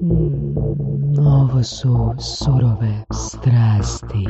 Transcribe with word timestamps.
Ovo 0.00 1.62
su 1.62 2.14
surove 2.18 3.04
strasti. 3.12 4.24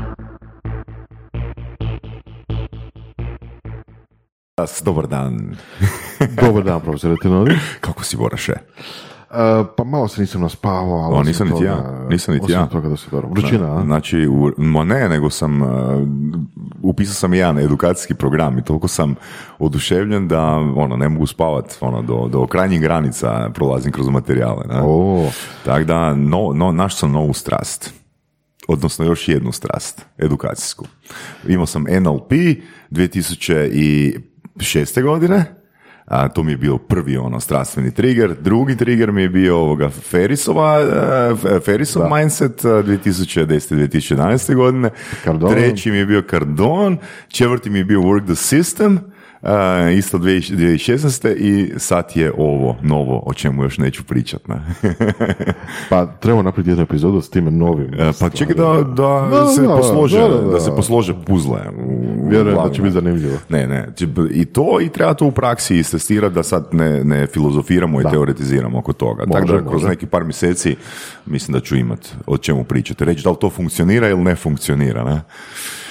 Dobar 4.84 5.06
dan. 5.06 5.56
Dobar 6.42 6.64
dan, 6.64 6.80
profesore 6.80 7.14
Tinoni. 7.22 7.54
Kako 7.80 8.04
si, 8.04 8.16
Boraše? 8.16 8.52
Uh, 9.30 9.36
pa 9.76 9.84
malo 9.84 10.08
se 10.08 10.20
nisam 10.20 10.40
naspavao, 10.40 10.98
ali... 10.98 11.16
O, 11.16 11.22
nisam 11.22 11.48
niti 11.48 11.64
ja, 11.64 12.06
nisam 12.08 12.34
niti 12.34 12.52
ja. 12.52 12.66
toga 12.66 12.88
da 12.88 12.96
se 12.96 13.06
dobro. 13.10 13.28
Vrućina, 13.28 13.78
a? 13.78 13.82
Znači, 13.84 14.26
u, 14.26 14.52
ma 14.56 14.84
ne, 14.84 15.08
nego 15.08 15.30
sam, 15.30 15.62
uh, 15.62 15.68
upisao 16.82 17.14
sam 17.14 17.34
jedan 17.34 17.58
edukacijski 17.58 18.14
program 18.14 18.58
i 18.58 18.64
toliko 18.64 18.88
sam 18.88 19.14
oduševljen 19.58 20.28
da, 20.28 20.46
ono, 20.76 20.96
ne 20.96 21.08
mogu 21.08 21.26
spavat, 21.26 21.76
ono, 21.80 22.02
do, 22.02 22.28
do 22.28 22.46
krajnjih 22.46 22.80
granica 22.80 23.50
prolazim 23.54 23.92
kroz 23.92 24.08
materijale, 24.08 24.64
ne? 24.68 24.80
O, 24.84 25.30
Tako 25.64 25.84
da, 25.84 26.14
no, 26.14 26.52
no, 26.54 26.72
naš 26.72 26.96
sam 26.96 27.12
novu 27.12 27.32
strast. 27.32 27.94
Odnosno 28.68 29.04
još 29.04 29.28
jednu 29.28 29.52
strast, 29.52 30.06
edukacijsku. 30.18 30.86
Imao 31.48 31.66
sam 31.66 31.82
NLP 31.82 32.32
2006. 32.90 35.02
godine, 35.02 35.59
a 36.10 36.28
to 36.28 36.42
mi 36.42 36.52
je 36.52 36.56
bio 36.56 36.78
prvi 36.78 37.16
ono 37.16 37.40
strastveni 37.40 37.94
trigger. 37.94 38.34
Drugi 38.40 38.76
trigger 38.76 39.12
mi 39.12 39.22
je 39.22 39.28
bio 39.28 39.58
ovoga 39.58 39.90
Ferrisova, 39.90 40.80
uh, 40.80 41.62
Ferrisov 41.64 42.02
mindset 42.16 42.64
uh, 42.64 42.70
2010. 42.70 43.74
2011. 43.74 44.54
godine. 44.54 44.90
Cardone. 45.24 45.54
Treći 45.54 45.90
mi 45.90 45.96
je 45.96 46.06
bio 46.06 46.22
Cardone, 46.30 46.96
četvrti 47.28 47.70
mi 47.70 47.78
je 47.78 47.84
bio 47.84 48.00
Work 48.00 48.24
the 48.24 48.32
System, 48.32 48.98
uh, 49.42 49.48
isto 49.96 50.18
2016. 50.18 51.36
i 51.36 51.78
sad 51.78 52.12
je 52.14 52.32
ovo 52.38 52.76
novo 52.82 53.22
o 53.26 53.34
čemu 53.34 53.62
još 53.62 53.78
neću 53.78 54.04
pričat. 54.04 54.48
Ne? 54.48 54.56
pa 55.90 56.06
treba 56.06 56.42
napraviti 56.42 56.70
jednu 56.70 56.82
epizodu 56.82 57.20
s 57.20 57.30
tim 57.30 57.58
novim. 57.58 57.94
E, 57.94 58.12
Pa 58.20 58.28
čekaj 58.28 58.54
da, 58.54 58.84
da, 58.96 59.28
Da, 59.30 59.46
se 59.46 59.62
da, 59.62 59.68
poslože, 59.76 60.20
da, 60.20 60.28
da, 60.28 60.40
da. 60.40 60.50
da 60.50 60.60
se 60.60 60.70
poslože 60.76 61.14
puzle. 61.26 61.60
Vjerujem 62.30 62.58
da 62.64 62.70
će 62.70 62.82
biti 62.82 62.94
zanimljivo. 62.94 63.38
Ne, 63.48 63.66
ne, 63.66 63.88
i 64.30 64.44
to 64.44 64.80
i 64.80 64.88
treba 64.88 65.14
to 65.14 65.26
u 65.26 65.32
praksi 65.32 65.76
istestirati 65.76 66.34
da 66.34 66.42
sad 66.42 66.68
ne, 66.72 67.04
ne 67.04 67.26
filozofiramo 67.26 68.00
i 68.00 68.04
teoretiziramo 68.10 68.78
oko 68.78 68.92
toga. 68.92 69.24
Tako 69.26 69.46
da 69.46 69.52
Može, 69.52 69.58
kroz 69.58 69.72
može. 69.72 69.88
neki 69.88 70.06
par 70.06 70.24
mjeseci 70.24 70.76
mislim 71.26 71.52
da 71.52 71.60
ću 71.60 71.76
imat 71.76 72.08
o 72.26 72.38
čemu 72.38 72.64
pričati. 72.64 73.04
Reći 73.04 73.24
da 73.24 73.30
li 73.30 73.36
to 73.40 73.50
funkcionira 73.50 74.08
ili 74.08 74.20
ne 74.20 74.36
funkcionira. 74.36 75.04
Ne? 75.04 75.20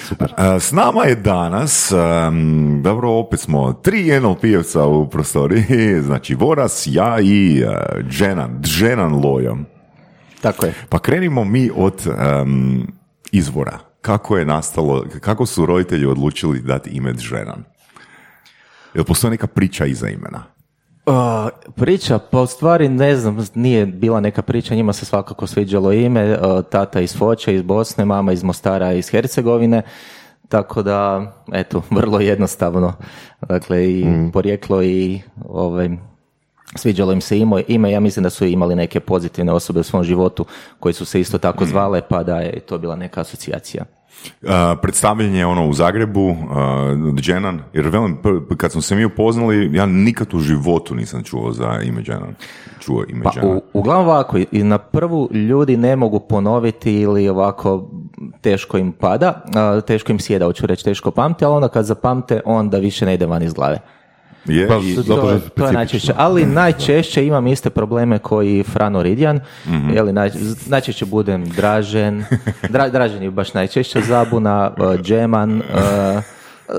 Super. 0.10 0.34
S 0.60 0.72
nama 0.72 1.04
je 1.04 1.16
danas, 1.16 1.92
um, 1.92 2.82
dobro, 2.84 3.12
opet 3.12 3.40
smo 3.40 3.74
tri 3.74 4.04
NLP-evca 4.04 4.84
u 4.84 5.10
prostoriji, 5.10 6.02
znači 6.08 6.36
Voras, 6.36 6.84
ja 6.88 7.20
i 7.22 7.64
uh, 7.64 7.72
Dženan, 8.10 8.62
Dženan 8.62 9.14
Lojo. 9.26 9.58
Tako 10.42 10.66
je. 10.66 10.74
Pa 10.90 11.00
krenimo 11.00 11.44
mi 11.44 11.72
od 11.76 12.08
em, 12.08 12.88
izvora. 13.32 13.80
Kako 14.02 14.38
je 14.38 14.46
nastalo, 14.46 15.06
kako 15.20 15.46
su 15.46 15.66
roditelji 15.66 16.06
odlučili 16.06 16.62
dati 16.62 16.90
ime 16.90 17.14
Dženan? 17.14 17.64
Jel 18.94 19.04
postoji 19.04 19.32
neka 19.32 19.48
priča 19.48 19.86
iza 19.86 20.10
imena? 20.10 20.44
Uh, 21.10 21.50
priča, 21.76 22.20
pa 22.20 22.42
u 22.42 22.48
stvari 22.48 22.90
ne 22.90 23.16
znam, 23.16 23.46
nije 23.56 23.86
bila 23.86 24.20
neka 24.20 24.42
priča, 24.42 24.76
njima 24.76 24.94
se 24.94 25.06
svakako 25.06 25.48
sviđalo 25.48 25.92
ime, 25.94 26.32
uh, 26.32 26.64
tata 26.70 27.02
iz 27.02 27.18
Foče, 27.18 27.56
iz 27.56 27.62
Bosne, 27.62 28.06
mama 28.06 28.32
iz 28.32 28.44
Mostara, 28.44 28.94
iz 28.94 29.10
Hercegovine, 29.10 29.82
tako 30.50 30.84
da, 30.84 31.32
eto, 31.54 31.82
vrlo 32.00 32.20
jednostavno, 32.20 32.94
dakle, 33.42 33.90
i 33.90 34.06
porijeklo 34.34 34.84
i 34.84 35.22
ovaj, 35.46 35.90
sviđalo 36.76 37.12
im 37.12 37.22
se 37.22 37.40
ime, 37.40 37.64
ime, 37.68 37.92
ja 37.92 38.00
mislim 38.00 38.24
da 38.24 38.30
su 38.30 38.46
imali 38.46 38.76
neke 38.76 39.00
pozitivne 39.00 39.52
osobe 39.52 39.80
u 39.80 39.84
svom 39.84 40.04
životu 40.04 40.46
koji 40.80 40.94
su 40.94 41.06
se 41.06 41.20
isto 41.20 41.38
tako 41.38 41.66
zvale, 41.66 42.02
pa 42.10 42.24
da 42.24 42.40
je 42.40 42.60
to 42.60 42.78
bila 42.78 42.96
neka 42.96 43.22
asocijacija. 43.22 43.86
Uh, 44.42 44.50
predstavljanje 44.82 45.46
ono 45.46 45.68
u 45.68 45.74
Zagrebu, 45.74 46.30
uh, 46.30 46.36
Dženan, 47.16 47.62
jer 47.74 47.88
velim, 47.88 48.18
kad 48.58 48.72
smo 48.72 48.82
se 48.82 48.96
mi 48.96 49.06
upoznali, 49.06 49.70
ja 49.74 49.86
nikad 49.86 50.34
u 50.34 50.40
životu 50.40 50.96
nisam 50.96 51.24
čuo 51.24 51.52
za 51.52 51.80
ime 51.84 52.02
Dženan. 52.02 52.36
Čuo 52.80 53.04
ime 53.10 53.24
Pa 53.24 53.32
Dženan. 53.32 53.58
u, 53.58 53.62
uglavnom 53.74 54.08
ovako, 54.08 54.38
i 54.52 54.64
na 54.64 54.78
prvu 54.78 55.30
ljudi 55.32 55.78
ne 55.78 55.96
mogu 55.96 56.20
ponoviti 56.20 56.94
ili 56.94 57.30
ovako 57.30 57.90
teško 58.42 58.78
im 58.78 58.92
pada, 58.92 59.44
a, 59.56 59.82
teško 59.82 60.12
im 60.12 60.20
sjeda, 60.20 60.46
hoću 60.46 60.66
reći 60.66 60.84
teško 60.84 61.12
pamte, 61.12 61.46
ali 61.46 61.56
onda 61.56 61.68
kad 61.68 61.86
zapamte, 61.86 62.42
onda 62.46 62.78
više 62.78 63.06
ne 63.06 63.14
ide 63.14 63.26
van 63.26 63.44
iz 63.44 63.54
glave. 63.54 63.80
Je, 64.50 64.68
Pa, 64.68 64.76
i- 64.78 64.96
to, 64.98 65.04
to 65.56 65.66
je 65.66 65.74
najčešće, 65.74 66.14
ali 66.18 66.46
najčešće 66.46 67.26
imam 67.26 67.48
iste 67.48 67.70
probleme 67.70 68.20
koji 68.20 68.64
Frano 68.64 69.04
Ridjan, 69.04 69.40
jeli, 69.94 70.14
naj, 70.14 70.30
najčešće 70.66 71.06
budem 71.06 71.46
dražen, 71.46 72.24
dra, 72.70 72.90
dražen 72.90 73.24
je 73.24 73.32
baš 73.32 73.54
najčešće 73.54 74.02
zabuna, 74.02 74.72
uh, 74.78 74.96
džeman, 74.96 75.58
uh, 75.58 76.24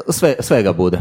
sve, 0.08 0.34
svega 0.41 0.72
bude. 0.72 0.98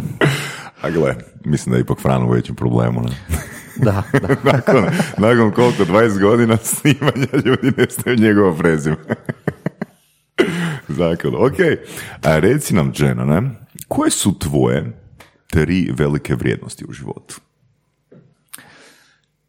a 0.82 0.90
gle, 0.90 1.16
mislim 1.46 1.72
da 1.72 1.78
je 1.78 1.82
ipak 1.82 2.00
Fran 2.00 2.24
u 2.24 2.30
većem 2.30 2.56
problemu. 2.56 3.02
Ne? 3.02 3.10
Da, 3.78 4.04
da. 4.14 4.28
nakon, 4.54 4.84
nakon 5.18 5.52
koliko, 5.52 5.84
20 5.84 6.22
godina 6.22 6.58
snimanja 6.58 7.28
ljudi 7.46 7.72
ne 7.78 7.86
znaju 7.90 8.18
njegova 8.18 8.56
prezime. 8.56 8.96
Zakon, 10.88 11.36
ok. 11.36 11.58
A 12.24 12.40
reci 12.40 12.76
nam, 12.76 12.94
Džena, 12.94 13.26
ne, 13.26 13.42
koje 13.88 14.12
su 14.12 14.40
tvoje 14.40 14.99
tri 15.50 15.92
velike 15.98 16.36
vrijednosti 16.36 16.86
u 16.90 16.94
životu? 16.94 17.42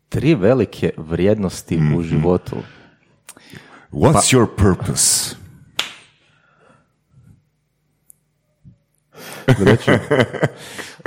Tri 0.09 0.35
velike 0.35 0.91
vrijednosti 0.97 1.81
u 1.97 2.03
životu. 2.03 2.57
What's 3.93 4.37
your 4.37 4.47
purpose? 4.57 5.37
Reći, 9.47 9.91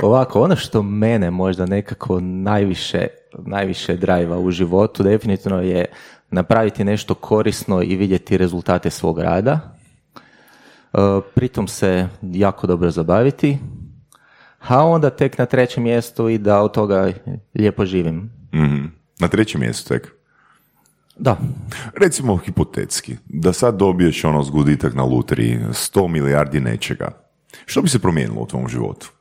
Ovako, 0.02 0.42
ono 0.42 0.56
što 0.56 0.82
mene 0.82 1.30
možda 1.30 1.66
nekako 1.66 2.20
najviše, 2.20 3.06
najviše 3.38 3.96
drajva 3.96 4.38
u 4.38 4.50
životu 4.50 5.02
definitivno 5.02 5.60
je 5.60 5.84
napraviti 6.30 6.84
nešto 6.84 7.14
korisno 7.14 7.82
i 7.82 7.96
vidjeti 7.96 8.36
rezultate 8.38 8.90
svog 8.90 9.18
rada. 9.18 9.76
E, 10.92 10.98
Pritom 11.34 11.68
se 11.68 12.08
jako 12.22 12.66
dobro 12.66 12.90
zabaviti, 12.90 13.58
a 14.68 14.84
onda 14.84 15.10
tek 15.10 15.38
na 15.38 15.46
trećem 15.46 15.82
mjestu 15.82 16.28
i 16.28 16.38
da 16.38 16.62
od 16.62 16.72
toga 16.72 17.12
lijepo 17.54 17.86
živim. 17.86 18.30
Mhm. 18.54 18.84
Na 19.20 19.28
trećem 19.28 19.60
mjestu 19.60 19.88
tek. 19.88 20.12
Da, 21.16 21.36
Recimo 21.96 22.36
hipotetski, 22.36 23.16
da 23.28 23.52
sad 23.52 23.76
dobiješ 23.76 24.24
ono 24.24 24.42
zguditak 24.42 24.94
na 24.94 25.04
lutriji 25.04 25.58
100 25.70 26.08
milijardi 26.08 26.60
nečega. 26.60 27.08
Što 27.66 27.82
bi 27.82 27.88
se 27.88 27.98
promijenilo 27.98 28.40
u 28.40 28.46
tvom 28.46 28.68
životu? 28.68 29.12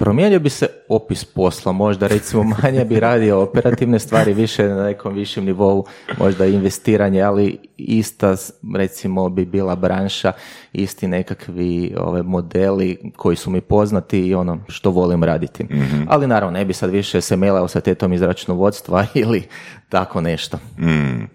Promijenio 0.00 0.40
bi 0.40 0.50
se 0.50 0.66
opis 0.88 1.24
posla, 1.24 1.72
možda 1.72 2.06
recimo 2.06 2.42
manje 2.62 2.84
bi 2.84 3.00
radio 3.00 3.40
operativne 3.40 3.98
stvari, 3.98 4.34
više 4.34 4.68
na 4.68 4.84
nekom 4.84 5.14
višem 5.14 5.44
nivou, 5.44 5.84
možda 6.18 6.46
investiranje, 6.46 7.22
ali 7.22 7.58
ista 7.76 8.36
recimo 8.76 9.28
bi 9.28 9.44
bila 9.44 9.76
branša, 9.76 10.32
isti 10.72 11.08
nekakvi 11.08 11.94
ove 11.98 12.22
modeli 12.22 13.12
koji 13.16 13.36
su 13.36 13.50
mi 13.50 13.60
poznati 13.60 14.20
i 14.20 14.34
ono 14.34 14.58
što 14.68 14.90
volim 14.90 15.24
raditi. 15.24 15.66
Ali 16.08 16.26
naravno 16.26 16.58
ne 16.58 16.64
bi 16.64 16.72
sad 16.72 16.90
više 16.90 17.20
se 17.20 17.36
melao 17.36 17.68
sa 17.68 17.80
tetom 17.80 18.12
iz 18.12 18.22
računovodstva 18.22 19.06
ili 19.14 19.42
tako 19.88 20.20
nešto. 20.20 20.58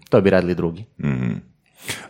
To 0.09 0.21
bi 0.21 0.29
radili 0.29 0.55
drugi. 0.55 0.85
A, 1.03 1.54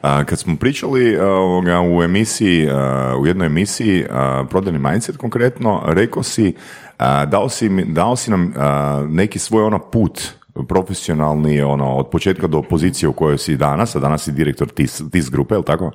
kad 0.01 0.39
smo 0.39 0.55
pričali 0.55 1.17
a, 1.17 1.25
ovoga, 1.25 1.81
u 1.81 2.03
emisiji, 2.03 2.69
a, 2.69 3.15
u 3.19 3.27
jednoj 3.27 3.47
emisiji, 3.47 4.05
a, 4.09 4.43
Prodani 4.49 4.79
mindset 4.79 5.17
konkretno, 5.17 5.81
rekao 5.85 6.23
si, 6.23 6.53
a, 6.97 7.25
dao 7.25 7.49
si, 7.49 7.69
dao 7.85 8.15
si 8.15 8.31
nam 8.31 8.53
a, 8.57 9.05
neki 9.09 9.39
svoj 9.39 9.63
ono 9.63 9.79
put 9.79 10.35
profesionalni, 10.63 11.61
ono, 11.61 11.95
od 11.95 12.09
početka 12.09 12.47
do 12.47 12.61
pozicije 12.61 13.09
u 13.09 13.13
kojoj 13.13 13.37
si 13.37 13.57
danas, 13.57 13.95
a 13.95 13.99
danas 13.99 14.23
si 14.23 14.31
direktor 14.31 14.69
TIS, 14.69 15.01
TIS 15.11 15.29
grupe, 15.29 15.53
je 15.53 15.57
li 15.57 15.63
tako? 15.63 15.91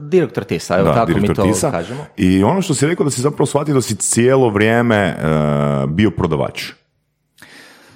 Direktor 0.00 0.44
TISA, 0.44 0.78
evo 0.78 0.92
tako 0.92 1.12
mi 1.20 1.34
to 1.34 1.42
TIS-a. 1.42 1.70
kažemo. 1.70 2.04
I 2.16 2.42
ono 2.44 2.62
što 2.62 2.74
si 2.74 2.86
rekao 2.86 3.04
da 3.04 3.10
si 3.10 3.20
zapravo 3.20 3.46
shvatio 3.46 3.74
da 3.74 3.80
si 3.80 3.96
cijelo 3.96 4.48
vrijeme 4.48 4.96
e, 4.96 5.16
bio 5.86 6.10
prodavač. 6.10 6.72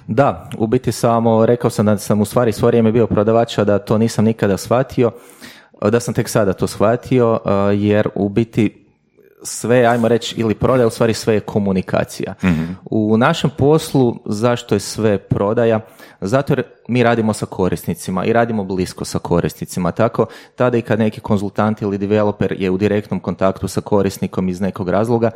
Da, 0.07 0.49
u 0.57 0.67
biti 0.67 0.91
samo 0.91 1.45
rekao 1.45 1.69
sam 1.69 1.85
da 1.85 1.97
sam 1.97 2.21
u 2.21 2.25
stvari 2.25 2.51
svo 2.51 2.67
vrijeme 2.67 2.91
bio 2.91 3.07
prodavač, 3.07 3.57
a 3.57 3.63
da 3.63 3.79
to 3.79 3.97
nisam 3.97 4.25
nikada 4.25 4.57
shvatio, 4.57 5.11
da 5.81 5.99
sam 5.99 6.13
tek 6.13 6.29
sada 6.29 6.53
to 6.53 6.67
shvatio, 6.67 7.31
uh, 7.33 7.39
jer 7.73 8.09
u 8.15 8.29
biti 8.29 8.85
sve, 9.43 9.85
ajmo 9.85 10.07
reći, 10.07 10.35
ili 10.37 10.55
prodaja, 10.55 10.87
u 10.87 10.89
stvari 10.89 11.13
sve 11.13 11.33
je 11.33 11.39
komunikacija. 11.39 12.33
U 12.85 13.17
našem 13.17 13.49
poslu, 13.57 14.15
zašto 14.25 14.75
je 14.75 14.79
sve 14.79 15.17
prodaja? 15.17 15.79
Zato 16.21 16.53
jer 16.53 16.63
mi 16.87 17.03
radimo 17.03 17.33
sa 17.33 17.45
korisnicima 17.45 18.25
i 18.25 18.33
radimo 18.33 18.63
blisko 18.63 19.05
sa 19.05 19.19
korisnicima. 19.19 19.91
Tako, 19.91 20.25
tada 20.55 20.77
i 20.77 20.81
kad 20.81 20.99
neki 20.99 21.21
konzultant 21.21 21.81
ili 21.81 21.97
developer 21.97 22.55
je 22.59 22.69
u 22.69 22.77
direktnom 22.77 23.19
kontaktu 23.19 23.67
sa 23.67 23.81
korisnikom 23.81 24.49
iz 24.49 24.61
nekog 24.61 24.89
razloga, 24.89 25.31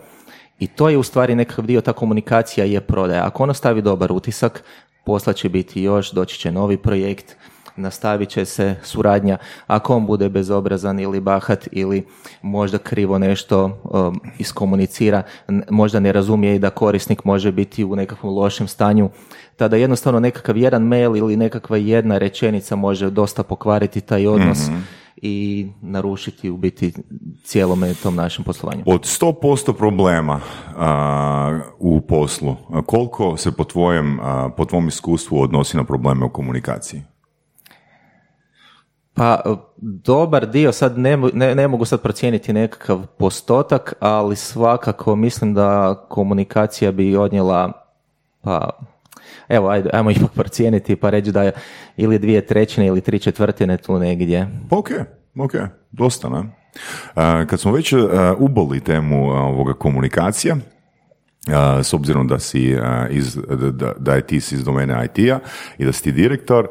i 0.60 0.68
to 0.68 0.90
je 0.90 0.98
u 0.98 1.04
stvari 1.04 1.36
nekakav 1.36 1.66
dio, 1.66 1.82
ta 1.82 1.94
komunikacija 1.94 2.66
je 2.66 2.82
prodaja. 2.82 3.26
Ako 3.26 3.44
ono 3.44 3.54
stavi 3.54 3.82
dobar 3.82 4.12
utisak, 4.12 4.64
posla 5.06 5.34
će 5.34 5.50
biti 5.50 5.82
još, 5.82 6.12
doći 6.12 6.40
će 6.40 6.52
novi 6.52 6.78
projekt, 6.78 7.36
nastavit 7.76 8.30
će 8.30 8.46
se 8.46 8.76
suradnja. 8.84 9.38
Ako 9.68 9.96
on 9.96 10.06
bude 10.06 10.30
bezobrazan 10.30 11.00
ili 11.00 11.20
bahat 11.20 11.68
ili 11.72 12.06
možda 12.42 12.78
krivo 12.78 13.18
nešto 13.18 13.82
um, 13.84 14.22
iskomunicira, 14.38 15.24
možda 15.70 16.00
ne 16.00 16.12
razumije 16.12 16.56
i 16.56 16.60
da 16.60 16.70
korisnik 16.70 17.24
može 17.24 17.52
biti 17.52 17.84
u 17.84 17.96
nekakvom 17.96 18.34
lošem 18.34 18.68
stanju, 18.68 19.10
tada 19.56 19.78
jednostavno 19.78 20.20
nekakav 20.20 20.58
jedan 20.58 20.84
mail 20.84 21.18
ili 21.18 21.38
nekakva 21.38 21.78
jedna 21.78 22.18
rečenica 22.18 22.76
može 22.76 23.10
dosta 23.10 23.44
pokvariti 23.44 24.02
taj 24.02 24.28
odnos 24.28 24.60
i 25.22 25.68
narušiti 25.82 26.50
u 26.50 26.58
biti 26.58 26.94
cijelome 27.44 27.94
tom 27.94 28.16
našem 28.16 28.46
poslovanju. 28.46 28.84
Od 28.86 29.02
100% 29.02 29.74
problema 29.74 30.40
a, 30.78 31.60
u 31.80 32.02
poslu, 32.02 32.56
a, 32.70 32.82
koliko 32.82 33.38
se 33.38 33.52
po 33.52 33.64
tvojem, 33.64 34.20
a, 34.20 34.50
po 34.58 34.66
tvom 34.66 34.88
iskustvu 34.88 35.42
odnosi 35.42 35.78
na 35.78 35.84
probleme 35.84 36.26
u 36.26 36.30
komunikaciji? 36.30 37.02
Pa 39.14 39.42
dobar 39.82 40.50
dio, 40.50 40.72
sad 40.72 40.98
ne, 40.98 41.18
ne, 41.18 41.56
ne 41.56 41.68
mogu 41.68 41.86
sad 41.86 42.02
procijeniti 42.02 42.54
nekakav 42.54 43.06
postotak, 43.18 43.94
ali 44.00 44.36
svakako 44.36 45.16
mislim 45.16 45.54
da 45.54 45.96
komunikacija 46.10 46.92
bi 46.92 47.16
odnijela, 47.16 47.72
pa 48.42 48.70
evo, 49.50 49.70
ajde, 49.70 49.90
ajmo 49.94 50.12
ipak 50.12 50.32
procijeniti 50.32 50.96
pa 50.96 51.10
reći 51.10 51.32
da 51.32 51.44
je 51.44 51.52
ili 51.98 52.20
dvije 52.20 52.46
trećine 52.46 52.88
ili 52.88 53.02
tri 53.02 53.20
četvrtine 53.20 53.78
tu 53.78 54.00
negdje. 54.00 54.48
Ok, 54.70 54.90
ok, 55.40 55.52
dosta, 55.92 56.30
ne? 56.30 56.44
A, 57.16 57.46
kad 57.46 57.60
smo 57.60 57.72
već 57.72 57.94
a, 57.94 58.36
uboli 58.40 58.80
temu 58.80 59.32
a, 59.32 59.40
ovoga 59.40 59.74
komunikacija, 59.74 60.56
s 61.84 61.94
obzirom 61.94 62.28
da 62.28 62.40
si 62.40 62.78
iz, 63.10 63.38
da, 63.72 63.94
da- 63.98 64.14
je 64.14 64.28
ti 64.28 64.36
iz 64.36 64.64
domene 64.66 65.06
IT-a 65.06 65.40
i 65.78 65.86
da 65.86 65.92
si 65.92 66.04
ti 66.04 66.12
direktor, 66.12 66.68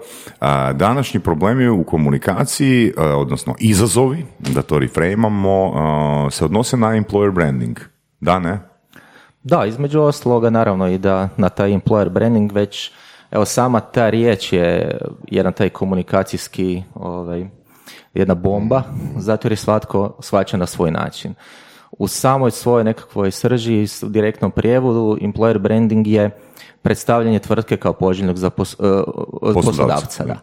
današnji 0.75 1.21
problemi 1.21 1.69
u 1.69 1.85
komunikaciji, 1.85 2.93
odnosno 2.97 3.55
izazovi, 3.59 4.25
da 4.39 4.63
to 4.63 4.79
reframamo, 4.79 5.73
se 6.31 6.45
odnose 6.45 6.77
na 6.77 6.87
employer 6.87 7.33
branding. 7.33 7.79
Da, 8.21 8.39
ne? 8.39 8.59
Da, 9.43 9.67
između 9.67 10.00
ostaloga 10.00 10.50
naravno 10.50 10.88
i 10.88 10.99
da 10.99 11.29
na 11.37 11.49
taj 11.49 11.70
employer 11.70 12.08
branding 12.08 12.52
već, 12.52 12.90
evo 13.31 13.44
sama 13.44 13.81
ta 13.81 14.11
riječ 14.11 14.52
je 14.52 14.99
jedan 15.31 15.52
taj 15.52 15.69
komunikacijski, 15.69 16.82
ovaj, 16.94 17.46
jedna 18.14 18.35
bomba, 18.35 18.82
zato 19.17 19.46
jer 19.46 19.52
je 19.52 19.56
svatko 19.56 20.17
svača 20.20 20.56
na 20.56 20.67
svoj 20.67 20.90
način. 20.90 21.35
U 21.90 22.08
samoj 22.08 22.50
svojoj 22.50 22.85
nekakvoj 22.85 23.31
srži, 23.31 23.87
s 23.87 24.05
direktnom 24.06 24.50
prijevodu, 24.50 25.19
employer 25.20 25.58
branding 25.58 26.06
je 26.06 26.31
predstavljanje 26.82 27.38
tvrtke 27.38 27.76
kao 27.76 27.93
poželjnog 27.93 28.37
zapos, 28.37 28.76
eh, 28.81 29.02
poslodavca. 29.55 30.25
Da. 30.25 30.37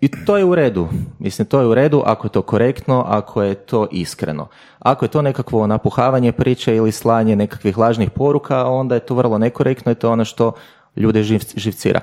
I 0.00 0.08
to 0.08 0.36
je 0.36 0.44
u 0.44 0.54
redu. 0.54 0.88
Mislim, 1.18 1.46
to 1.46 1.60
je 1.60 1.66
u 1.66 1.74
redu 1.74 2.02
ako 2.06 2.26
je 2.26 2.32
to 2.32 2.42
korektno, 2.42 3.04
ako 3.06 3.42
je 3.42 3.54
to 3.54 3.88
iskreno. 3.90 4.48
Ako 4.78 5.04
je 5.04 5.08
to 5.08 5.22
nekakvo 5.22 5.66
napuhavanje 5.66 6.32
priče 6.32 6.76
ili 6.76 6.92
slanje 6.92 7.36
nekakvih 7.36 7.78
lažnih 7.78 8.10
poruka, 8.10 8.66
onda 8.66 8.94
je 8.94 9.00
to 9.00 9.14
vrlo 9.14 9.38
nekorektno 9.38 9.92
i 9.92 9.94
to 9.94 10.06
je 10.06 10.12
ono 10.12 10.24
što 10.24 10.52
ljude 10.96 11.22
živ, 11.22 11.40
živcira. 11.56 12.00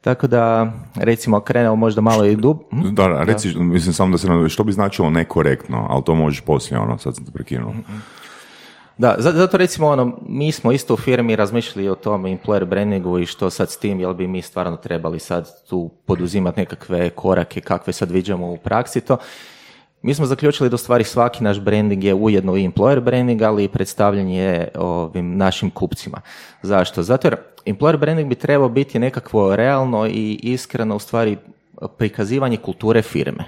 Tako 0.00 0.26
da, 0.26 0.72
recimo, 0.94 1.40
krenemo 1.40 1.76
možda 1.76 2.00
malo 2.00 2.24
i 2.24 2.36
dub... 2.36 2.58
Hm? 2.70 2.94
Da, 2.94 3.08
da, 3.08 3.22
reci, 3.22 3.54
mislim 3.58 3.94
samo 3.94 4.12
da 4.12 4.18
se, 4.18 4.28
što 4.48 4.64
bi 4.64 4.72
značilo 4.72 5.10
nekorektno, 5.10 5.86
ali 5.90 6.04
to 6.04 6.14
možeš 6.14 6.40
poslije, 6.40 6.80
ono, 6.80 6.98
sad 6.98 7.16
sam 7.16 7.24
te 7.24 7.32
prekinuo. 7.32 7.74
Da, 8.98 9.14
za- 9.18 9.32
zato 9.32 9.56
recimo 9.56 9.86
ono, 9.88 10.18
mi 10.28 10.52
smo 10.52 10.72
isto 10.72 10.94
u 10.94 10.96
firmi 10.96 11.36
razmišljali 11.36 11.88
o 11.88 11.94
tome 11.94 12.30
employer 12.36 12.64
brandingu 12.64 13.18
i 13.18 13.26
što 13.26 13.50
sad 13.50 13.70
s 13.70 13.76
tim, 13.78 14.00
jel 14.00 14.14
bi 14.14 14.26
mi 14.26 14.42
stvarno 14.42 14.76
trebali 14.76 15.18
sad 15.18 15.66
tu 15.68 15.90
poduzimati 16.06 16.60
nekakve 16.60 17.10
korake, 17.10 17.60
kakve 17.60 17.92
sad 17.92 18.10
viđamo 18.10 18.52
u 18.52 18.56
praksi 18.56 19.00
to. 19.00 19.16
Mi 20.02 20.14
smo 20.14 20.26
zaključili 20.26 20.70
da 20.70 20.74
u 20.74 20.78
stvari 20.78 21.04
svaki 21.04 21.44
naš 21.44 21.60
branding 21.60 22.04
je 22.04 22.14
ujedno 22.14 22.56
i 22.56 22.68
employer 22.68 23.00
branding, 23.00 23.42
ali 23.42 23.64
i 23.64 23.68
predstavljanje 23.68 24.68
ovim 24.74 25.36
našim 25.36 25.70
kupcima. 25.70 26.20
Zašto? 26.62 27.02
Zato 27.02 27.28
jer 27.28 27.36
employer 27.66 27.96
branding 27.96 28.28
bi 28.28 28.34
trebao 28.34 28.68
biti 28.68 28.98
nekakvo 28.98 29.56
realno 29.56 30.06
i 30.06 30.40
iskreno 30.42 30.96
u 30.96 30.98
stvari 30.98 31.36
prikazivanje 31.96 32.56
kulture 32.56 33.02
firme. 33.02 33.44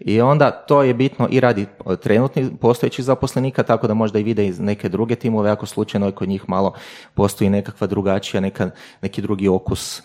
I 0.00 0.20
onda 0.20 0.50
to 0.50 0.82
je 0.82 0.94
bitno 0.94 1.28
i 1.30 1.40
radi 1.40 1.66
trenutnih 2.02 2.46
postojećih 2.60 3.04
zaposlenika, 3.04 3.62
tako 3.62 3.86
da 3.86 3.94
možda 3.94 4.18
i 4.18 4.22
vide 4.22 4.46
iz 4.46 4.60
neke 4.60 4.88
druge 4.88 5.14
timove, 5.14 5.50
ako 5.50 5.66
slučajno 5.66 6.12
kod 6.12 6.28
njih 6.28 6.48
malo 6.48 6.74
postoji 7.14 7.50
nekakva 7.50 7.86
drugačija, 7.86 8.40
neka, 8.40 8.70
neki 9.02 9.22
drugi 9.22 9.48
okus 9.48 9.98
eh, 9.98 10.02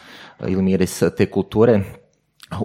ili 0.48 0.62
miris 0.62 1.04
te 1.18 1.26
kulture 1.26 1.82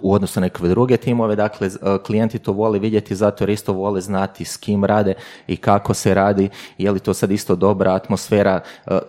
u 0.01 0.13
odnosu 0.13 0.39
na 0.39 0.45
nekakve 0.45 0.69
druge 0.69 0.97
timove, 0.97 1.35
dakle 1.35 1.67
eh, 1.67 1.97
klijenti 2.05 2.39
to 2.39 2.51
vole 2.51 2.79
vidjeti 2.79 3.15
zato 3.15 3.43
jer 3.43 3.49
isto 3.49 3.73
vole 3.73 4.01
znati 4.01 4.45
s 4.45 4.57
kim 4.57 4.85
rade 4.85 5.13
i 5.47 5.57
kako 5.57 5.93
se 5.93 6.13
radi, 6.13 6.49
je 6.77 6.91
li 6.91 6.99
to 6.99 7.13
sad 7.13 7.31
isto 7.31 7.55
dobra 7.55 7.93
atmosfera 7.93 8.61
eh, 8.85 8.99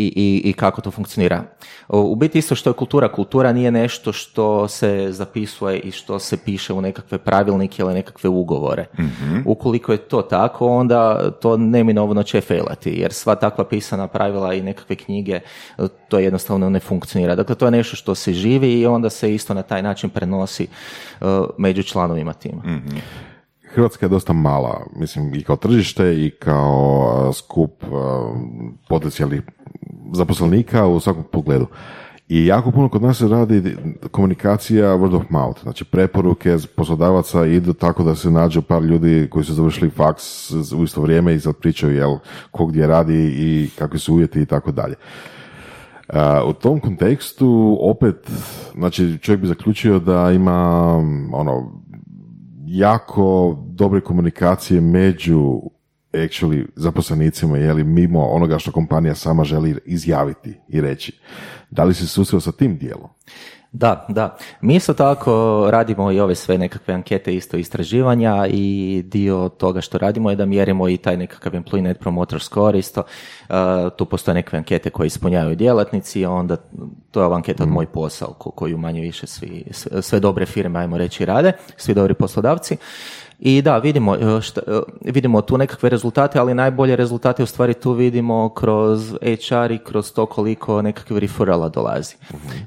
i, 0.00 0.12
i, 0.16 0.50
i 0.50 0.52
kako 0.52 0.80
to 0.80 0.90
funkcionira. 0.90 1.42
U 1.88 2.16
biti 2.16 2.38
isto 2.38 2.54
što 2.54 2.70
je 2.70 2.74
kultura, 2.74 3.12
kultura 3.12 3.52
nije 3.52 3.70
nešto 3.70 4.12
što 4.12 4.68
se 4.68 5.06
zapisuje 5.10 5.78
i 5.78 5.90
što 5.90 6.18
se 6.18 6.36
piše 6.36 6.72
u 6.72 6.80
nekakve 6.80 7.18
pravilnike 7.18 7.82
ili 7.82 7.94
nekakve 7.94 8.30
ugovore. 8.30 8.86
Ukoliko 9.44 9.92
je 9.92 9.98
to 9.98 10.22
tako, 10.22 10.66
onda 10.66 11.30
to 11.30 11.56
neminovno 11.56 12.22
će 12.22 12.40
failati, 12.40 12.90
jer 12.90 13.12
sva 13.12 13.34
takva 13.34 13.64
pisana 13.64 14.06
pravila 14.06 14.54
i 14.54 14.62
nekakve 14.62 14.96
knjige, 14.96 15.40
e, 15.78 15.88
to 16.08 16.18
jednostavno 16.18 16.70
ne 16.70 16.80
funkcionira. 16.80 17.34
Dakle, 17.34 17.54
to 17.54 17.64
je 17.64 17.70
nešto 17.70 17.96
što 17.96 18.14
se 18.14 18.32
živi 18.32 18.80
i 18.80 18.86
onda 18.86 19.10
se 19.10 19.34
isto 19.34 19.54
na 19.54 19.62
taj 19.62 19.82
način 19.82 20.10
prenosi 20.10 20.64
e, 20.64 21.24
među 21.58 21.82
članovima 21.82 22.32
tima. 22.32 22.62
Hrvatska 23.74 24.06
je 24.06 24.10
dosta 24.10 24.32
mala, 24.32 24.86
mislim 24.96 25.34
i 25.34 25.42
kao 25.42 25.56
tržište 25.56 26.14
i 26.14 26.30
kao 26.30 27.28
a, 27.28 27.32
skup 27.32 27.84
a, 27.84 28.32
potencijalnih 28.88 29.42
zaposlenika 30.12 30.86
u 30.86 31.00
svakom 31.00 31.24
pogledu. 31.32 31.66
I 32.28 32.46
jako 32.46 32.70
puno 32.70 32.88
kod 32.88 33.02
nas 33.02 33.18
se 33.18 33.28
radi 33.28 33.76
komunikacija 34.10 34.96
word 34.96 35.16
of 35.16 35.30
mouth, 35.30 35.62
znači 35.62 35.84
preporuke 35.84 36.56
poslodavaca 36.76 37.46
idu 37.46 37.72
tako 37.72 38.02
da 38.02 38.14
se 38.14 38.30
nađu 38.30 38.62
par 38.62 38.82
ljudi 38.82 39.28
koji 39.30 39.44
su 39.44 39.54
završili 39.54 39.90
faks 39.90 40.50
u 40.50 40.84
isto 40.84 41.02
vrijeme 41.02 41.34
i 41.34 41.40
sad 41.40 41.56
pričaju 41.56 41.96
jel, 41.96 42.16
ko 42.50 42.66
gdje 42.66 42.86
radi 42.86 43.34
i 43.36 43.70
kakvi 43.78 43.98
su 43.98 44.14
uvjeti 44.14 44.40
i 44.40 44.46
tako 44.46 44.72
dalje. 44.72 44.94
U 46.46 46.52
tom 46.52 46.80
kontekstu 46.80 47.78
opet, 47.80 48.30
znači 48.74 49.18
čovjek 49.18 49.40
bi 49.40 49.46
zaključio 49.46 49.98
da 49.98 50.30
ima 50.32 50.96
ono 51.32 51.72
jako 52.66 53.58
dobre 53.66 54.00
komunikacije 54.00 54.80
među 54.80 55.60
actually 56.12 56.66
zaposlenicima, 56.76 57.58
je 57.58 57.72
li 57.72 57.84
mimo 57.84 58.26
onoga 58.26 58.58
što 58.58 58.72
kompanija 58.72 59.14
sama 59.14 59.44
želi 59.44 59.78
izjaviti 59.84 60.54
i 60.68 60.80
reći. 60.80 61.12
Da 61.70 61.84
li 61.84 61.94
si 61.94 62.00
se 62.00 62.08
susreo 62.08 62.40
sa 62.40 62.52
tim 62.52 62.78
dijelom? 62.78 63.08
Da, 63.72 64.06
da. 64.08 64.36
Mi 64.60 64.76
isto 64.76 64.94
tako 64.94 65.66
radimo 65.70 66.12
i 66.12 66.20
ove 66.20 66.34
sve 66.34 66.58
nekakve 66.58 66.94
ankete 66.94 67.34
isto 67.34 67.56
istraživanja 67.56 68.46
i 68.50 69.02
dio 69.06 69.48
toga 69.48 69.80
što 69.80 69.98
radimo 69.98 70.30
je 70.30 70.36
da 70.36 70.46
mjerimo 70.46 70.88
i 70.88 70.96
taj 70.96 71.16
nekakav 71.16 71.52
employee 71.52 71.80
net 71.80 71.98
promoter 71.98 72.40
score 72.40 72.78
isto. 72.78 73.02
Uh, 73.48 73.56
tu 73.96 74.06
postoje 74.06 74.34
neke 74.34 74.56
ankete 74.56 74.90
koje 74.90 75.06
ispunjavaju 75.06 75.56
djelatnici, 75.56 76.24
a 76.24 76.30
onda 76.30 76.56
to 77.10 77.20
je 77.20 77.26
ova 77.26 77.36
anketa 77.36 77.62
od 77.62 77.68
moj 77.68 77.86
posao 77.86 78.32
ko- 78.32 78.50
koju 78.50 78.78
manje 78.78 79.00
više 79.00 79.26
svi, 79.26 79.64
sve, 79.70 80.02
sve 80.02 80.20
dobre 80.20 80.46
firme, 80.46 80.78
ajmo 80.78 80.98
reći, 80.98 81.24
rade, 81.24 81.52
svi 81.76 81.94
dobri 81.94 82.14
poslodavci. 82.14 82.76
I 83.42 83.62
da, 83.62 83.78
vidimo, 83.78 84.16
e, 84.16 84.40
šta, 84.40 84.60
e, 84.66 84.80
vidimo 85.12 85.40
tu 85.40 85.58
nekakve 85.58 85.88
rezultate, 85.88 86.38
ali 86.38 86.54
najbolje 86.54 86.96
rezultate 86.96 87.42
u 87.42 87.46
stvari 87.46 87.74
tu 87.74 87.92
vidimo 87.92 88.48
kroz 88.48 89.12
HR 89.12 89.70
i 89.70 89.78
kroz 89.78 90.12
to 90.12 90.26
koliko 90.26 90.82
nekakvih 90.82 91.18
referrala 91.18 91.68
dolazi. 91.68 92.14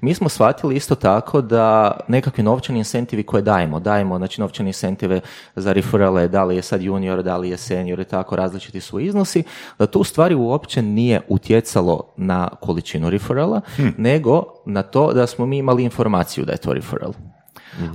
Mi 0.02 0.14
smo 0.14 0.30
shvatili 0.30 0.76
isto 0.76 0.96
tako 0.96 1.42
da 1.42 1.98
nekakvi 2.08 2.44
novčani 2.44 2.80
incentivi 2.80 3.24
koje 3.24 3.42
dajemo, 3.42 3.80
dajemo 3.80 4.18
znači 4.18 4.42
novčane 4.42 4.70
incentive 4.70 5.22
za 5.56 5.74
referrale, 5.74 6.28
da 6.28 6.44
li 6.44 6.56
je 6.56 6.62
sad 6.62 6.82
junior, 6.82 7.24
da 7.24 7.38
li 7.38 7.50
je 7.50 7.58
senior 7.58 8.00
i 8.00 8.06
tako 8.06 8.36
različiti 8.36 8.82
su 8.82 9.00
iznosi, 9.00 9.44
da 9.80 9.86
tu 9.86 10.00
u 10.00 10.04
stvari 10.04 10.36
uopće 10.36 10.82
nije 10.82 11.22
utjecalo 11.28 12.04
na 12.18 12.50
količinu 12.62 13.10
referrala, 13.10 13.62
nego 13.98 14.44
na 14.66 14.82
to 14.82 15.14
da 15.14 15.28
smo 15.28 15.46
mi 15.46 15.58
imali 15.58 15.84
informaciju 15.84 16.46
da 16.46 16.52
je 16.52 16.58
to 16.58 16.74
referral. 16.74 17.14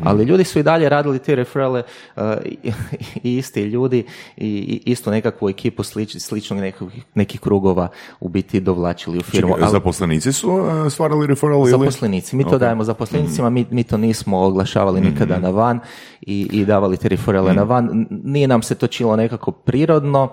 Ali 0.04 0.24
ljudi 0.24 0.44
su 0.44 0.58
i 0.58 0.62
dalje 0.62 0.88
radili 0.88 1.18
te 1.18 1.34
referale 1.34 1.82
uh, 2.16 2.22
i, 2.44 2.56
i 3.28 3.36
isti 3.36 3.62
ljudi 3.62 4.04
i, 4.36 4.46
i 4.46 4.82
istu 4.84 5.10
nekakvu 5.10 5.48
ekipu 5.48 5.82
slič, 5.82 6.16
sličnog 6.16 6.60
nekakvih, 6.60 7.04
nekih 7.14 7.40
krugova 7.40 7.88
u 8.20 8.28
biti 8.28 8.60
dovlačili 8.60 9.18
u 9.18 9.22
firmu. 9.22 9.54
Čekaj, 9.54 9.70
zaposlenici 9.70 10.32
su 10.32 10.50
uh, 10.50 10.92
stvarali 10.92 11.26
referral 11.26 11.60
ili? 11.60 11.70
Zaposlenici, 11.70 12.36
mi 12.36 12.44
to 12.44 12.54
Ok. 12.54 12.60
dajemo 12.60 12.84
zaposlenicima, 12.84 13.50
mi, 13.50 13.66
mi 13.70 13.84
to 13.84 13.96
nismo 13.96 14.38
oglašavali 14.38 15.00
nikada 15.00 15.38
na 15.38 15.50
van 15.50 15.80
i, 16.20 16.48
i 16.52 16.64
davali 16.64 16.96
te 16.96 17.08
referale 17.08 17.54
na 17.54 17.62
van. 17.62 18.06
Nije 18.10 18.48
nam 18.48 18.62
se 18.62 18.74
to 18.74 18.86
čilo 18.86 19.16
nekako 19.16 19.52
prirodno. 19.52 20.28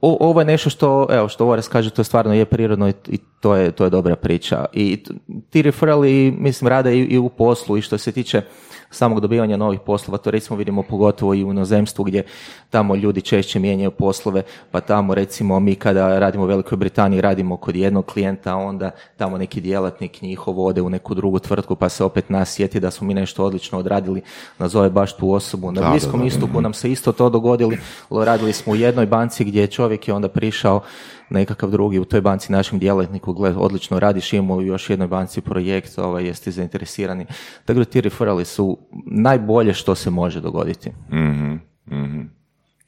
O, 0.00 0.16
ovo 0.20 0.40
je 0.40 0.44
nešto 0.44 0.70
što, 0.70 1.06
evo, 1.10 1.28
što 1.28 1.46
Ores 1.46 1.68
kaže, 1.68 1.90
to 1.90 2.04
stvarno 2.04 2.34
je 2.34 2.44
prirodno 2.44 2.88
i, 2.88 3.18
to 3.40 3.54
je, 3.54 3.72
to 3.72 3.84
je 3.84 3.90
dobra 3.90 4.16
priča. 4.16 4.64
I 4.72 5.04
ti 5.50 5.62
referali, 5.62 6.34
mislim, 6.38 6.68
rade 6.68 6.98
i, 6.98 7.00
i 7.00 7.18
u 7.18 7.28
poslu 7.28 7.76
i 7.76 7.82
što 7.82 7.98
se 7.98 8.12
tiče 8.12 8.42
samog 8.90 9.20
dobivanja 9.20 9.56
novih 9.56 9.80
poslova, 9.80 10.18
to 10.18 10.30
recimo 10.30 10.56
vidimo 10.56 10.82
pogotovo 10.82 11.34
i 11.34 11.44
u 11.44 11.50
inozemstvu 11.50 12.04
gdje 12.04 12.22
tamo 12.70 12.96
ljudi 12.96 13.20
češće 13.20 13.58
mijenjaju 13.58 13.90
poslove, 13.90 14.42
pa 14.70 14.80
tamo 14.80 15.14
recimo 15.14 15.60
mi 15.60 15.74
kada 15.74 16.18
radimo 16.18 16.44
u 16.44 16.46
Velikoj 16.46 16.76
Britaniji 16.76 17.20
radimo 17.20 17.56
kod 17.56 17.76
jednog 17.76 18.06
klijenta, 18.06 18.52
a 18.52 18.56
onda 18.56 18.90
tamo 19.16 19.38
neki 19.38 19.60
djelatnik 19.60 20.22
njihov 20.22 20.60
ode 20.60 20.82
u 20.82 20.90
neku 20.90 21.14
drugu 21.14 21.38
tvrtku 21.38 21.76
pa 21.76 21.88
se 21.88 22.04
opet 22.04 22.30
nas 22.30 22.52
sjeti 22.54 22.80
da 22.80 22.90
smo 22.90 23.06
mi 23.06 23.14
nešto 23.14 23.44
odlično 23.44 23.78
odradili, 23.78 24.22
nazove 24.58 24.90
baš 24.90 25.16
tu 25.16 25.32
osobu. 25.32 25.72
Na 25.72 25.90
Bliskom 25.90 26.26
istoku 26.26 26.60
nam 26.60 26.74
se 26.74 26.92
isto 26.92 27.12
to 27.12 27.30
dogodili, 27.30 27.78
radili 28.10 28.52
smo 28.52 28.72
u 28.72 28.76
jednoj 28.76 29.06
banci 29.06 29.44
gdje 29.44 29.66
čovjek 29.66 30.08
je 30.08 30.14
onda 30.14 30.28
prišao 30.28 30.80
nekakav 31.30 31.70
drugi 31.70 31.98
u 31.98 32.04
toj 32.04 32.20
banci 32.20 32.52
našem 32.52 32.78
djelatniku, 32.78 33.32
gled, 33.32 33.54
odlično 33.58 33.98
radiš, 33.98 34.32
imamo 34.32 34.54
u 34.54 34.62
još 34.62 34.90
jednoj 34.90 35.08
banci 35.08 35.40
projekt, 35.40 35.98
ovaj, 35.98 36.26
jeste 36.26 36.50
zainteresirani. 36.50 37.26
Tako 37.64 37.78
da 37.78 37.84
ti 37.84 38.00
referali 38.00 38.44
su 38.44 38.78
najbolje 39.06 39.74
što 39.74 39.94
se 39.94 40.10
može 40.10 40.40
dogoditi. 40.40 40.92
Mhm, 41.12 41.54
mhm. 41.90 42.20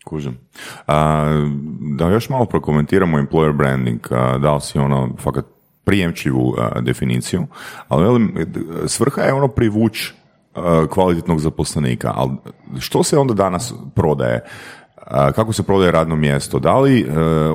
Kužim. 0.04 0.38
A, 0.87 1.25
da 1.99 2.09
još 2.09 2.28
malo 2.28 2.45
prokomentiramo 2.45 3.18
employer 3.18 3.57
branding, 3.57 4.00
a, 4.11 4.38
dao 4.38 4.61
si 4.61 4.78
ono 4.78 5.16
fakat 5.18 5.45
prijemčivu 5.85 6.54
a, 6.59 6.80
definiciju, 6.80 7.47
ali 7.88 8.04
velim, 8.04 8.35
svrha 8.87 9.23
je 9.23 9.33
ono 9.33 9.49
privuć 9.49 10.12
a, 10.54 10.87
kvalitetnog 10.90 11.40
zaposlenika, 11.40 12.12
ali 12.16 12.33
što 12.78 13.02
se 13.02 13.18
onda 13.18 13.35
danas 13.35 13.75
prodaje? 13.95 14.45
A, 15.11 15.33
kako 15.33 15.53
se 15.53 15.62
prodaje 15.62 15.91
radno 15.91 16.17
mjesto? 16.17 16.59
Da 16.59 16.79
li 16.79 17.00
e, 17.00 17.07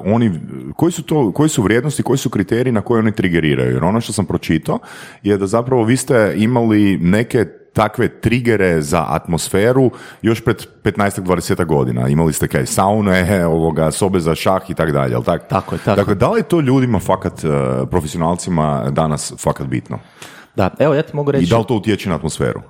oni, 0.05 0.39
koji 0.75 0.91
su 0.91 1.03
to, 1.03 1.31
koji 1.31 1.49
su 1.49 1.63
vrijednosti, 1.63 2.03
koji 2.03 2.17
su 2.17 2.29
kriteriji 2.29 2.71
na 2.71 2.81
koje 2.81 2.99
oni 2.99 3.11
trigeriraju? 3.11 3.73
Jer 3.73 3.83
ono 3.83 4.01
što 4.01 4.13
sam 4.13 4.25
pročitao 4.25 4.79
je 5.23 5.37
da 5.37 5.47
zapravo 5.47 5.83
vi 5.83 5.97
ste 5.97 6.33
imali 6.37 6.97
neke 6.97 7.45
takve 7.73 8.07
trigere 8.07 8.81
za 8.81 9.05
atmosferu 9.07 9.91
još 10.21 10.43
pred 10.43 10.65
15-20 10.83 11.65
godina. 11.65 12.07
Imali 12.07 12.33
ste 12.33 12.47
kaj 12.47 12.65
saune, 12.65 13.45
ovoga, 13.57 13.91
sobe 13.91 14.19
za 14.19 14.35
šah 14.35 14.69
i 14.69 14.73
tak 14.73 14.91
dalje, 14.91 15.11
jel 15.11 15.23
tak? 15.23 15.47
Tako 15.47 15.75
je, 15.75 15.79
tako. 15.85 15.95
Dakle, 15.95 16.15
da 16.15 16.29
li 16.31 16.39
je 16.39 16.43
to 16.43 16.59
ljudima 16.59 16.99
fakat, 16.99 17.43
e, 17.43 17.47
profesionalcima 17.91 18.89
danas 18.89 19.33
fakat 19.37 19.67
bitno? 19.67 19.99
Da, 20.55 20.69
evo 20.79 20.93
ja 20.93 21.01
ti 21.01 21.15
mogu 21.15 21.29
I 21.29 21.33
reći... 21.33 21.49
da 21.49 21.57
li 21.57 21.65
to 21.67 21.75
utječe 21.75 22.09
na 22.09 22.15
atmosferu? 22.15 22.61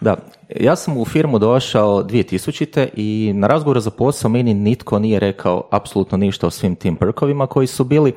Da, 0.00 0.16
ja 0.48 0.76
sam 0.76 0.96
u 0.96 1.04
firmu 1.04 1.38
došao 1.38 2.02
2000. 2.02 2.88
i 2.96 3.32
na 3.34 3.46
razgovoru 3.46 3.80
za 3.80 3.90
posao 3.90 4.30
meni 4.30 4.54
nitko 4.54 4.98
nije 4.98 5.20
rekao 5.20 5.68
apsolutno 5.70 6.18
ništa 6.18 6.46
o 6.46 6.50
svim 6.50 6.76
tim 6.76 6.96
perkovima 6.96 7.46
koji 7.46 7.66
su 7.66 7.84
bili. 7.84 8.12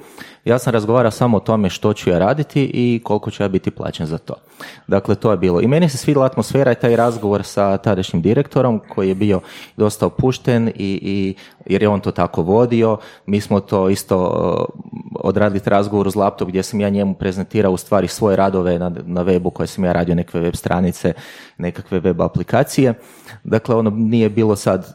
Ja 0.45 0.59
sam 0.59 0.73
razgovarao 0.73 1.11
samo 1.11 1.37
o 1.37 1.39
tome 1.39 1.69
što 1.69 1.93
ću 1.93 2.09
ja 2.09 2.19
raditi 2.19 2.71
i 2.73 3.01
koliko 3.03 3.31
ću 3.31 3.43
ja 3.43 3.49
biti 3.49 3.71
plaćen 3.71 4.05
za 4.05 4.17
to. 4.17 4.33
Dakle, 4.87 5.15
to 5.15 5.31
je 5.31 5.37
bilo. 5.37 5.61
I 5.61 5.67
meni 5.67 5.89
se 5.89 5.97
svidjela 5.97 6.25
atmosfera 6.25 6.71
i 6.71 6.75
taj 6.75 6.95
razgovor 6.95 7.43
sa 7.43 7.77
tadašnjim 7.77 8.21
direktorom 8.21 8.81
koji 8.89 9.09
je 9.09 9.15
bio 9.15 9.41
dosta 9.77 10.05
opušten 10.05 10.67
i, 10.67 10.73
i 11.01 11.35
jer 11.65 11.81
je 11.81 11.89
on 11.89 11.99
to 11.99 12.11
tako 12.11 12.41
vodio. 12.41 12.97
Mi 13.25 13.41
smo 13.41 13.59
to 13.59 13.89
isto 13.89 14.17
uh, 14.17 15.21
odradili 15.23 15.61
razgovor 15.65 16.07
uz 16.07 16.15
laptop 16.15 16.47
gdje 16.47 16.63
sam 16.63 16.81
ja 16.81 16.89
njemu 16.89 17.13
prezentirao 17.13 17.71
u 17.71 17.77
stvari 17.77 18.07
svoje 18.07 18.35
radove 18.35 18.79
na, 18.79 18.89
na 18.89 19.23
webu 19.23 19.53
koje 19.53 19.67
sam 19.67 19.83
ja 19.85 19.91
radio, 19.91 20.15
nekakve 20.15 20.41
web 20.41 20.55
stranice, 20.55 21.13
nekakve 21.57 21.99
web 21.99 22.18
aplikacije. 22.23 22.93
Dakle, 23.43 23.75
ono 23.75 23.89
nije 23.89 24.29
bilo 24.29 24.55
sad 24.55 24.93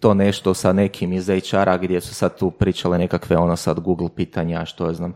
to 0.00 0.14
nešto 0.14 0.54
sa 0.54 0.72
nekim 0.72 1.12
iz 1.12 1.28
HR-a 1.28 1.78
gdje 1.78 2.00
su 2.00 2.14
sad 2.14 2.38
tu 2.38 2.50
pričale 2.50 2.98
nekakve 2.98 3.36
ono 3.36 3.56
sad 3.56 3.80
Google 3.80 4.08
pitanja, 4.16 4.64
što 4.64 4.86
ja 4.86 4.92
znam, 4.92 5.14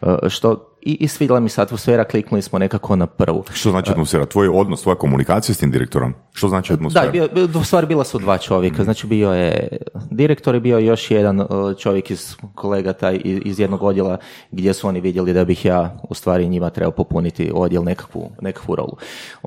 uh, 0.00 0.08
što 0.28 0.77
i, 0.80 0.92
i 0.94 1.08
svidjela 1.08 1.40
mi 1.40 1.48
se 1.48 1.62
atmosfera, 1.62 2.04
kliknuli 2.04 2.42
smo 2.42 2.58
nekako 2.58 2.96
na 2.96 3.06
prvu. 3.06 3.44
Što 3.52 3.70
znači 3.70 3.90
atmosfera? 3.90 4.26
Tvoj 4.26 4.48
odnos, 4.48 4.82
tvoja 4.82 4.94
komunikacija 4.96 5.54
s 5.54 5.58
tim 5.58 5.70
direktorom? 5.70 6.14
Što 6.32 6.48
znači 6.48 6.68
Da, 6.68 6.74
atmosfera? 6.74 7.10
bio, 7.10 7.28
bio- 7.28 7.48
u 7.54 7.64
stvari 7.64 7.86
bila 7.86 8.04
su 8.04 8.18
dva 8.18 8.38
čovjeka, 8.38 8.84
znači 8.84 9.06
bio 9.06 9.32
je 9.32 9.68
direktor 10.10 10.54
i 10.54 10.60
bio 10.60 10.78
još 10.78 11.10
jedan 11.10 11.40
uh, 11.40 11.46
čovjek 11.78 12.10
iz 12.10 12.36
kolega 12.54 12.92
taj 12.92 13.20
iz 13.24 13.60
jednog 13.60 13.82
odjela 13.82 14.16
gdje 14.50 14.74
su 14.74 14.88
oni 14.88 15.00
vidjeli 15.00 15.32
da 15.32 15.44
bih 15.44 15.64
ja 15.64 15.96
u 16.02 16.14
stvari 16.14 16.48
njima 16.48 16.70
trebao 16.70 16.92
popuniti 16.92 17.52
odjel 17.54 17.84
nekakvu, 17.84 18.30
nekakvu 18.40 18.76
rolu. 18.76 18.96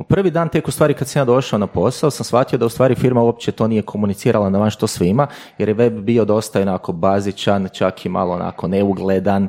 Prvi 0.07 0.31
dan 0.31 0.49
tek 0.49 0.67
u 0.67 0.71
stvari 0.71 0.93
kad 0.93 1.07
sam 1.07 1.19
ja 1.19 1.25
došao 1.25 1.59
na 1.59 1.67
posao 1.67 2.11
sam 2.11 2.23
shvatio 2.23 2.59
da 2.59 2.65
u 2.65 2.69
stvari 2.69 2.95
firma 2.95 3.21
uopće 3.21 3.51
to 3.51 3.67
nije 3.67 3.81
komunicirala 3.81 4.49
na 4.49 4.59
van 4.59 4.69
što 4.69 4.87
sve 4.87 5.07
ima, 5.07 5.27
jer 5.57 5.69
je 5.69 5.73
web 5.75 5.93
bio 5.95 6.25
dosta 6.25 6.61
onako 6.61 6.91
bazičan, 6.91 7.67
čak 7.69 8.05
i 8.05 8.09
malo 8.09 8.33
onako 8.33 8.67
neugledan, 8.67 9.43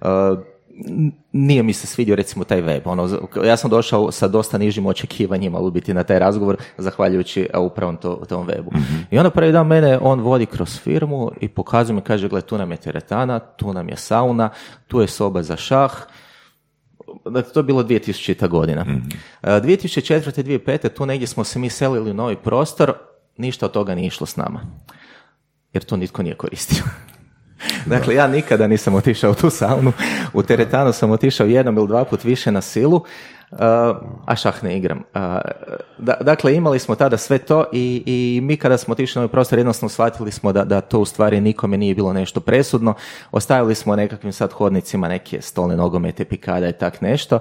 uh, 0.00 0.06
n- 0.08 0.42
nije 1.32 1.62
mi 1.62 1.72
se 1.72 1.86
svidio 1.86 2.16
recimo 2.16 2.44
taj 2.44 2.60
web. 2.60 2.82
Ono, 2.86 3.08
ja 3.44 3.56
sam 3.56 3.70
došao 3.70 4.12
sa 4.12 4.28
dosta 4.28 4.58
nižim 4.58 4.86
očekivanjima 4.86 5.58
u 5.58 5.70
biti 5.70 5.94
na 5.94 6.04
taj 6.04 6.18
razgovor, 6.18 6.56
zahvaljujući 6.78 7.48
a, 7.52 7.60
upravo 7.60 7.92
to, 7.92 8.22
tom 8.28 8.46
webu. 8.46 8.80
I 9.10 9.18
onda 9.18 9.30
prvi 9.30 9.52
dan 9.52 9.66
mene 9.66 9.98
on 10.02 10.20
vodi 10.20 10.46
kroz 10.46 10.80
firmu 10.80 11.30
i 11.40 11.48
pokazuje 11.48 11.94
mi, 11.94 12.00
kaže, 12.00 12.28
gle, 12.28 12.40
tu 12.40 12.58
nam 12.58 12.70
je 12.70 12.76
teretana, 12.76 13.38
tu 13.38 13.72
nam 13.72 13.88
je 13.88 13.96
sauna, 13.96 14.50
tu 14.86 15.00
je 15.00 15.08
soba 15.08 15.42
za 15.42 15.56
šah, 15.56 15.92
Dakle, 17.24 17.52
to 17.52 17.60
je 17.60 17.64
bilo 17.64 17.82
2000. 17.82 18.48
godina. 18.48 18.86
E, 19.42 19.46
2004. 19.48 20.42
2005. 20.42 20.88
tu 20.88 21.06
negdje 21.06 21.26
smo 21.26 21.44
se 21.44 21.58
mi 21.58 21.70
selili 21.70 22.10
u 22.10 22.14
novi 22.14 22.36
prostor, 22.36 22.92
ništa 23.36 23.66
od 23.66 23.72
toga 23.72 23.94
nije 23.94 24.06
išlo 24.06 24.26
s 24.26 24.36
nama. 24.36 24.60
Jer 25.72 25.84
to 25.84 25.96
nitko 25.96 26.22
nije 26.22 26.34
koristio. 26.34 26.84
Dakle, 27.86 28.14
ja 28.14 28.26
nikada 28.26 28.66
nisam 28.66 28.94
otišao 28.94 29.30
u 29.30 29.34
tu 29.34 29.50
saunu. 29.50 29.92
U 30.32 30.42
teretanu 30.42 30.92
sam 30.92 31.10
otišao 31.10 31.46
jednom 31.46 31.76
ili 31.76 31.88
dva 31.88 32.04
put 32.04 32.24
više 32.24 32.52
na 32.52 32.60
silu, 32.60 32.96
uh, 32.96 33.58
a 34.26 34.36
šah 34.36 34.64
ne 34.64 34.78
igram. 34.78 34.98
Uh, 34.98 35.20
da- 35.98 36.18
dakle, 36.20 36.54
imali 36.54 36.78
smo 36.78 36.94
tada 36.94 37.16
sve 37.16 37.38
to 37.38 37.64
i, 37.72 38.02
i 38.06 38.40
mi 38.42 38.56
kada 38.56 38.78
smo 38.78 38.92
otišli 38.92 39.18
na 39.18 39.22
ovaj 39.22 39.32
prostor 39.32 39.58
jednostavno 39.58 39.88
shvatili 39.88 40.32
smo 40.32 40.52
da, 40.52 40.64
da 40.64 40.80
to 40.80 41.00
u 41.00 41.04
stvari 41.04 41.40
nikome 41.40 41.76
nije 41.76 41.94
bilo 41.94 42.12
nešto 42.12 42.40
presudno. 42.40 42.94
Ostavili 43.30 43.74
smo 43.74 43.96
nekakvim 43.96 44.32
sad 44.32 44.52
hodnicima 44.52 45.08
neke 45.08 45.42
stolne 45.42 45.76
nogomete, 45.76 46.24
pikada 46.24 46.68
i 46.68 46.72
tak 46.72 47.00
nešto 47.00 47.38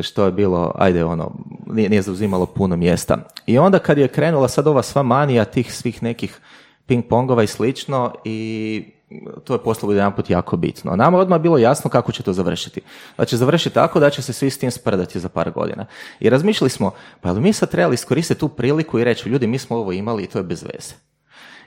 što 0.00 0.24
je 0.24 0.32
bilo, 0.32 0.72
ajde 0.74 1.04
ono, 1.04 1.32
nije, 1.66 1.88
nije 1.88 2.02
zauzimalo 2.02 2.46
puno 2.46 2.76
mjesta. 2.76 3.18
I 3.46 3.58
onda 3.58 3.78
kad 3.78 3.98
je 3.98 4.08
krenula 4.08 4.48
sad 4.48 4.66
ova 4.66 4.82
sva 4.82 5.02
manija 5.02 5.44
tih 5.44 5.74
svih 5.74 6.02
nekih 6.02 6.40
ping-pongova 6.88 7.42
i 7.42 7.46
slično 7.46 8.14
i 8.24 8.95
to 9.44 9.54
je 9.54 9.62
postalo 9.62 9.92
jedanput 9.92 10.30
jako 10.30 10.56
bitno. 10.56 10.96
Nama 10.96 11.18
je 11.18 11.22
odmah 11.22 11.40
bilo 11.40 11.58
jasno 11.58 11.90
kako 11.90 12.12
će 12.12 12.22
to 12.22 12.32
završiti. 12.32 12.80
Da 13.18 13.24
će 13.24 13.36
završiti 13.36 13.74
tako 13.74 14.00
da 14.00 14.10
će 14.10 14.22
se 14.22 14.32
svi 14.32 14.50
s 14.50 14.58
tim 14.58 14.70
sprdati 14.70 15.20
za 15.20 15.28
par 15.28 15.50
godina. 15.50 15.86
I 16.20 16.30
razmišljali 16.30 16.70
smo, 16.70 16.90
pa 17.20 17.28
ali 17.28 17.40
mi 17.40 17.52
sad 17.52 17.70
trebali 17.70 17.94
iskoristiti 17.94 18.40
tu 18.40 18.48
priliku 18.48 18.98
i 18.98 19.04
reći, 19.04 19.28
ljudi, 19.28 19.46
mi 19.46 19.58
smo 19.58 19.76
ovo 19.76 19.92
imali 19.92 20.22
i 20.22 20.26
to 20.26 20.38
je 20.38 20.44
bez 20.44 20.62
veze. 20.62 20.94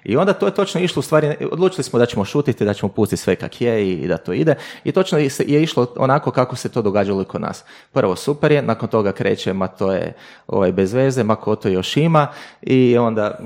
I 0.03 0.17
onda 0.17 0.33
to 0.33 0.45
je 0.45 0.53
točno 0.55 0.81
išlo, 0.81 0.99
u 0.99 1.03
stvari, 1.03 1.35
odlučili 1.51 1.83
smo 1.83 1.99
da 1.99 2.05
ćemo 2.05 2.25
šutiti, 2.25 2.65
da 2.65 2.73
ćemo 2.73 2.91
pustiti 2.91 3.21
sve 3.21 3.35
kak 3.35 3.61
je 3.61 3.91
i 3.91 4.07
da 4.07 4.17
to 4.17 4.33
ide. 4.33 4.55
I 4.83 4.91
točno 4.91 5.17
je 5.17 5.63
išlo 5.63 5.87
onako 5.97 6.31
kako 6.31 6.55
se 6.55 6.69
to 6.69 6.81
događalo 6.81 7.21
i 7.21 7.25
kod 7.25 7.41
nas. 7.41 7.63
Prvo 7.91 8.15
super 8.15 8.51
je, 8.51 8.61
nakon 8.61 8.89
toga 8.89 9.11
kreće, 9.11 9.53
ma 9.53 9.67
to 9.67 9.91
je 9.91 10.13
ovaj, 10.47 10.71
bez 10.71 10.93
veze, 10.93 11.23
ma 11.23 11.35
ko 11.35 11.55
to 11.55 11.69
još 11.69 11.97
ima 11.97 12.27
i 12.61 12.97
onda 12.97 13.39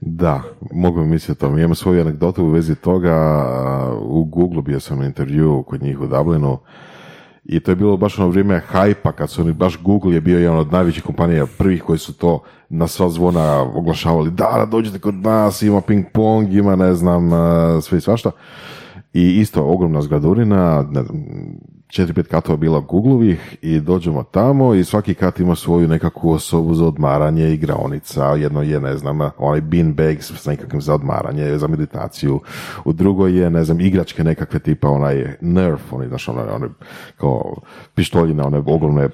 Da, 0.00 0.42
mogu 0.72 1.04
misliti 1.04 1.40
to. 1.40 1.50
Mi 1.50 1.60
imamo 1.60 1.74
svoju 1.74 2.00
anegdotu 2.00 2.44
u 2.44 2.50
vezi 2.50 2.74
toga. 2.74 3.36
U 4.02 4.24
Google 4.24 4.62
bio 4.62 4.80
sam 4.80 4.98
na 4.98 5.06
intervju 5.06 5.64
kod 5.66 5.82
njih 5.82 6.00
u 6.00 6.06
Dublinu 6.06 6.58
i 7.44 7.60
to 7.60 7.70
je 7.70 7.76
bilo 7.76 7.96
baš 7.96 8.18
ono 8.18 8.28
vrijeme 8.28 8.60
hajpa 8.60 9.12
kad 9.12 9.30
su 9.30 9.42
oni, 9.42 9.52
baš 9.52 9.82
Google 9.82 10.14
je 10.14 10.20
bio 10.20 10.38
jedan 10.38 10.58
od 10.58 10.72
najvećih 10.72 11.02
kompanija 11.02 11.46
prvih 11.58 11.82
koji 11.82 11.98
su 11.98 12.12
to 12.12 12.42
na 12.68 12.86
sva 12.86 13.08
zvona 13.08 13.62
oglašavali. 13.62 14.30
Da, 14.30 14.66
dođete 14.70 14.98
kod 14.98 15.14
nas, 15.14 15.62
ima 15.62 15.80
ping 15.80 16.04
pong, 16.12 16.52
ima 16.52 16.76
ne 16.76 16.94
znam, 16.94 17.30
sve 17.82 17.98
i 17.98 18.00
svašta. 18.00 18.30
I 19.12 19.40
isto 19.40 19.64
ogromna 19.64 20.02
zgradurina, 20.02 20.84
četiri, 21.86 22.14
pet 22.14 22.26
katova 22.26 22.56
bila 22.56 22.80
Googlovih 22.80 23.56
i 23.62 23.80
dođemo 23.80 24.22
tamo 24.22 24.74
i 24.74 24.84
svaki 24.84 25.14
kat 25.14 25.40
ima 25.40 25.54
svoju 25.54 25.88
nekakvu 25.88 26.30
osobu 26.30 26.74
za 26.74 26.86
odmaranje, 26.86 27.52
igraonica, 27.52 28.24
jedno 28.24 28.62
je, 28.62 28.80
ne 28.80 28.96
znam, 28.96 29.18
onaj 29.38 29.60
bean 29.60 29.94
bags 29.94 30.30
s 30.30 30.46
nekakvim 30.46 30.80
za 30.80 30.94
odmaranje, 30.94 31.58
za 31.58 31.68
meditaciju, 31.68 32.40
u 32.84 32.92
drugoj 32.92 33.38
je, 33.38 33.50
ne 33.50 33.64
znam, 33.64 33.80
igračke 33.80 34.24
nekakve 34.24 34.60
tipa 34.60 34.88
onaj 34.88 35.36
Nerf, 35.40 35.92
oni, 35.92 36.08
znaš, 36.08 36.28
one, 36.28 36.42
one 36.42 36.68
kao 37.16 37.56
pištoljine, 37.94 38.42
one 38.42 38.58
ogromne 38.58 39.08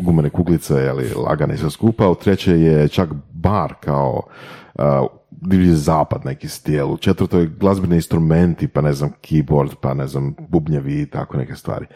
gumene 0.00 0.30
kuglice, 0.30 0.88
ali 0.88 1.12
lagane 1.14 1.56
sve 1.56 1.70
skupa, 1.70 2.08
u 2.08 2.14
treće 2.14 2.60
je 2.60 2.88
čak 2.88 3.08
bar 3.32 3.74
kao 3.80 4.22
divlji 5.40 5.74
zapad 5.74 6.24
neki 6.24 6.48
stil, 6.48 6.92
u 6.92 6.96
četvrtoj 6.96 7.46
glazbeni 7.60 7.94
instrumenti, 7.94 8.68
pa 8.68 8.80
ne 8.80 8.92
znam, 8.92 9.10
keyboard, 9.22 9.74
pa 9.80 9.94
ne 9.94 10.06
znam, 10.06 10.34
bubnjevi 10.48 11.00
i 11.02 11.06
tako 11.06 11.36
neke 11.36 11.54
stvari. 11.54 11.86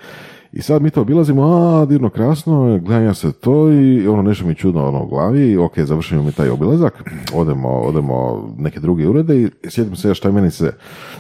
I 0.53 0.63
sad 0.63 0.83
mi 0.83 0.91
to 0.91 1.01
obilazimo, 1.01 1.43
a, 1.43 1.85
divno, 1.87 2.11
krasno, 2.11 2.79
gledam 2.83 3.05
ja 3.05 3.15
se 3.15 3.33
to 3.33 3.73
i 3.73 4.09
ono 4.09 4.23
nešto 4.23 4.47
mi 4.47 4.55
čudno 4.55 4.89
ono 4.89 5.03
u 5.03 5.09
glavi, 5.09 5.57
ok, 5.57 5.79
završimo 5.79 6.23
mi 6.23 6.33
taj 6.33 6.49
obilazak, 6.49 7.11
odemo, 7.35 7.69
odemo 7.69 8.49
neke 8.59 8.81
druge 8.81 9.09
urede 9.09 9.43
i 9.43 9.51
sjetim 9.69 9.97
se 9.97 10.09
ja 10.09 10.15
šta 10.15 10.33
meni 10.33 10.51
se, 10.51 10.73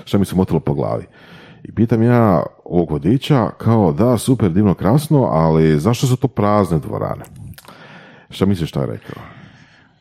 šta 0.05 0.19
mi 0.19 0.25
se 0.25 0.37
motilo 0.37 0.61
po 0.61 0.75
glavi. 0.75 1.05
I 1.65 1.73
pitam 1.73 2.03
ja 2.03 2.43
ovog 2.65 2.91
vodiča, 2.91 3.51
kao 3.59 3.93
da, 3.93 4.19
super, 4.19 4.51
divno, 4.51 4.75
krasno, 4.75 5.23
ali 5.23 5.81
zašto 5.81 6.07
su 6.07 6.17
to 6.17 6.29
prazne 6.29 6.79
dvorane? 6.79 7.25
Šta 8.31 8.47
misliš 8.47 8.69
šta 8.69 8.81
je 8.81 8.87
rekao? 8.87 9.32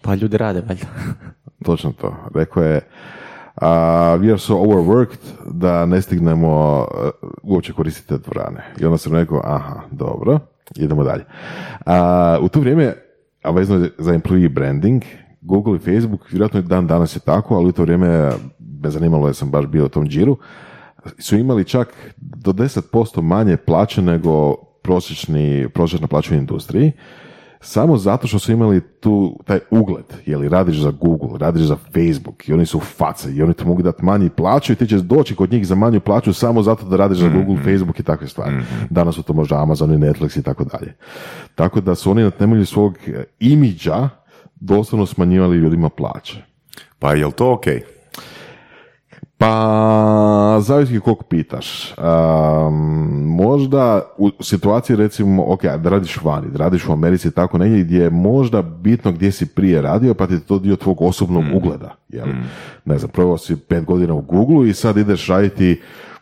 Pa 0.02 0.16
ljudi 0.16 0.38
rade, 0.38 0.62
valjda. 0.68 0.86
Točno 1.66 1.92
to. 1.92 2.16
Rekao 2.36 2.64
je, 2.64 2.76
uh, 3.56 3.68
we 4.22 4.30
are 4.30 4.38
so 4.38 4.54
overworked 4.54 5.20
da 5.52 5.86
ne 5.86 6.02
stignemo 6.02 6.80
uh, 6.80 7.10
uopće 7.44 7.74
koristiti 7.74 8.08
te 8.08 8.18
dvorane. 8.18 8.64
I 8.80 8.86
onda 8.86 8.98
sam 8.98 9.14
rekao, 9.14 9.42
aha, 9.44 9.82
dobro, 9.92 10.40
idemo 10.76 11.04
dalje. 11.04 11.26
Uh, 11.86 12.46
u 12.46 12.50
to 12.50 12.60
vrijeme, 12.60 12.94
a 13.44 13.52
vezano 13.52 13.84
je 13.84 13.92
za 13.98 14.14
employee 14.14 14.54
branding, 14.54 15.04
Google 15.42 15.76
i 15.76 15.80
Facebook, 15.80 16.32
vjerojatno 16.32 16.60
je 16.60 16.64
dan 16.64 16.88
danas 16.88 17.16
je 17.16 17.20
tako, 17.20 17.56
ali 17.56 17.70
u 17.70 17.72
to 17.72 17.82
vrijeme 17.82 18.32
me 18.84 18.90
zanimalo 18.90 19.28
jer 19.28 19.36
sam 19.36 19.52
baš 19.52 19.66
bio 19.66 19.86
u 19.86 19.90
tom 19.90 20.08
džiru, 20.08 20.38
su 21.20 21.38
imali 21.38 21.66
čak 21.66 22.14
do 22.18 22.52
10% 22.52 23.22
manje 23.22 23.58
plaće 23.58 24.02
nego 24.02 24.56
prosječni, 24.56 25.68
prosječna 25.74 26.08
plaća 26.08 26.34
u 26.34 26.38
industriji 26.38 26.92
samo 27.62 27.98
zato 27.98 28.28
što 28.28 28.40
su 28.40 28.52
imali 28.52 28.82
tu 28.82 29.40
taj 29.46 29.60
ugled, 29.72 30.06
je 30.26 30.38
li 30.38 30.50
radiš 30.50 30.78
za 30.78 30.92
Google, 30.92 31.40
radiš 31.40 31.62
za 31.62 31.76
Facebook 31.76 32.50
i 32.50 32.54
oni 32.54 32.66
su 32.66 32.80
face 32.80 33.34
i 33.34 33.42
oni 33.42 33.54
ti 33.54 33.66
mogu 33.66 33.82
dati 33.82 34.06
manji 34.06 34.30
plaću 34.30 34.74
i 34.74 34.76
ti 34.76 34.88
ćeš 34.88 35.02
doći 35.02 35.36
kod 35.36 35.52
njih 35.52 35.68
za 35.68 35.76
manju 35.76 36.00
plaću 36.00 36.34
samo 36.34 36.64
zato 36.64 36.86
da 36.86 36.96
radiš 36.96 37.18
za 37.18 37.28
Mhm. 37.28 37.38
Google, 37.38 37.64
Facebook 37.64 38.00
i 38.00 38.04
takve 38.04 38.28
stvari. 38.28 38.56
Danas 38.90 39.16
su 39.16 39.24
to 39.24 39.34
možda 39.34 39.62
Amazon 39.62 39.94
i 39.94 39.98
Netflix 39.98 40.40
i 40.40 40.44
tako 40.44 40.64
dalje. 40.64 40.96
Tako 41.56 41.82
da 41.82 41.96
su 41.96 42.12
oni 42.12 42.24
na 42.24 42.32
temelju 42.32 42.66
svog 42.66 42.98
e, 43.08 43.24
imidža 43.40 44.10
doslovno 44.56 45.06
smanjivali 45.06 45.58
ljudima 45.58 45.90
plaće. 45.90 46.44
Pa 47.00 47.14
jel 47.14 47.32
to 47.32 47.54
ok? 47.54 47.66
Pa, 49.42 50.58
zavisi 50.60 51.00
koliko 51.00 51.24
pitaš. 51.24 51.94
Um, 51.98 52.76
možda 53.26 54.02
u 54.18 54.32
situaciji 54.40 54.96
recimo, 54.96 55.44
ok, 55.48 55.64
da 55.64 55.90
radiš 55.90 56.22
vani, 56.22 56.48
da 56.52 56.58
radiš 56.58 56.88
u 56.88 56.92
Americi 56.92 57.32
tako 57.32 57.58
negdje 57.58 57.84
gdje 57.84 58.04
je 58.04 58.10
možda 58.10 58.62
bitno 58.62 59.12
gdje 59.12 59.32
si 59.32 59.46
prije 59.46 59.82
radio, 59.82 60.14
pa 60.14 60.28
ti 60.28 60.34
je 60.34 60.40
to 60.40 60.60
dio 60.60 60.76
tvog 60.76 61.02
osobnog 61.02 61.44
ugleda. 61.54 61.96
Jel? 62.10 62.28
Ne 62.86 62.98
znam, 62.98 63.12
provao 63.12 63.38
si 63.38 63.56
pet 63.56 63.86
godina 63.86 64.14
u 64.14 64.22
Google 64.22 64.70
i 64.70 64.74
sad 64.74 64.98
ideš 64.98 65.28
raditi 65.28 65.82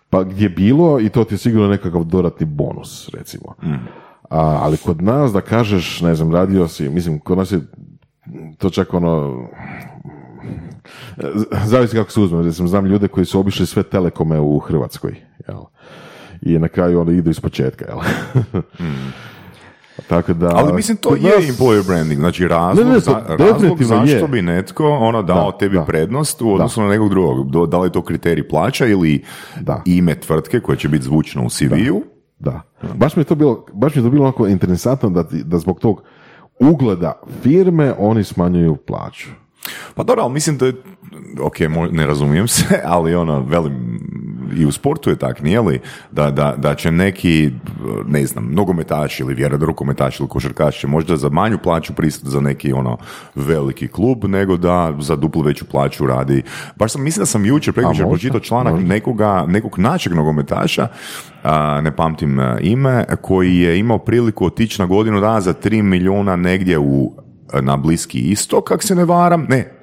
pa 0.09 0.23
gdje 0.23 0.49
bilo 0.49 0.99
i 0.99 1.09
to 1.09 1.23
ti 1.23 1.33
je 1.33 1.37
sigurno 1.37 1.67
nekakav 1.67 2.03
dodatni 2.03 2.45
bonus, 2.45 3.09
recimo. 3.13 3.55
A, 4.29 4.59
ali 4.61 4.77
kod 4.77 5.01
nas 5.01 5.31
da 5.31 5.41
kažeš, 5.41 6.01
ne 6.01 6.15
znam, 6.15 6.33
radio 6.33 6.67
si, 6.67 6.89
mislim, 6.89 7.19
kod 7.19 7.37
nas 7.37 7.51
je 7.51 7.59
to 8.57 8.69
čak 8.69 8.93
ono, 8.93 9.47
zavisi 11.65 11.95
kako 11.95 12.11
se 12.11 12.19
uzme, 12.19 12.43
recimo 12.43 12.67
znam 12.67 12.85
ljude 12.85 13.07
koji 13.07 13.25
su 13.25 13.39
obišli 13.39 13.65
sve 13.65 13.83
telekome 13.83 14.39
u 14.39 14.59
Hrvatskoj, 14.59 15.15
jel? 15.47 15.59
I 16.41 16.59
na 16.59 16.67
kraju 16.67 16.99
oni 16.99 17.17
idu 17.17 17.29
iz 17.29 17.39
početka, 17.39 17.85
jel? 17.85 17.99
Tako 20.07 20.33
da... 20.33 20.51
Ali 20.55 20.73
mislim 20.73 20.97
to 20.97 21.15
je 21.15 21.21
nas- 21.21 21.45
employer 21.49 21.87
branding, 21.87 22.19
znači 22.19 22.47
razlog, 22.47 22.87
Ne, 22.87 22.93
ne, 22.93 23.01
to 23.01 23.19
razlog 23.29 23.83
zašto 23.83 24.15
je. 24.15 24.27
bi 24.27 24.41
netko 24.41 24.87
ono 24.87 25.23
dao 25.23 25.51
Da, 25.51 25.57
tebi 25.57 25.75
da. 25.75 25.83
prednost 25.85 26.41
u 26.41 26.53
odnosu 26.53 26.81
na 26.81 26.87
nekog 26.87 27.09
drugog. 27.09 27.67
Da 27.67 27.77
li 27.77 27.87
je 27.87 27.91
to 27.91 28.01
kriterij 28.01 28.47
plaća 28.47 28.85
ili 28.85 29.23
Da. 29.61 29.81
ime 29.85 30.15
tvrtke 30.15 30.59
koje 30.59 30.77
će 30.77 30.87
biti 30.89 31.03
zvučno 31.03 31.45
u 31.45 31.49
CV-u? 31.49 32.03
Da. 32.39 32.61
Baš 32.95 33.15
mi 33.15 33.21
je 33.21 33.25
to 33.25 33.35
bilo, 33.35 33.65
baš 33.73 33.95
mi 33.95 33.99
je 33.99 34.05
to 34.05 34.09
bilo 34.09 34.23
onako 34.23 34.47
interesantno 34.47 35.09
da, 35.09 35.23
da 35.33 35.59
zbog 35.59 35.79
tog 35.79 36.03
ugleda 36.59 37.13
firme 37.41 37.93
oni 37.97 38.23
smanjuju 38.23 38.75
plaću. 38.77 39.29
Pa 39.95 40.03
dobro, 40.03 40.23
ali 40.23 40.33
mislim 40.33 40.57
da 40.57 40.65
je, 40.65 40.73
ok, 41.41 41.59
ne 41.91 42.05
razumijem 42.05 42.47
se, 42.47 42.81
ali 42.95 43.15
ono, 43.15 43.41
velim, 43.41 43.99
i 44.57 44.65
u 44.65 44.71
sportu 44.71 45.09
je 45.09 45.15
tak, 45.15 45.41
nije 45.41 45.61
li? 45.61 45.79
Da, 46.11 46.31
da, 46.31 46.53
da 46.57 46.75
će 46.75 46.91
neki, 46.91 47.51
ne 48.07 48.25
znam, 48.25 48.51
nogometaš 48.51 49.19
ili 49.19 49.33
vjerojatno 49.33 49.67
rukometaš 49.67 50.19
ili 50.19 50.29
košarkaš 50.29 50.79
će 50.79 50.87
možda 50.87 51.17
za 51.17 51.29
manju 51.29 51.57
plaću 51.57 51.93
pristati 51.93 52.29
za 52.29 52.39
neki 52.39 52.73
ono 52.73 52.97
veliki 53.35 53.87
klub, 53.87 54.25
nego 54.25 54.57
da 54.57 54.93
za 54.99 55.15
duplo 55.15 55.41
veću 55.41 55.65
plaću 55.65 56.05
radi. 56.05 56.43
Baš 56.75 56.91
sam, 56.91 57.03
mislim 57.03 57.21
da 57.21 57.25
sam 57.25 57.45
jučer 57.45 57.73
prekjučer 57.73 58.05
pročitao 58.07 58.39
članak 58.39 58.73
možda. 58.73 58.87
nekoga, 58.89 59.45
nekog 59.47 59.79
našeg 59.79 60.13
nogometaša, 60.13 60.87
a, 61.43 61.81
ne 61.81 61.95
pamtim 61.95 62.39
a, 62.39 62.57
ime, 62.61 63.05
koji 63.21 63.57
je 63.57 63.79
imao 63.79 63.97
priliku 63.97 64.45
otići 64.45 64.81
na 64.81 64.85
godinu 64.85 65.21
dana 65.21 65.41
za 65.41 65.53
3 65.53 65.81
milijuna 65.81 66.35
negdje 66.35 66.79
u, 66.79 67.28
na 67.61 67.77
Bliski 67.77 68.19
istok, 68.19 68.63
kak 68.63 68.83
se 68.83 68.95
ne 68.95 69.05
varam, 69.05 69.45
ne, 69.49 69.79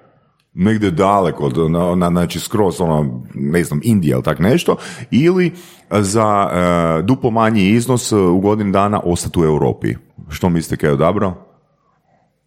negdje 0.55 0.90
daleko, 0.90 1.48
na, 1.68 1.94
na, 1.94 2.09
znači 2.09 2.40
skroz 2.40 2.81
ono, 2.81 3.22
ne 3.35 3.64
znam, 3.64 3.81
Indija 3.83 4.14
ili 4.14 4.22
tak 4.22 4.38
nešto, 4.38 4.76
ili 5.11 5.52
za 5.90 6.50
e, 6.52 7.02
duplo 7.02 7.31
manji 7.31 7.68
iznos 7.68 8.12
e, 8.12 8.16
u 8.16 8.40
godinu 8.40 8.72
dana 8.72 9.00
ostati 9.05 9.40
u 9.40 9.44
Europi. 9.44 9.94
Što 10.29 10.48
mislite 10.48 10.76
kaj 10.76 10.88
je 10.90 10.94
odabrao? 10.94 11.35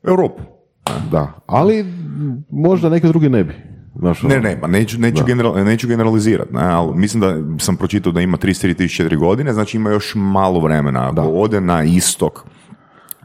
Europu. 0.07 0.41
Da. 1.11 1.33
Ali 1.45 1.85
možda 2.49 2.89
neki 2.89 3.07
drugi 3.07 3.29
ne 3.29 3.43
bi. 3.43 3.53
Znaš, 3.95 4.23
Ne, 4.23 4.39
ne, 4.39 4.61
pa 4.61 4.67
neću, 4.67 4.99
neću, 4.99 5.23
general, 5.25 5.65
neću 5.65 5.87
generalizirati, 5.87 6.53
ne, 6.53 6.63
ali 6.63 6.95
mislim 6.95 7.21
da 7.21 7.63
sam 7.63 7.77
pročitao 7.77 8.11
da 8.11 8.21
ima 8.21 8.37
33.004 8.37 9.17
godine, 9.17 9.53
znači 9.53 9.77
ima 9.77 9.89
još 9.89 10.13
malo 10.15 10.59
vremena. 10.59 11.09
Ako 11.09 11.21
ode 11.21 11.61
na 11.61 11.83
istok, 11.83 12.45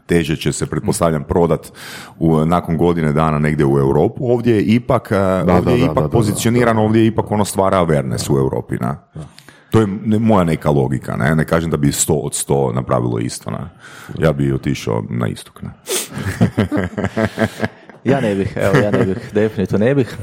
teže 0.05 0.35
će 0.35 0.53
se, 0.53 0.65
pretpostavljam, 0.65 1.23
prodat 1.23 1.71
u, 2.19 2.45
nakon 2.45 2.77
godine 2.77 3.13
dana 3.13 3.39
negdje 3.39 3.65
u 3.65 3.79
Europu. 3.79 4.31
Ovdje 4.31 4.55
je 4.55 4.61
ipak, 4.61 5.11
e, 5.11 5.17
ovdje 5.17 5.61
da, 5.61 5.71
je 5.71 5.77
da, 5.77 5.83
ipak 5.85 5.95
da, 5.95 6.01
da, 6.01 6.09
pozicioniran, 6.09 6.77
ovdje 6.77 7.01
je 7.01 7.07
ipak 7.07 7.31
ono 7.31 7.45
stvara 7.45 7.77
awareness 7.77 8.33
u 8.33 8.37
Europi. 8.37 8.75
Ne? 8.75 8.95
To 9.71 9.79
je 9.79 9.87
moja 10.19 10.43
neka 10.43 10.69
logika, 10.69 11.15
ne, 11.15 11.35
ne 11.35 11.45
kažem 11.45 11.71
da 11.71 11.77
bi 11.77 11.87
100 11.87 12.13
od 12.13 12.31
100 12.31 12.73
napravilo 12.73 13.19
isto. 13.19 13.51
Ne? 13.51 13.69
Ja 14.19 14.33
bi 14.33 14.53
otišao 14.53 15.03
na 15.09 15.27
istok. 15.27 15.61
Ne? 15.61 15.69
Ja 18.05 18.21
ne 18.21 18.35
bih, 18.35 18.53
evo, 18.55 18.77
ja 18.77 18.91
ne 18.91 19.05
bih, 19.05 19.17
definitivno 19.33 19.85
ne 19.85 19.95
bih. 19.95 20.17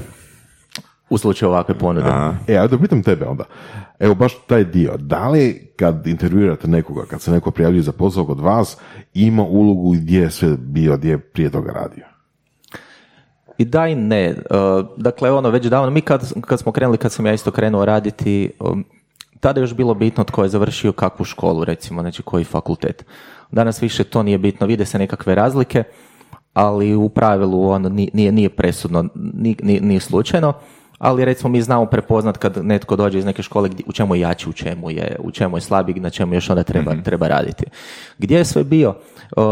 U 1.12 1.18
slučaju 1.18 1.50
ovakve 1.50 1.74
ponude. 1.74 2.08
E, 2.48 2.56
ajde 2.56 2.76
da 2.76 2.82
pitam 2.82 3.02
tebe 3.02 3.26
onda. 3.26 3.44
Evo 3.98 4.14
baš 4.14 4.32
taj 4.46 4.64
dio. 4.64 4.96
Da 4.96 5.28
li 5.28 5.72
kad 5.76 6.06
intervjuirate 6.06 6.68
nekoga, 6.68 7.02
kad 7.06 7.20
se 7.20 7.30
neko 7.30 7.50
prijavljuje 7.50 7.82
za 7.82 7.92
posao 7.92 8.24
kod 8.26 8.40
vas, 8.40 8.76
ima 9.14 9.42
ulogu 9.42 9.90
gdje 9.90 10.20
je 10.20 10.30
sve 10.30 10.56
bio, 10.58 10.96
gdje 10.96 11.10
je 11.10 11.18
prije 11.18 11.50
toga 11.50 11.72
radio? 11.72 12.04
I 13.58 13.64
da 13.64 13.86
i 13.88 13.94
ne. 13.94 14.24
E, 14.24 14.34
Dakle, 14.96 15.30
ono, 15.32 15.50
već 15.50 15.66
davno, 15.66 15.90
mi 15.90 16.00
kad, 16.00 16.32
kad 16.40 16.58
smo 16.60 16.72
krenuli, 16.72 16.98
kad 16.98 17.12
sam 17.12 17.26
ja 17.26 17.32
isto 17.32 17.50
krenuo 17.50 17.84
raditi, 17.84 18.50
tada 19.40 19.60
je 19.60 19.64
još 19.64 19.74
bilo 19.74 19.94
bitno 19.94 20.24
tko 20.24 20.42
je 20.42 20.48
završio 20.48 20.92
kakvu 20.92 21.24
školu, 21.24 21.64
recimo, 21.64 22.00
znači 22.00 22.22
koji 22.22 22.44
fakultet. 22.44 23.06
Danas 23.50 23.82
više 23.82 24.04
to 24.04 24.22
nije 24.22 24.38
bitno, 24.38 24.66
vide 24.66 24.84
se 24.84 24.98
nekakve 24.98 25.34
razlike, 25.34 25.82
ali 26.54 26.94
u 26.94 27.08
pravilu 27.08 27.68
ono 27.68 27.88
ni- 27.88 28.10
nije, 28.12 28.32
nije 28.32 28.48
presudno, 28.48 29.08
ni- 29.14 29.56
ni- 29.62 29.80
nije 29.80 30.00
slučajno. 30.00 30.52
Ali 31.02 31.24
recimo 31.24 31.50
mi 31.50 31.62
znamo 31.62 31.86
prepoznat 31.86 32.36
kad 32.36 32.58
netko 32.62 32.96
dođe 32.96 33.18
iz 33.18 33.24
neke 33.24 33.42
škole 33.42 33.68
gdje- 33.68 33.84
u 33.86 33.92
čemu 33.92 34.14
je 34.14 34.20
jači, 34.20 34.48
u 34.48 34.52
čemu 34.52 34.90
je, 34.90 35.16
u 35.18 35.30
čemu 35.30 35.56
je 35.56 35.60
slabiji, 35.60 36.00
na 36.00 36.10
čemu 36.10 36.34
još 36.34 36.50
onda 36.50 36.62
treba, 36.62 36.94
treba 37.04 37.28
raditi. 37.28 37.64
Gdje 38.18 38.36
je 38.36 38.44
sve 38.44 38.64
bio? 38.64 38.94
Uh, 39.36 39.42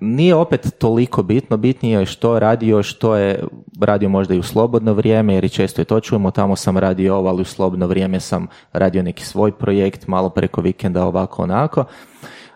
nije 0.00 0.34
opet 0.34 0.74
toliko 0.78 1.22
bitno, 1.22 1.56
bitnije 1.56 1.98
je 1.98 2.06
što 2.06 2.34
je 2.34 2.40
radio, 2.40 2.82
što 2.82 3.16
je 3.16 3.44
radio 3.80 4.08
možda 4.08 4.34
i 4.34 4.38
u 4.38 4.42
slobodno 4.42 4.92
vrijeme, 4.92 5.34
jer 5.34 5.44
i 5.44 5.48
često 5.48 5.82
i 5.82 5.84
to 5.84 6.00
čujemo, 6.00 6.30
tamo 6.30 6.56
sam 6.56 6.78
radio 6.78 7.16
ovo, 7.16 7.28
ali 7.28 7.42
u 7.42 7.44
slobodno 7.44 7.86
vrijeme 7.86 8.20
sam 8.20 8.46
radio 8.72 9.02
neki 9.02 9.24
svoj 9.24 9.52
projekt, 9.52 10.06
malo 10.06 10.28
preko 10.28 10.60
vikenda, 10.60 11.04
ovako, 11.04 11.42
onako. 11.42 11.84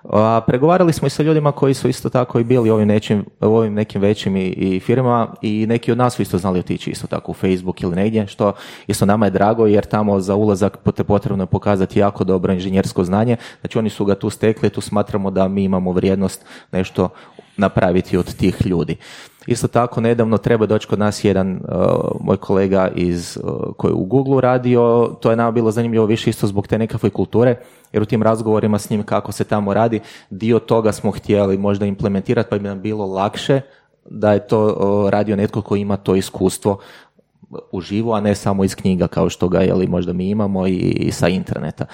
A, 0.05 0.41
pregovarali 0.47 0.93
smo 0.93 1.07
i 1.07 1.11
sa 1.11 1.23
ljudima 1.23 1.53
koji 1.53 1.75
su 1.75 1.89
isto 1.89 2.09
tako 2.09 2.39
i 2.39 2.45
bili 2.45 2.71
u 2.71 2.75
ovim, 2.75 2.89
nečim, 2.89 3.25
u 3.41 3.47
ovim 3.47 3.75
nekim 3.75 4.01
većim 4.01 4.37
i, 4.37 4.47
i 4.49 4.81
firmama 4.81 5.35
i 5.43 5.67
neki 5.67 5.93
od 5.93 5.99
nas 5.99 6.15
su 6.15 6.23
isto 6.23 6.39
znali 6.39 6.59
otići 6.59 6.91
isto 6.91 7.07
tako 7.07 7.31
u 7.31 7.35
Facebook 7.35 7.83
ili 7.83 7.97
negdje, 7.97 8.27
što 8.27 8.53
isto 8.87 9.07
nama 9.07 9.27
je 9.27 9.31
drago 9.31 9.67
jer 9.67 9.85
tamo 9.85 10.21
za 10.21 10.35
ulazak 10.35 10.79
pot- 10.85 11.03
potrebno 11.03 11.43
je 11.43 11.47
pokazati 11.47 11.99
jako 11.99 12.25
dobro 12.25 12.53
inženjersko 12.53 13.05
znanje, 13.05 13.37
znači 13.61 13.79
oni 13.79 13.91
su 13.91 14.05
ga 14.05 14.15
tu 14.15 14.31
stekli, 14.31 14.71
tu 14.71 14.81
smatramo 14.81 15.31
da 15.31 15.49
mi 15.49 15.65
imamo 15.65 15.93
vrijednost 15.93 16.45
nešto 16.73 17.09
napraviti 17.57 18.17
od 18.17 18.35
tih 18.37 18.67
ljudi. 18.67 18.97
Isto 19.47 19.69
tako, 19.69 20.01
nedavno 20.01 20.39
treba 20.39 20.67
doći 20.67 20.87
kod 20.87 20.99
nas 20.99 21.25
jedan 21.25 21.53
uh, 21.53 21.61
moj 22.21 22.37
kolega 22.37 22.89
iz, 22.95 23.39
uh, 23.43 23.75
koji 23.77 23.91
je 23.91 23.95
u 23.95 24.05
Google 24.05 24.41
radio, 24.41 25.15
to 25.21 25.31
je 25.31 25.37
nama 25.37 25.51
bilo 25.51 25.71
zanimljivo 25.71 26.07
više 26.07 26.31
isto 26.31 26.47
zbog 26.47 26.67
te 26.67 26.79
nekakve 26.79 27.11
kulture, 27.11 27.57
jer 27.93 28.03
u 28.03 28.07
tim 28.07 28.23
razgovorima 28.23 28.79
s 28.79 28.91
njim 28.91 29.03
kako 29.03 29.33
se 29.33 29.45
tamo 29.45 29.75
radi, 29.75 30.01
dio 30.31 30.59
toga 30.59 30.93
smo 30.93 31.11
htjeli 31.11 31.59
možda 31.59 31.87
implementirati, 31.87 32.51
pa 32.51 32.59
bi 32.59 32.69
nam 32.69 32.81
bilo 32.81 33.07
lakše 33.07 33.61
da 34.11 34.33
je 34.33 34.47
to 34.47 34.67
uh, 34.67 35.11
radio 35.11 35.37
netko 35.37 35.63
koji 35.63 35.81
ima 35.81 35.97
to 35.97 36.15
iskustvo 36.15 36.79
uživo, 37.73 38.15
a 38.15 38.21
ne 38.21 38.35
samo 38.35 38.65
iz 38.65 38.75
knjiga 38.75 39.07
kao 39.07 39.31
što 39.31 39.49
ga 39.49 39.61
jeli, 39.61 39.87
možda 39.87 40.13
mi 40.13 40.31
imamo 40.31 40.67
i, 40.67 41.09
sa 41.13 41.29
interneta. 41.29 41.85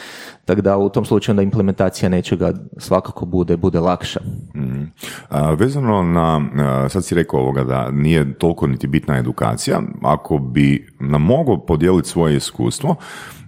Tako 0.44 0.60
da 0.60 0.76
u 0.76 0.88
tom 0.88 1.04
slučaju 1.04 1.36
da 1.36 1.42
implementacija 1.42 2.08
nečega 2.08 2.52
svakako 2.76 3.26
bude, 3.26 3.56
bude 3.56 3.80
lakša. 3.80 4.20
A, 5.28 5.50
vezano 5.50 6.02
na, 6.02 6.88
sad 6.88 7.04
si 7.04 7.14
rekao 7.14 7.40
ovoga 7.40 7.64
da 7.64 7.90
nije 7.90 8.38
toliko 8.38 8.66
niti 8.66 8.86
bitna 8.86 9.18
edukacija, 9.18 9.82
ako 10.02 10.38
bi 10.38 10.86
nam 11.00 11.22
mogao 11.22 11.66
podijeliti 11.66 12.08
svoje 12.08 12.36
iskustvo, 12.36 12.96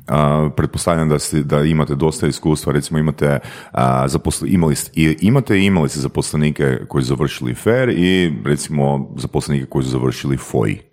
a, 0.09 0.51
pretpostavljam 0.57 1.09
da, 1.09 1.19
ste, 1.19 1.43
da 1.43 1.63
imate 1.63 1.95
dosta 1.95 2.27
iskustva, 2.27 2.73
recimo 2.73 2.99
imate, 2.99 3.39
a, 3.73 4.09
zaposle, 4.09 4.49
imali, 4.51 4.75
imate 5.21 5.59
i 5.59 5.67
imali 5.67 5.89
ste 5.89 6.01
zaposlenike 6.01 6.79
koji 6.89 7.05
su 7.05 7.09
završili 7.09 7.55
FAIR 7.55 7.89
i 7.89 8.33
recimo 8.45 9.15
zaposlenike 9.17 9.67
koji 9.67 9.85
su 9.85 9.91
završili 9.91 10.37
FOI. 10.37 10.90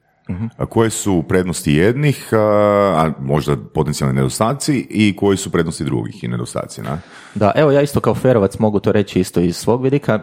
A 0.58 0.66
koje 0.66 0.90
su 0.90 1.24
prednosti 1.30 1.74
jednih, 1.74 2.30
a, 2.34 3.12
možda 3.20 3.58
potencijalni 3.74 4.16
nedostaci 4.16 4.88
i 4.90 5.16
koji 5.16 5.38
su 5.38 5.52
prednosti 5.52 5.84
drugih 5.84 6.24
i 6.24 6.28
nedostaci, 6.28 6.82
na? 6.82 7.00
Da, 7.36 7.52
evo 7.56 7.72
ja 7.72 7.82
isto 7.82 8.00
kao 8.00 8.16
ferovac 8.16 8.60
mogu 8.60 8.80
to 8.80 8.92
reći 8.92 9.20
isto 9.20 9.40
iz 9.40 9.56
svog 9.58 9.84
vidika. 9.84 10.20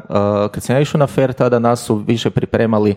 Kad 0.53 0.63
sam 0.63 0.77
ja 0.77 0.81
išao 0.81 0.99
na 0.99 1.07
fer, 1.07 1.33
tada 1.33 1.59
nas 1.59 1.85
su 1.85 1.95
više 1.95 2.31
pripremali 2.31 2.95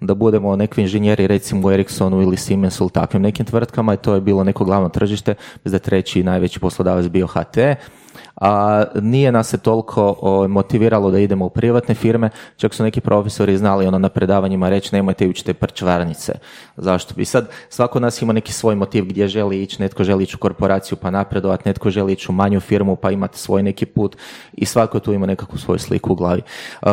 da 0.00 0.14
budemo 0.14 0.56
neki 0.56 0.80
inženjeri 0.80 1.26
recimo 1.26 1.68
u 1.68 1.72
Ericssonu 1.72 2.22
ili 2.22 2.36
Siemensu 2.36 2.84
ili 2.84 2.90
takvim 2.90 3.22
nekim 3.22 3.46
tvrtkama 3.46 3.94
i 3.94 3.96
to 3.96 4.14
je 4.14 4.20
bilo 4.20 4.44
neko 4.44 4.64
glavno 4.64 4.88
tržište, 4.88 5.34
da 5.64 5.76
je 5.76 5.78
treći 5.78 6.22
najveći 6.22 6.60
poslodavac 6.60 7.06
bio 7.06 7.26
HT. 7.26 7.58
A 8.40 8.84
nije 8.94 9.32
nas 9.32 9.48
se 9.48 9.58
toliko 9.58 10.16
o, 10.20 10.48
motiviralo 10.48 11.10
da 11.10 11.18
idemo 11.18 11.46
u 11.46 11.50
privatne 11.50 11.94
firme, 11.94 12.30
čak 12.56 12.74
su 12.74 12.82
neki 12.82 13.00
profesori 13.00 13.56
znali 13.56 13.86
ono 13.86 13.98
na 13.98 14.08
predavanjima 14.08 14.68
reći 14.68 14.94
nemojte 14.94 15.26
ići 15.26 15.44
te 15.44 15.54
prčvarnice. 15.54 16.32
Zašto? 16.76 17.14
I 17.16 17.24
sad 17.24 17.48
svako 17.68 17.98
od 17.98 18.02
nas 18.02 18.22
ima 18.22 18.32
neki 18.32 18.52
svoj 18.52 18.74
motiv 18.74 19.04
gdje 19.04 19.28
želi 19.28 19.62
ići, 19.62 19.82
netko 19.82 20.04
želi 20.04 20.24
ići 20.24 20.36
u 20.36 20.38
korporaciju 20.38 20.98
pa 20.98 21.10
napredovati, 21.10 21.68
netko 21.68 21.90
želi 21.90 22.12
ići 22.12 22.26
u 22.28 22.34
manju 22.34 22.60
firmu 22.60 22.96
pa 22.96 23.10
imati 23.10 23.38
svoj 23.38 23.62
neki 23.62 23.86
put 23.86 24.16
i 24.52 24.66
svatko 24.66 25.00
tu 25.00 25.12
ima 25.12 25.26
nekakvu 25.26 25.58
svoju 25.58 25.78
sliku 25.78 26.12
u 26.12 26.16
glavi. 26.16 26.42
Uh, 26.82 26.90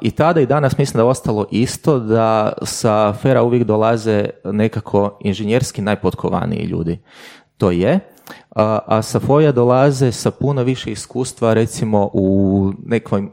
I 0.00 0.10
tada 0.10 0.40
i 0.40 0.46
danas 0.46 0.78
mislim 0.78 0.96
da 0.96 1.02
je 1.02 1.10
ostalo 1.10 1.46
isto 1.50 1.98
da 2.46 2.66
sa 2.66 3.12
Fera 3.12 3.42
uvijek 3.42 3.64
dolaze 3.64 4.24
nekako 4.44 5.18
inženjerski 5.20 5.82
najpotkovaniji 5.82 6.64
ljudi. 6.64 6.98
To 7.58 7.70
je, 7.70 8.00
a, 8.50 8.78
a 8.86 9.02
sa 9.02 9.20
Foja 9.20 9.52
dolaze 9.52 10.12
sa 10.12 10.30
puno 10.30 10.62
više 10.62 10.92
iskustva 10.92 11.54
recimo 11.54 12.10
u 12.12 12.72
nekom 12.86 13.30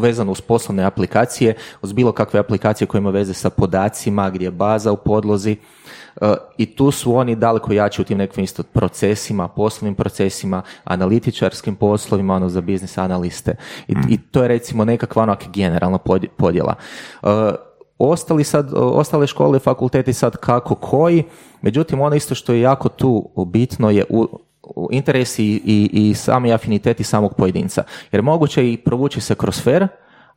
vezano 0.00 0.32
uz 0.32 0.40
poslovne 0.40 0.84
aplikacije, 0.84 1.54
uz 1.82 1.92
bilo 1.92 2.12
kakve 2.12 2.40
aplikacije 2.40 2.88
koje 2.88 2.98
ima 2.98 3.10
veze 3.10 3.34
sa 3.34 3.50
podacima, 3.50 4.30
gdje 4.30 4.46
je 4.46 4.50
baza 4.50 4.92
u 4.92 4.96
podlozi. 4.96 5.56
E, 6.20 6.34
I 6.58 6.66
tu 6.66 6.90
su 6.90 7.14
oni 7.16 7.36
daleko 7.36 7.72
jači 7.72 8.02
u 8.02 8.04
tim 8.04 8.18
nekim 8.18 8.44
isto 8.44 8.62
procesima, 8.62 9.48
poslovnim 9.48 9.94
procesima, 9.94 10.62
analitičarskim 10.84 11.76
poslovima, 11.76 12.34
ono 12.34 12.48
za 12.48 12.60
biznis 12.60 12.98
analiste. 12.98 13.56
I, 13.88 13.94
I 14.08 14.18
to 14.18 14.42
je 14.42 14.48
recimo 14.48 14.84
nekakva 14.84 15.22
onak 15.22 15.44
generalna 15.52 15.98
podj- 15.98 16.28
podjela. 16.36 16.74
E, 17.22 17.26
ostali 17.98 18.44
sad, 18.44 18.70
ostale 18.74 19.26
škole 19.26 19.56
i 19.56 19.60
fakulteti 19.60 20.12
sad 20.12 20.36
kako 20.36 20.74
koji, 20.74 21.24
međutim 21.62 22.00
ono 22.00 22.16
isto 22.16 22.34
što 22.34 22.52
je 22.52 22.60
jako 22.60 22.88
tu 22.88 23.30
bitno 23.46 23.90
je 23.90 24.04
u, 24.10 24.38
u 24.62 24.88
interesi 24.92 25.44
i, 25.44 25.90
i, 25.92 26.14
sami 26.14 26.52
afiniteti 26.52 27.04
samog 27.04 27.34
pojedinca. 27.34 27.82
Jer 28.12 28.22
moguće 28.22 28.72
i 28.72 28.76
provući 28.76 29.20
se 29.20 29.34
kroz 29.34 29.62
fer, 29.62 29.88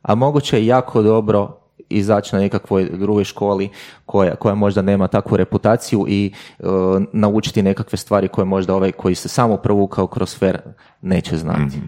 a 0.02 0.14
moguće 0.14 0.58
je 0.58 0.66
jako 0.66 1.02
dobro 1.02 1.65
izaći 1.88 2.36
na 2.36 2.40
nekakvoj 2.40 2.88
drugoj 2.92 3.24
školi 3.24 3.68
koja, 4.06 4.34
koja 4.34 4.54
možda 4.54 4.82
nema 4.82 5.08
takvu 5.08 5.36
reputaciju 5.36 6.04
i 6.08 6.32
e, 6.58 6.64
naučiti 7.12 7.62
nekakve 7.62 7.98
stvari 7.98 8.28
koje 8.28 8.44
možda 8.44 8.74
ovaj 8.74 8.92
koji 8.92 9.14
se 9.14 9.28
samo 9.28 9.56
provukao 9.56 10.06
kroz 10.06 10.38
fer 10.38 10.58
neće 11.02 11.36
znati. 11.36 11.80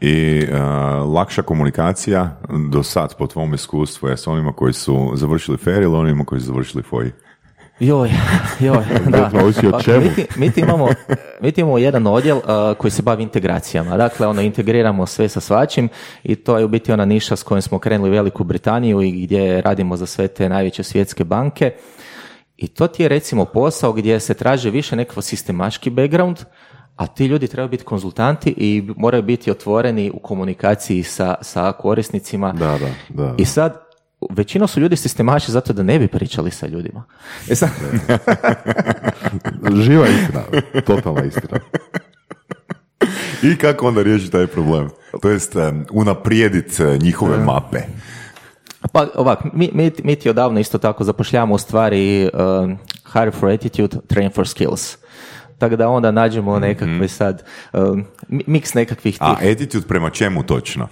I 0.00 0.46
a, 0.52 0.58
lakša 1.14 1.42
komunikacija 1.42 2.40
do 2.70 2.82
sad 2.82 3.16
po 3.16 3.26
tvom 3.26 3.54
iskustvu 3.54 4.08
je 4.08 4.16
s 4.16 4.26
onima 4.26 4.52
koji 4.52 4.72
su 4.72 5.12
završili 5.14 5.56
FAIR 5.58 5.82
ili 5.82 5.96
onima 5.96 6.24
koji 6.24 6.40
su 6.40 6.46
završili 6.46 6.82
FOI? 6.82 7.12
Joj, 7.82 8.10
joj, 8.60 8.84
da. 9.12 9.30
Pa, 9.72 9.80
čemu. 9.82 10.00
Mi, 10.00 10.14
ti- 10.14 10.26
mi 10.36 10.50
ti 10.52 10.60
imamo, 10.60 10.88
mi 11.40 11.52
ti 11.52 11.60
imamo 11.60 11.78
jedan 11.78 12.06
odjel 12.06 12.36
uh, 12.36 12.44
koji 12.78 12.90
se 12.90 13.02
bavi 13.02 13.22
integracijama. 13.22 13.96
Dakle, 13.96 14.26
ono, 14.26 14.40
integriramo 14.42 15.06
sve 15.06 15.28
sa 15.28 15.40
svačim 15.40 15.88
i 16.22 16.34
to 16.34 16.58
je 16.58 16.64
u 16.64 16.68
biti 16.68 16.92
ona 16.92 17.04
niša 17.04 17.36
s 17.36 17.42
kojom 17.42 17.62
smo 17.62 17.78
krenuli 17.78 18.10
u 18.10 18.12
Veliku 18.12 18.44
Britaniju 18.44 19.02
i 19.02 19.22
gdje 19.22 19.60
radimo 19.60 19.96
za 19.96 20.06
sve 20.06 20.28
te 20.28 20.48
najveće 20.48 20.82
svjetske 20.82 21.24
banke. 21.24 21.72
I 22.56 22.68
to 22.68 22.86
ti 22.86 23.02
je 23.02 23.08
recimo 23.08 23.44
posao 23.44 23.92
gdje 23.92 24.20
se 24.20 24.34
traži 24.34 24.70
više 24.70 24.96
nekakav 24.96 25.22
sistemaški 25.22 25.90
background, 25.90 26.38
a 26.96 27.06
ti 27.06 27.26
ljudi 27.26 27.46
trebaju 27.48 27.68
biti 27.70 27.84
konzultanti 27.84 28.54
i 28.56 28.88
moraju 28.96 29.22
biti 29.22 29.50
otvoreni 29.50 30.10
u 30.14 30.18
komunikaciji 30.18 31.02
sa, 31.02 31.34
sa 31.40 31.72
korisnicima. 31.72 32.52
Da, 32.52 32.78
da, 32.78 32.88
da. 33.22 33.34
I 33.38 33.44
sad, 33.44 33.91
većinom 34.30 34.68
su 34.68 34.80
ljudi 34.80 34.96
sistemaši 34.96 35.52
zato 35.52 35.72
da 35.72 35.82
ne 35.82 35.98
bi 35.98 36.08
pričali 36.08 36.50
sa 36.50 36.66
ljudima. 36.66 37.04
E 37.50 37.54
sad, 37.54 37.70
Živa 39.84 40.06
istina, 40.08 40.42
totalna 40.86 41.24
istina. 41.24 41.58
I 43.42 43.56
kako 43.56 43.88
onda 43.88 44.02
riješiti 44.02 44.32
taj 44.32 44.46
problem? 44.46 44.88
To 45.22 45.30
jest 45.30 45.52
unaprijedit 45.90 46.80
uh, 46.80 47.02
njihove 47.02 47.38
mape. 47.38 47.78
Pa 48.92 49.06
ovak, 49.14 49.38
mi, 49.52 49.70
mi, 49.74 49.90
mi 50.04 50.16
ti 50.16 50.30
odavno 50.30 50.60
isto 50.60 50.78
tako 50.78 51.04
zapošljavamo 51.04 51.54
u 51.54 51.58
stvari 51.58 52.30
um, 52.32 52.78
hire 53.12 53.30
for 53.30 53.50
attitude, 53.50 53.96
train 54.06 54.30
for 54.30 54.48
skills. 54.48 54.96
Tako 55.58 55.76
da 55.76 55.88
onda 55.88 56.10
nađemo 56.10 56.58
nekakve 56.58 57.08
sad, 57.08 57.44
um, 57.72 58.04
mi- 58.28 58.44
miks 58.46 58.74
nekakvih 58.74 59.14
tih... 59.14 59.22
A 59.22 59.36
attitude 59.52 59.86
prema 59.86 60.10
čemu 60.10 60.42
točno? 60.42 60.88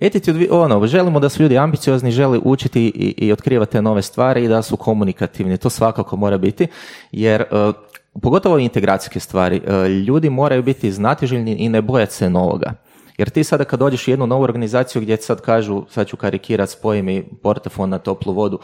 Attitude, 0.00 0.38
vi- 0.38 0.48
ono, 0.50 0.86
želimo 0.86 1.20
da 1.20 1.28
su 1.28 1.42
ljudi 1.42 1.58
ambiciozni, 1.58 2.10
žele 2.10 2.38
učiti 2.44 2.82
i, 2.86 3.14
i 3.26 3.32
otkrivati 3.32 3.72
te 3.72 3.82
nove 3.82 4.02
stvari 4.02 4.44
i 4.44 4.48
da 4.48 4.62
su 4.62 4.76
komunikativni. 4.76 5.58
To 5.58 5.70
svakako 5.70 6.16
mora 6.16 6.38
biti, 6.38 6.66
jer 7.12 7.44
uh, 7.50 7.74
pogotovo 8.22 8.58
integracijske 8.58 9.20
stvari, 9.20 9.60
uh, 9.66 9.86
ljudi 9.86 10.30
moraju 10.30 10.62
biti 10.62 10.92
znatiželjni 10.92 11.52
i 11.52 11.68
ne 11.68 11.82
bojati 11.82 12.14
se 12.14 12.30
novoga. 12.30 12.72
Jer 13.18 13.30
ti 13.30 13.44
sada 13.44 13.64
kad 13.64 13.78
dođeš 13.80 14.08
u 14.08 14.10
jednu 14.10 14.26
novu 14.26 14.42
organizaciju 14.42 15.02
gdje 15.02 15.16
sad 15.16 15.40
kažu, 15.40 15.82
sad 15.90 16.06
ću 16.06 16.16
karikirat, 16.16 16.70
spoji 16.70 17.02
mi 17.02 17.28
portafon 17.42 17.90
na 17.90 17.98
toplu 17.98 18.32
vodu, 18.32 18.58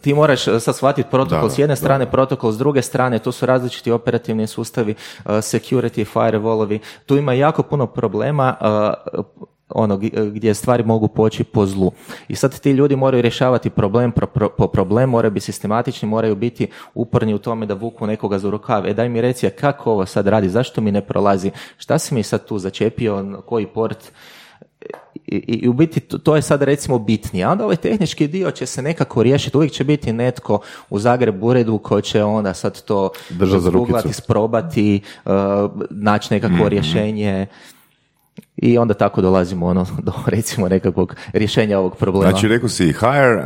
ti 0.00 0.14
moraš 0.14 0.44
sad 0.44 0.76
shvatiti 0.76 1.08
protokol 1.10 1.48
Da, 1.48 1.54
s 1.54 1.58
jedne 1.58 1.72
da. 1.72 1.76
strane, 1.76 2.10
protokol 2.10 2.52
s 2.52 2.58
druge 2.58 2.82
strane, 2.82 3.18
tu 3.18 3.32
su 3.32 3.46
različiti 3.46 3.90
operativni 3.90 4.46
sustavi, 4.46 4.94
security, 5.24 6.06
firewallovi, 6.14 6.78
tu 7.06 7.16
ima 7.16 7.32
jako 7.32 7.62
puno 7.62 7.86
problema 7.86 8.54
ono 9.68 9.96
gdje 10.26 10.54
stvari 10.54 10.84
mogu 10.84 11.08
poći 11.08 11.44
po 11.44 11.66
zlu. 11.66 11.92
I 12.28 12.34
sad 12.34 12.60
ti 12.60 12.70
ljudi 12.70 12.96
moraju 12.96 13.22
rješavati 13.22 13.70
problem 13.70 14.12
pro, 14.12 14.26
pro- 14.26 14.48
po 14.48 14.66
problem, 14.66 15.10
moraju 15.10 15.30
biti 15.30 15.44
sistematični, 15.44 16.08
moraju 16.08 16.36
biti 16.36 16.66
uporni 16.94 17.34
u 17.34 17.38
tome 17.38 17.66
da 17.66 17.74
vuku 17.74 18.06
nekoga 18.06 18.38
za 18.38 18.50
rukav. 18.50 18.86
E 18.86 18.94
daj 18.94 19.08
mi 19.08 19.20
reci, 19.20 19.50
kako 19.50 19.92
ovo 19.92 20.06
sad 20.06 20.26
radi, 20.26 20.48
zašto 20.48 20.80
mi 20.80 20.92
ne 20.92 21.00
prolazi, 21.00 21.50
šta 21.76 21.98
si 21.98 22.14
mi 22.14 22.22
sad 22.22 22.44
tu 22.44 22.58
začepio, 22.58 23.22
na 23.22 23.40
koji 23.40 23.66
port, 23.66 24.12
i, 25.26 25.36
i- 25.36 25.54
i 25.54 25.68
u 25.68 25.72
biti 25.72 26.00
to, 26.00 26.18
to 26.18 26.36
je 26.36 26.42
sad 26.42 26.62
recimo 26.62 26.98
bitnije. 26.98 27.44
A 27.44 27.50
onda 27.50 27.64
ovaj 27.64 27.76
tehnički 27.76 28.28
dio 28.28 28.50
će 28.50 28.66
se 28.66 28.82
nekako 28.82 29.22
riješiti. 29.22 29.56
Uvijek 29.56 29.72
će 29.72 29.84
biti 29.84 30.12
netko 30.12 30.58
u 30.90 30.98
Zagrebu 30.98 31.46
uredu 31.46 31.78
ko 31.78 32.00
će 32.00 32.24
onda 32.24 32.54
sad 32.54 32.82
to 32.82 33.10
sprobati, 34.14 35.00
uh, 35.24 35.32
naći 35.90 36.34
nekakvo 36.34 36.56
Mhm. 36.56 36.68
rješenje. 36.68 37.46
I 38.56 38.78
onda 38.78 38.94
tako 38.94 39.20
dolazimo 39.20 39.66
ono, 39.66 39.86
do 39.98 40.12
recimo 40.26 40.68
nekakvog 40.68 41.14
rješenja 41.32 41.78
ovog 41.78 41.96
problema. 41.96 42.30
Znači, 42.30 42.48
rekao 42.48 42.68
si 42.68 42.84
hire 42.84 43.34
uh, 43.34 43.42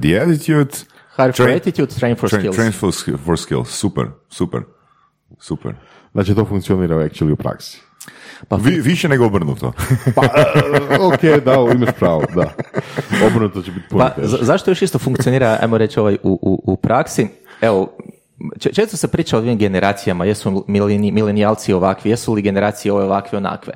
the 0.00 0.20
attitude, 0.20 0.70
Hire 1.16 1.32
for 1.32 1.50
attitude, 1.50 1.86
train 1.90 2.16
for 2.16 2.28
train, 2.30 2.42
skills. 2.42 2.56
train 2.56 2.72
for, 2.72 2.88
sk- 2.90 3.18
for 3.18 3.38
skills. 3.38 3.68
Super, 3.68 4.04
super, 4.28 4.60
super. 5.40 5.72
Znači 6.12 6.34
to 6.34 6.44
funkcionira 6.44 6.96
actually 6.96 7.32
u 7.32 7.36
praksi. 7.36 7.80
Pa, 8.48 8.56
Vi, 8.56 8.80
više 8.80 9.08
nego 9.08 9.26
obrnuto. 9.26 9.72
Pa, 10.16 10.22
e, 10.24 10.98
ok, 11.00 11.42
da, 11.44 11.54
imaš 11.74 11.88
pravo, 11.98 12.22
da. 12.34 12.52
Obrnuto 13.26 13.62
će 13.62 13.70
biti 13.72 13.88
puno 13.88 14.04
Pa, 14.06 14.22
za- 14.22 14.38
zašto 14.40 14.70
još 14.70 14.82
isto 14.82 14.98
funkcionira, 14.98 15.58
ajmo 15.62 15.78
reći, 15.78 16.00
ovaj, 16.00 16.14
u, 16.14 16.38
u, 16.42 16.72
u 16.72 16.76
praksi? 16.76 17.28
Evo, 17.60 17.96
če- 18.58 18.72
često 18.72 18.96
se 18.96 19.08
priča 19.08 19.36
o 19.36 19.40
ovim 19.40 19.58
generacijama, 19.58 20.24
jesu 20.24 20.64
mileni, 20.68 21.12
milenijalci 21.12 21.72
ovakvi, 21.72 22.10
jesu 22.10 22.34
li 22.34 22.42
generacije 22.42 22.92
ove 22.92 23.04
ovakve 23.04 23.36
onakve. 23.38 23.72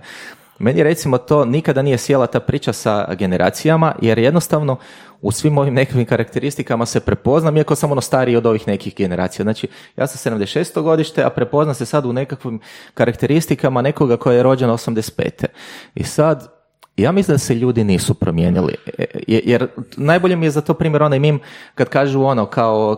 Meni 0.62 0.82
recimo 0.82 1.18
to 1.18 1.44
nikada 1.44 1.82
nije 1.82 1.98
sjela 1.98 2.26
ta 2.26 2.40
priča 2.40 2.72
sa 2.72 3.14
generacijama, 3.14 3.94
jer 4.02 4.18
jednostavno 4.18 4.76
u 5.20 5.32
svim 5.32 5.58
ovim 5.58 5.74
nekakvim 5.74 6.06
karakteristikama 6.06 6.86
se 6.86 7.00
prepoznam, 7.00 7.56
iako 7.56 7.74
sam 7.74 7.92
ono 7.92 8.00
stariji 8.00 8.36
od 8.36 8.46
ovih 8.46 8.68
nekih 8.68 8.94
generacija. 8.96 9.42
Znači, 9.42 9.68
ja 9.96 10.06
sam 10.06 10.32
76. 10.32 10.82
godište, 10.82 11.24
a 11.24 11.30
prepoznam 11.30 11.74
se 11.74 11.86
sad 11.86 12.06
u 12.06 12.12
nekakvim 12.12 12.60
karakteristikama 12.94 13.82
nekoga 13.82 14.16
koja 14.16 14.36
je 14.36 14.42
rođena 14.42 14.72
85. 14.72 15.46
I 15.94 16.04
sad, 16.04 16.61
ja 16.96 17.12
mislim 17.12 17.34
da 17.34 17.38
se 17.38 17.54
ljudi 17.54 17.84
nisu 17.84 18.14
promijenili. 18.14 18.74
E, 18.98 19.04
je- 19.28 19.42
Jer 19.44 19.66
najbolje 19.96 20.36
mi 20.36 20.46
je 20.46 20.50
za 20.50 20.60
to 20.60 20.74
primjer 20.74 21.02
onaj 21.02 21.18
mim 21.18 21.40
kad 21.74 21.88
kažu 21.88 22.22
ono 22.22 22.46
kao 22.46 22.96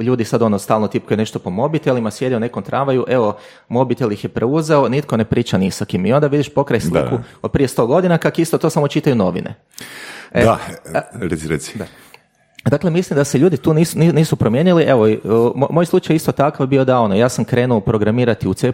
ljudi 0.00 0.24
sad 0.24 0.42
ono 0.42 0.58
stalno 0.58 0.88
tipkaju 0.88 1.18
nešto 1.18 1.38
po 1.38 1.50
mobitelima, 1.50 2.10
sjede 2.10 2.36
u 2.36 2.40
nekom 2.40 2.62
tramvaju, 2.62 3.04
evo 3.08 3.36
mobitel 3.68 4.12
ih 4.12 4.24
je 4.24 4.28
preuzeo, 4.28 4.88
nitko 4.88 5.16
ne 5.16 5.24
priča 5.24 5.58
ni 5.58 5.70
sa 5.70 5.84
kim. 5.84 6.06
I 6.06 6.12
onda 6.12 6.26
vidiš 6.26 6.48
pokraj 6.48 6.80
sliku 6.80 6.96
Da. 7.10 7.22
od 7.42 7.50
prije 7.50 7.68
sto 7.68 7.86
godina 7.86 8.18
kak 8.18 8.38
isto 8.38 8.58
to 8.58 8.70
samo 8.70 8.88
čitaju 8.88 9.16
novine. 9.16 9.54
E, 10.32 10.44
da, 10.44 10.58
reci, 11.14 11.48
reci. 11.48 11.78
Dakle, 12.64 12.90
mislim 12.90 13.16
da 13.16 13.24
se 13.24 13.38
ljudi 13.38 13.56
tu 13.56 13.74
nisu, 13.74 13.98
ni- 13.98 14.12
nisu 14.12 14.36
promijenili. 14.36 14.82
Evo, 14.82 15.06
moj 15.70 15.86
slučaj 15.86 16.16
isto 16.16 16.32
takav 16.32 16.66
bio 16.66 16.84
da 16.84 17.00
ono, 17.00 17.14
ja 17.14 17.28
sam 17.28 17.44
krenuo 17.44 17.80
programirati 17.80 18.48
u 18.48 18.54
C++ 18.54 18.72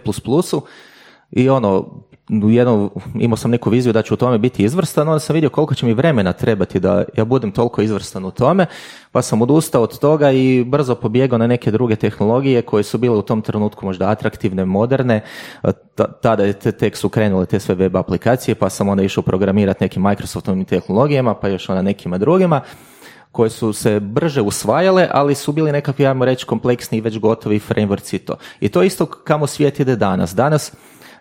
i 1.35 1.49
ono, 1.49 1.85
jednom, 2.29 2.89
imao 3.15 3.37
sam 3.37 3.51
neku 3.51 3.69
viziju 3.69 3.93
da 3.93 4.01
ću 4.01 4.13
u 4.13 4.17
tome 4.17 4.37
biti 4.37 4.63
izvrstan, 4.63 5.07
onda 5.07 5.19
sam 5.19 5.33
vidio 5.33 5.49
koliko 5.49 5.75
će 5.75 5.85
mi 5.85 5.93
vremena 5.93 6.33
trebati 6.33 6.79
da 6.79 7.03
ja 7.17 7.25
budem 7.25 7.51
toliko 7.51 7.81
izvrstan 7.81 8.25
u 8.25 8.31
tome, 8.31 8.65
pa 9.11 9.21
sam 9.21 9.41
odustao 9.41 9.83
od 9.83 9.99
toga 9.99 10.31
i 10.31 10.63
brzo 10.63 10.95
pobjegao 10.95 11.37
na 11.37 11.47
neke 11.47 11.71
druge 11.71 11.95
tehnologije 11.95 12.61
koje 12.61 12.83
su 12.83 12.97
bile 12.97 13.17
u 13.17 13.21
tom 13.21 13.41
trenutku 13.41 13.85
možda 13.85 14.09
atraktivne, 14.09 14.65
moderne. 14.65 15.21
Ta- 15.95 16.11
Tada 16.21 16.43
je 16.43 16.53
te- 16.53 16.71
tek 16.71 16.97
su 16.97 17.09
krenule 17.09 17.45
te 17.45 17.59
sve 17.59 17.75
web 17.75 17.95
aplikacije, 17.97 18.55
pa 18.55 18.69
sam 18.69 18.89
onda 18.89 19.03
išao 19.03 19.23
programirati 19.23 19.83
nekim 19.83 20.03
Microsoftovim 20.03 20.65
tehnologijama, 20.65 21.33
pa 21.33 21.47
još 21.47 21.69
onda 21.69 21.81
nekima 21.81 22.17
drugima 22.17 22.61
koje 23.31 23.49
su 23.49 23.73
se 23.73 23.99
brže 23.99 24.41
usvajale, 24.41 25.07
ali 25.11 25.35
su 25.35 25.51
bili 25.51 25.71
nekakvi, 25.71 26.07
ajmo 26.07 26.25
reći, 26.25 26.45
kompleksni 26.45 26.97
i 26.97 27.01
već 27.01 27.19
gotovi 27.19 27.59
frameworks 27.59 28.15
i 28.15 28.19
to. 28.19 28.35
I 28.59 28.69
to 28.69 28.83
isto 28.83 29.05
kamo 29.05 29.47
svijet 29.47 29.79
ide 29.79 29.95
danas. 29.95 30.35
Danas 30.35 30.73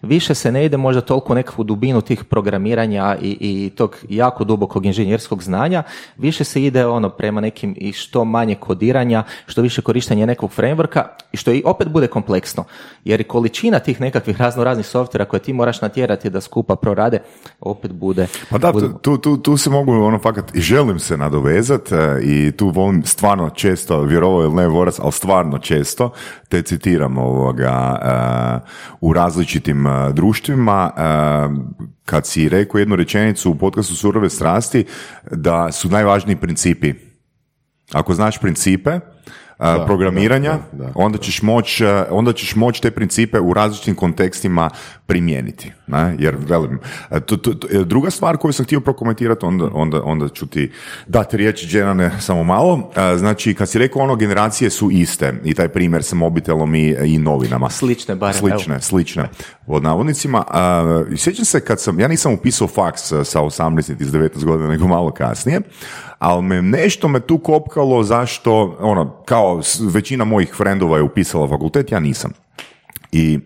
više 0.02 0.34
se 0.34 0.52
ne 0.52 0.64
ide 0.64 0.76
možda 0.76 1.00
toliko 1.00 1.32
u 1.32 1.36
nekakvu 1.36 1.64
dubinu 1.64 2.00
tih 2.00 2.24
programiranja 2.24 3.16
i, 3.22 3.36
i 3.40 3.70
tog 3.70 3.96
jako 4.08 4.44
dubokog 4.44 4.86
inženjerskog 4.86 5.42
znanja, 5.42 5.82
više 6.16 6.44
se 6.44 6.62
ide 6.62 6.86
ono 6.86 7.08
prema 7.08 7.40
nekim 7.40 7.74
i 7.78 7.92
što 7.92 8.24
manje 8.24 8.54
kodiranja, 8.54 9.24
što 9.46 9.62
više 9.62 9.82
korištenja 9.82 10.26
nekog 10.26 10.50
frameworka 10.56 11.02
i 11.32 11.36
što 11.36 11.52
i 11.52 11.62
opet 11.66 11.88
bude 11.88 12.06
kompleksno. 12.06 12.64
Jer 13.04 13.20
i 13.20 13.24
količina 13.24 13.78
tih 13.78 14.00
nekakvih 14.00 14.40
razno 14.40 14.64
raznih 14.64 14.86
softvera 14.86 15.24
koje 15.24 15.40
ti 15.40 15.52
moraš 15.52 15.80
natjerati 15.80 16.30
da 16.30 16.40
skupa 16.40 16.76
prorade, 16.76 17.18
opet 17.60 17.92
bude... 17.92 18.26
Pa 18.50 18.58
da, 18.58 18.72
bude- 18.72 18.88
tu, 19.02 19.18
tu, 19.18 19.36
tu 19.36 19.56
se 19.56 19.70
mogu 19.70 19.92
ono 19.92 20.18
fakat 20.18 20.54
i 20.54 20.60
želim 20.60 20.98
se 20.98 21.16
nadovezat 21.16 21.92
e, 21.92 22.20
i 22.22 22.52
tu 22.52 22.68
volim 22.68 23.04
stvarno 23.04 23.50
često, 23.50 24.02
vjerovao 24.02 24.42
ili 24.42 24.54
ne 24.54 24.68
Vorac, 24.68 24.98
ali 24.98 25.12
stvarno 25.12 25.58
često 25.58 26.10
te 26.48 26.62
citiram 26.62 27.18
ovoga 27.18 27.98
e, 28.02 28.68
u 29.00 29.12
različitim 29.12 29.91
e, 30.08 30.12
društvima 30.12 30.90
e, 30.90 31.02
kad 32.04 32.26
si 32.26 32.48
rekao 32.48 32.78
jednu 32.78 32.96
rečenicu 32.96 33.50
u 33.50 33.54
podcastu 33.54 33.96
Surove 33.96 34.30
strasti 34.30 34.84
da 35.30 35.72
su 35.72 35.88
najvažniji 35.88 36.36
principi. 36.36 36.94
Ako 37.92 38.14
znaš 38.14 38.38
principe 38.38 39.00
a, 39.58 39.84
programiranja, 39.86 40.58
da, 40.72 40.84
da, 40.84 40.92
onda 40.94 41.18
ćeš 41.18 41.42
moći 41.42 41.84
onda 42.10 42.32
ćeš 42.32 42.56
moć 42.56 42.80
te 42.80 42.90
principe 42.90 43.40
u 43.40 43.54
različitim 43.54 43.94
kontekstima 43.94 44.70
primijeniti. 45.06 45.72
Ne? 45.92 46.16
Jer, 46.18 46.36
velim, 46.48 46.78
a, 47.08 47.20
to- 47.20 47.36
to- 47.36 47.54
to- 47.54 47.84
druga 47.84 48.10
stvar 48.10 48.36
koju 48.36 48.52
sam 48.52 48.64
htio 48.66 48.80
prokomentirati, 48.80 49.46
onda, 49.46 49.68
onda, 49.72 50.02
onda 50.04 50.28
ću 50.28 50.46
ti 50.46 50.70
dati 51.06 51.36
riječ, 51.36 51.66
Dženane, 51.66 52.10
samo 52.20 52.44
malo. 52.44 52.90
A, 52.96 53.16
Znači, 53.16 53.54
kad 53.54 53.68
si 53.68 53.78
rekao 53.78 54.02
ono, 54.02 54.16
generacije 54.16 54.70
su 54.70 54.90
iste 54.90 55.34
i 55.44 55.54
taj 55.54 55.68
primjer 55.68 56.02
sa 56.02 56.16
mobitelom 56.16 56.74
i, 56.74 56.96
i 57.04 57.18
novinama. 57.18 57.70
Slične 57.70 58.14
barem, 58.14 58.34
Slične, 58.34 58.80
slične, 58.80 59.28
pod 59.66 59.82
navodnicima. 59.82 60.44
I 61.12 61.16
sjećam 61.16 61.44
se 61.44 61.60
kad 61.60 61.80
sam, 61.80 62.00
ja 62.00 62.08
nisam 62.08 62.32
upisao 62.34 62.68
faks 62.68 63.02
sa 63.02 63.40
18 63.40 64.02
iz 64.02 64.12
19 64.12 64.44
godina, 64.44 64.68
nego 64.68 64.86
malo 64.86 65.10
kasnije, 65.10 65.60
ali 66.18 66.42
me 66.42 66.62
nešto 66.62 67.08
me 67.08 67.20
tu 67.20 67.38
kopkalo 67.38 68.02
zašto, 68.02 68.76
ono, 68.80 69.10
kao 69.24 69.60
većina 69.80 70.24
mojih 70.24 70.54
frendova 70.54 70.96
je 70.96 71.02
upisala 71.02 71.48
fakultet, 71.48 71.92
ja 71.92 72.00
nisam. 72.00 72.30
I 73.12 73.38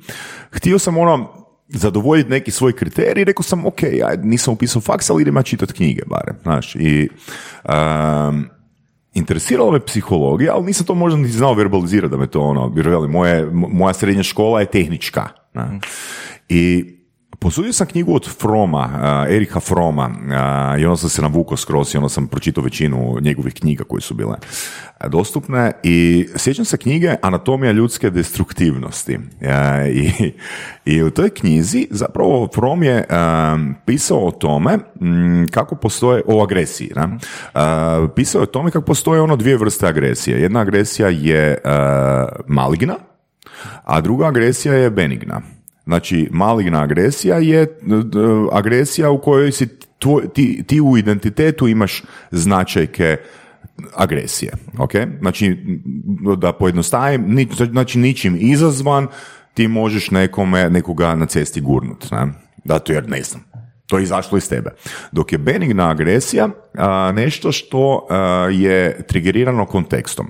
htio 0.50 0.78
sam 0.78 0.98
ono, 0.98 1.45
zadovoljiti 1.68 2.30
neki 2.30 2.50
svoj 2.50 2.72
kriterij, 2.72 3.24
rekao 3.24 3.42
sam, 3.42 3.66
ok, 3.66 3.82
ja 3.82 4.16
nisam 4.22 4.54
upisao 4.54 4.82
faks, 4.82 5.10
ali 5.10 5.22
idem 5.22 5.36
ja 5.36 5.42
čitati 5.42 5.72
knjige, 5.72 6.02
barem, 6.06 6.36
znaš, 6.42 6.74
i 6.74 7.08
um, 7.64 8.48
interesirala 9.14 9.72
me 9.72 9.80
psihologija, 9.80 10.54
ali 10.54 10.66
nisam 10.66 10.86
to 10.86 10.94
možda 10.94 11.18
ni 11.18 11.28
znao 11.28 11.54
verbalizirati 11.54 12.10
da 12.10 12.16
me 12.16 12.26
to 12.26 12.40
ono, 12.40 12.72
jer 12.76 12.88
veli, 12.88 13.08
moje, 13.08 13.46
mo- 13.46 13.72
moja 13.72 13.94
srednja 13.94 14.22
škola 14.22 14.60
je 14.60 14.66
tehnička. 14.66 15.28
ne. 15.54 15.80
I 16.48 16.95
posudio 17.38 17.72
sam 17.72 17.86
knjigu 17.86 18.14
od 18.14 18.28
Froma, 18.40 18.90
uh, 18.92 19.34
Erika 19.34 19.60
Froma, 19.60 20.06
uh, 20.06 20.80
i 20.80 20.84
onda 20.84 20.96
sam 20.96 21.10
se 21.10 21.22
navukao 21.22 21.56
skroz 21.56 21.94
i 21.94 21.96
onda 21.96 22.08
sam 22.08 22.26
pročitao 22.26 22.64
većinu 22.64 23.16
njegovih 23.20 23.54
knjiga 23.54 23.84
koje 23.84 24.00
su 24.00 24.14
bile 24.14 24.36
dostupne 25.08 25.72
i 25.82 26.28
sjećam 26.36 26.64
se 26.64 26.76
knjige 26.76 27.14
Anatomija 27.22 27.72
ljudske 27.72 28.10
destruktivnosti. 28.10 29.16
Uh, 29.16 29.46
i, 29.88 30.32
I 30.84 31.02
u 31.02 31.10
toj 31.10 31.30
knjizi 31.30 31.88
zapravo 31.90 32.48
From 32.54 32.82
je 32.82 33.04
pisao 33.86 34.26
o 34.26 34.30
tome 34.30 34.76
mm, 34.76 35.46
kako 35.50 35.76
postoje, 35.76 36.22
o 36.26 36.42
agresiji, 36.42 36.90
ne? 36.96 37.18
Pisao 38.14 38.38
je 38.38 38.42
o 38.42 38.46
tome 38.46 38.70
kako 38.70 38.84
postoje 38.84 39.20
ono 39.20 39.36
dvije 39.36 39.56
vrste 39.56 39.86
agresije. 39.86 40.40
Jedna 40.40 40.60
agresija 40.60 41.08
je 41.08 41.58
maligna, 42.46 42.94
a 43.84 44.00
druga 44.00 44.26
agresija 44.26 44.74
je 44.74 44.90
benigna. 44.90 45.55
Znači, 45.86 46.28
maligna 46.32 46.82
agresija 46.82 47.36
je 47.36 47.78
agresija 48.52 49.10
u 49.10 49.20
kojoj 49.20 49.52
si 49.52 49.68
tvoj- 49.98 50.28
ti, 50.34 50.64
ti 50.66 50.80
u 50.80 50.96
identitetu 50.96 51.68
imaš 51.68 52.02
značajke 52.30 53.16
agresije. 53.94 54.52
ok? 54.78 54.92
Znači, 55.20 55.56
da 56.38 56.52
pojednostavim, 56.52 57.46
znači 57.70 57.98
ničim 57.98 58.36
izazvan 58.40 59.06
ti 59.54 59.68
možeš 59.68 60.10
nekome, 60.10 60.70
nekoga 60.70 61.14
na 61.14 61.26
cesti 61.26 61.60
gurnut. 61.60 62.10
Ne? 62.10 62.26
Zato 62.64 62.92
jer 62.92 63.08
ne 63.08 63.22
znam. 63.22 63.42
To 63.86 63.98
je 63.98 64.02
izašlo 64.02 64.38
iz 64.38 64.48
tebe. 64.48 64.70
Dok 65.12 65.32
je 65.32 65.38
benigna 65.38 65.90
agresija 65.90 66.48
a, 66.74 67.12
nešto 67.12 67.52
što 67.52 68.06
a, 68.10 68.16
je 68.52 69.02
trigerirano 69.06 69.66
kontekstom. 69.66 70.26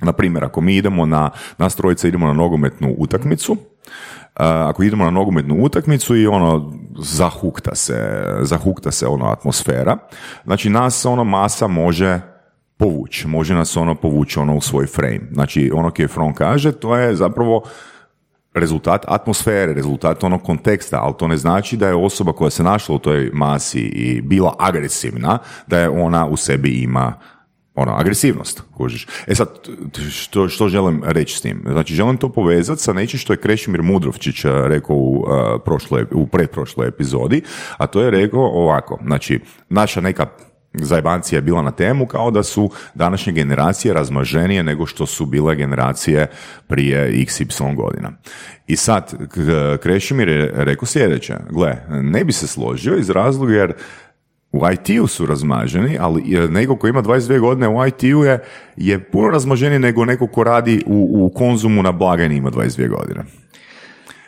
Na 0.00 0.12
primjer, 0.12 0.44
ako 0.44 0.60
mi 0.60 0.76
idemo 0.76 1.06
na, 1.06 1.30
nas 1.58 1.76
trojica 1.76 2.08
idemo 2.08 2.26
na 2.26 2.32
nogometnu 2.32 2.94
utakmicu, 2.98 3.56
ako 4.34 4.82
idemo 4.82 5.04
na 5.04 5.10
nogometnu 5.10 5.56
utakmicu 5.64 6.16
i 6.16 6.26
ono 6.26 6.72
zahukta 6.98 7.74
se, 7.74 8.24
zahukta 8.40 8.90
se 8.90 9.06
ono 9.06 9.26
atmosfera, 9.26 9.96
znači 10.44 10.70
nas 10.70 11.04
ono 11.06 11.24
masa 11.24 11.66
može 11.66 12.20
povući, 12.76 13.28
može 13.28 13.54
nas 13.54 13.76
ono 13.76 13.94
povući 13.94 14.38
ono 14.38 14.56
u 14.56 14.60
svoj 14.60 14.86
frame. 14.86 15.20
Znači 15.32 15.70
ono 15.74 15.90
koje 15.90 16.08
From 16.08 16.34
kaže, 16.34 16.72
to 16.72 16.96
je 16.96 17.16
zapravo 17.16 17.62
rezultat 18.54 19.04
atmosfere, 19.08 19.72
rezultat 19.72 20.24
onog 20.24 20.42
konteksta, 20.42 21.00
ali 21.02 21.14
to 21.18 21.28
ne 21.28 21.36
znači 21.36 21.76
da 21.76 21.88
je 21.88 21.94
osoba 21.94 22.32
koja 22.32 22.50
se 22.50 22.62
našla 22.62 22.94
u 22.94 22.98
toj 22.98 23.30
masi 23.34 23.80
i 23.80 24.20
bila 24.20 24.56
agresivna, 24.58 25.38
da 25.66 25.78
je 25.78 25.88
ona 25.88 26.26
u 26.26 26.36
sebi 26.36 26.70
ima 26.70 27.14
ono, 27.74 27.92
agresivnost, 27.92 28.62
kužiš. 28.76 29.06
E 29.26 29.34
sad, 29.34 29.48
što, 30.10 30.48
što 30.48 30.68
želim 30.68 31.02
reći 31.04 31.36
s 31.36 31.40
tim? 31.40 31.64
Znači, 31.70 31.94
želim 31.94 32.16
to 32.16 32.28
povezati 32.28 32.82
sa 32.82 32.92
nečim 32.92 33.18
što 33.18 33.32
je 33.32 33.36
Krešimir 33.36 33.82
Mudrovčić 33.82 34.44
eh, 34.44 34.50
rekao 34.52 34.96
u, 34.96 35.24
uh, 35.90 36.22
u 36.22 36.26
pretprošloj 36.26 36.88
epizodi, 36.88 37.42
a 37.76 37.86
to 37.86 38.02
je 38.02 38.10
rekao 38.10 38.40
ovako, 38.40 38.98
znači, 39.04 39.40
naša 39.68 40.00
neka 40.00 40.26
zajebancija 40.74 41.36
je 41.36 41.42
bila 41.42 41.62
na 41.62 41.70
temu 41.70 42.06
kao 42.06 42.30
da 42.30 42.42
su 42.42 42.70
današnje 42.94 43.32
generacije 43.32 43.94
razmaženije 43.94 44.62
nego 44.62 44.86
što 44.86 45.06
su 45.06 45.26
bile 45.26 45.56
generacije 45.56 46.26
prije 46.66 47.12
XY 47.12 47.74
godina. 47.76 48.12
I 48.66 48.76
sad, 48.76 49.14
Krešimir 49.82 50.28
je 50.28 50.52
rekao 50.54 50.86
sljedeće, 50.86 51.34
gle, 51.50 51.76
ne 51.88 52.24
bi 52.24 52.32
se 52.32 52.46
složio 52.46 52.96
iz 52.96 53.10
razloga 53.10 53.54
jer 53.54 53.74
u 54.52 54.60
IT-u 54.72 55.06
su 55.06 55.26
razmaženi, 55.26 55.98
ali 56.00 56.22
neko 56.48 56.76
ko 56.76 56.88
ima 56.88 57.02
22 57.02 57.40
godine 57.40 57.68
u 57.68 57.86
IT-u 57.86 58.24
je, 58.24 58.44
je 58.76 59.10
puno 59.10 59.28
razmaženiji 59.28 59.78
nego 59.78 60.04
neko 60.04 60.26
ko 60.26 60.44
radi 60.44 60.82
u, 60.86 61.08
u 61.12 61.38
konzumu 61.38 61.82
na 61.82 61.92
blagajni 61.92 62.36
ima 62.36 62.50
22 62.50 62.88
godine. 62.88 63.24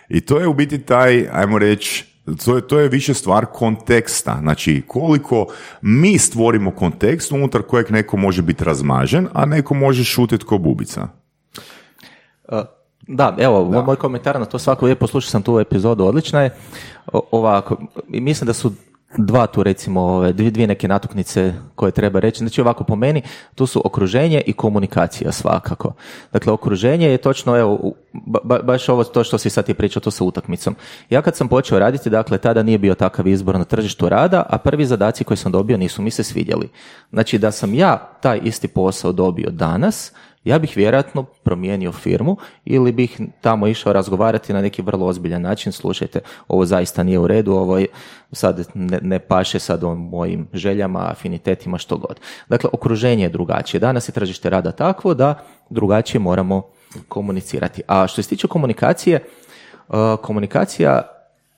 I 0.09 0.21
to 0.21 0.39
je 0.39 0.49
u 0.49 0.55
biti 0.55 0.79
taj, 0.79 1.29
ajmo 1.33 1.59
reći, 1.59 2.05
to 2.45 2.57
je, 2.57 2.69
to 2.69 2.79
je 2.79 2.89
više 2.89 3.15
stvar 3.15 3.47
konteksta. 3.47 4.39
Znači, 4.41 4.83
koliko 4.87 5.47
mi 5.83 6.19
stvorimo 6.19 6.71
kontekst 6.71 7.33
unutar 7.33 7.63
kojeg 7.63 7.91
neko 7.91 8.17
može 8.17 8.43
biti 8.43 8.65
razmažen, 8.65 9.29
a 9.33 9.47
neko 9.47 9.75
može 9.75 10.05
šutiti 10.05 10.45
ko 10.45 10.59
bubica. 10.59 11.09
Uh, 12.49 12.59
Da, 13.09 13.37
evo, 13.39 13.83
moj 13.87 13.97
komentar 13.97 14.41
na 14.41 14.45
to 14.45 14.59
svako 14.59 14.87
lijepo, 14.87 15.07
slušao 15.07 15.31
sam 15.31 15.43
tu 15.43 15.59
epizodu, 15.61 16.05
odlična 16.05 16.43
je. 16.43 16.51
O- 17.13 17.29
ovako, 17.31 17.77
mislim 18.09 18.47
da 18.47 18.53
su 18.53 18.73
dva 19.19 19.47
tu 19.47 19.63
recimo, 19.63 20.01
ove, 20.01 20.33
dvije, 20.33 20.67
neke 20.67 20.89
natuknice 20.89 21.53
koje 21.75 21.93
treba 21.93 22.21
reći. 22.21 22.39
Znači 22.39 22.61
ovako 22.61 22.85
po 22.85 22.97
meni, 22.97 23.23
tu 23.55 23.67
su 23.67 23.83
okruženje 23.85 24.41
i 24.47 24.53
komunikacija 24.53 25.33
svakako. 25.33 25.93
Dakle, 26.33 26.53
okruženje 26.53 27.07
je 27.07 27.19
točno, 27.19 27.57
evo, 27.57 27.93
ba- 28.13 28.41
ba- 28.45 28.63
baš 28.63 28.89
ovo 28.89 29.05
to 29.05 29.25
što 29.25 29.39
si 29.39 29.51
sad 29.51 29.67
ti 29.67 29.75
pričao, 29.75 30.01
to 30.01 30.11
sa 30.11 30.25
utakmicom. 30.25 30.77
Ja 31.11 31.23
kad 31.23 31.37
sam 31.37 31.49
počeo 31.49 31.79
raditi, 31.79 32.11
dakle, 32.11 32.39
tada 32.39 32.63
nije 32.63 32.79
bio 32.79 32.95
takav 32.95 33.29
izbor 33.29 33.59
na 33.59 33.65
tržištu 33.65 34.09
rada, 34.09 34.47
a 34.51 34.59
prvi 34.59 34.87
zadaci 34.87 35.25
koje 35.25 35.37
sam 35.37 35.53
dobio 35.53 35.77
nisu 35.77 36.03
mi 36.03 36.11
se 36.11 36.23
svidjeli. 36.23 36.69
Znači, 37.11 37.39
da 37.39 37.51
sam 37.51 37.75
ja 37.75 37.97
taj 38.21 38.41
isti 38.43 38.69
posao 38.69 39.13
dobio 39.13 39.51
danas, 39.51 40.13
ja 40.45 40.59
bih 40.59 40.73
vjerojatno 40.77 41.23
promijenio 41.23 41.93
firmu 41.93 42.37
ili 42.65 42.93
bih 42.93 43.21
tamo 43.41 43.67
išao 43.67 43.93
razgovarati 43.93 44.53
na 44.53 44.63
neki 44.63 44.83
vrlo 44.83 45.07
ozbiljan 45.07 45.43
način, 45.43 45.73
slušajte, 45.73 46.21
ovo 46.49 46.67
zaista 46.67 47.03
nije 47.03 47.19
u 47.19 47.27
redu, 47.27 47.53
ovo 47.53 47.79
je, 47.79 47.87
sad 48.33 48.67
ne, 48.75 48.99
ne 49.03 49.19
paše 49.19 49.59
sad 49.59 49.85
o 49.85 49.95
mojim 49.95 50.49
željama, 50.53 51.09
afinitetima, 51.11 51.79
što 51.79 51.97
god. 51.97 52.21
Dakle, 52.49 52.71
okruženje 52.73 53.25
je 53.25 53.29
drugačije. 53.29 53.81
Danas 53.81 54.09
je 54.09 54.13
tržište 54.13 54.51
rada 54.51 54.73
takvo 54.73 55.15
da 55.15 55.45
drugačije 55.71 56.21
moramo 56.21 56.63
komunicirati. 57.09 57.83
A 57.87 58.07
što 58.07 58.23
se 58.23 58.29
tiče 58.29 58.49
komunikacije, 58.49 59.25
uh, 59.89 59.95
komunikacija 60.23 61.03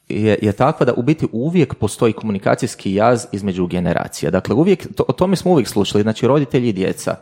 je, 0.08 0.38
je 0.42 0.52
takva 0.52 0.86
da 0.86 0.92
u 0.92 1.02
biti 1.02 1.26
uvijek 1.32 1.74
postoji 1.74 2.12
komunikacijski 2.12 2.94
jaz 2.94 3.26
između 3.32 3.66
generacija. 3.66 4.30
Dakle, 4.30 4.54
uvijek, 4.54 4.94
to, 4.96 5.04
o 5.08 5.12
tome 5.12 5.36
smo 5.36 5.50
uvijek 5.50 5.68
slušali, 5.68 6.02
znači 6.02 6.26
roditelji 6.26 6.68
i 6.68 6.72
djeca 6.72 7.16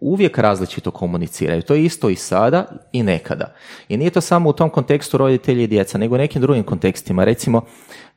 uvijek 0.00 0.38
različito 0.38 0.90
komuniciraju. 0.90 1.62
To 1.62 1.74
je 1.74 1.84
isto 1.84 2.08
i 2.08 2.16
sada 2.16 2.66
i 2.92 3.02
nekada. 3.02 3.54
I 3.88 3.96
nije 3.96 4.10
to 4.10 4.20
samo 4.20 4.50
u 4.50 4.52
tom 4.52 4.70
kontekstu 4.70 5.18
roditelji 5.18 5.62
i 5.62 5.66
djeca, 5.66 5.98
nego 5.98 6.14
u 6.14 6.18
nekim 6.18 6.42
drugim 6.42 6.64
kontekstima. 6.64 7.24
Recimo, 7.24 7.62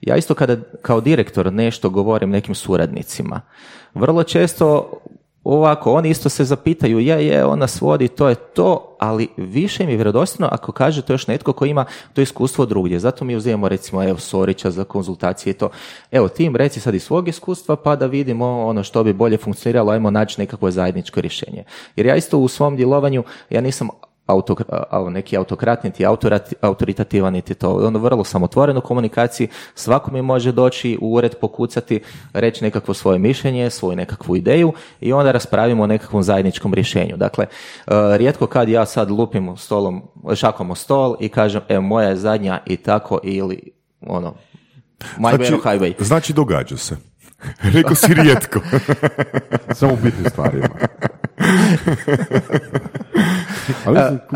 ja 0.02 0.18
isto 0.18 0.34
kada 0.34 0.58
kao 0.82 1.02
direktor 1.02 1.54
nešto 1.54 1.90
govorim 1.90 2.30
nekim 2.30 2.56
suradnicima, 2.56 3.42
vrlo 3.94 4.24
često 4.24 4.92
ovako, 5.44 5.94
oni 5.94 6.10
isto 6.10 6.30
se 6.30 6.44
zapitaju, 6.44 7.00
je, 7.00 7.28
je, 7.28 7.46
ona 7.46 7.68
svodi, 7.68 8.08
to 8.08 8.30
je 8.30 8.36
to, 8.36 8.96
ali 9.00 9.28
više 9.38 9.86
mi 9.86 9.92
je 9.92 9.96
vjerodostojno 9.96 10.50
ako 10.52 10.72
kaže 10.72 11.02
to 11.02 11.14
još 11.14 11.28
netko 11.28 11.54
ko 11.54 11.66
ima 11.66 11.86
to 12.14 12.22
iskustvo 12.22 12.66
drugdje. 12.66 13.00
Zato 13.00 13.26
mi 13.26 13.36
uzimamo 13.36 13.70
recimo 13.70 14.04
evo 14.04 14.18
Sorića 14.18 14.72
za 14.72 14.84
konzultacije 14.84 15.52
i 15.52 15.54
to. 15.54 15.70
Evo 16.12 16.28
ti 16.28 16.44
im 16.44 16.56
reci 16.56 16.80
sad 16.80 16.96
iz 16.96 17.04
svog 17.04 17.28
iskustva 17.28 17.76
pa 17.76 17.96
da 17.96 18.06
vidimo 18.06 18.66
ono 18.66 18.84
što 18.84 19.04
bi 19.04 19.14
bolje 19.14 19.38
funkcioniralo, 19.38 19.92
ajmo 19.92 20.12
naći 20.12 20.42
nekakvo 20.42 20.72
zajedničko 20.72 21.22
rješenje. 21.22 21.64
Jer 21.96 22.06
ja 22.06 22.16
isto 22.16 22.38
u 22.38 22.48
svom 22.48 22.76
djelovanju, 22.76 23.24
ja 23.50 23.62
nisam 23.62 23.90
neki 25.10 25.38
autokrat, 25.38 25.84
niti 25.84 26.06
autoritativan, 26.62 27.34
niti 27.34 27.54
to. 27.54 27.74
Ono 27.74 28.00
vrlo 28.00 28.24
sam 28.24 28.44
otvoren 28.44 28.78
u 28.78 28.82
komunikaciji, 28.82 29.48
svako 29.76 30.12
mi 30.12 30.22
može 30.22 30.52
doći 30.52 30.98
u 31.02 31.14
ured, 31.14 31.36
pokucati, 31.36 32.02
reći 32.34 32.64
nekakvo 32.64 32.94
svoje 32.94 33.20
mišljenje, 33.20 33.70
svoju 33.70 33.96
nekakvu 33.96 34.36
ideju 34.36 34.74
i 35.02 35.14
onda 35.14 35.32
raspravimo 35.32 35.84
o 35.84 35.88
nekakvom 35.88 36.24
zajedničkom 36.24 36.74
rješenju. 36.74 37.18
Dakle, 37.18 37.46
e, 37.46 38.18
rijetko 38.18 38.48
kad 38.48 38.70
ja 38.70 38.86
sad 38.86 39.12
lupim 39.12 39.58
stolom, 39.58 40.02
šakom 40.36 40.72
o 40.72 40.76
stol 40.76 41.16
i 41.20 41.30
kažem, 41.30 41.62
evo 41.70 41.82
moja 41.82 42.10
je 42.10 42.16
zadnja 42.16 42.60
i 42.66 42.78
tako 42.78 43.20
ili 43.24 43.72
ono, 44.02 44.34
my 45.18 45.36
znači, 45.36 45.54
highway. 45.54 46.04
Znači 46.04 46.34
događa 46.34 46.78
se. 46.78 46.98
Rekao 47.76 47.96
si 47.96 48.14
rijetko. 48.14 48.60
Samo 49.80 49.94
u 49.94 49.98
bitnim 50.04 50.30
stvarima. 50.30 50.68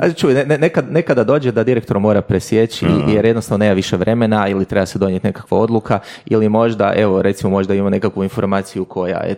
Ali 0.02 0.14
čuj, 0.14 0.34
ne, 0.34 0.58
nekad, 0.58 0.92
nekada 0.92 1.24
dođe 1.24 1.52
da 1.52 1.64
direktor 1.64 2.00
mora 2.00 2.22
presjeći 2.22 2.86
jer 3.08 3.26
jednostavno 3.26 3.66
nema 3.66 3.74
više 3.74 3.98
vremena 3.98 4.48
ili 4.48 4.66
treba 4.66 4.86
se 4.86 5.00
donijeti 5.00 5.28
nekakva 5.28 5.58
odluka 5.58 6.00
ili 6.26 6.50
možda, 6.50 6.94
evo 6.96 7.22
recimo 7.22 7.50
možda 7.50 7.74
ima 7.74 7.90
nekakvu 7.90 8.24
informaciju 8.24 8.86
koja 8.86 9.18
je, 9.18 9.36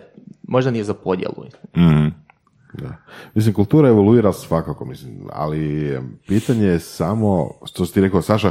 možda 0.48 0.70
nije 0.70 0.84
za 0.84 0.94
podjelu. 0.94 1.44
Mm. 1.76 2.08
Da. 2.72 2.96
Mislim, 3.34 3.54
kultura 3.54 3.88
evoluira 3.88 4.32
svakako, 4.32 4.84
mislim, 4.84 5.14
ali 5.32 5.92
pitanje 6.26 6.66
je 6.66 6.80
samo, 6.80 7.50
što 7.64 7.86
si 7.86 7.94
ti 7.94 8.00
rekao, 8.00 8.22
Saša, 8.22 8.48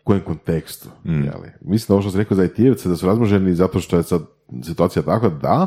u 0.00 0.04
kojem 0.04 0.22
kontekstu. 0.22 0.88
Mm. 1.04 1.24
Jeli? 1.24 1.48
Mislim 1.60 1.86
da 1.88 1.94
ovo 1.94 2.02
što 2.02 2.10
si 2.10 2.18
rekao 2.18 2.36
za 2.36 2.44
it 2.44 2.86
da 2.86 2.96
su 2.96 3.06
razmoženi 3.06 3.54
zato 3.54 3.80
što 3.80 3.96
je 3.96 4.02
sad 4.02 4.22
situacija 4.62 5.02
takva, 5.02 5.28
da, 5.28 5.66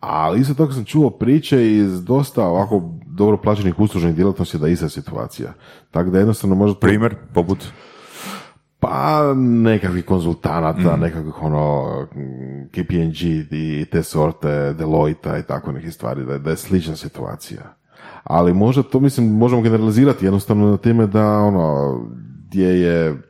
ali 0.00 0.40
isto 0.40 0.54
tako 0.54 0.72
sam 0.72 0.84
čuo 0.84 1.10
priče 1.10 1.72
iz 1.72 2.04
dosta 2.04 2.46
ovako 2.46 2.90
dobro 3.16 3.36
plaćenih 3.36 3.80
usluženih 3.80 4.16
djelatnosti 4.16 4.58
da 4.58 4.66
je 4.66 4.72
ista 4.72 4.88
situacija. 4.88 5.52
Tako 5.90 6.10
da 6.10 6.18
jednostavno 6.18 6.56
možda... 6.56 6.78
Primjer, 6.78 7.14
poput? 7.34 7.64
Pa 8.80 9.34
nekakvih 9.36 10.04
konzultanata, 10.04 10.96
mm. 10.96 11.00
nekakvih 11.00 11.42
ono 11.42 11.86
KPNG 12.70 13.22
i 13.50 13.86
te 13.92 14.02
sorte, 14.02 14.74
Deloitte 14.78 15.38
i 15.40 15.42
tako 15.42 15.72
nekih 15.72 15.94
stvari, 15.94 16.24
da 16.24 16.32
je, 16.32 16.38
da 16.38 16.50
je 16.50 16.56
slična 16.56 16.96
situacija. 16.96 17.62
Ali 18.24 18.54
možda 18.54 18.82
to 18.82 19.00
mislim 19.00 19.36
možemo 19.36 19.62
generalizirati 19.62 20.24
jednostavno 20.24 20.70
na 20.70 20.76
time 20.76 21.06
da 21.06 21.38
ono 21.38 22.00
gdje 22.46 22.80
je 22.80 23.22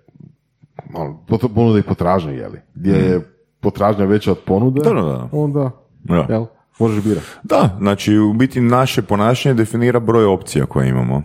ono, 0.95 1.25
ponuda 1.55 1.79
i 1.79 1.83
potražnja, 1.83 2.33
jeli? 2.33 2.61
Gdje 2.75 2.93
je 2.93 3.21
potražnja 3.61 4.05
veća 4.05 4.31
od 4.31 4.39
ponude, 4.47 4.81
da, 4.81 4.91
da, 4.91 5.03
da. 5.03 5.29
onda 5.33 5.71
da. 6.05 6.27
Jel? 6.29 6.47
Možeš 6.79 7.05
birati. 7.05 7.27
Da, 7.43 7.77
znači 7.79 8.19
u 8.19 8.33
biti 8.33 8.61
naše 8.61 9.03
ponašanje 9.03 9.55
definira 9.55 10.01
broj 10.01 10.25
opcija 10.25 10.67
koje 10.67 10.89
imamo. 10.89 11.23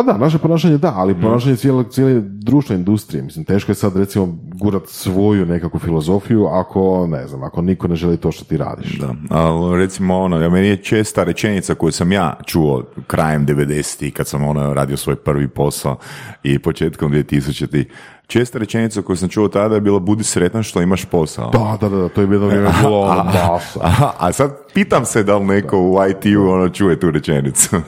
Pa 0.00 0.12
da, 0.12 0.18
naše 0.18 0.38
ponašanje 0.38 0.78
da, 0.78 0.92
ali 0.96 1.14
mm. 1.14 1.20
ponašanje 1.20 1.56
cijele, 1.56 1.84
cijele 1.90 2.20
društvene 2.20 2.78
industrije. 2.78 3.22
Mislim, 3.22 3.44
teško 3.44 3.70
je 3.70 3.76
sad 3.76 3.96
recimo 3.96 4.38
gurat 4.54 4.82
svoju 4.86 5.46
nekakvu 5.46 5.80
filozofiju 5.80 6.46
ako, 6.46 7.06
ne 7.10 7.26
znam, 7.26 7.42
ako 7.42 7.62
niko 7.62 7.88
ne 7.88 7.96
želi 7.96 8.16
to 8.16 8.32
što 8.32 8.44
ti 8.44 8.56
radiš. 8.56 8.98
Da, 8.98 9.14
ali 9.30 9.78
recimo 9.78 10.18
ono, 10.18 10.40
ja 10.40 10.48
meni 10.48 10.68
je 10.68 10.76
česta 10.76 11.24
rečenica 11.24 11.74
koju 11.74 11.92
sam 11.92 12.12
ja 12.12 12.36
čuo 12.46 12.84
krajem 13.06 13.46
90 13.46 14.10
kad 14.10 14.26
sam 14.26 14.44
ono 14.44 14.74
radio 14.74 14.96
svoj 14.96 15.16
prvi 15.16 15.48
posao 15.48 15.96
i 16.42 16.58
početkom 16.58 17.12
2000 17.12 17.84
česta 18.26 18.58
rečenica 18.58 19.02
koju 19.02 19.16
sam 19.16 19.28
čuo 19.28 19.48
tada 19.48 19.74
je 19.74 19.80
bila 19.80 19.98
budi 19.98 20.24
sretan 20.24 20.62
što 20.62 20.82
imaš 20.82 21.04
posao. 21.04 21.50
Da, 21.50 21.78
da, 21.80 21.96
da, 21.96 22.08
to 22.08 22.20
je 22.20 22.26
bilo 22.26 22.46
vrijeme 22.46 22.70
bilo 22.82 23.00
ono 23.00 23.24
masa. 23.24 23.80
A, 23.82 24.12
a 24.18 24.32
sad 24.32 24.56
pitam 24.74 25.04
se 25.04 25.22
da 25.22 25.36
li 25.36 25.44
neko 25.44 25.78
u 25.78 25.96
IT-u 26.10 26.50
ono 26.50 26.68
čuje 26.68 27.00
tu 27.00 27.10
rečenicu. 27.10 27.76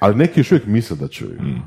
Ali 0.00 0.14
neki 0.14 0.40
još 0.40 0.52
uvijek 0.52 0.66
misle 0.66 0.96
da 0.96 1.08
čuju. 1.08 1.42
Mm. 1.42 1.62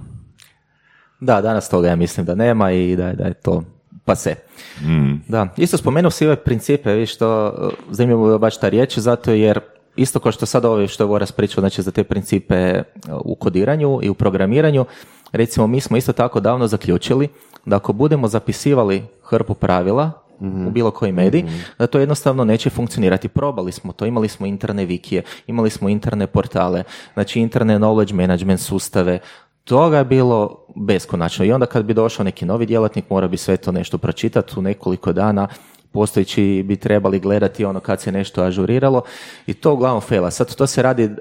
Da, 1.19 1.41
danas 1.41 1.69
toga 1.69 1.87
ja 1.87 1.95
mislim 1.95 2.25
da 2.25 2.35
nema 2.35 2.71
i 2.71 2.95
da, 2.95 3.13
da 3.13 3.23
je 3.23 3.33
to 3.33 3.63
pa 4.05 4.15
se. 4.15 4.35
Mm. 4.81 5.13
Da, 5.27 5.47
isto 5.57 5.77
spomenuo 5.77 6.11
si 6.11 6.25
ove 6.25 6.35
principe, 6.35 6.93
vi 6.93 7.05
što 7.05 7.53
zanimljivo 7.89 8.31
je 8.31 8.39
baš 8.39 8.59
ta 8.59 8.69
riječ, 8.69 8.97
zato 8.97 9.31
jer 9.31 9.59
isto 9.95 10.19
kao 10.19 10.31
što 10.31 10.45
sad 10.45 10.65
ovo 10.65 10.87
što 10.87 11.03
je 11.03 11.07
Voras 11.07 11.31
pričao, 11.31 11.61
znači 11.61 11.81
za 11.81 11.91
te 11.91 12.03
principe 12.03 12.83
u 13.23 13.35
kodiranju 13.35 13.99
i 14.01 14.09
u 14.09 14.13
programiranju, 14.13 14.85
recimo 15.31 15.67
mi 15.67 15.81
smo 15.81 15.97
isto 15.97 16.13
tako 16.13 16.39
davno 16.39 16.67
zaključili 16.67 17.27
da 17.65 17.75
ako 17.75 17.93
budemo 17.93 18.27
zapisivali 18.27 19.03
hrpu 19.23 19.53
pravila 19.53 20.22
u 20.39 20.71
bilo 20.71 20.91
koji 20.91 21.11
medij, 21.11 21.43
da 21.79 21.87
to 21.87 21.99
jednostavno 21.99 22.43
neće 22.43 22.69
funkcionirati. 22.69 23.27
Probali 23.27 23.71
smo 23.71 23.93
to, 23.93 24.05
imali 24.05 24.27
smo 24.27 24.45
interne 24.45 24.85
vikije, 24.85 25.23
imali 25.47 25.69
smo 25.69 25.89
interne 25.89 26.27
portale, 26.27 26.83
znači 27.13 27.39
interne 27.39 27.79
knowledge 27.79 28.13
management 28.13 28.59
sustave, 28.59 29.19
toga 29.63 29.97
je 29.97 30.05
bilo 30.05 30.65
beskonačno. 30.75 31.45
I 31.45 31.51
onda 31.51 31.65
kad 31.65 31.85
bi 31.85 31.93
došao 31.93 32.23
neki 32.23 32.45
novi 32.45 32.65
djelatnik, 32.65 33.09
mora 33.09 33.27
bi 33.27 33.37
sve 33.37 33.57
to 33.57 33.71
nešto 33.71 33.97
pročitati 33.97 34.53
u 34.59 34.61
nekoliko 34.61 35.13
dana, 35.13 35.47
postojeći 35.91 36.63
bi 36.65 36.75
trebali 36.75 37.19
gledati 37.19 37.65
ono 37.65 37.79
kad 37.79 38.01
se 38.01 38.11
nešto 38.11 38.43
ažuriralo 38.43 39.01
i 39.47 39.53
to 39.53 39.73
uglavnom 39.73 40.01
fela. 40.01 40.31
Sad 40.31 40.55
to 40.55 40.67
se 40.67 40.81
radi, 40.81 41.05
uh, 41.05 41.11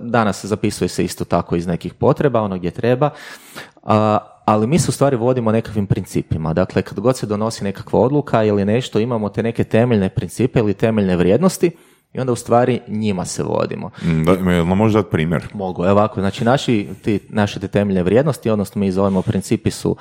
danas 0.00 0.44
zapisuje 0.44 0.88
se 0.88 1.04
isto 1.04 1.24
tako 1.24 1.56
iz 1.56 1.66
nekih 1.66 1.94
potreba, 1.94 2.40
ono 2.40 2.58
gdje 2.58 2.70
treba, 2.70 3.10
ali 4.44 4.66
mi 4.66 4.78
se 4.78 4.86
u 4.88 4.92
stvari 4.92 5.16
vodimo 5.16 5.52
nekakvim 5.52 5.86
principima. 5.86 6.52
Dakle, 6.52 6.82
kad 6.82 7.00
god 7.00 7.16
se 7.16 7.26
donosi 7.26 7.64
nekakva 7.64 8.00
odluka 8.00 8.44
ili 8.44 8.64
nešto, 8.64 8.98
imamo 8.98 9.28
te 9.28 9.42
neke 9.42 9.64
temeljne 9.64 10.08
principe 10.08 10.58
ili 10.58 10.74
temeljne 10.74 11.16
vrijednosti 11.16 11.70
i 12.12 12.20
onda 12.20 12.32
u 12.32 12.36
stvari 12.36 12.80
njima 12.88 13.24
se 13.24 13.42
vodimo. 13.42 13.90
Mm, 14.02 14.24
da, 14.24 14.64
može 14.64 14.98
dati 14.98 15.10
primjer? 15.10 15.48
Mogu, 15.54 15.84
evo 15.84 15.92
ovako, 15.92 16.20
znači 16.20 16.44
naši, 16.44 16.88
ti, 17.02 17.20
naše 17.28 17.60
te 17.60 17.68
temeljne 17.68 18.02
vrijednosti, 18.02 18.50
odnosno 18.50 18.80
mi 18.80 18.92
zovemo 18.92 19.22
principi 19.22 19.70
su 19.70 19.96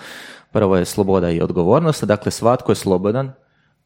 prvo 0.51 0.77
je 0.77 0.85
sloboda 0.85 1.29
i 1.29 1.41
odgovornost, 1.41 2.03
dakle 2.03 2.31
svatko 2.31 2.71
je 2.71 2.75
slobodan 2.75 3.31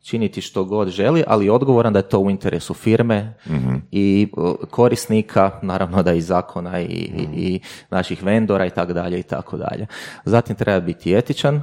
činiti 0.08 0.42
što 0.42 0.64
god 0.64 0.90
želi, 0.90 1.24
ali 1.28 1.50
odgovoran 1.50 1.94
da 1.94 2.00
je 2.00 2.10
to 2.10 2.20
u 2.20 2.30
interesu 2.30 2.74
firme 2.74 3.34
mhm. 3.48 3.76
i 3.92 4.32
korisnika, 4.70 5.60
naravno 5.62 6.04
da 6.04 6.14
i 6.14 6.22
zakona 6.22 6.82
i, 6.82 7.10
i, 7.36 7.60
naših 7.90 8.24
vendora 8.24 8.66
i 8.66 8.70
tako 8.70 8.94
dalje 8.94 9.20
i 9.20 9.24
tako 9.24 9.58
dalje. 9.58 9.88
Zatim 10.26 10.56
treba 10.56 10.80
biti 10.80 11.16
etičan, 11.16 11.56
e, 11.56 11.62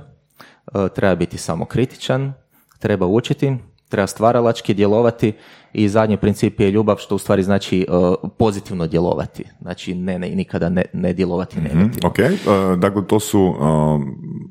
treba 0.95 1.15
biti 1.15 1.39
samokritičan, 1.39 2.33
treba 2.79 3.07
učiti, 3.07 3.57
treba 3.89 4.07
stvaralački 4.07 4.75
djelovati 4.75 5.33
i 5.73 5.89
zadnji 5.89 6.17
princip 6.17 6.61
je 6.61 6.71
ljubav 6.71 6.97
što 6.97 7.15
u 7.15 7.19
stvari 7.19 7.43
znači 7.43 7.87
uh, 7.89 8.31
pozitivno 8.39 8.87
djelovati. 8.87 9.45
Znači 9.61 9.95
ne, 9.95 10.19
ne 10.19 10.29
nikada 10.29 10.69
ne, 10.69 10.85
ne 10.93 11.13
djelovati 11.13 11.61
mm-hmm, 11.61 11.79
negativno. 11.79 12.09
Ok, 12.09 12.19
uh, 12.19 12.79
dakle 12.79 13.07
to 13.07 13.21
su, 13.21 13.41
uh, 13.41 13.57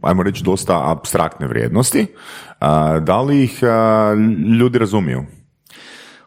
ajmo 0.01 0.23
reći, 0.23 0.43
dosta 0.43 0.91
abstraktne 0.91 1.47
vrijednosti. 1.47 2.07
Da 2.99 3.21
li 3.21 3.43
ih 3.43 3.59
ljudi 4.59 4.79
razumiju? 4.79 5.23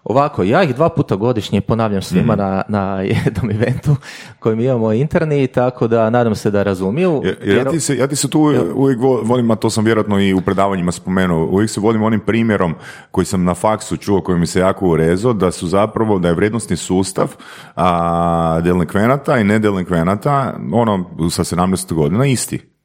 Ovako, 0.04 0.42
ja 0.42 0.62
ih 0.62 0.74
dva 0.74 0.88
puta 0.88 1.16
godišnje 1.16 1.60
ponavljam 1.60 2.02
svima 2.02 2.32
Mhm. 2.32 2.40
na, 2.40 2.62
na 2.68 3.00
jednom 3.24 3.50
eventu 3.52 3.96
koji 4.38 4.56
mi 4.56 4.64
imamo 4.64 4.92
interni, 4.92 5.46
tako 5.46 5.88
da 5.88 6.10
nadam 6.10 6.34
se 6.34 6.50
da 6.50 6.62
razumiju. 6.62 7.20
Jer, 7.24 7.36
jer 7.42 7.56
ja, 7.56 7.64
ti 7.64 7.80
se, 7.80 7.96
ja 7.96 8.06
ti 8.06 8.16
se 8.16 8.30
tu 8.30 8.40
uvijek 8.74 9.00
vo- 9.00 9.20
volim, 9.22 9.50
a 9.50 9.56
to 9.56 9.70
sam 9.70 9.84
vjerojatno 9.84 10.20
i 10.20 10.34
u 10.34 10.40
predavanjima 10.40 10.92
spomenuo, 10.92 11.46
uvijek 11.46 11.70
se 11.70 11.80
volim 11.80 12.02
onim 12.02 12.20
primjerom 12.20 12.74
koji 13.10 13.24
sam 13.24 13.44
na 13.44 13.54
faksu 13.54 13.96
čuo, 13.96 14.20
koji 14.20 14.38
mi 14.38 14.46
se 14.46 14.60
jako 14.60 14.88
urezao, 14.88 15.32
da 15.32 15.50
su 15.50 15.66
zapravo, 15.66 16.18
da 16.18 16.28
je 16.28 16.34
vrijednostni 16.34 16.76
sustav 16.76 17.34
a, 17.76 18.60
delinkvenata 18.60 19.38
i 19.38 19.44
nedelinkvenata, 19.44 20.54
ono, 20.72 21.04
sa 21.30 21.44
17 21.44 21.92
godina 21.92 22.26
isti. 22.26 22.75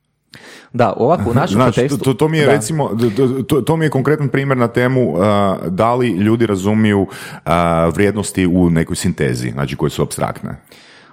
Da, 0.74 0.93
ovako 0.97 1.30
u 1.30 1.34
našem 1.34 1.55
Znači, 1.55 1.76
kontekstu... 1.76 2.03
to, 2.03 2.13
to 2.13 2.28
mi 2.28 2.38
je 2.38 2.45
da. 2.45 2.51
recimo, 2.51 2.89
to- 3.47 3.61
to, 3.61 3.78
mi 3.78 3.86
je 3.86 3.89
konkretan 3.89 4.30
primjer 4.30 4.57
na 4.57 4.67
temu 4.67 5.15
a, 5.17 5.57
da 5.67 5.95
li 5.95 6.09
ljudi 6.09 6.45
razumiju 6.45 7.07
a, 7.45 7.86
vrijednosti 7.86 8.47
u 8.47 8.69
nekoj 8.69 8.95
sintezi, 8.95 9.49
znači 9.49 9.76
koje 9.76 9.89
su 9.89 10.01
abstraktne. 10.01 10.55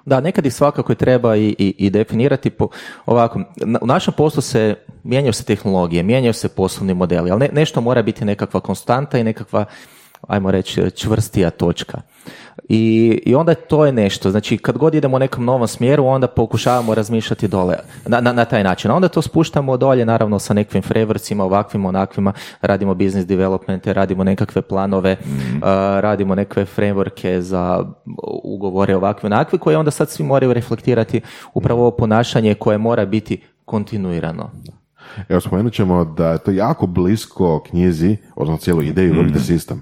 Da, 0.05 0.21
nekad 0.21 0.47
ih 0.47 0.55
svakako 0.55 0.95
treba 0.95 1.37
i, 1.37 1.55
i, 1.59 1.75
i 1.79 1.91
definirati 1.91 2.51
po, 2.51 2.69
ovako, 3.07 3.41
na- 3.57 3.79
u 3.83 3.87
našem 3.87 4.15
poslu 4.17 4.43
se 4.43 4.75
mijenjaju 5.05 5.33
se 5.33 5.45
tehnologije, 5.45 6.03
mijenjaju 6.03 6.33
se 6.33 6.49
poslovni 6.49 6.95
modeli, 6.95 7.31
ali 7.31 7.41
ne, 7.41 7.49
nešto 7.53 7.81
mora 7.81 8.03
biti 8.03 8.25
nekakva 8.25 8.61
konstanta 8.61 9.19
i 9.19 9.25
nekakva, 9.25 9.65
ajmo 10.27 10.51
reći, 10.51 10.91
čvrstija 10.91 11.51
točka. 11.51 12.01
I, 12.69 13.23
I 13.27 13.35
onda 13.35 13.55
to 13.55 13.87
je 13.87 13.93
nešto, 13.93 14.31
znači 14.31 14.59
kad 14.59 14.79
god 14.79 14.95
idemo 14.95 15.17
u 15.17 15.19
nekom 15.19 15.45
novom 15.45 15.69
smjeru, 15.69 16.07
onda 16.07 16.27
pokušavamo 16.27 16.95
razmišljati 16.95 17.49
dole, 17.49 17.77
na, 18.07 18.21
na, 18.21 18.33
na 18.33 18.45
taj 18.45 18.65
način. 18.65 18.91
A 18.91 18.95
onda 18.95 19.09
to 19.09 19.23
spuštamo 19.23 19.77
dolje, 19.77 20.05
naravno, 20.05 20.39
sa 20.39 20.55
nekakvim 20.55 20.83
frevrcima, 20.83 21.45
ovakvim, 21.45 21.87
onakvima, 21.87 22.33
radimo 22.61 22.95
business 22.95 23.27
developmente, 23.27 23.93
radimo 23.93 24.25
nekakve 24.25 24.63
planove, 24.63 25.17
uh, 25.23 25.63
radimo 26.01 26.35
nekakve 26.35 26.67
frameworke 26.77 27.39
za 27.39 27.85
ugovore 28.45 28.97
ovakve, 28.97 29.27
onakve, 29.27 29.59
koje 29.59 29.79
onda 29.79 29.91
sad 29.91 30.11
svi 30.11 30.25
moraju 30.25 30.53
reflektirati 30.53 31.21
upravo 31.55 31.81
ovo 31.81 31.91
ponašanje 31.91 32.55
koje 32.55 32.79
mora 32.79 33.07
biti 33.07 33.43
kontinuirano. 33.65 34.51
Evo, 35.29 35.41
spomenut 35.41 35.73
ćemo 35.73 36.05
da 36.05 36.29
je 36.33 36.39
to 36.39 36.51
jako 36.51 36.87
blisko 36.87 37.63
knjizi, 37.71 38.17
odnosno 38.37 38.57
cijeloj 38.57 38.87
ideji 38.87 39.13
Work 39.13 39.31
the 39.31 39.55
System. 39.55 39.77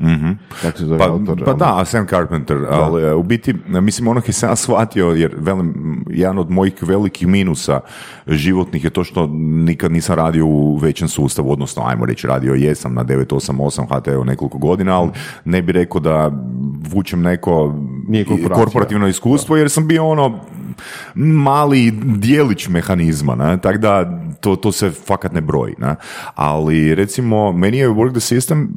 Kako 0.62 0.78
se 0.78 0.84
zove 0.84 0.98
Pa, 0.98 1.04
autor? 1.04 1.44
pa 1.44 1.50
ono? 1.50 1.58
da, 1.58 1.84
Sam 1.84 2.06
Carpenter, 2.06 2.58
ali 2.70 3.02
e, 3.02 3.14
u 3.14 3.22
biti, 3.22 3.54
mislim, 3.66 4.08
ono 4.08 4.20
što 4.20 4.32
sam 4.32 4.50
ja 4.50 4.56
shvatio, 4.56 5.06
jer 5.06 5.34
velim, 5.38 6.04
jedan 6.10 6.38
od 6.38 6.50
mojih 6.50 6.74
velikih 6.82 7.28
minusa 7.28 7.80
životnih 8.26 8.84
je 8.84 8.90
to 8.90 9.04
što 9.04 9.26
nikad 9.66 9.92
nisam 9.92 10.14
radio 10.14 10.46
u 10.46 10.76
većem 10.76 11.08
sustavu, 11.08 11.52
odnosno, 11.52 11.82
ajmo 11.86 12.06
reći, 12.06 12.26
radio 12.26 12.54
jesam 12.54 12.94
na 12.94 13.04
988 13.04 13.86
HT-u 13.88 14.24
nekoliko 14.24 14.58
godina, 14.58 15.00
ali 15.00 15.10
ne 15.44 15.62
bi 15.62 15.72
rekao 15.72 16.00
da 16.00 16.30
vučem 16.90 17.22
neko 17.22 17.74
Nije 18.08 18.24
korporativno 18.54 19.08
iskustvo, 19.08 19.56
jer 19.56 19.70
sam 19.70 19.88
bio 19.88 20.08
ono 20.08 20.40
mali 21.14 21.90
dijelić 22.04 22.68
mehanizma, 22.68 23.34
ne? 23.34 23.58
tako 23.58 23.78
da 23.78 24.22
to, 24.46 24.56
to 24.56 24.72
se 24.72 24.90
fakat 24.90 25.32
ne 25.32 25.40
broji. 25.40 25.74
Ne? 25.78 25.96
Ali 26.34 26.94
recimo, 26.94 27.52
meni 27.52 27.78
je 27.78 27.88
Work 27.88 28.12
the 28.12 28.20
System 28.20 28.76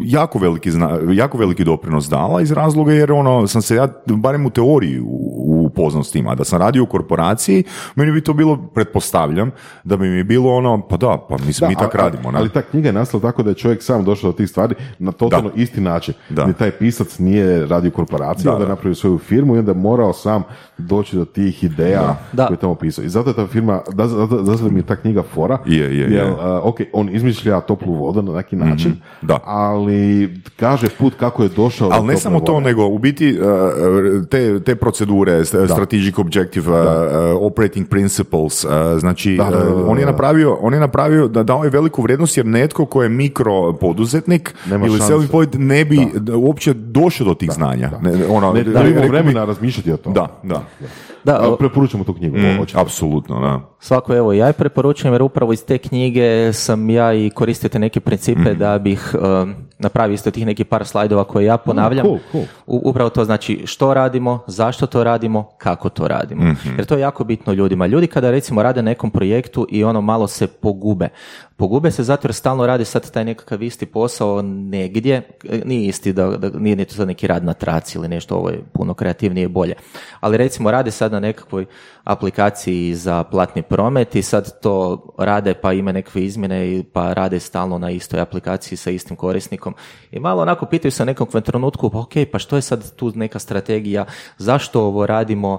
jako 0.00 0.38
veliki, 0.38 0.70
zna, 0.70 0.98
jako 1.08 1.38
veliki 1.38 1.64
doprinos 1.64 2.06
dala 2.06 2.40
iz 2.40 2.52
razloga 2.52 2.92
jer 2.92 3.12
ono, 3.12 3.46
sam 3.46 3.62
se 3.62 3.76
ja, 3.76 3.88
barem 4.06 4.46
u 4.46 4.50
teoriji 4.50 5.00
u- 5.00 5.34
upoznao 5.62 6.04
s 6.04 6.10
tim, 6.10 6.28
a 6.28 6.34
da 6.34 6.44
sam 6.44 6.58
radio 6.58 6.82
u 6.82 6.86
korporaciji, 6.86 7.64
meni 7.94 8.12
bi 8.12 8.20
to 8.20 8.32
bilo, 8.32 8.56
pretpostavljam, 8.68 9.50
da 9.84 9.96
bi 9.96 10.08
mi 10.08 10.24
bilo 10.24 10.50
ono, 10.50 10.80
pa 10.80 10.96
da, 10.96 11.18
pa 11.28 11.36
mislim, 11.36 11.68
mi 11.68 11.74
Da, 11.74 11.80
tak 11.80 11.94
ali- 11.94 12.02
radimo. 12.02 12.30
ne? 12.30 12.38
Ali 12.38 12.48
ta 12.48 12.62
knjiga 12.62 12.88
je 12.88 12.92
nastala 12.92 13.20
tako 13.22 13.42
da 13.42 13.50
je 13.50 13.54
čovjek 13.54 13.82
sam 13.82 14.04
došao 14.04 14.30
do 14.30 14.36
tih 14.36 14.48
stvari 14.48 14.74
na 14.98 15.12
totalno 15.12 15.50
isti 15.54 15.80
način. 15.80 16.14
Da. 16.28 16.46
Ni 16.46 16.54
taj 16.54 16.70
pisac 16.70 17.18
nije 17.18 17.66
radio 17.66 17.88
u 17.88 17.92
korporaciji, 17.92 18.44
Da, 18.44 18.50
onda 18.50 18.62
je 18.62 18.66
da. 18.66 18.72
napravio 18.72 18.94
svoju 18.94 19.18
firmu 19.18 19.56
i 19.56 19.58
onda 19.58 19.70
je 19.70 19.76
morao 19.76 20.12
sam 20.12 20.42
doći 20.78 21.16
do 21.16 21.24
tih 21.24 21.64
ideja 21.64 22.16
Da. 22.32 22.46
koje 22.46 22.54
je 22.54 22.60
tamo 22.60 22.74
pisao. 22.74 23.04
I 23.04 23.08
zato 23.08 23.30
je 23.30 23.36
ta 23.36 23.46
firma, 23.46 23.80
da, 23.88 24.06
zato, 24.08 24.44
zato 24.44 24.64
mi 24.64 24.78
je 24.78 24.82
ta 24.82 24.96
knjiga 24.96 25.22
fora. 25.24 25.58
Je, 25.66 25.78
je, 25.78 25.98
je. 25.98 26.10
jer, 26.10 26.26
a, 26.30 26.60
ok, 26.60 26.76
on 26.92 27.08
izmišlja 27.08 27.60
toplu 27.60 27.94
vodu 27.94 28.22
na 28.22 28.32
neki 28.32 28.56
način, 28.56 28.90
Mhm. 28.90 29.00
da. 29.22 29.38
Ali 29.68 30.28
kaže 30.56 30.88
put 30.88 31.14
kako 31.14 31.42
je 31.42 31.48
došao 31.48 31.88
do 31.88 31.94
Ali 31.94 32.06
ne 32.06 32.12
tople 32.12 32.22
samo 32.22 32.40
to, 32.40 32.60
nego 32.60 32.86
u 32.86 32.98
biti 32.98 33.38
uh, 33.40 33.48
te, 34.24 34.60
te 34.60 34.74
procedure, 34.74 35.32
st- 35.34 35.64
strategic 35.66 36.18
objective, 36.18 36.70
uh, 36.70 36.86
uh, 37.36 37.42
operating 37.42 37.88
principles, 37.88 38.64
uh, 38.64 38.70
znači 38.98 39.36
Da, 39.36 39.44
da, 39.44 39.50
da, 39.50 39.64
da, 39.64 39.84
on 39.86 39.98
je 39.98 40.04
da. 40.04 40.10
napravio, 40.10 40.58
on 40.60 40.74
je 40.74 40.80
napravio 40.80 41.28
da 41.28 41.42
dao 41.42 41.64
je 41.64 41.70
veliku 41.70 42.02
vrijednost 42.02 42.36
jer 42.36 42.46
netko 42.46 42.86
ko 42.86 43.02
je 43.02 43.08
mikro 43.08 43.72
poduzetnik 43.72 44.54
Nema 44.66 44.86
ili 44.86 44.98
self-employed 44.98 45.58
ne 45.58 45.84
bi 45.84 46.06
da. 46.14 46.36
uopće 46.36 46.74
došao 46.74 47.26
do 47.26 47.34
tih 47.34 47.50
znanja. 47.50 47.90
Ne, 48.02 48.26
ono, 48.26 48.52
Ne, 48.52 48.62
da 48.62 48.80
vremena 49.08 49.44
razmišljati 49.44 49.92
o 49.92 49.96
tome. 49.96 50.14
Da, 50.14 50.40
da. 50.42 50.62
Da, 51.28 51.34
A, 51.34 51.56
Preporučamo 51.58 52.04
tu 52.04 52.14
knjigu. 52.14 52.36
Mm, 52.36 52.58
apsolutno, 52.74 53.40
da. 53.40 53.60
Svako 53.80 54.14
evo, 54.14 54.32
ja 54.32 54.46
je 54.46 54.52
preporučujem 54.52 55.14
jer 55.14 55.22
upravo 55.22 55.52
iz 55.52 55.64
te 55.64 55.78
knjige 55.78 56.52
sam 56.52 56.90
ja 56.90 57.12
i 57.14 57.30
koristite 57.30 57.78
neke 57.78 58.00
principe 58.00 58.40
Mhm. 58.40 58.58
da 58.58 58.78
bih 58.78 59.14
um, 59.14 59.54
napravio 59.78 60.14
isto 60.14 60.30
tih 60.30 60.46
nekih 60.46 60.66
par 60.66 60.86
slajdova 60.86 61.24
koje 61.24 61.44
ja 61.44 61.56
ponavljam. 61.56 62.06
cool, 62.06 62.18
cool. 62.32 62.44
U- 62.66 62.80
upravo 62.84 63.10
to 63.10 63.24
znači 63.24 63.62
što 63.66 63.94
radimo, 63.94 64.44
zašto 64.46 64.86
to 64.86 65.04
radimo, 65.04 65.48
kako 65.58 65.88
to 65.88 66.08
radimo. 66.08 66.44
Mhm. 66.44 66.74
Jer 66.76 66.84
to 66.86 66.94
je 66.94 67.00
jako 67.00 67.24
bitno 67.24 67.52
ljudima. 67.52 67.86
Ljudi 67.86 68.06
kada 68.06 68.30
recimo 68.30 68.62
rade 68.62 68.82
na 68.82 68.90
nekom 68.90 69.10
projektu 69.10 69.66
i 69.70 69.84
ono 69.84 70.00
malo 70.00 70.26
se 70.26 70.46
pogube. 70.46 71.08
Pogube 71.56 71.90
se 71.90 72.02
zato 72.02 72.28
jer 72.28 72.34
stalno 72.34 72.66
radi 72.66 72.84
sad 72.84 73.10
taj 73.10 73.24
nekakav 73.24 73.62
isti 73.62 73.86
posao 73.86 74.42
negdje, 74.42 75.22
nije 75.64 75.86
isti, 75.88 76.12
da, 76.12 76.26
da 76.26 76.58
nije 76.58 76.76
ni 76.76 76.84
to 76.84 76.94
sad 76.94 77.08
neki 77.08 77.26
rad 77.26 77.44
na 77.44 77.52
traci 77.52 77.98
ili 77.98 78.08
nešto, 78.08 78.36
ovo 78.36 78.48
je 78.48 78.62
puno 78.72 78.94
kreativnije 78.94 79.44
i 79.44 79.48
bolje. 79.48 79.74
Ali 80.20 80.36
recimo 80.36 80.70
rade 80.70 80.90
sad 80.90 81.12
na 81.12 81.20
nekakvoj 81.20 81.66
aplikaciji 82.04 82.94
za 82.94 83.24
platni 83.24 83.62
promet 83.62 84.14
i 84.14 84.22
sad 84.22 84.60
to 84.60 85.06
rade 85.18 85.54
pa 85.54 85.72
ima 85.72 85.92
nekakve 85.92 86.24
izmjene 86.24 86.82
pa 86.92 87.12
rade 87.12 87.40
stalno 87.40 87.78
na 87.78 87.90
istoj 87.90 88.20
aplikaciji 88.20 88.76
sa 88.76 88.90
istim 88.90 89.16
korisnikom 89.16 89.67
i 90.10 90.20
malo 90.20 90.42
onako 90.42 90.66
pitaju 90.66 90.92
se 90.92 91.02
u 91.02 91.06
nekom 91.06 91.26
trenutku, 91.26 91.90
pa 91.90 91.98
ok, 91.98 92.12
pa 92.32 92.38
što 92.38 92.56
je 92.56 92.62
sad 92.62 92.94
tu 92.96 93.12
neka 93.14 93.38
strategija, 93.38 94.04
zašto 94.38 94.82
ovo 94.82 95.06
radimo, 95.06 95.58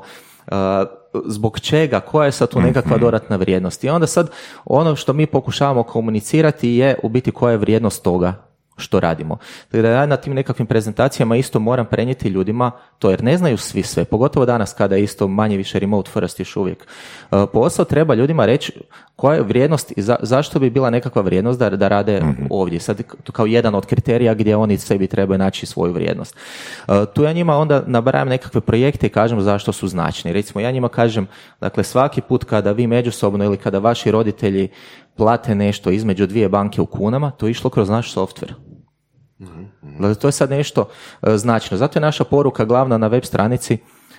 Uh, 0.52 0.56
zbog 1.26 1.60
čega, 1.60 2.00
koja 2.00 2.26
je 2.26 2.32
sad 2.32 2.50
tu 2.50 2.62
nekakva 2.62 2.98
dodatna 2.98 3.36
vrijednost. 3.36 3.84
I 3.84 3.90
onda 3.90 4.08
sad 4.08 4.32
ono 4.66 4.96
što 4.96 5.14
mi 5.14 5.26
pokušavamo 5.26 5.84
komunicirati 5.84 6.70
je 6.70 7.00
u 7.04 7.10
biti 7.10 7.32
koja 7.32 7.52
je 7.52 7.58
vrijednost 7.58 8.04
toga 8.04 8.49
što 8.80 9.00
radimo. 9.00 9.38
Tako 9.72 9.82
da 9.82 9.90
ja 9.90 10.06
na 10.06 10.18
tim 10.18 10.34
nekakvim 10.34 10.68
prezentacijama 10.68 11.36
isto 11.36 11.60
moram 11.60 11.86
prenijeti 11.86 12.30
ljudima 12.30 12.72
to 13.00 13.10
jer 13.10 13.24
ne 13.24 13.38
znaju 13.38 13.58
svi 13.58 13.84
sve, 13.84 14.06
pogotovo 14.06 14.46
danas 14.46 14.74
kada 14.74 14.96
je 14.96 15.04
isto 15.04 15.28
manje 15.28 15.58
više 15.58 15.80
remote 15.80 16.12
first 16.12 16.40
još 16.40 16.56
uvijek. 16.56 16.88
Uh, 17.32 17.40
posao 17.54 17.86
treba 17.86 18.14
ljudima 18.14 18.46
reći 18.46 18.74
koja 19.16 19.36
je 19.36 19.42
vrijednost 19.44 19.98
i 19.98 20.02
za- 20.02 20.20
zašto 20.22 20.60
bi 20.60 20.70
bila 20.70 20.90
nekakva 20.90 21.22
vrijednost 21.22 21.60
da, 21.60 21.70
da 21.70 21.88
rade 21.88 22.22
ovdje. 22.50 22.80
Sad 22.80 23.02
to 23.24 23.32
kao 23.32 23.46
jedan 23.46 23.76
od 23.76 23.86
kriterija 23.86 24.34
gdje 24.34 24.56
oni 24.56 24.78
sebi 24.78 25.08
trebaju 25.08 25.38
naći 25.38 25.66
svoju 25.66 25.94
vrijednost. 25.94 26.36
Uh, 26.88 26.96
tu 27.14 27.24
ja 27.24 27.34
njima 27.34 27.58
onda 27.58 27.84
nabrajam 27.88 28.28
nekakve 28.30 28.62
projekte 28.62 29.08
i 29.08 29.10
kažem 29.10 29.42
zašto 29.42 29.72
su 29.72 29.88
značni. 29.88 30.34
Recimo 30.34 30.62
ja 30.62 30.72
njima 30.72 30.90
kažem, 30.90 31.28
dakle 31.62 31.84
svaki 31.84 32.22
put 32.22 32.44
kada 32.44 32.72
vi 32.72 32.88
međusobno 32.88 33.46
ili 33.46 33.58
kada 33.58 33.80
vaši 33.80 34.12
roditelji 34.12 34.70
plate 35.20 35.56
nešto 35.56 35.92
između 35.92 36.28
dvije 36.28 36.50
banke 36.50 36.82
u 36.82 36.86
kunama, 36.86 37.32
to 37.32 37.48
je 37.48 37.52
išlo 37.52 37.70
kroz 37.70 37.90
naš 37.90 38.14
softver. 38.14 38.54
Dakle, 39.82 40.16
to 40.16 40.28
je 40.28 40.32
sad 40.32 40.50
nešto 40.50 40.88
e, 41.22 41.38
značajno. 41.38 41.78
Zato 41.78 42.00
je 42.00 42.02
naša 42.02 42.24
poruka 42.24 42.66
glavna 42.66 42.98
na 42.98 43.08
web 43.08 43.24
stranici 43.24 43.78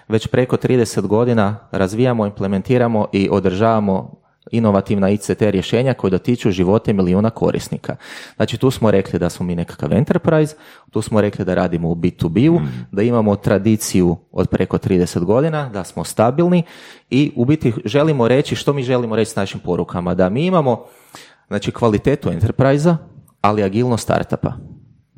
već 0.09 0.27
preko 0.27 0.57
30 0.57 1.07
godina 1.07 1.57
razvijamo, 1.71 2.27
implementiramo 2.27 3.07
i 3.13 3.29
održavamo 3.33 4.20
inovativna 4.51 5.11
ICT 5.11 5.41
rješenja 5.41 5.95
koje 5.95 6.11
dotiču 6.11 6.51
živote 6.51 6.93
milijuna 6.93 7.31
korisnika. 7.31 7.97
Znači 8.37 8.59
tu 8.59 8.71
smo 8.71 8.91
rekli 8.91 9.19
da 9.19 9.31
smo 9.31 9.47
mi 9.47 9.55
nekakav 9.55 9.93
enterprise, 9.93 10.57
tu 10.91 11.03
smo 11.03 11.21
rekli 11.21 11.45
da 11.45 11.55
radimo 11.55 11.89
u 11.89 11.95
B2B-u, 11.95 12.61
da 12.93 13.03
imamo 13.03 13.37
tradiciju 13.37 14.17
od 14.33 14.49
preko 14.49 14.79
30 14.79 15.25
godina, 15.25 15.69
da 15.69 15.85
smo 15.85 16.05
stabilni 16.05 16.63
i 17.11 17.33
u 17.37 17.45
biti 17.45 17.73
želimo 17.85 18.29
reći 18.29 18.57
što 18.57 18.73
mi 18.73 18.83
želimo 18.83 19.17
reći 19.17 19.31
s 19.31 19.37
našim 19.37 19.61
porukama, 19.61 20.15
da 20.15 20.29
mi 20.29 20.47
imamo 20.47 20.85
znači 21.49 21.73
kvalitetu 21.73 22.31
enterprise 22.31 22.97
ali 23.41 23.63
agilnost 23.63 24.03
startupa. 24.03 24.53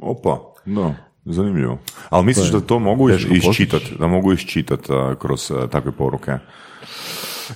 Opa, 0.00 0.38
da. 0.66 0.94
Zanimljivo. 1.24 1.78
Ali 2.10 2.24
misliš 2.24 2.50
da 2.50 2.60
to 2.60 2.78
mogu 2.78 3.10
iščitati, 3.10 3.94
da 3.98 4.06
mogu 4.06 4.32
iščitati 4.32 4.88
kroz 5.18 5.52
takve 5.70 5.92
poruke? 5.92 6.38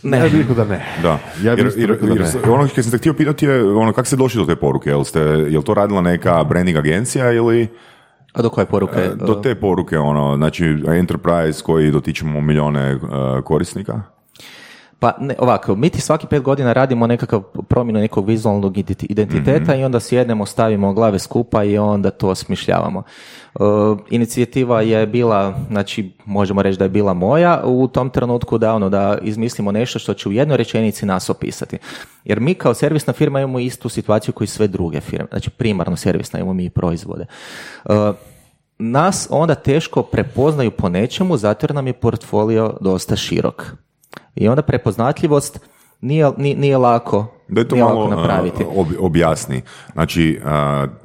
Ne. 0.03 0.19
Ja 0.19 0.25
bih 0.25 0.41
rekao 0.41 0.55
da 0.55 0.65
ne. 0.65 0.87
Da. 1.03 1.19
Ja 1.43 1.55
bih 1.55 1.65
jer, 1.65 1.73
jer, 1.77 1.91
rekao 1.91 2.07
da 2.07 2.13
jer 2.13 2.21
ne. 2.21 2.27
se- 2.27 2.41
ono 2.43 2.67
što 2.69 2.83
sam 2.83 2.91
te 2.91 2.99
htio 2.99 3.15
pitati 3.15 3.47
je, 3.47 3.65
ono, 3.67 3.93
kako 3.93 4.07
ste 4.07 4.17
došli 4.17 4.41
do 4.41 4.47
te 4.47 4.57
poruke? 4.57 4.91
Jel, 4.91 5.05
ste, 5.05 5.21
jel 5.49 5.63
to 5.63 5.75
radila 5.75 6.01
neka 6.01 6.45
branding 6.45 6.77
agencija 6.77 7.33
ili 7.33 7.69
A 8.33 8.43
do 8.43 8.51
koje 8.51 8.67
poruke? 8.67 8.99
e, 8.99 9.11
do 9.17 9.35
te 9.35 9.55
poruke, 9.55 9.99
ono, 9.99 10.37
znači 10.37 10.65
enterprise 10.89 11.63
koji 11.63 11.91
dotičemo 11.91 12.41
milijone 12.41 12.91
e, 12.91 12.99
korisnika? 13.45 14.03
Pa 14.99 15.17
ne, 15.21 15.35
ovako, 15.39 15.75
mi 15.75 15.91
ti 15.91 16.01
svaki 16.01 16.27
pet 16.27 16.43
godina 16.43 16.73
radimo 16.73 17.07
nekakav 17.07 17.43
promjenu 17.43 18.01
nekog 18.01 18.27
vizualnog 18.27 18.77
identi- 18.77 19.07
identiteta 19.09 19.75
i 19.75 19.85
onda 19.85 20.01
sjednemo, 20.01 20.47
stavimo 20.47 20.93
glave 20.93 21.19
skupa 21.19 21.65
i 21.65 21.79
onda 21.79 22.11
to 22.11 22.29
osmišljavamo. 22.29 23.03
E, 23.55 23.59
inicijativa 24.11 24.83
je 24.83 25.07
bila, 25.07 25.59
znači 25.71 26.13
možemo 26.25 26.63
reći 26.63 26.79
da 26.79 26.85
je 26.85 26.89
bila 26.89 27.15
moja 27.15 27.63
u 27.65 27.89
tom 27.89 28.11
trenutku 28.11 28.59
da 28.59 28.75
ono 28.75 28.89
da 28.89 29.19
izmislimo 29.23 29.73
nešto 29.73 29.99
što 29.99 30.15
će 30.15 30.29
u 30.29 30.33
jednoj 30.33 30.57
rečenici 30.57 31.07
nas 31.07 31.31
opisati. 31.31 31.79
Jer 32.25 32.41
mi 32.41 32.55
kao 32.55 32.75
servisna 32.75 33.13
firma 33.13 33.41
imamo 33.41 33.59
istu 33.59 33.89
situaciju 33.89 34.35
koji 34.35 34.49
sve 34.49 34.69
druge 34.69 35.01
firme, 35.01 35.29
znači 35.31 35.51
primarno 35.51 35.97
servisna 35.97 36.39
imamo 36.39 36.53
mi 36.53 36.65
i 36.65 36.71
proizvode. 36.71 37.27
E, 37.85 38.13
nas 38.79 39.29
onda 39.31 39.55
teško 39.55 40.03
prepoznaju 40.03 40.71
po 40.71 40.89
nečemu 40.89 41.37
zato 41.37 41.65
jer 41.65 41.75
nam 41.75 41.87
je 41.87 41.93
portfolio 41.93 42.75
dosta 42.81 43.17
širok. 43.17 43.77
I 44.35 44.49
onda 44.49 44.63
prepoznatljivost 44.63 45.61
nije, 46.01 46.31
nije, 46.37 46.57
nije 46.57 46.77
lako, 46.77 47.27
Da 47.49 47.61
je 47.61 47.69
to 47.69 47.75
nije 47.75 47.85
malo 47.85 48.01
lako 48.05 48.17
napraviti. 48.17 48.65
objasni. 49.01 49.63
Znači, 49.93 50.41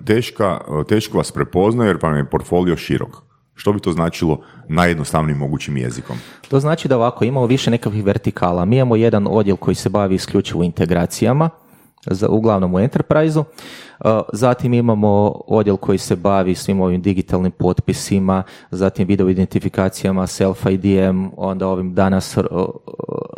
teška, 0.05 0.59
teško 0.89 1.18
vas 1.18 1.32
prepoznaje 1.32 1.88
jer 1.89 1.97
vam 2.01 2.18
je 2.18 2.30
portfolio 2.30 2.78
širok. 2.78 3.09
Što 3.55 3.74
bi 3.74 3.80
to 3.80 3.91
značilo 3.91 4.41
najjednostavnijim 4.68 5.38
mogućim 5.38 5.78
jezikom? 5.78 6.18
To 6.49 6.59
znači 6.59 6.88
da 6.88 6.95
ovako 6.97 7.26
imamo 7.26 7.45
više 7.45 7.72
nekakvih 7.72 8.03
vertikala. 8.05 8.66
Mi 8.66 8.76
imamo 8.76 8.95
jedan 8.95 9.28
odjel 9.30 9.57
koji 9.57 9.76
se 9.76 9.89
bavi 9.89 10.16
isključivo 10.16 10.64
integracijama, 10.64 11.49
za, 12.08 12.30
uglavnom 12.30 12.74
u 12.74 12.80
enterprise 12.80 13.43
Zatim 14.34 14.74
imamo 14.74 15.41
odjel 15.47 15.78
koji 15.78 15.97
se 15.97 16.16
bavi 16.16 16.56
svim 16.56 16.82
ovim 16.82 17.02
digitalnim 17.02 17.52
potpisima, 17.52 18.43
zatim 18.72 19.08
video 19.08 19.30
identifikacijama, 19.30 20.28
self-IDM, 20.28 21.30
onda 21.38 21.68
ovim 21.68 21.93
danas 21.93 22.38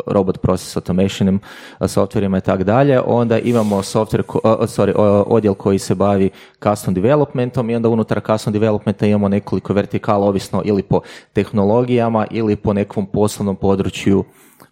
robot 0.06 0.40
process 0.40 0.76
automationim 0.76 1.40
uh, 1.80 1.88
softverima 1.90 2.38
i 2.38 2.40
tako 2.40 2.64
dalje. 2.64 3.00
Onda 3.00 3.38
imamo 3.38 3.82
software, 3.82 4.22
uh, 4.28 4.40
sorry, 4.60 4.92
odjel 5.26 5.54
koji 5.54 5.78
se 5.78 5.94
bavi 5.94 6.30
custom 6.62 6.94
developmentom 6.94 7.70
i 7.70 7.76
onda 7.76 7.88
unutar 7.88 8.20
custom 8.26 8.52
developmenta 8.52 9.06
imamo 9.06 9.28
nekoliko 9.28 9.72
vertikala 9.72 10.26
ovisno 10.26 10.62
ili 10.64 10.82
po 10.82 11.00
tehnologijama 11.32 12.26
ili 12.30 12.56
po 12.56 12.72
nekom 12.72 13.06
poslovnom 13.06 13.56
području 13.56 14.24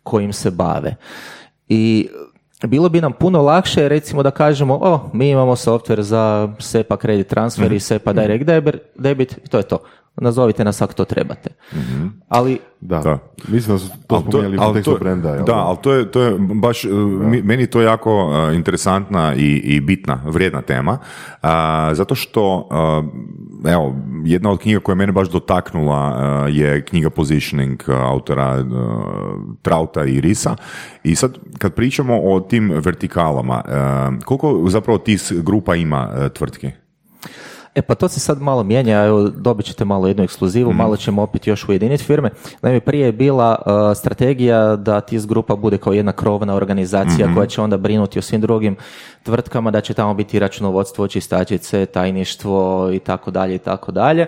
kojim 0.03 0.33
se 0.33 0.51
bave. 0.51 0.95
I 1.69 2.09
bilo 2.67 2.89
bi 2.89 3.01
nam 3.01 3.13
puno 3.13 3.43
lakše 3.43 3.89
recimo 3.89 4.23
da 4.23 4.31
kažemo 4.31 4.79
o, 4.83 5.11
mi 5.13 5.31
imamo 5.31 5.57
software 5.57 6.03
za 6.03 6.49
SEPA 6.59 6.97
credit 6.97 7.29
transfer 7.29 7.73
i 7.73 7.81
SEPA 7.81 8.13
direct 8.13 8.45
debit, 8.45 8.77
debit 8.95 9.33
i 9.45 9.49
to 9.49 9.57
je 9.57 9.63
to. 9.63 9.79
Nazovite 10.17 10.65
nas 10.65 10.83
ako 10.83 10.93
to 10.95 11.05
trebate. 11.05 11.51
Ali 12.29 12.59
Da. 12.81 12.99
Da. 12.99 13.19
Mislim 13.49 13.75
da 13.75 13.79
su 13.79 13.89
to 14.07 14.15
Ali 14.15 14.23
spominjali 14.23 14.57
u 14.57 14.61
ali 14.61 14.67
kontekstu 14.67 14.93
to- 14.93 14.99
brenda. 14.99 15.29
jel? 15.31 15.45
Da, 15.45 15.55
ali 15.55 15.79
to 15.83 15.93
je, 15.93 16.11
to 16.11 16.23
je 16.23 16.35
baš, 16.39 16.85
uh, 16.85 16.91
mi- 17.21 17.43
meni 17.43 17.63
je 17.63 17.67
to 17.67 17.81
jako 17.81 18.27
uh, 18.27 18.55
interesantna 18.55 19.35
i, 19.35 19.47
i 19.57 19.81
bitna, 19.81 20.21
vrijedna 20.25 20.63
tema, 20.63 20.93
uh, 20.93 21.49
zato 21.93 22.15
što, 22.15 22.69
uh, 23.65 23.71
evo, 23.73 23.95
jedna 24.25 24.51
od 24.51 24.59
knjiga 24.59 24.81
koja 24.81 24.93
je 24.93 24.97
mene 24.97 25.13
baš 25.13 25.29
dotaknula 25.29 26.09
uh, 26.45 26.57
je 26.57 26.85
knjiga 26.85 27.11
Positioning 27.11 27.83
uh, 27.89 27.95
autora 27.97 28.61
uh, 28.61 28.67
Trauta 29.63 30.05
i 30.05 30.21
Risa 30.21 30.57
i 31.05 31.15
sad 31.15 31.39
kad 31.59 31.75
pričamo 31.75 32.21
o 32.23 32.41
tim 32.41 32.73
vertikalama, 32.75 33.63
uh, 33.65 34.25
koliko 34.25 34.65
zapravo 34.69 34.99
tih 34.99 35.33
grupa 35.33 35.75
ima 35.75 36.09
uh, 36.17 36.29
tvrtki? 36.29 36.71
E 37.75 37.83
pa 37.83 37.95
to 37.95 38.09
se 38.09 38.21
sad 38.21 38.43
malo 38.43 38.63
mijenja, 38.63 39.05
evo 39.05 39.29
dobit 39.29 39.67
ćete 39.67 39.85
malo 39.85 40.07
jednu 40.07 40.25
ekskluzivu, 40.25 40.73
malo 40.73 40.97
ćemo 40.97 41.23
opet 41.23 41.47
još 41.47 41.69
ujediniti 41.69 42.05
firme. 42.05 42.31
Naime, 42.63 42.81
prije 42.81 43.07
je 43.07 43.13
bila 43.13 43.59
uh, 43.67 43.97
strategija 43.97 44.77
da 44.77 45.01
TIS 45.01 45.27
grupa 45.27 45.57
bude 45.57 45.79
kao 45.79 45.93
jedna 45.93 46.13
krovna 46.13 46.55
organizacija 46.55 47.35
koja 47.35 47.47
će 47.47 47.61
onda 47.61 47.77
brinuti 47.77 48.19
o 48.19 48.23
svim 48.23 48.41
drugim 48.41 48.77
tvrtkama, 49.23 49.71
da 49.71 49.81
će 49.81 49.95
tamo 49.95 50.15
biti 50.15 50.39
računovodstvo, 50.39 51.09
čistačice, 51.09 51.87
tajništvo 51.87 52.91
i 52.93 52.99
tako 52.99 53.31
dalje 53.31 53.55
i 53.55 53.59
tako 53.59 53.93
dalje. 53.93 54.27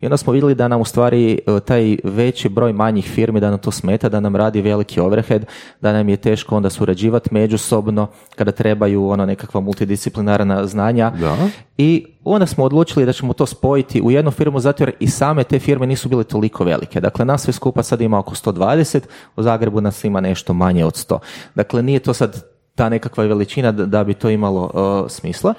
I 0.00 0.06
onda 0.06 0.16
smo 0.16 0.32
vidjeli 0.32 0.54
da 0.54 0.68
nam 0.68 0.80
u 0.80 0.84
stvari 0.84 1.32
e, 1.32 1.60
taj 1.60 1.96
veći 2.04 2.48
broj 2.48 2.72
manjih 2.72 3.10
firmi 3.10 3.40
da 3.40 3.50
nam 3.50 3.58
to 3.58 3.70
smeta, 3.70 4.08
da 4.08 4.20
nam 4.20 4.36
radi 4.36 4.60
veliki 4.60 5.00
overhead, 5.00 5.44
da 5.80 5.92
nam 5.92 6.08
je 6.08 6.16
teško 6.16 6.56
onda 6.56 6.70
surađivati 6.70 7.28
međusobno 7.32 8.06
kada 8.36 8.52
trebaju 8.52 9.08
ono 9.08 9.26
nekakva 9.26 9.60
multidisciplinarna 9.60 10.66
znanja. 10.66 11.10
Da. 11.10 11.36
I 11.78 12.06
onda 12.24 12.46
smo 12.46 12.64
odlučili 12.64 13.06
da 13.06 13.12
ćemo 13.12 13.32
to 13.32 13.46
spojiti 13.46 14.00
u 14.00 14.10
jednu 14.10 14.30
firmu 14.30 14.60
zato 14.60 14.82
jer 14.82 14.92
i 15.00 15.08
same 15.08 15.44
te 15.44 15.58
firme 15.58 15.86
nisu 15.86 16.08
bile 16.08 16.24
toliko 16.24 16.64
velike. 16.64 17.00
Dakle, 17.00 17.24
nas 17.24 17.42
sve 17.42 17.52
skupa 17.52 17.82
sad 17.82 18.00
ima 18.00 18.18
oko 18.18 18.34
120, 18.34 19.00
u 19.36 19.42
Zagrebu 19.42 19.80
nas 19.80 20.04
ima 20.04 20.20
nešto 20.20 20.52
manje 20.52 20.84
od 20.84 20.94
100. 20.94 21.18
Dakle, 21.54 21.82
nije 21.82 21.98
to 21.98 22.14
sad 22.14 22.44
ta 22.74 22.88
nekakva 22.88 23.24
veličina 23.24 23.72
da, 23.72 23.86
da 23.86 24.04
bi 24.04 24.14
to 24.14 24.30
imalo 24.30 24.70
e, 24.74 25.08
smisla. 25.08 25.54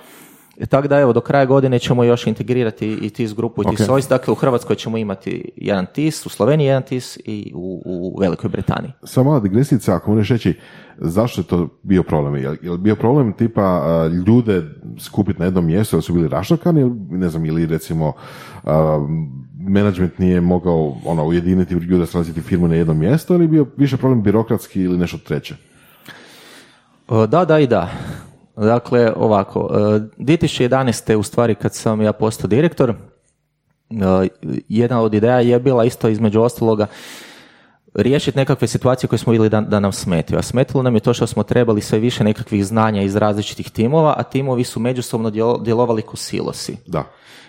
E, 0.60 0.66
Tako 0.66 0.88
da 0.88 1.00
evo, 1.00 1.14
do 1.14 1.22
kraja 1.22 1.46
godine 1.46 1.80
ćemo 1.80 2.04
još 2.04 2.28
integrirati 2.28 2.88
i 3.02 3.10
TIS 3.10 3.36
grupu 3.36 3.62
i 3.62 3.66
TIS 3.76 3.82
Ok. 3.82 3.94
OIS. 3.94 4.08
Dakle, 4.08 4.32
u 4.32 4.36
Hrvatskoj 4.36 4.76
ćemo 4.76 4.98
imati 4.98 5.52
jedan 5.56 5.86
TIS, 5.86 6.26
u 6.26 6.30
Sloveniji 6.30 6.68
jedan 6.68 6.84
TIS 6.84 7.18
i 7.26 7.52
u, 7.56 7.82
u 7.86 8.20
Velikoj 8.20 8.50
Britaniji. 8.50 8.92
Samo 9.04 9.30
mala 9.30 9.40
digresica, 9.40 9.96
ako 9.96 10.12
možeš 10.12 10.30
reći 10.30 10.54
zašto 10.98 11.42
je 11.42 11.46
to 11.46 11.68
bio 11.84 12.04
problem? 12.04 12.36
Je 12.36 12.72
li 12.72 12.78
bio 12.78 12.96
problem 12.96 13.34
tipa 13.34 13.82
ljude 14.28 14.64
skupiti 15.00 15.40
na 15.40 15.46
jednom 15.46 15.66
mjestu 15.66 15.96
jer 15.96 16.04
su 16.04 16.14
bili 16.14 16.28
raštakani 16.28 16.82
ili 16.82 16.92
ne 17.10 17.30
znam, 17.30 17.46
ili 17.46 17.66
recimo 17.66 18.14
a, 18.64 19.08
management 19.70 20.20
nije 20.20 20.42
mogao 20.42 20.98
ono, 21.06 21.26
ujediniti 21.26 21.74
ljude 21.74 22.06
sraziti 22.06 22.42
firmu 22.42 22.68
na 22.68 22.76
jedno 22.76 22.94
mjesto 22.94 23.34
ili 23.34 23.44
je 23.44 23.48
bio 23.48 23.66
više 23.78 23.98
problem 23.98 24.24
birokratski 24.24 24.82
ili 24.82 24.98
nešto 24.98 25.18
treće? 25.18 25.56
Da, 27.28 27.46
da 27.46 27.60
i 27.60 27.68
da. 27.68 27.92
Dakle, 28.66 29.14
ovako, 29.16 29.70
e, 29.72 30.00
2011. 30.18 31.16
u 31.16 31.24
stvari 31.24 31.56
kad 31.56 31.74
sam 31.74 32.02
ja 32.02 32.14
postao 32.14 32.48
direktor, 32.48 32.90
e, 32.90 32.96
jedna 34.70 35.02
od 35.02 35.14
ideja 35.14 35.40
je 35.40 35.60
bila 35.60 35.86
isto 35.86 36.10
između 36.10 36.42
ostaloga 36.42 36.88
riješiti 37.94 38.38
nekakve 38.38 38.68
situacije 38.68 39.08
koje 39.08 39.20
smo 39.20 39.32
vidjeli 39.32 39.50
da, 39.50 39.62
da 39.62 39.80
nam 39.80 39.92
smetaju. 39.92 40.40
A 40.40 40.42
smetilo 40.42 40.84
nam 40.84 40.96
je 40.96 41.00
to 41.00 41.14
što 41.14 41.28
smo 41.28 41.44
trebali 41.44 41.82
sve 41.82 42.00
više 42.00 42.24
nekakvih 42.24 42.66
znanja 42.66 43.02
iz 43.02 43.16
različitih 43.16 43.72
timova, 43.72 44.14
a 44.18 44.24
timovi 44.24 44.64
su 44.64 44.80
međusobno 44.80 45.30
djelo- 45.30 45.64
djelovali 45.64 46.02
kao 46.02 46.16
silosi. 46.16 46.78
Da. 46.86 47.04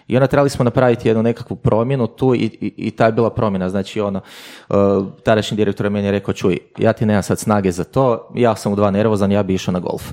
I 0.07 0.17
onda 0.17 0.27
trebali 0.27 0.51
smo 0.51 0.65
napraviti 0.65 1.09
jednu 1.09 1.23
nekakvu 1.23 1.57
promjenu 1.57 2.07
tu 2.07 2.35
i, 2.35 2.39
i, 2.39 2.73
i 2.77 2.91
ta 2.91 3.07
je 3.07 3.13
bila 3.13 3.31
promjena. 3.31 3.69
Znači 3.69 4.01
ono, 4.01 4.21
uh, 4.69 4.77
tadašnji 5.25 5.57
direktor 5.57 5.87
je 5.87 5.91
meni 5.91 6.11
rekao, 6.11 6.35
čuj, 6.35 6.59
ja 6.79 6.93
ti 6.93 7.07
nemam 7.07 7.23
sad 7.23 7.39
snage 7.39 7.73
za 7.73 7.85
to, 7.85 8.29
ja 8.35 8.57
sam 8.57 8.73
u 8.73 8.77
dva 8.77 8.91
nervozan, 8.91 9.33
ja 9.33 9.43
bi 9.43 9.55
išao 9.55 9.73
na 9.73 9.79
golf. 9.79 10.13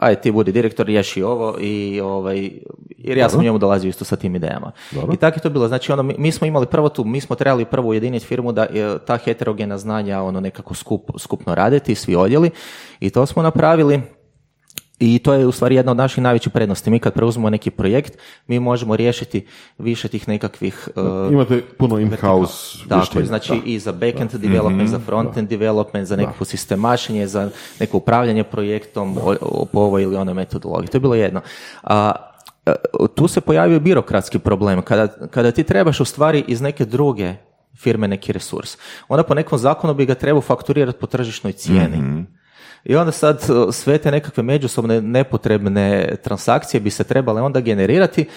Ajde, 0.00 0.20
ti 0.20 0.30
budi 0.30 0.52
direktor, 0.52 0.86
riješi 0.86 1.22
ovo 1.22 1.56
i 1.60 2.00
ovaj, 2.00 2.50
jer 2.98 3.18
ja 3.18 3.28
sam 3.28 3.42
njemu 3.42 3.58
dolazio 3.58 3.88
isto 3.88 4.04
sa 4.04 4.16
tim 4.16 4.36
idejama. 4.36 4.72
I 5.12 5.16
tako 5.16 5.36
je 5.36 5.42
to 5.42 5.50
bilo. 5.50 5.68
Znači, 5.68 5.92
ono, 5.92 6.02
mi, 6.02 6.14
mi 6.18 6.32
smo 6.32 6.46
imali 6.46 6.66
prvo 6.66 6.88
tu, 6.88 7.04
mi 7.04 7.20
smo 7.20 7.36
trebali 7.36 7.64
prvo 7.64 7.88
ujediniti 7.88 8.26
firmu 8.26 8.52
da 8.52 8.62
e, 8.62 8.98
ta 9.06 9.16
heterogena 9.16 9.78
znanja 9.78 10.22
ono 10.22 10.40
nekako 10.40 10.74
skup, 10.74 11.10
skupno 11.18 11.54
raditi, 11.54 11.94
svi 11.94 12.16
odjeli 12.16 12.50
i 13.00 13.10
to 13.10 13.26
smo 13.26 13.42
napravili. 13.42 14.00
I 15.00 15.18
to 15.18 15.32
je 15.32 15.46
u 15.46 15.52
stvari 15.52 15.74
jedna 15.74 15.90
od 15.90 15.96
naših 15.96 16.22
najvećih 16.22 16.52
prednosti. 16.52 16.90
Mi 16.90 16.98
kad 16.98 17.14
preuzmemo 17.14 17.50
neki 17.50 17.70
projekt, 17.70 18.18
mi 18.46 18.60
možemo 18.60 18.96
riješiti 18.96 19.46
više 19.78 20.08
tih 20.08 20.28
nekakvih 20.28 20.88
uh, 20.96 21.32
Imate 21.32 21.62
puno 21.78 21.98
in-house 21.98 22.78
Tako 22.88 23.22
znači 23.24 23.52
Da. 23.52 23.60
i 23.64 23.78
za 23.78 23.92
backend 23.92 24.30
development, 24.34 24.88
za 24.90 24.98
frontend 24.98 25.48
development, 25.48 26.06
za 26.08 26.16
nekakvo 26.16 26.46
sistemašenje, 26.46 27.26
za 27.26 27.50
neko 27.80 27.96
upravljanje 27.96 28.44
projektom 28.44 29.18
o, 29.18 29.34
o- 29.40 29.64
po 29.64 29.80
ovoj 29.80 30.02
ili 30.02 30.16
onoj 30.16 30.34
metodologiji. 30.34 30.88
To 30.88 30.96
je 30.96 31.00
bilo 31.00 31.14
jedno. 31.14 31.40
A, 31.82 32.12
e, 32.66 32.72
tu 33.14 33.28
se 33.28 33.40
pojavio 33.40 33.80
birokratski 33.80 34.38
problem. 34.38 34.82
Kada, 34.82 35.08
kada 35.26 35.50
ti 35.50 35.64
trebaš 35.64 36.00
u 36.00 36.04
stvari 36.04 36.44
iz 36.48 36.60
neke 36.60 36.84
druge 36.84 37.34
firme 37.76 38.08
neki 38.08 38.32
resurs, 38.32 38.76
onda 39.08 39.22
po 39.22 39.34
nekom 39.34 39.58
zakonu 39.58 39.94
bi 39.94 40.06
ga 40.06 40.14
trebao 40.14 40.40
fakturirati 40.40 40.98
po 40.98 41.06
tržišnoj 41.06 41.52
cijeni. 41.52 42.24
I 42.84 42.96
onda 42.96 43.12
sad 43.12 43.42
sve 43.72 43.98
te 43.98 44.10
nekakve 44.10 44.42
međusobne 44.42 45.00
nepotrebne 45.00 46.16
transakcije 46.24 46.80
bi 46.80 46.90
se 46.90 47.04
trebale 47.04 47.42
onda 47.42 47.60
generirati 47.60 48.28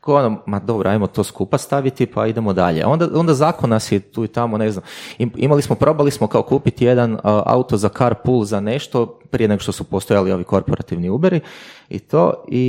ko 0.00 0.14
ono, 0.14 0.42
ma 0.46 0.58
dobro, 0.58 0.90
ajmo 0.90 1.06
to 1.06 1.24
skupa 1.24 1.58
staviti 1.58 2.06
pa 2.06 2.26
idemo 2.26 2.52
dalje. 2.52 2.86
Onda, 2.86 3.08
onda 3.14 3.34
zakon 3.34 3.70
nas 3.70 3.92
je 3.92 4.00
tu 4.00 4.24
i 4.24 4.28
tamo, 4.28 4.58
ne 4.58 4.70
znam. 4.70 4.84
Im- 5.18 5.32
Imali 5.36 5.62
smo, 5.62 5.76
probali 5.76 6.10
smo 6.10 6.26
kao 6.26 6.42
kupiti 6.42 6.84
jedan 6.84 7.18
auto 7.24 7.76
za 7.76 7.88
carpool 7.88 8.44
za 8.44 8.60
nešto, 8.60 9.18
prije 9.32 9.48
nego 9.48 9.60
što 9.60 9.72
su 9.72 9.84
postojali 9.84 10.32
ovi 10.32 10.44
korporativni 10.44 11.08
Uberi 11.10 11.40
i 11.88 11.98
to 11.98 12.44
i 12.48 12.66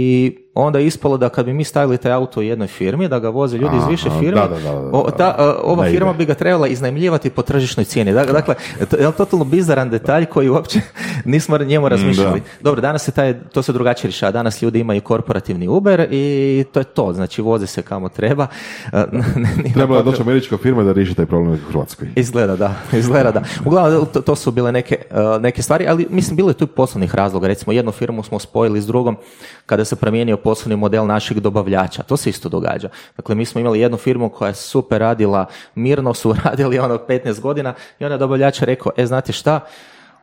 onda 0.56 0.80
je 0.80 0.88
ispalo 0.88 1.18
da 1.18 1.30
kad 1.30 1.46
bi 1.46 1.54
mi 1.54 1.64
stavili 1.64 1.98
taj 1.98 2.12
auto 2.12 2.40
u 2.40 2.44
jednoj 2.44 2.68
firmi, 2.68 3.08
da 3.08 3.20
ga 3.20 3.30
voze 3.30 3.58
ljudi 3.58 3.78
iz 3.78 3.84
više 3.86 4.10
Aha, 4.10 4.20
firmi, 4.20 4.36
da, 4.36 4.48
da, 4.48 4.56
da, 4.56 4.72
da, 4.72 4.90
o- 4.92 5.12
ta, 5.12 5.36
da. 5.38 5.60
ova 5.64 5.86
firma 5.86 6.10
ide. 6.10 6.18
bi 6.18 6.26
ga 6.26 6.34
trebala 6.34 6.68
iznajmljivati 6.68 7.30
po 7.30 7.42
tržišnoj 7.42 7.84
cijeni. 7.86 8.14
Dakle, 8.14 8.56
to 8.90 8.98
je 8.98 9.12
totalno 9.12 9.46
bizaran 9.46 9.90
detalj 9.90 10.26
koji 10.26 10.50
uopće 10.50 10.80
nismo 11.26 11.58
njemu 11.58 11.90
razmišljali. 11.90 12.42
Dobro, 12.62 12.82
danas 12.82 13.04
se 13.04 13.12
taj, 13.12 13.40
to 13.44 13.64
se 13.64 13.74
drugačije 13.74 14.10
rješava. 14.10 14.32
Danas 14.32 14.62
ljudi 14.62 14.80
imaju 14.80 15.02
korporativni 15.02 15.68
Uber 15.68 16.08
i 16.12 16.66
to 16.72 16.80
je 16.80 16.86
to. 16.86 17.14
Znači, 17.14 17.42
voze 17.42 17.68
se 17.68 17.82
kamo 17.82 18.10
treba. 18.10 18.48
Nije 18.92 19.74
Trebala 19.74 19.98
je 19.98 20.04
potrebe- 20.04 20.04
doći 20.04 20.22
američka 20.22 20.58
firma 20.58 20.84
da 20.84 20.92
riješi 20.92 21.16
taj 21.16 21.26
problem 21.26 21.54
u 21.54 21.70
Hrvatskoj. 21.70 22.08
Izgleda 22.16 22.56
da, 22.56 22.76
izgleda 22.94 23.32
da. 23.32 23.42
Uglavnom, 23.66 24.06
to, 24.06 24.22
to 24.22 24.36
su 24.36 24.52
bile 24.52 24.72
neke, 24.72 24.98
neke 25.40 25.62
stvari, 25.62 25.86
ali 25.88 26.08
mislim, 26.10 26.36
bilo 26.38 26.53
je 26.54 26.58
tu 26.58 26.68
poslovnih 26.68 27.16
razloga. 27.16 27.48
Recimo, 27.48 27.74
jednu 27.74 27.92
firmu 27.92 28.24
smo 28.24 28.40
spojili 28.40 28.82
s 28.82 28.88
drugom 28.88 29.18
kada 29.66 29.86
se 29.86 29.96
promijenio 29.96 30.38
poslovni 30.38 30.76
model 30.76 31.06
naših 31.06 31.42
dobavljača. 31.42 32.04
To 32.04 32.18
se 32.18 32.30
isto 32.30 32.50
događa. 32.50 32.90
Dakle, 33.18 33.36
mi 33.36 33.46
smo 33.46 33.62
imali 33.62 33.80
jednu 33.80 33.98
firmu 33.98 34.30
koja 34.30 34.48
je 34.48 34.56
super 34.56 35.02
radila, 35.02 35.46
mirno 35.76 36.14
su 36.14 36.36
radili 36.46 36.80
ono 36.80 36.98
15 36.98 37.40
godina 37.40 37.74
i 38.00 38.04
onda 38.04 38.14
je 38.14 38.20
dobavljač 38.20 38.62
rekao, 38.62 38.92
e, 38.98 39.06
znate 39.06 39.34
šta, 39.34 39.60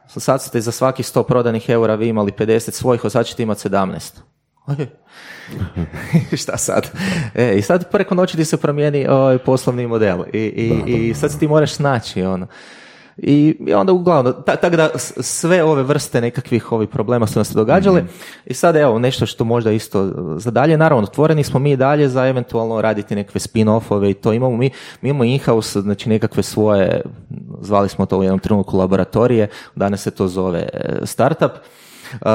sad 0.06 0.42
ste 0.42 0.60
za 0.60 0.72
svakih 0.72 1.06
100 1.06 1.22
prodanih 1.22 1.68
eura 1.68 1.94
vi 1.94 2.08
imali 2.08 2.32
50 2.32 2.70
svojih, 2.70 3.04
a 3.04 3.10
sad 3.10 3.26
ćete 3.26 3.42
imati 3.42 3.68
17. 3.68 4.18
Ok. 4.66 4.78
Šta 6.42 6.56
sad? 6.56 6.90
E, 7.34 7.54
I 7.56 7.62
sad 7.62 7.90
preko 7.90 8.14
noći 8.14 8.36
ti 8.36 8.44
se 8.44 8.56
promijeni 8.56 9.06
ovaj 9.08 9.38
poslovni 9.38 9.86
model 9.86 10.24
i, 10.32 10.38
i, 10.38 11.08
i 11.08 11.14
sad 11.14 11.32
se 11.32 11.38
ti 11.38 11.48
moraš 11.48 11.72
snaći 11.72 12.22
ono. 12.22 12.46
I, 13.22 13.56
onda 13.76 13.92
uglavnom, 13.92 14.34
ta- 14.46 14.56
tako 14.56 14.76
da 14.76 14.90
sve 15.20 15.64
ove 15.64 15.82
vrste 15.82 16.20
nekakvih 16.20 16.72
ovih 16.72 16.88
problema 16.88 17.26
su 17.26 17.38
nam 17.38 17.44
se 17.44 17.54
događale. 17.54 18.04
I 18.46 18.54
sad 18.54 18.76
evo 18.76 18.98
nešto 18.98 19.26
što 19.26 19.44
možda 19.44 19.72
isto 19.72 20.10
za 20.36 20.50
dalje, 20.50 20.76
naravno 20.76 21.04
otvoreni 21.04 21.44
smo 21.44 21.60
mi 21.60 21.72
i 21.72 21.76
dalje 21.76 22.08
za 22.08 22.26
eventualno 22.26 22.80
raditi 22.80 23.14
nekakve 23.14 23.40
spin-offove 23.40 24.10
i 24.10 24.14
to. 24.14 24.32
Imamo 24.32 24.56
mi, 24.56 24.70
mi 25.00 25.08
imamo 25.08 25.24
in-house, 25.24 25.80
znači 25.80 26.08
nekakve 26.08 26.42
svoje, 26.42 27.02
zvali 27.60 27.88
smo 27.88 28.06
to 28.06 28.18
u 28.18 28.22
jednom 28.22 28.38
trenutku 28.38 28.78
laboratorije, 28.78 29.48
danas 29.76 30.02
se 30.02 30.10
to 30.10 30.28
zove 30.28 30.68
e, 30.72 31.06
startup. 31.06 31.52
Uh, 32.12 32.28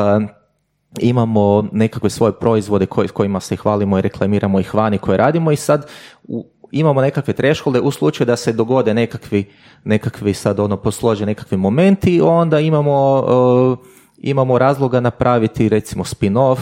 imamo 0.99 1.67
nekakve 1.71 2.09
svoje 2.09 2.33
proizvode 2.33 2.85
koji, 2.85 3.07
kojima 3.07 3.39
se 3.39 3.55
hvalimo 3.55 3.97
i 3.97 4.01
reklamiramo 4.01 4.59
ih 4.59 4.75
vani 4.75 4.97
koje 4.97 5.17
radimo 5.17 5.51
i 5.51 5.55
sad 5.55 5.87
u, 6.23 6.45
imamo 6.71 7.01
nekakve 7.01 7.33
thresholde 7.33 7.79
u 7.79 7.91
slučaju 7.91 8.25
da 8.25 8.35
se 8.35 8.53
dogode 8.53 8.93
nekakvi, 8.93 9.45
nekakvi 9.83 10.33
sad 10.33 10.59
ono 10.59 10.77
poslože 10.77 11.25
nekakvi 11.25 11.57
momenti, 11.57 12.21
onda 12.21 12.59
imamo 12.59 13.25
uh, 13.27 13.77
imamo 14.17 14.57
razloga 14.57 14.99
napraviti 14.99 15.69
recimo 15.69 16.03
spin-off 16.03 16.59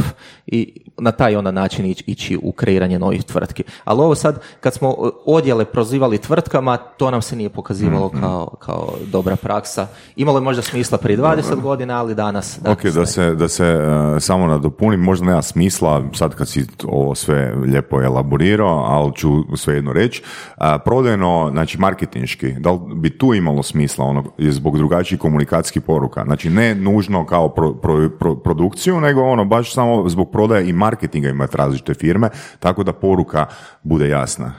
i 0.48 0.83
na 0.98 1.12
taj 1.12 1.36
onda 1.36 1.52
način 1.52 1.86
ići, 1.86 2.04
ići 2.08 2.40
u 2.44 2.52
kreiranje 2.52 3.00
novih 3.00 3.24
tvrtki. 3.24 3.64
Ali 3.84 4.02
ovo 4.02 4.16
sad, 4.16 4.42
kad 4.60 4.74
smo 4.74 4.90
uh, 4.90 5.10
odjele 5.26 5.66
prozivali 5.66 6.18
tvrtkama, 6.18 6.78
to 6.78 7.12
nam 7.12 7.22
se 7.22 7.36
nije 7.36 7.50
pokazivalo 7.50 8.10
kao, 8.10 8.56
kao 8.60 8.94
dobra 9.06 9.36
praksa. 9.36 9.88
Imalo 10.16 10.38
je 10.38 10.42
možda 10.42 10.62
smisla 10.62 10.98
prije 10.98 11.18
20 11.18 11.62
godina, 11.62 12.00
ali 12.00 12.16
danas... 12.16 12.60
Ok, 12.66 12.84
danas 12.84 12.94
da 12.94 13.00
ne. 13.00 13.06
se, 13.06 13.36
da 13.36 13.48
se 13.48 13.66
e, 13.66 14.20
samo 14.20 14.48
nadopunim, 14.48 15.00
možda 15.00 15.26
nema 15.26 15.42
smisla, 15.42 16.04
sad 16.14 16.36
kad 16.36 16.50
si 16.50 16.66
ovo 16.88 17.16
sve 17.16 17.56
lijepo 17.56 18.02
elaborirao, 18.02 18.86
ali 18.88 19.16
ću 19.16 19.30
svejedno 19.58 19.94
reći, 19.94 20.24
a, 20.58 20.80
prodajno, 20.80 21.50
znači 21.52 21.78
marketinški, 21.78 22.52
da 22.52 22.72
li 22.72 22.80
bi 22.96 23.18
tu 23.18 23.34
imalo 23.34 23.64
smisla 23.64 24.06
ono, 24.06 24.24
zbog 24.38 24.78
drugačijih 24.78 25.22
komunikacijskih 25.22 25.82
poruka? 25.82 26.24
Znači 26.24 26.50
ne 26.50 26.76
nužno 26.76 27.26
kao 27.26 27.50
pro- 27.50 27.74
pro- 27.74 28.10
pro- 28.20 28.36
produkciju, 28.36 29.02
nego 29.02 29.22
ono 29.22 29.46
baš 29.46 29.74
samo 29.74 30.10
zbog 30.10 30.32
prodaje 30.32 30.70
i 30.70 30.74
marketinga 30.84 31.30
imati 31.30 31.58
različite 31.58 31.94
firme, 31.94 32.30
tako 32.60 32.84
da 32.84 32.94
poruka 32.94 33.46
bude 33.84 34.10
jasna. 34.10 34.54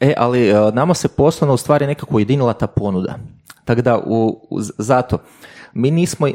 E, 0.00 0.14
ali 0.16 0.48
e, 0.48 0.54
nama 0.72 0.94
se 0.94 1.08
poslovno 1.08 1.54
u 1.54 1.56
stvari 1.56 1.86
nekako 1.86 2.16
ujedinila 2.16 2.52
ta 2.52 2.66
ponuda. 2.66 3.18
Tako 3.64 3.82
da, 3.82 3.98
u, 3.98 4.46
u- 4.50 4.60
zato, 4.78 5.18
mi 5.74 5.90
nismo, 5.90 6.28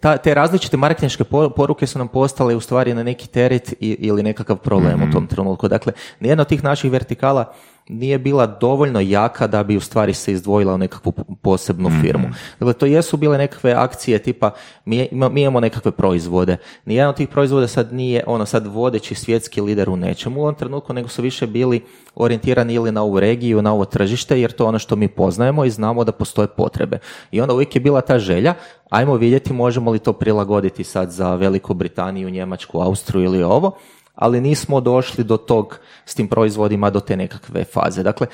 ta, 0.00 0.16
te 0.16 0.34
različite 0.34 0.76
marketinške 0.76 1.24
po- 1.24 1.50
poruke 1.50 1.86
su 1.86 1.98
nam 1.98 2.08
postale 2.08 2.56
u 2.56 2.60
stvari 2.60 2.94
na 2.94 3.02
neki 3.02 3.28
teret 3.28 3.72
i, 3.80 3.96
ili 4.00 4.22
nekakav 4.22 4.56
problem 4.56 5.02
u 5.02 5.12
tom 5.12 5.26
trenutku. 5.26 5.68
Dakle, 5.68 5.92
nijedna 6.20 6.42
od 6.42 6.48
tih 6.48 6.64
naših 6.64 6.90
vertikala 6.92 7.52
nije 7.92 8.18
bila 8.18 8.46
dovoljno 8.46 9.00
jaka 9.00 9.46
da 9.46 9.62
bi 9.62 9.76
u 9.76 9.80
stvari 9.80 10.14
se 10.14 10.32
izdvojila 10.32 10.74
u 10.74 10.78
nekakvu 10.78 11.12
posebnu 11.42 11.90
firmu. 12.02 12.28
Dakle, 12.60 12.72
to 12.72 12.86
jesu 12.86 13.16
bile 13.16 13.38
nekakve 13.38 13.72
akcije 13.72 14.18
tipa 14.18 14.50
mi, 14.84 15.08
ima- 15.12 15.28
mi 15.28 15.42
imamo 15.42 15.60
nekakve 15.60 15.90
proizvode. 15.90 16.56
Nijedan 16.84 17.08
od 17.08 17.16
tih 17.16 17.28
proizvoda 17.28 17.66
sad 17.68 17.92
nije 17.92 18.24
ono 18.26 18.46
sad 18.46 18.66
vodeći 18.66 19.14
svjetski 19.14 19.60
lider 19.60 19.90
u 19.90 19.96
nečemu 19.96 20.40
u 20.40 20.42
ovom 20.42 20.54
trenutku, 20.54 20.92
nego 20.92 21.08
su 21.08 21.22
više 21.22 21.46
bili 21.46 21.80
orijentirani 22.14 22.74
ili 22.74 22.92
na 22.92 23.02
ovu 23.02 23.20
regiju, 23.20 23.62
na 23.62 23.72
ovo 23.72 23.84
tržište, 23.84 24.40
jer 24.40 24.52
to 24.52 24.64
je 24.64 24.68
ono 24.68 24.78
što 24.78 24.96
mi 24.96 25.08
poznajemo 25.08 25.64
i 25.64 25.70
znamo 25.70 26.04
da 26.04 26.12
postoje 26.12 26.48
potrebe. 26.48 26.98
I 27.30 27.40
onda 27.40 27.54
uvijek 27.54 27.74
je 27.74 27.80
bila 27.80 28.00
ta 28.00 28.18
želja, 28.18 28.54
ajmo 28.90 29.14
vidjeti 29.14 29.52
možemo 29.52 29.90
li 29.90 29.98
to 29.98 30.12
prilagoditi 30.12 30.84
sad 30.84 31.10
za 31.10 31.34
Veliku 31.34 31.74
Britaniju, 31.74 32.30
Njemačku, 32.30 32.80
Austriju 32.80 33.24
ili 33.24 33.42
ovo, 33.42 33.70
ali 34.14 34.40
nismo 34.40 34.80
došli 34.80 35.24
do 35.24 35.36
tog 35.36 35.78
s 36.06 36.14
tim 36.14 36.28
proizvodima 36.28 36.90
do 36.90 37.00
te 37.00 37.16
nekakve 37.16 37.64
faze. 37.64 38.02
Dakle, 38.02 38.26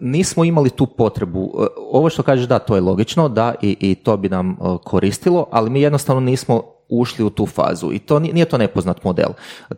nismo 0.00 0.44
imali 0.44 0.70
tu 0.70 0.86
potrebu. 0.86 1.66
Ovo 1.90 2.10
što 2.10 2.22
kažeš 2.22 2.46
da, 2.46 2.58
to 2.58 2.74
je 2.74 2.80
logično, 2.80 3.28
da, 3.28 3.54
i, 3.62 3.76
i 3.80 3.94
to 3.94 4.16
bi 4.16 4.28
nam 4.28 4.50
e, 4.50 4.54
koristilo, 4.84 5.46
ali 5.50 5.70
mi 5.70 5.80
jednostavno 5.80 6.20
nismo 6.20 6.62
ušli 6.88 7.24
u 7.24 7.30
tu 7.30 7.46
fazu 7.46 7.92
i 7.92 7.98
to 7.98 8.18
ni- 8.18 8.32
nije 8.32 8.44
to 8.44 8.58
nepoznat 8.58 9.04
model. 9.04 9.28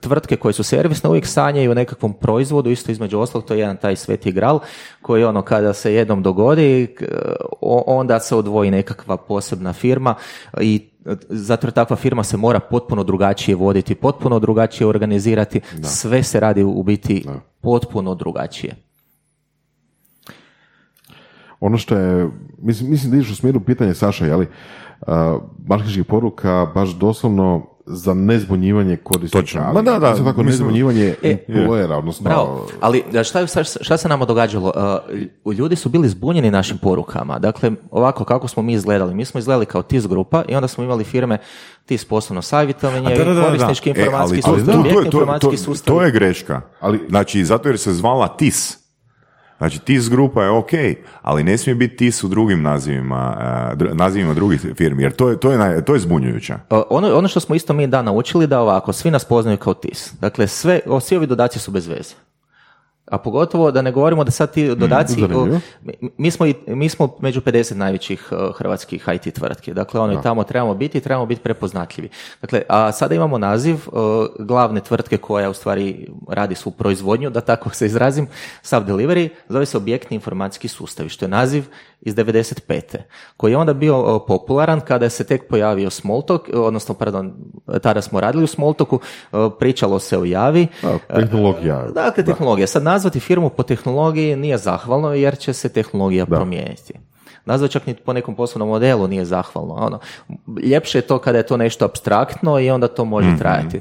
Tvrtke 0.01 0.37
koje 0.37 0.53
su 0.53 0.63
servisne 0.63 1.11
uvijek 1.11 1.27
sanjaju 1.27 1.71
o 1.71 1.75
nekakvom 1.75 2.13
proizvodu, 2.13 2.71
isto 2.71 2.93
između 2.93 3.19
ostalog, 3.19 3.47
to 3.47 3.55
je 3.55 3.61
jedan 3.61 3.77
taj 3.77 3.97
sveti 3.97 4.33
gral 4.33 4.61
koji 5.03 5.25
ono 5.25 5.43
kada 5.43 5.73
se 5.73 5.95
jednom 5.95 6.23
dogodi, 6.23 6.97
onda 7.87 8.21
se 8.21 8.37
odvoji 8.37 8.71
nekakva 8.71 9.17
posebna 9.17 9.73
firma 9.73 10.15
i 10.61 10.89
zato 11.29 11.67
jer 11.67 11.73
takva 11.73 11.97
firma 11.97 12.23
se 12.23 12.37
mora 12.37 12.61
potpuno 12.61 13.05
drugačije 13.05 13.57
voditi, 13.57 13.95
potpuno 13.95 14.39
drugačije 14.39 14.87
organizirati, 14.87 15.61
sve 15.83 16.23
se 16.23 16.41
radi 16.41 16.63
u 16.63 16.83
biti 16.83 17.25
potpuno 17.61 18.15
drugačije. 18.15 18.75
Ono 21.61 21.79
što 21.79 21.97
je, 21.97 22.31
mislim, 22.59 22.91
mislim 22.91 23.11
da 23.11 23.17
ideš 23.17 23.31
u 23.31 23.37
smjeru 23.37 23.61
pitanja 23.61 23.95
Saša, 23.95 24.27
je 24.27 24.37
li, 24.37 24.47
uh, 24.47 25.07
marketinških 25.67 26.05
poruka 26.05 26.67
baš 26.75 26.89
doslovno 26.91 27.76
za 27.87 28.15
nezbunjivanje 28.15 28.97
korisnika. 28.97 29.39
Točno. 29.39 29.63
ali 29.63 29.75
Ma 29.75 29.83
da, 29.83 29.93
da, 29.93 30.15
tako 30.15 30.25
mislim- 30.25 30.45
nezbunjivanje 30.47 31.15
E, 31.23 31.37
employera, 31.49 31.93
odnosno... 31.93 32.25
Bravo, 32.25 32.69
ali 32.81 33.03
šta, 33.25 33.47
šta, 33.47 33.65
šta 33.65 33.97
se 33.97 34.09
nama 34.09 34.25
događalo? 34.25 34.73
Uh, 35.45 35.53
ljudi 35.53 35.77
su 35.77 35.89
bili 35.89 36.09
zbunjeni 36.09 36.51
našim 36.51 36.79
porukama. 36.79 37.39
Dakle, 37.39 37.71
ovako 37.91 38.25
kako 38.25 38.49
smo 38.49 38.63
mi 38.63 38.73
izgledali. 38.73 39.15
Mi 39.15 39.25
smo 39.25 39.39
izgledali 39.39 39.67
kao 39.67 39.83
TIS 39.83 40.07
grupa 40.07 40.45
i 40.49 40.55
onda 40.55 40.69
smo 40.69 40.85
imali 40.85 41.05
firme 41.05 41.39
TIS 41.87 42.05
poslovno 42.05 42.43
savjetovanje, 42.43 43.07
A 43.07 43.19
da, 43.19 43.25
da, 43.25 43.35
da, 43.35 43.41
da. 43.41 43.47
korisnički 43.47 43.91
E, 43.91 43.93
informacijski 43.93 44.43
to- 44.43 44.57
sustav, 44.57 44.75
informacijski 45.05 45.57
sustav. 45.57 45.95
To 45.95 46.03
je 46.03 46.11
greška. 46.11 46.61
Ali- 46.81 47.01
Znači, 47.09 47.45
zato 47.45 47.69
jer 47.69 47.79
se 47.79 47.93
zvala 47.93 48.29
TIS. 48.29 48.86
Znači, 49.59 49.79
TIS 49.79 50.11
grupa 50.11 50.43
je 50.43 50.51
ok, 50.51 50.71
ali 51.23 51.43
ne 51.43 51.59
smije 51.59 51.75
biti 51.75 51.97
TIS 51.97 52.25
u 52.25 52.29
drugim 52.29 52.63
nazivima, 52.63 53.37
dr- 53.77 53.95
nazivima 53.95 54.35
drugih 54.35 54.61
firmi, 54.77 55.03
jer 55.03 55.13
to 55.13 55.29
je, 55.29 55.41
to 55.41 55.53
je, 55.53 55.85
to 55.85 55.95
je 55.95 56.01
zbunjujuće. 56.01 56.55
Ono, 56.71 57.17
ono 57.19 57.29
što 57.29 57.41
smo 57.41 57.55
isto 57.55 57.73
mi 57.73 57.87
da 57.87 58.03
naučili 58.03 58.47
da 58.47 58.61
ovako, 58.61 58.93
svi 58.93 59.11
nas 59.11 59.25
poznaju 59.25 59.57
kao 59.59 59.75
TIS. 59.75 60.13
Dakle, 60.21 60.47
sve, 60.47 60.81
o, 60.87 61.01
svi 61.01 61.17
ovi 61.17 61.27
dodaci 61.27 61.59
su 61.59 61.71
bez 61.71 61.87
veze. 61.87 62.15
A 63.07 63.19
pogotovo 63.19 63.71
da 63.71 63.83
ne 63.83 63.93
govorimo 63.93 64.25
da 64.25 64.31
sad 64.31 64.53
ti 64.53 64.69
dodaci, 64.69 65.13
zanimljivo. 65.13 65.43
o, 65.43 65.61
mi, 66.19 66.31
smo, 66.31 66.47
i- 66.47 66.55
mi 66.67 66.89
smo 66.89 67.17
među 67.21 67.41
50 67.41 67.75
najvećih 67.75 68.29
uh, 68.33 68.57
hrvatskih 68.57 69.09
IT 69.15 69.35
tvrtki. 69.35 69.75
Dakle, 69.75 70.01
ono 70.01 70.13
i 70.13 70.23
tamo 70.23 70.45
trebamo 70.45 70.75
biti 70.75 70.99
i 70.99 71.01
trebamo 71.01 71.27
biti 71.27 71.41
prepoznatljivi. 71.41 72.09
Dakle, 72.41 72.63
a 72.69 72.93
sada 72.93 73.15
imamo 73.15 73.39
naziv 73.39 73.75
uh, 73.87 74.03
glavne 74.39 74.81
tvrtke 74.81 75.17
koja 75.17 75.51
u 75.51 75.55
stvari 75.55 76.09
radi 76.29 76.55
svu 76.55 76.71
proizvodnju, 76.71 77.31
da 77.31 77.41
tako 77.41 77.71
se 77.71 77.87
izrazim, 77.87 78.27
Sub 78.63 78.85
Delivery, 78.85 79.29
zove 79.49 79.67
se 79.67 79.77
objektni 79.77 80.15
informacijski 80.15 80.69
sustavi, 80.69 81.09
što 81.09 81.25
je 81.25 81.29
naziv 81.29 81.65
iz 82.07 82.15
95. 82.15 82.97
koji 83.37 83.53
je 83.53 83.57
onda 83.57 83.75
bio 83.75 84.19
popularan 84.29 84.81
kada 84.81 85.11
se 85.11 85.25
tek 85.25 85.49
pojavio 85.49 85.91
Smalltalk, 85.91 86.49
odnosno, 86.55 86.95
pardon, 86.95 87.35
tada 87.83 88.03
smo 88.03 88.21
radili 88.21 88.45
u 88.45 88.47
Smalltalku, 88.47 89.01
uh, 89.33 89.53
pričalo 89.59 89.99
se 89.99 90.19
o 90.19 90.25
javi, 90.25 90.67
A, 90.83 91.19
tehnologija. 91.21 91.87
Dakle, 91.95 92.25
tehnologija. 92.25 92.67
Sad 92.67 92.83
nazvati 92.83 93.21
firmu 93.21 93.51
po 93.51 93.63
tehnologiji 93.63 94.37
nije 94.37 94.59
zahvalno 94.59 95.15
jer 95.15 95.39
će 95.39 95.53
se 95.53 95.69
tehnologija 95.69 96.27
promijeniti. 96.27 96.95
Nazvat 97.45 97.71
čak 97.71 97.87
ni 97.87 97.95
po 97.95 98.13
nekom 98.13 98.35
poslovnom 98.35 98.69
modelu 98.69 99.09
nije 99.09 99.25
zahvalno. 99.25 99.75
Ono, 99.75 99.99
ljepše 100.63 100.99
je 100.99 101.03
to 101.03 101.19
kada 101.19 101.39
je 101.39 101.47
to 101.47 101.57
nešto 101.57 101.85
abstraktno 101.85 102.61
i 102.61 102.71
onda 102.71 102.89
to 102.89 103.05
može 103.05 103.39
trajati. 103.39 103.81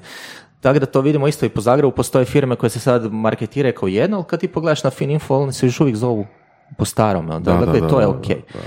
Tako 0.61 0.79
da 0.79 0.85
to 0.85 1.01
vidimo 1.01 1.27
isto 1.27 1.45
i 1.45 1.49
po 1.49 1.61
Zagrebu, 1.61 1.91
postoje 1.91 2.25
firme 2.25 2.55
koje 2.55 2.69
se 2.69 2.79
sad 2.79 3.13
marketiraju 3.13 3.73
kao 3.73 3.87
jedno, 3.87 4.17
ali 4.17 4.25
kad 4.25 4.39
ti 4.39 4.47
pogledaš 4.47 4.83
na 4.83 4.89
Fininfo, 4.89 5.37
oni 5.37 5.53
se 5.53 5.65
još 5.65 5.79
uvijek 5.79 5.95
zovu 5.95 6.25
po 6.77 6.85
starom. 6.85 7.27
jel? 7.27 7.39
Da, 7.39 7.53
dakle, 7.55 7.79
da, 7.81 7.87
to 7.87 7.99
je 7.99 8.05
da, 8.05 8.09
ok. 8.09 8.27
da, 8.27 8.33
da, 8.33 8.59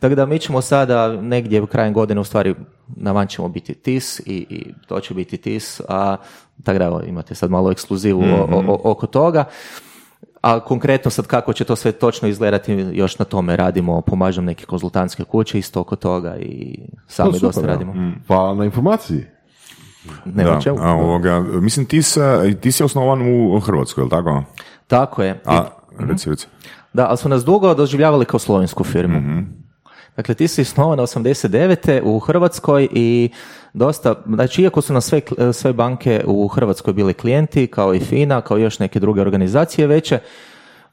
Tako 0.00 0.14
da 0.14 0.26
mi 0.26 0.38
ćemo 0.38 0.60
sada 0.60 1.08
negdje 1.12 1.66
krajem 1.66 1.92
godine 1.92 2.20
u 2.20 2.24
stvari 2.24 2.54
na 2.88 3.12
van 3.12 3.26
ćemo 3.26 3.48
biti 3.48 3.74
TIS 3.74 4.20
i, 4.20 4.24
i 4.26 4.72
to 4.86 5.00
će 5.00 5.14
biti 5.14 5.36
TIS, 5.36 5.80
a 5.88 6.16
tako 6.64 6.78
da 6.78 7.02
imate 7.02 7.34
sad 7.34 7.50
malo 7.50 7.70
ekskluzivu 7.70 8.22
o- 8.22 8.48
o- 8.50 8.64
o- 8.68 8.80
oko 8.84 9.06
toga. 9.06 9.44
A 10.42 10.60
konkretno 10.60 11.10
sad 11.10 11.26
kako 11.26 11.52
će 11.52 11.64
to 11.64 11.76
sve 11.76 11.92
točno 11.92 12.28
izgledati, 12.28 12.72
još 12.72 13.18
na 13.18 13.24
tome 13.24 13.56
radimo, 13.56 14.00
pomažem 14.00 14.44
neke 14.44 14.64
konzultantske 14.66 15.24
kuće 15.24 15.58
isto 15.58 15.80
oko 15.80 15.96
toga 15.96 16.36
i 16.36 16.78
sami 17.06 17.32
super, 17.32 17.40
dosta 17.42 17.60
radimo. 17.62 17.94
Hvala 18.26 18.54
na 18.54 18.64
informaciji. 18.64 19.24
Nema 20.24 20.50
Da, 20.50 20.60
čemu. 20.60 20.76
a, 20.80 20.90
ovoga, 20.92 21.40
mislim, 21.40 21.86
ti, 21.86 22.02
se, 22.02 22.20
ti 22.60 22.72
si 22.72 22.84
osnovan 22.84 23.22
u 23.22 23.60
Hrvatskoj, 23.60 24.02
je 24.02 24.04
li 24.04 24.10
tako? 24.10 24.42
Tako 24.86 25.22
je. 25.22 25.30
I- 25.30 25.38
A, 25.44 25.64
reci, 25.98 26.30
reci. 26.30 26.46
Da, 26.96 27.06
ali 27.08 27.16
su 27.16 27.28
nas 27.28 27.44
dugo 27.44 27.74
doživljavali 27.74 28.24
kao 28.24 28.40
slovensku 28.40 28.84
firmu. 28.84 29.20
Dakle, 30.16 30.34
ti 30.34 30.48
si 30.48 30.62
osnovan 30.62 30.98
89. 30.98 32.00
u 32.04 32.18
Hrvatskoj 32.18 32.88
i 32.92 33.30
dosta, 33.72 34.14
znači 34.26 34.62
iako 34.62 34.80
su 34.80 34.92
nas 34.92 35.04
sve, 35.04 35.20
sve 35.52 35.72
banke 35.72 36.24
u 36.26 36.48
Hrvatskoj 36.48 36.92
bili 36.92 37.14
klijenti, 37.14 37.66
kao 37.66 37.94
i 37.94 38.00
FINA, 38.00 38.40
kao 38.40 38.58
i 38.58 38.62
još 38.62 38.78
neke 38.78 39.00
druge 39.00 39.20
organizacije 39.20 39.86
veće, 39.86 40.18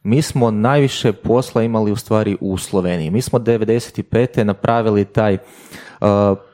mi 0.04 0.22
smo 0.22 0.52
najviše 0.52 1.12
posla 1.12 1.64
imali 1.64 1.92
u 1.92 1.96
stvari 1.96 2.38
u 2.42 2.58
Sloveniji. 2.58 3.12
Mi 3.12 3.22
smo 3.22 3.40
95. 3.40 4.44
napravili 4.44 5.06
taj 5.06 5.34
uh, 5.34 5.42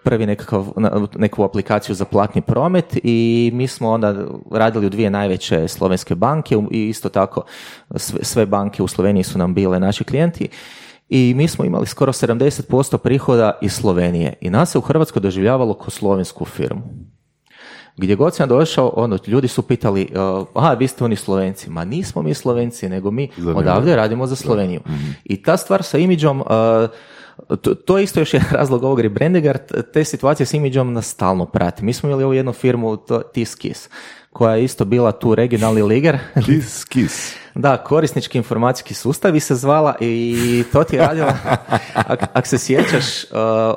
prvi 0.04 0.26
nekakav, 0.26 0.68
neku 1.16 1.44
aplikaciju 1.44 1.96
za 1.96 2.06
platni 2.06 2.42
promet 2.42 2.98
i 3.04 3.52
mi 3.54 3.68
smo 3.68 3.90
onda 3.90 4.16
radili 4.52 4.86
u 4.86 4.90
dvije 4.90 5.10
najveće 5.10 5.68
slovenske 5.68 6.16
banke 6.16 6.56
i 6.72 6.90
isto 6.90 7.10
tako 7.10 7.44
sve, 7.96 8.20
sve 8.24 8.46
banke 8.46 8.84
u 8.84 8.88
Sloveniji 8.88 9.24
su 9.24 9.38
nam 9.38 9.54
bile 9.54 9.80
naši 9.80 10.04
klijenti 10.04 10.50
i 11.10 11.34
mi 11.36 11.48
smo 11.48 11.66
imali 11.66 11.88
skoro 11.88 12.14
70% 12.14 12.98
prihoda 12.98 13.58
iz 13.62 13.74
Slovenije 13.74 14.34
i 14.42 14.50
nas 14.50 14.72
se 14.72 14.78
u 14.78 14.82
Hrvatskoj 14.82 15.20
doživljavalo 15.20 15.74
kao 15.74 15.90
slovensku 15.90 16.46
firmu. 16.46 16.82
Gdje 17.98 18.16
god 18.16 18.36
sam 18.36 18.50
došao, 18.50 18.94
ono, 18.96 19.18
ljudi 19.28 19.48
su 19.48 19.62
pitali, 19.62 20.08
uh, 20.12 20.48
aha, 20.54 20.74
vi 20.74 20.88
ste 20.88 21.04
oni 21.04 21.16
Slovenci. 21.16 21.70
Ma 21.70 21.86
nismo 21.86 22.22
mi 22.22 22.34
Slovenci, 22.34 22.90
nego 22.90 23.12
mi 23.12 23.30
odavde 23.56 23.96
radimo 23.96 24.28
za 24.28 24.36
Sloveniju. 24.36 24.82
I 25.24 25.44
ta 25.44 25.58
stvar 25.58 25.84
sa 25.84 25.98
imidžom, 25.98 26.42
uh, 26.42 26.48
to, 27.62 27.76
to 27.76 27.98
je 27.98 28.04
isto 28.04 28.20
još 28.20 28.34
jedan 28.34 28.50
razlog 28.60 28.84
ovog 28.84 29.00
rebrandinga, 29.00 29.54
te 29.94 30.04
situacije 30.04 30.46
s 30.48 30.54
imidžom 30.54 30.94
nas 30.94 31.08
stalno 31.08 31.46
prati. 31.46 31.86
Mi 31.86 31.94
smo 31.94 32.10
imali 32.10 32.24
ovu 32.24 32.34
jednu 32.34 32.54
firmu, 32.54 32.98
to, 32.98 33.22
Tiskis, 33.22 33.90
koja 34.40 34.56
je 34.56 34.64
isto 34.64 34.86
bila 34.86 35.12
tu 35.12 35.36
regionalni 35.36 35.82
liger. 35.84 36.18
Kiss, 36.38 36.84
kiss. 36.86 37.34
Da, 37.56 37.78
korisnički 37.78 38.38
informacijski 38.38 38.94
sustavi 38.94 39.40
se 39.40 39.56
zvala 39.56 39.96
i 40.00 40.36
to 40.72 40.84
ti 40.84 40.96
je 40.96 41.02
radila, 41.02 41.34
ak, 42.08 42.20
ak 42.34 42.48
se 42.48 42.58
sjećaš 42.58 43.24
uh, 43.24 43.30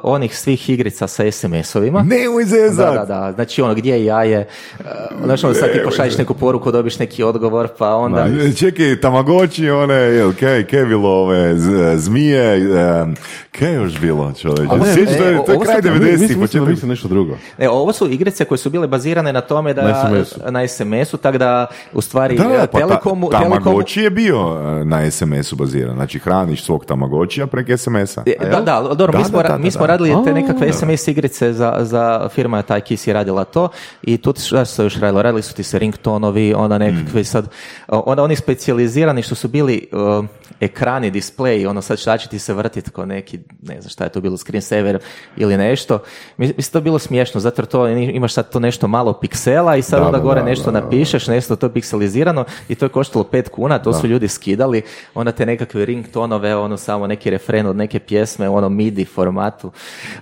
onih 0.02 0.38
svih 0.38 0.70
igrica 0.70 1.06
sa 1.06 1.24
SMS-ovima. 1.24 2.02
Nemoj 2.02 2.44
Da, 2.44 2.48
zezat! 2.48 2.94
da, 2.94 3.04
da, 3.04 3.32
znači 3.34 3.62
ono 3.62 3.74
gdje 3.74 3.92
je 3.92 4.04
jaje, 4.04 4.48
uh, 4.78 4.84
znaš 5.24 5.44
ono 5.44 5.54
sad 5.54 5.72
ti 5.72 5.80
pošalješ 5.84 6.18
neku 6.18 6.34
poruku, 6.34 6.72
dobiš 6.72 6.98
neki 6.98 7.22
odgovor, 7.22 7.68
pa 7.78 7.88
onda... 7.88 8.26
Čekaj, 8.56 9.00
tamagoći, 9.00 9.70
one, 9.70 9.94
jel, 9.94 10.32
kaj, 10.32 10.64
kaj 10.64 10.78
je 10.80 10.86
bilo 10.86 11.10
ove, 11.10 11.58
z- 11.58 11.96
zmije, 11.96 12.68
um, 13.02 13.14
kaj 13.52 13.70
je 13.70 13.74
još 13.74 14.00
bilo, 14.00 14.32
čovječe? 14.32 14.76
Ne, 14.76 14.94
Sjećaš, 14.94 15.16
to 15.16 15.24
je, 15.24 15.34
e, 15.34 15.36
to 15.36 15.52
je 15.52 15.56
ovo 15.56 15.64
kraj 15.64 15.74
sad- 15.74 15.84
Mi- 15.84 15.90
90-ih, 15.90 16.20
Mislim, 16.20 16.40
mislim 16.40 16.64
da 16.64 16.66
početak 16.66 16.88
nešto 16.88 17.08
drugo. 17.08 17.36
E, 17.58 17.68
ovo 17.68 17.92
su 17.92 18.10
igrice 18.10 18.44
koje 18.44 18.58
su 18.58 18.70
bile 18.70 18.86
bazirane 18.86 19.32
na 19.32 19.40
tome 19.40 19.74
da... 19.74 19.82
Na 19.82 19.94
SMS-u. 20.02 20.50
Na 20.52 20.68
SMS-u, 20.68 21.16
tako 21.16 21.38
da 21.38 21.66
u 21.92 22.00
stvari 22.00 22.36
Da, 22.36 22.44
da, 22.44 22.50
pa 22.62 22.66
ta, 22.68 22.78
Telekomu... 22.78 23.30
Telekomu 23.30 23.54
Tamagotchi 23.54 24.00
je 24.00 24.10
bio 24.10 24.36
e, 24.36 24.84
na 24.84 25.10
SMS-u 25.10 25.56
baziran. 25.56 25.94
Znači, 25.94 26.18
hraniš 26.18 26.64
svog 26.64 26.84
Tamagoćija 26.84 27.46
preko 27.46 27.76
SMS-a. 27.76 28.22
E, 28.26 28.36
Da, 28.42 28.60
da, 28.60 28.80
dobro, 28.90 29.18
mi 29.18 29.22
Da, 29.22 29.24
smo, 29.24 29.42
da, 29.42 29.58
mi 29.58 29.70
smo 29.70 29.80
da. 29.80 29.86
radili 29.86 30.14
te 30.24 30.32
nekakve 30.34 30.72
SMS 30.72 31.08
igrice 31.08 31.52
za, 31.52 31.78
za 31.80 32.02
firma 32.28 32.62
taj 32.62 32.80
Kiss 32.80 33.06
je 33.06 33.14
radila 33.14 33.44
to 33.44 33.68
i 34.02 34.16
tu 34.16 34.32
ti- 34.32 34.42
šta 34.42 34.64
su 34.64 34.74
se 34.74 34.82
još 34.82 34.96
radilo? 34.96 35.22
Radili 35.22 35.42
su 35.42 35.54
ti 35.54 35.62
se 35.62 35.78
ringtonovi, 35.78 36.54
onda 36.54 36.78
nekakve 36.78 37.20
Mm. 37.20 37.24
sad, 37.24 37.48
onda 37.88 38.22
oni 38.22 38.36
specijalizirani 38.36 39.22
što 39.22 39.34
su 39.34 39.48
bili 39.48 39.88
uh, 39.92 40.24
ekrani, 40.60 41.10
displeji, 41.10 41.66
ono 41.66 41.82
sad 41.82 41.98
šta 41.98 42.18
će 42.18 42.28
ti 42.28 42.38
se 42.38 42.54
vrtiti 42.54 42.90
ko 42.90 43.06
neki, 43.06 43.38
ne 43.62 43.80
znam 43.80 43.90
šta 43.90 44.04
je 44.04 44.10
to 44.10 44.20
bilo, 44.20 44.36
screensaver 44.36 44.98
ili 45.36 45.56
nešto. 45.56 45.98
Mi- 46.36 46.46
Mislim, 46.48 46.72
to 46.72 46.80
bilo 46.80 46.98
smiješno, 46.98 47.40
zato 47.40 47.62
to 47.62 47.88
imaš 47.88 48.32
sad 48.32 48.50
to 48.50 48.60
nešto 48.60 48.88
malo 48.88 49.12
piksela 49.12 49.76
i 49.76 49.82
sad 49.82 50.00
Da, 50.00 50.06
onda 50.06 50.18
da, 50.18 50.24
gore 50.34 50.50
nešto 50.50 50.70
da, 50.70 50.80
da. 50.80 50.84
napišeš, 50.84 51.26
nešto 51.26 51.56
to 51.56 51.68
pikselizirano 51.68 52.44
i 52.68 52.74
to 52.74 52.84
je 52.84 52.88
koštalo 52.88 53.24
pet 53.24 53.48
kuna, 53.48 53.78
to 53.78 53.92
su 53.92 54.06
ljudi 54.06 54.28
skidali, 54.28 54.82
onda 55.14 55.32
te 55.32 55.46
nekakve 55.46 55.84
ringtonove, 55.84 56.56
ono 56.56 56.76
samo 56.76 57.06
neki 57.06 57.30
refren 57.30 57.66
od 57.66 57.76
neke 57.76 57.98
pjesme, 57.98 58.48
u 58.48 58.54
ono 58.56 58.68
MIDI 58.68 59.04
formatu. 59.04 59.70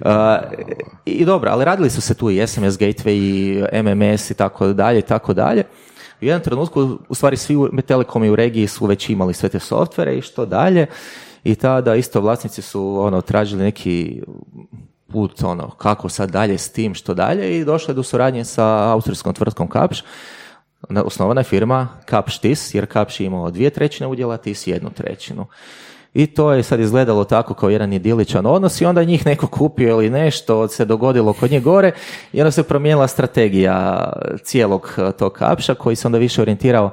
Uh, 0.00 0.10
I 1.04 1.24
dobro, 1.24 1.50
ali 1.50 1.64
radili 1.64 1.90
su 1.90 2.00
se 2.00 2.14
tu 2.14 2.30
i 2.30 2.46
SMS 2.46 2.78
gateway 2.78 3.10
i 3.10 3.82
MMS 3.82 4.30
i 4.30 4.34
tako 4.34 4.72
dalje 4.72 4.98
i 4.98 5.02
tako 5.02 5.34
dalje. 5.34 5.64
U 6.20 6.24
jednom 6.24 6.42
trenutku, 6.42 6.98
u 7.08 7.14
stvari 7.14 7.36
svi 7.36 7.56
u- 7.56 7.68
telekomi 7.86 8.30
u 8.30 8.36
regiji 8.36 8.66
su 8.66 8.86
već 8.86 9.08
imali 9.08 9.34
sve 9.34 9.48
te 9.48 9.58
softvere 9.58 10.16
i 10.16 10.22
što 10.22 10.46
dalje. 10.46 10.86
I 11.44 11.54
tada 11.54 11.94
isto 11.94 12.20
vlasnici 12.20 12.62
su 12.62 13.00
ono 13.00 13.20
tražili 13.20 13.62
neki 13.62 14.22
put 15.12 15.42
ono 15.42 15.70
kako 15.70 16.08
sad 16.08 16.30
dalje 16.30 16.58
s 16.58 16.72
tim 16.72 16.94
što 16.94 17.14
dalje 17.14 17.58
i 17.58 17.64
došlo 17.64 17.92
je 17.92 17.96
do 17.96 18.02
suradnje 18.02 18.44
sa 18.44 18.92
austrijskom 18.92 19.34
tvrtkom 19.34 19.68
Kapš. 19.68 20.02
Na- 20.88 21.02
Osnovana 21.02 21.40
je 21.40 21.44
firma 21.44 21.88
Kapš 22.04 22.38
TIS 22.38 22.74
jer 22.74 22.86
Kapš 22.86 23.20
je 23.20 23.26
imao 23.26 23.50
dvije 23.50 23.70
trećine 23.70 24.06
udjela, 24.06 24.36
TIS 24.36 24.66
jednu 24.66 24.90
trećinu. 24.90 25.46
I 26.14 26.26
to 26.26 26.52
je 26.52 26.62
sad 26.62 26.80
izgledalo 26.80 27.24
tako 27.24 27.54
kao 27.54 27.70
jedan 27.70 27.92
idiličan 27.92 28.46
odnos 28.46 28.80
i 28.80 28.84
onda 28.84 29.04
njih 29.04 29.26
neko 29.26 29.46
kupio 29.46 29.88
ili 29.88 30.10
nešto 30.10 30.68
se 30.68 30.84
dogodilo 30.84 31.32
kod 31.32 31.50
njih 31.50 31.62
gore 31.62 31.92
i 32.32 32.40
onda 32.40 32.50
se 32.50 32.62
promijenila 32.62 33.08
strategija 33.08 34.12
cijelog 34.44 34.94
eh, 34.98 35.12
tog 35.12 35.32
kapša 35.32 35.74
koji 35.74 35.96
se 35.96 36.08
onda 36.08 36.18
više 36.18 36.42
orijentirao 36.42 36.90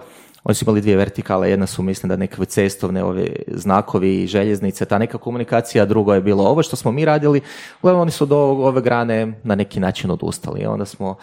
oni 0.47 0.55
su 0.55 0.65
imali 0.65 0.81
dvije 0.81 0.97
vertikale, 0.97 1.49
jedna 1.49 1.67
su 1.67 1.83
mislim 1.83 2.07
da 2.07 2.15
nekakve 2.15 2.45
cestovne 2.45 3.03
ove 3.03 3.27
znakovi 3.47 4.23
i 4.23 4.27
željeznice, 4.27 4.85
ta 4.85 4.97
neka 4.97 5.17
komunikacija, 5.17 5.85
drugo 5.85 6.13
je 6.13 6.21
bilo 6.21 6.43
ovo 6.43 6.63
što 6.63 6.75
smo 6.75 6.91
mi 6.91 7.05
radili, 7.05 7.41
uglavnom 7.81 8.01
oni 8.01 8.11
su 8.11 8.25
do 8.25 8.37
ove 8.39 8.81
grane 8.81 9.33
na 9.43 9.55
neki 9.55 9.79
način 9.79 10.11
odustali. 10.11 10.65
Onda 10.65 10.85
smo 10.85 11.15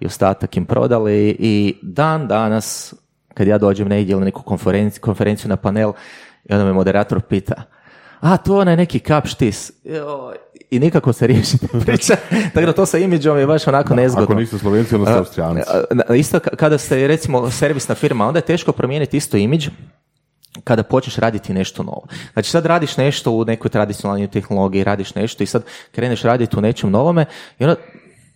i 0.00 0.06
ostatak 0.06 0.56
im 0.56 0.66
prodali 0.66 1.36
i 1.38 1.74
dan 1.82 2.28
danas 2.28 2.94
kad 3.34 3.46
ja 3.46 3.58
dođem 3.58 3.88
negdje 3.88 4.12
ili 4.12 4.24
neku 4.24 4.42
konferenciju, 4.42 5.00
konferenciju 5.00 5.48
na 5.48 5.56
panel 5.56 5.92
i 6.44 6.52
onda 6.52 6.64
me 6.64 6.72
moderator 6.72 7.20
pita 7.20 7.62
a 8.22 8.36
to 8.36 8.54
je 8.54 8.60
onaj 8.60 8.76
neki 8.76 8.98
kap 8.98 9.26
štis. 9.26 9.72
I 10.70 10.78
nikako 10.78 11.12
se 11.12 11.26
riješiti 11.26 11.68
priča. 11.86 12.16
Tako 12.54 12.66
da 12.66 12.72
to 12.72 12.86
sa 12.86 12.98
imidžom 12.98 13.38
je 13.38 13.46
baš 13.46 13.66
onako 13.66 13.94
nezgodno. 13.94 14.24
Ako 14.24 14.34
niste 14.34 14.58
Slovenci, 14.58 14.94
onda 14.94 15.06
ste 15.06 15.18
Austrijanci. 15.18 15.62
Isto 16.16 16.38
ka- 16.38 16.56
kada 16.56 16.78
ste 16.78 17.06
recimo 17.06 17.50
servisna 17.50 17.94
firma, 17.94 18.26
onda 18.28 18.38
je 18.38 18.44
teško 18.44 18.72
promijeniti 18.72 19.16
isto 19.16 19.36
imidž 19.36 19.68
kada 20.64 20.82
počneš 20.82 21.16
raditi 21.16 21.54
nešto 21.54 21.82
novo. 21.82 22.02
Znači 22.32 22.50
sad 22.50 22.66
radiš 22.66 22.96
nešto 22.96 23.30
u 23.30 23.44
nekoj 23.44 23.70
tradicionalnoj 23.70 24.26
tehnologiji, 24.26 24.84
radiš 24.84 25.14
nešto 25.14 25.42
i 25.42 25.46
sad 25.46 25.64
kreneš 25.92 26.22
raditi 26.22 26.56
u 26.56 26.60
nečem 26.60 26.90
novome 26.90 27.24
i 27.58 27.64
onda 27.64 27.76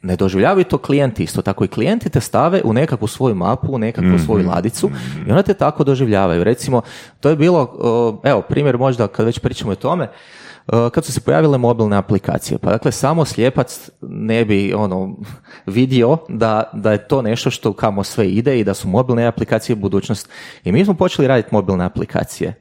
ne 0.07 0.16
doživljavaju 0.16 0.64
to 0.64 0.78
klijenti 0.78 1.22
isto 1.22 1.42
tako 1.42 1.64
i 1.64 1.68
klijenti 1.68 2.11
te 2.11 2.20
stave 2.20 2.61
u 2.64 2.72
nekakvu 2.72 3.09
svoju 3.09 3.34
mapu, 3.34 3.72
u 3.72 3.78
nekakvu 3.78 4.18
svoju 4.24 4.48
ladicu 4.48 4.90
i 5.26 5.30
onda 5.30 5.42
te 5.42 5.54
tako 5.54 5.84
doživljavaju. 5.84 6.44
Recimo, 6.44 6.82
to 7.20 7.28
je 7.28 7.36
bilo, 7.36 7.61
evo, 8.24 8.42
primjer 8.42 8.78
možda 8.78 9.09
kad 9.09 9.26
već 9.26 9.38
pričamo 9.38 9.72
o 9.72 9.74
tome, 9.74 10.09
kad 10.66 11.04
su 11.04 11.12
se 11.12 11.20
pojavile 11.20 11.59
mobilne 11.59 11.96
aplikacije. 11.96 12.59
Pa 12.59 12.70
dakle, 12.70 12.92
samo 12.92 13.24
slijepac 13.24 13.90
ne 14.00 14.44
bi 14.44 14.74
ono 14.74 15.16
vidio 15.66 16.18
da, 16.28 16.70
da 16.72 16.92
je 16.92 17.09
to 17.09 17.22
nešto 17.22 17.50
što 17.50 17.72
kamo 17.72 18.04
sve 18.04 18.28
ide 18.28 18.61
i 18.61 18.64
da 18.64 18.74
su 18.74 18.88
mobilne 18.88 19.26
aplikacije 19.26 19.76
budućnost. 19.76 20.28
I 20.64 20.72
mi 20.72 20.84
smo 20.84 20.94
počeli 20.94 21.28
raditi 21.28 21.48
mobilne 21.52 21.84
aplikacije. 21.84 22.54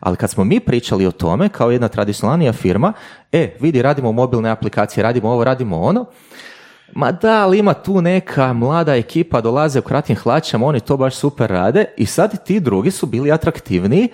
Ali 0.00 0.16
kad 0.16 0.30
smo 0.30 0.44
mi 0.44 0.60
pričali 0.60 1.06
o 1.06 1.10
tome, 1.10 1.48
kao 1.48 1.70
jedna 1.70 1.88
tradicionalnija 1.88 2.52
firma, 2.52 2.92
e, 3.32 3.56
vidi, 3.60 3.82
radimo 3.82 4.12
mobilne 4.12 4.50
aplikacije, 4.50 5.02
radimo 5.02 5.30
ovo, 5.30 5.44
radimo 5.44 5.80
ono, 5.80 6.04
Ma 6.92 7.12
da, 7.12 7.42
ali 7.42 7.58
ima 7.58 7.74
tu 7.74 8.00
neka 8.00 8.52
mlada 8.52 8.96
ekipa, 8.96 9.40
dolaze 9.40 9.78
u 9.78 9.82
kratkim 9.82 10.16
hlačama, 10.16 10.66
oni 10.66 10.80
to 10.80 10.96
baš 10.96 11.14
super 11.14 11.50
rade 11.50 11.84
i 11.96 12.06
sad 12.06 12.44
ti 12.44 12.60
drugi 12.60 12.90
su 12.90 13.06
bili 13.06 13.32
atraktivniji 13.32 14.08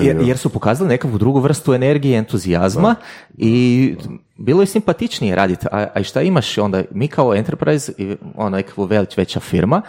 jer, 0.00 0.16
jer 0.20 0.38
su 0.38 0.48
pokazali 0.48 0.88
nekakvu 0.88 1.18
drugu 1.18 1.40
vrstu 1.40 1.74
energije, 1.74 2.18
entuzijazma 2.18 2.94
i 3.36 3.96
bilo 4.36 4.62
je 4.62 4.66
simpatičnije 4.66 5.36
raditi. 5.36 5.66
A, 5.72 5.86
a 5.94 6.02
šta 6.02 6.22
imaš 6.22 6.58
onda? 6.58 6.82
Mi 6.90 7.08
kao 7.08 7.34
enterprise, 7.34 7.92
ono 8.36 8.56
nekakvu 8.56 8.84
velič 8.84 9.16
veća 9.16 9.40
firma, 9.40 9.82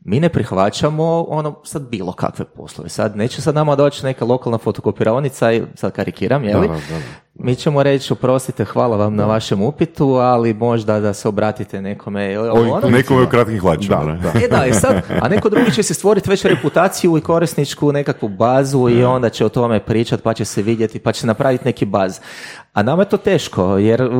mi 0.00 0.20
ne 0.20 0.28
prihvaćamo 0.28 1.26
ono 1.28 1.60
sad 1.64 1.82
bilo 1.82 2.12
kakve 2.12 2.44
poslove. 2.44 2.88
Sad 2.88 3.16
neće 3.16 3.42
sad 3.42 3.54
nama 3.54 3.76
doći 3.76 4.04
neka 4.04 4.24
lokalna 4.24 4.58
fotokopiraonica 4.58 5.52
i 5.52 5.62
sad 5.74 5.92
karikiram, 5.92 6.44
je 6.44 6.56
li? 6.56 6.68
Da, 6.68 6.74
da, 6.74 6.80
da. 6.80 7.23
Mi 7.34 7.56
ćemo 7.56 7.82
reći, 7.82 8.12
oprostite, 8.12 8.64
hvala 8.64 8.96
vam 8.96 9.14
na 9.14 9.26
vašem 9.26 9.62
upitu, 9.62 10.08
ali 10.08 10.54
možda 10.54 11.00
da 11.00 11.14
se 11.14 11.28
obratite 11.28 11.82
nekome. 11.82 12.32
ili 12.32 12.48
ono. 12.48 12.88
Nekome 12.88 13.22
u 13.22 13.28
kratkim 13.28 13.60
hlačama. 13.60 14.04
ne? 14.04 14.44
E 14.44 14.48
da, 14.48 14.66
i 14.66 14.72
sad, 14.72 15.02
a 15.20 15.28
neko 15.28 15.48
drugi 15.48 15.70
će 15.70 15.82
se 15.82 15.94
stvoriti 15.94 16.30
već 16.30 16.44
reputaciju 16.44 17.18
i 17.18 17.20
korisničku 17.20 17.92
nekakvu 17.92 18.28
bazu 18.28 18.88
i 18.88 19.04
onda 19.04 19.30
će 19.30 19.44
o 19.44 19.48
tome 19.48 19.80
pričati, 19.80 20.22
pa 20.22 20.34
će 20.34 20.44
se 20.44 20.62
vidjeti, 20.62 20.98
pa 20.98 21.12
će 21.12 21.26
napraviti 21.26 21.64
neki 21.64 21.84
baz. 21.84 22.20
A 22.72 22.82
nama 22.82 23.02
je 23.02 23.08
to 23.08 23.16
teško, 23.16 23.76
jer 23.78 24.10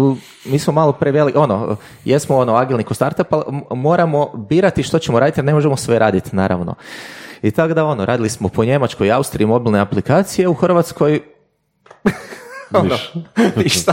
mi 0.44 0.58
smo 0.58 0.72
malo 0.72 0.92
preveli, 0.92 1.32
ono, 1.36 1.76
jesmo 2.04 2.36
ono 2.36 2.54
agilni 2.54 2.84
ko 2.84 2.94
startup, 2.94 3.32
ali 3.32 3.44
moramo 3.70 4.46
birati 4.48 4.82
što 4.82 4.98
ćemo 4.98 5.20
raditi, 5.20 5.40
jer 5.40 5.44
ne 5.44 5.54
možemo 5.54 5.76
sve 5.76 5.98
raditi, 5.98 6.36
naravno. 6.36 6.74
I 7.42 7.50
tako 7.50 7.74
da, 7.74 7.84
ono, 7.84 8.04
radili 8.04 8.28
smo 8.28 8.48
po 8.48 8.64
Njemačkoj 8.64 9.06
i 9.06 9.12
Austriji 9.12 9.46
mobilne 9.46 9.78
aplikacije, 9.78 10.48
u 10.48 10.54
Hrvatskoj 10.54 11.20
ono, 12.74 12.96
ništa. 13.62 13.92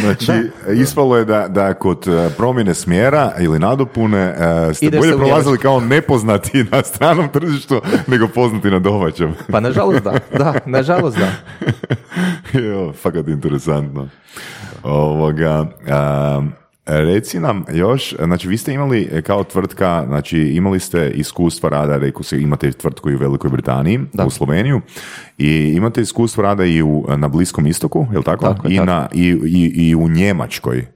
Znači, 0.00 0.32
ispalo 0.74 1.16
je 1.16 1.24
da, 1.24 1.48
da 1.48 1.74
kod 1.74 2.08
e, 2.08 2.30
promjene 2.36 2.74
smjera 2.74 3.32
ili 3.38 3.58
nadopune 3.58 4.18
e, 4.20 4.74
ste 4.74 4.86
Ide 4.86 4.98
bolje 4.98 5.16
prolazili 5.16 5.58
kao 5.58 5.80
nepoznati 5.80 6.64
na 6.72 6.82
stranom 6.82 7.28
tržištu 7.28 7.80
nego 8.06 8.28
poznati 8.28 8.70
na 8.70 8.78
domaćem. 8.78 9.34
Pa 9.52 9.60
nažalost 9.60 10.02
da, 10.02 10.12
da, 10.38 10.54
nažalost 10.66 11.18
da. 11.18 11.30
jo, 12.60 12.92
fakat 12.92 13.28
interesantno. 13.28 14.08
Ovoga, 14.82 15.66
a, 15.88 16.42
reci 16.90 17.40
nam 17.40 17.64
još, 17.72 18.14
znači 18.24 18.48
vi 18.48 18.56
ste 18.56 18.72
imali 18.72 19.08
e, 19.12 19.22
kao 19.22 19.44
tvrtka, 19.44 20.04
znači 20.06 20.38
imali 20.38 20.80
ste 20.80 21.10
iskustva 21.10 21.68
rada, 21.68 21.96
rekao 21.96 22.22
se 22.22 22.40
imate 22.40 22.72
tvrtku 22.72 23.10
i 23.10 23.14
u 23.14 23.18
Velikoj 23.18 23.50
Britaniji, 23.50 24.00
Da. 24.12 24.26
u 24.26 24.30
Sloveniju, 24.30 24.80
i 25.38 25.72
imate 25.76 26.00
iskustvo 26.00 26.42
rada 26.42 26.64
i 26.64 26.82
u, 26.82 27.04
na 27.16 27.28
Bliskom 27.28 27.66
istoku, 27.66 28.06
je 28.12 28.18
li 28.18 28.24
tako? 28.24 28.44
Tako 28.44 28.68
I, 28.68 28.76
tako. 28.76 28.86
na, 28.86 29.08
i, 29.12 29.26
i, 29.44 29.88
I 29.88 29.94
u 29.94 30.08
Njemačkoj. 30.08 30.86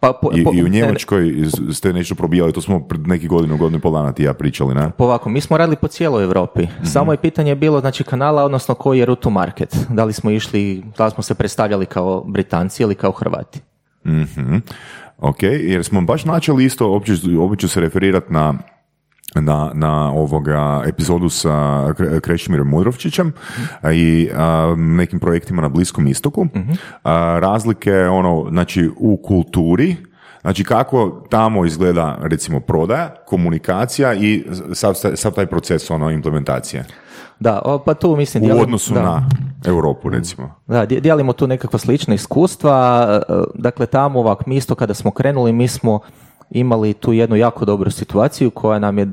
Pa, 0.00 0.12
po, 0.12 0.30
I, 0.34 0.44
po- 0.44 0.52
I 0.54 0.62
u 0.62 0.64
ne, 0.64 0.70
Njemačkoj 0.70 1.34
ste 1.72 1.92
nešto 1.92 2.14
probijali, 2.14 2.52
to 2.52 2.60
smo 2.60 2.80
pred 2.80 3.06
neki 3.06 3.28
godinu, 3.28 3.56
godinu 3.56 3.78
i 3.78 3.82
pol 3.82 3.92
dana 3.92 4.12
ti 4.12 4.22
ja 4.22 4.34
pričali, 4.34 4.74
ne? 4.74 4.90
Ovako, 4.98 5.28
mi 5.28 5.40
smo 5.40 5.56
radili 5.58 5.76
po 5.76 5.88
cijeloj 5.88 6.24
Europi. 6.24 6.62
Mhm. 6.62 6.84
Samo 6.84 7.12
je 7.12 7.18
pitanje 7.18 7.54
bilo 7.54 7.80
znači 7.80 8.04
kanala, 8.04 8.44
odnosno 8.44 8.74
koji 8.74 8.98
je 8.98 9.06
route 9.06 9.22
to 9.22 9.30
market. 9.30 9.76
Da 9.88 10.04
li 10.04 10.12
smo 10.12 10.30
išli, 10.30 10.82
da 10.98 11.04
li 11.04 11.10
smo 11.10 11.22
se 11.22 11.34
predstavljali 11.34 11.86
kao 11.86 12.24
Britanci 12.26 12.82
ili 12.82 12.94
kao 12.94 13.12
Hrvati. 13.12 13.60
Mhm. 14.06 14.56
Ok, 15.18 15.42
jer 15.42 15.84
smo 15.84 16.00
baš 16.00 16.24
načeli 16.24 16.64
isto, 16.64 17.00
opet 17.40 17.58
ću 17.58 17.68
se 17.68 17.80
referirati 17.80 18.32
na 18.32 18.54
na, 19.40 19.70
na 19.74 20.12
ovoga 20.12 20.82
epizodu 20.86 21.28
sa 21.28 21.48
Kre- 21.98 22.20
Krešimirom 22.20 22.68
Mudrovčićem 22.68 23.32
i 23.92 24.28
a, 24.36 24.74
nekim 24.78 25.18
projektima 25.18 25.62
na 25.62 25.68
Bliskom 25.68 26.06
istoku. 26.06 26.46
A, 27.04 27.38
razlike 27.42 27.94
ono, 27.94 28.46
znači 28.50 28.90
u 28.96 29.16
kulturi, 29.16 29.96
znači 30.40 30.64
kako 30.64 31.26
tamo 31.30 31.64
izgleda 31.64 32.18
recimo 32.22 32.60
prodaja, 32.60 33.14
komunikacija 33.26 34.14
i 34.14 34.44
sav, 34.72 34.94
sav 35.14 35.32
taj 35.32 35.46
proces 35.46 35.90
ono 35.90 36.10
implementacije 36.10 36.84
Da, 37.40 37.62
o, 37.64 37.78
pa 37.78 37.94
tu 37.94 38.16
mislim... 38.16 38.42
u 38.42 38.46
dijelim- 38.46 38.62
odnosu 38.62 38.94
da. 38.94 39.02
na 39.02 39.28
Europu 39.66 40.08
recimo. 40.08 40.54
Da, 40.66 40.86
di- 40.86 41.00
dijelimo 41.00 41.32
tu 41.32 41.46
nekakva 41.46 41.78
slična 41.78 42.14
iskustva. 42.14 43.06
e, 43.28 43.32
Dakle, 43.54 43.86
tamo 43.86 44.18
ovak, 44.20 44.46
mi 44.46 44.56
isto 44.56 44.74
kada 44.74 44.94
smo 44.94 45.10
krenuli, 45.10 45.52
mi 45.52 45.68
smo 45.68 46.00
imali 46.50 46.92
tu 46.92 47.12
jednu 47.12 47.36
jako 47.36 47.64
dobru 47.64 47.90
situaciju 47.90 48.50
koja 48.50 48.78
nam 48.78 48.98
je 48.98 49.08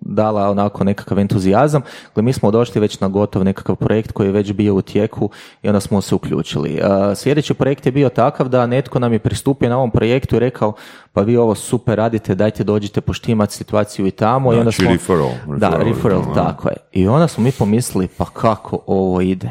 dala 0.00 0.50
onako 0.50 0.84
nekakav 0.84 1.18
entuzijazam. 1.18 1.82
Dakle, 2.06 2.22
mi 2.22 2.32
smo 2.32 2.50
došli 2.50 2.80
već 2.80 3.00
na 3.00 3.08
gotov 3.08 3.44
nekakav 3.44 3.76
projekt 3.76 4.12
koji 4.12 4.26
je 4.26 4.32
već 4.32 4.52
bio 4.52 4.74
u 4.74 4.82
tijeku 4.82 5.30
i 5.62 5.68
onda 5.68 5.80
smo 5.80 6.00
se 6.00 6.14
uključili. 6.14 6.70
E, 6.74 6.82
Sljedeći 7.14 7.54
projekt 7.54 7.86
je 7.86 7.92
bio 7.92 8.08
takav 8.08 8.48
da 8.48 8.66
netko 8.66 8.98
nam 8.98 9.12
je 9.12 9.18
pristupio 9.18 9.68
na 9.68 9.76
ovom 9.76 9.90
projektu 9.90 10.36
i 10.36 10.40
rekao 10.40 10.72
pa 11.16 11.22
vi 11.22 11.36
ovo 11.36 11.54
super 11.54 11.96
radite, 11.96 12.34
dajte 12.34 12.64
dođite 12.64 13.00
poštimati 13.00 13.54
situaciju 13.54 14.06
i 14.06 14.10
tamo. 14.10 14.52
I 14.52 14.58
onda 14.58 14.70
Znači 14.70 14.82
smo, 14.82 14.90
referral, 14.90 15.30
Da, 15.46 15.68
referral, 15.68 15.92
referral, 15.92 16.24
to, 16.24 16.34
tako 16.34 16.68
je. 16.68 16.76
I 16.92 17.08
onda 17.08 17.28
smo 17.28 17.44
mi 17.44 17.52
pomislili 17.52 18.08
pa 18.08 18.24
kako 18.24 18.78
ovo 18.86 19.20
ide 19.20 19.50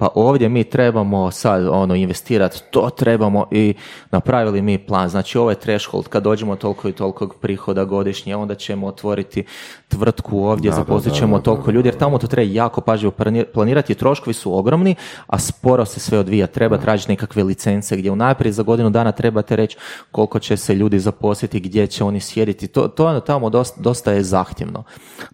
pa 0.00 0.08
ovdje 0.14 0.48
mi 0.48 0.64
trebamo 0.64 1.30
sad 1.30 1.66
ono 1.68 1.94
investirati, 1.94 2.62
to 2.70 2.90
trebamo 2.90 3.46
i 3.50 3.74
napravili 4.10 4.62
mi 4.62 4.78
plan, 4.78 5.08
znači 5.08 5.38
ovo 5.38 5.50
je 5.50 5.60
threshold, 5.60 6.08
kad 6.08 6.22
dođemo 6.22 6.56
toliko 6.56 6.88
i 6.88 6.92
toliko 6.92 7.28
prihoda 7.28 7.84
godišnje, 7.84 8.36
onda 8.36 8.54
ćemo 8.54 8.86
otvoriti 8.86 9.44
tvrtku 9.88 10.38
ovdje, 10.38 10.70
Da, 10.70 10.76
zaposlit 10.76 11.14
ćemo 11.14 11.36
da, 11.36 11.42
toliko 11.42 11.70
ljudi, 11.70 11.88
jer 11.88 11.96
tamo 11.96 12.18
to 12.18 12.26
treba 12.26 12.52
jako 12.52 12.80
pažljivo 12.80 13.12
plani- 13.18 13.44
planirati, 13.44 13.94
troškovi 13.94 14.34
su 14.34 14.58
ogromni, 14.58 14.94
a 15.26 15.38
sporo 15.38 15.84
se 15.84 16.00
sve 16.00 16.18
odvija, 16.18 16.46
treba 16.46 16.78
tražiti 16.78 17.12
nekakve 17.12 17.44
licence 17.44 17.96
gdje 17.96 18.10
unaprijed 18.10 18.54
za 18.54 18.62
godinu 18.62 18.90
dana 18.90 19.12
trebate 19.12 19.56
reći 19.56 19.76
koliko 20.10 20.38
će 20.38 20.56
se 20.56 20.74
ljudi 20.74 20.98
zaposliti, 20.98 21.60
gdje 21.60 21.86
će 21.86 22.04
oni 22.04 22.20
sjediti, 22.20 22.68
to, 22.68 22.88
to 22.88 23.06
ono 23.06 23.20
tamo 23.20 23.50
dosta, 23.50 23.80
dosta 23.80 24.12
je 24.12 24.22
zahtjevno. 24.22 24.84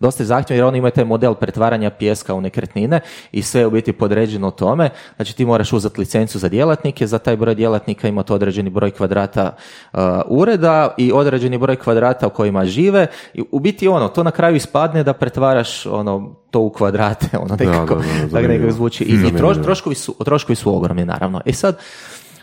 Dosta 0.01 0.23
je 0.23 0.27
zahtjevno 0.27 0.59
jer 0.59 0.65
oni 0.65 0.79
imaju 0.79 0.93
taj 0.93 1.05
model 1.05 1.35
pretvaranja 1.35 1.91
pijeska 1.91 2.35
u 2.35 2.41
nekretnine 2.41 3.01
i 3.33 3.43
sve 3.43 3.61
je 3.61 3.67
u 3.67 3.71
biti 3.71 3.93
podređeno 3.93 4.56
tome. 4.57 4.91
Znači 5.17 5.37
ti 5.37 5.45
moraš 5.45 5.73
uzeti 5.73 6.01
licencu 6.01 6.39
za 6.39 6.49
djelatnike, 6.49 7.07
za 7.07 7.19
taj 7.19 7.37
broj 7.37 7.55
djelatnika 7.55 8.09
imate 8.09 8.33
određeni 8.35 8.71
broj 8.71 8.91
kvadrata 8.91 9.57
uh, 9.93 10.01
ureda 10.27 10.95
i 10.97 11.13
određeni 11.13 11.59
broj 11.59 11.77
kvadrata 11.77 12.27
u 12.27 12.31
kojima 12.31 12.65
žive. 12.65 13.07
I 13.35 13.43
u 13.51 13.59
biti 13.61 13.89
ono, 13.89 14.09
to 14.09 14.23
na 14.23 14.31
kraju 14.31 14.57
ispadne 14.57 15.03
da 15.03 15.13
pretvaraš 15.13 15.87
ono 15.87 16.35
to 16.51 16.61
u 16.61 16.71
kvadrate, 16.71 17.39
ono 17.39 17.57
nekako, 17.57 17.95
da, 17.95 18.01
da, 18.01 18.07
tako 18.11 18.29
zanimljivo. 18.31 18.53
nekako 18.53 18.73
zvuči. 18.73 19.05
I, 19.05 19.13
i 19.13 19.33
troš- 19.33 19.63
troškovi, 19.63 19.95
su, 19.97 20.15
troškovi 20.25 20.57
su 20.57 20.77
ogromni, 20.77 21.05
naravno. 21.05 21.41
E 21.47 21.53
sad, 21.53 21.79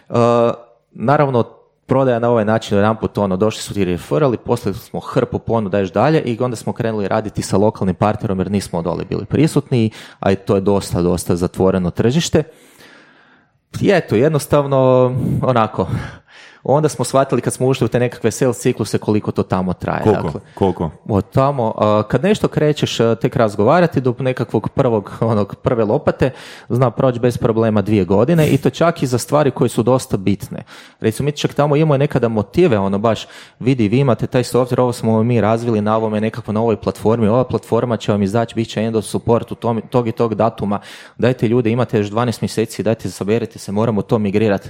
uh, 0.10 0.16
naravno, 0.92 1.44
prodaja 1.86 2.20
na 2.20 2.30
ovaj 2.30 2.46
način, 2.46 2.78
jedan 2.78 2.98
put 2.98 3.18
ono, 3.18 3.38
došli 3.38 3.62
su 3.62 3.74
ti 3.74 3.86
referali, 3.86 4.38
poslali 4.38 4.78
smo 4.78 5.00
hrpu 5.00 5.40
ponuda 5.40 5.80
još 5.80 5.92
dalje 5.92 6.22
i 6.22 6.38
onda 6.42 6.56
smo 6.56 6.74
krenuli 6.74 7.08
raditi 7.08 7.42
sa 7.42 7.58
lokalnim 7.58 7.96
partnerom 7.96 8.40
jer 8.40 8.52
nismo 8.52 8.82
dole 8.82 9.06
bili 9.06 9.26
prisutni, 9.26 9.92
a 10.20 10.32
i 10.32 10.36
to 10.36 10.56
je 10.56 10.62
dosta, 10.62 11.02
dosta 11.02 11.36
zatvoreno 11.36 11.92
tržište. 11.92 12.44
I 13.82 13.90
eto, 13.92 14.16
jednostavno, 14.16 15.12
onako, 15.42 15.88
onda 16.64 16.90
smo 16.90 17.06
shvatili 17.06 17.42
kad 17.42 17.54
smo 17.54 17.68
ušli 17.68 17.86
u 17.86 17.88
te 17.88 18.00
nekakve 18.00 18.32
sales 18.32 18.60
cikluse 18.60 18.98
koliko 18.98 19.32
to 19.32 19.44
tamo 19.44 19.74
traje. 19.74 20.04
Koliko? 20.04 20.24
Dakle, 20.24 20.42
Koliko? 20.54 20.92
od 21.10 21.30
tamo, 21.32 21.74
kad 22.08 22.24
nešto 22.24 22.48
krećeš 22.48 22.98
tek 23.22 23.36
razgovarati 23.36 24.02
do 24.02 24.16
nekakvog 24.20 24.70
prvog, 24.70 25.12
onog 25.22 25.56
prve 25.56 25.84
lopate, 25.86 26.32
zna 26.70 26.92
proći 26.92 27.20
bez 27.20 27.38
problema 27.38 27.82
dvije 27.82 28.06
godine 28.06 28.48
i 28.48 28.58
to 28.58 28.70
čak 28.70 29.04
i 29.04 29.08
za 29.08 29.18
stvari 29.18 29.52
koje 29.52 29.70
su 29.70 29.84
dosta 29.84 30.18
bitne. 30.18 30.64
Recimo, 31.00 31.26
mi 31.26 31.32
čak 31.32 31.54
tamo 31.54 31.76
imamo 31.76 31.98
nekada 31.98 32.28
motive, 32.28 32.80
ono 32.80 32.98
baš, 32.98 33.28
vidi, 33.60 33.88
vi 33.88 34.00
imate 34.00 34.28
taj 34.28 34.44
software, 34.44 34.82
ovo 34.82 34.94
smo 34.94 35.24
mi 35.24 35.42
razvili 35.42 35.82
na 35.82 35.98
ovome 35.98 36.22
nekakvo 36.22 36.54
na 36.54 36.62
ovoj 36.62 36.76
platformi, 36.76 37.28
ova 37.28 37.44
platforma 37.44 37.98
će 37.98 38.12
vam 38.12 38.24
izaći, 38.24 38.56
bit 38.56 38.70
će 38.70 38.82
end 38.82 38.96
of 38.96 39.06
support 39.06 39.52
u 39.52 39.56
tom, 39.56 39.82
tog 39.90 40.08
i 40.08 40.12
tog 40.12 40.36
datuma, 40.36 40.80
dajte 41.18 41.48
ljude, 41.48 41.72
imate 41.72 41.98
još 41.98 42.08
12 42.08 42.42
mjeseci, 42.42 42.84
dajte 42.84 43.10
saberite 43.10 43.60
se, 43.60 43.72
moramo 43.72 44.02
to 44.02 44.20
migrirati. 44.20 44.70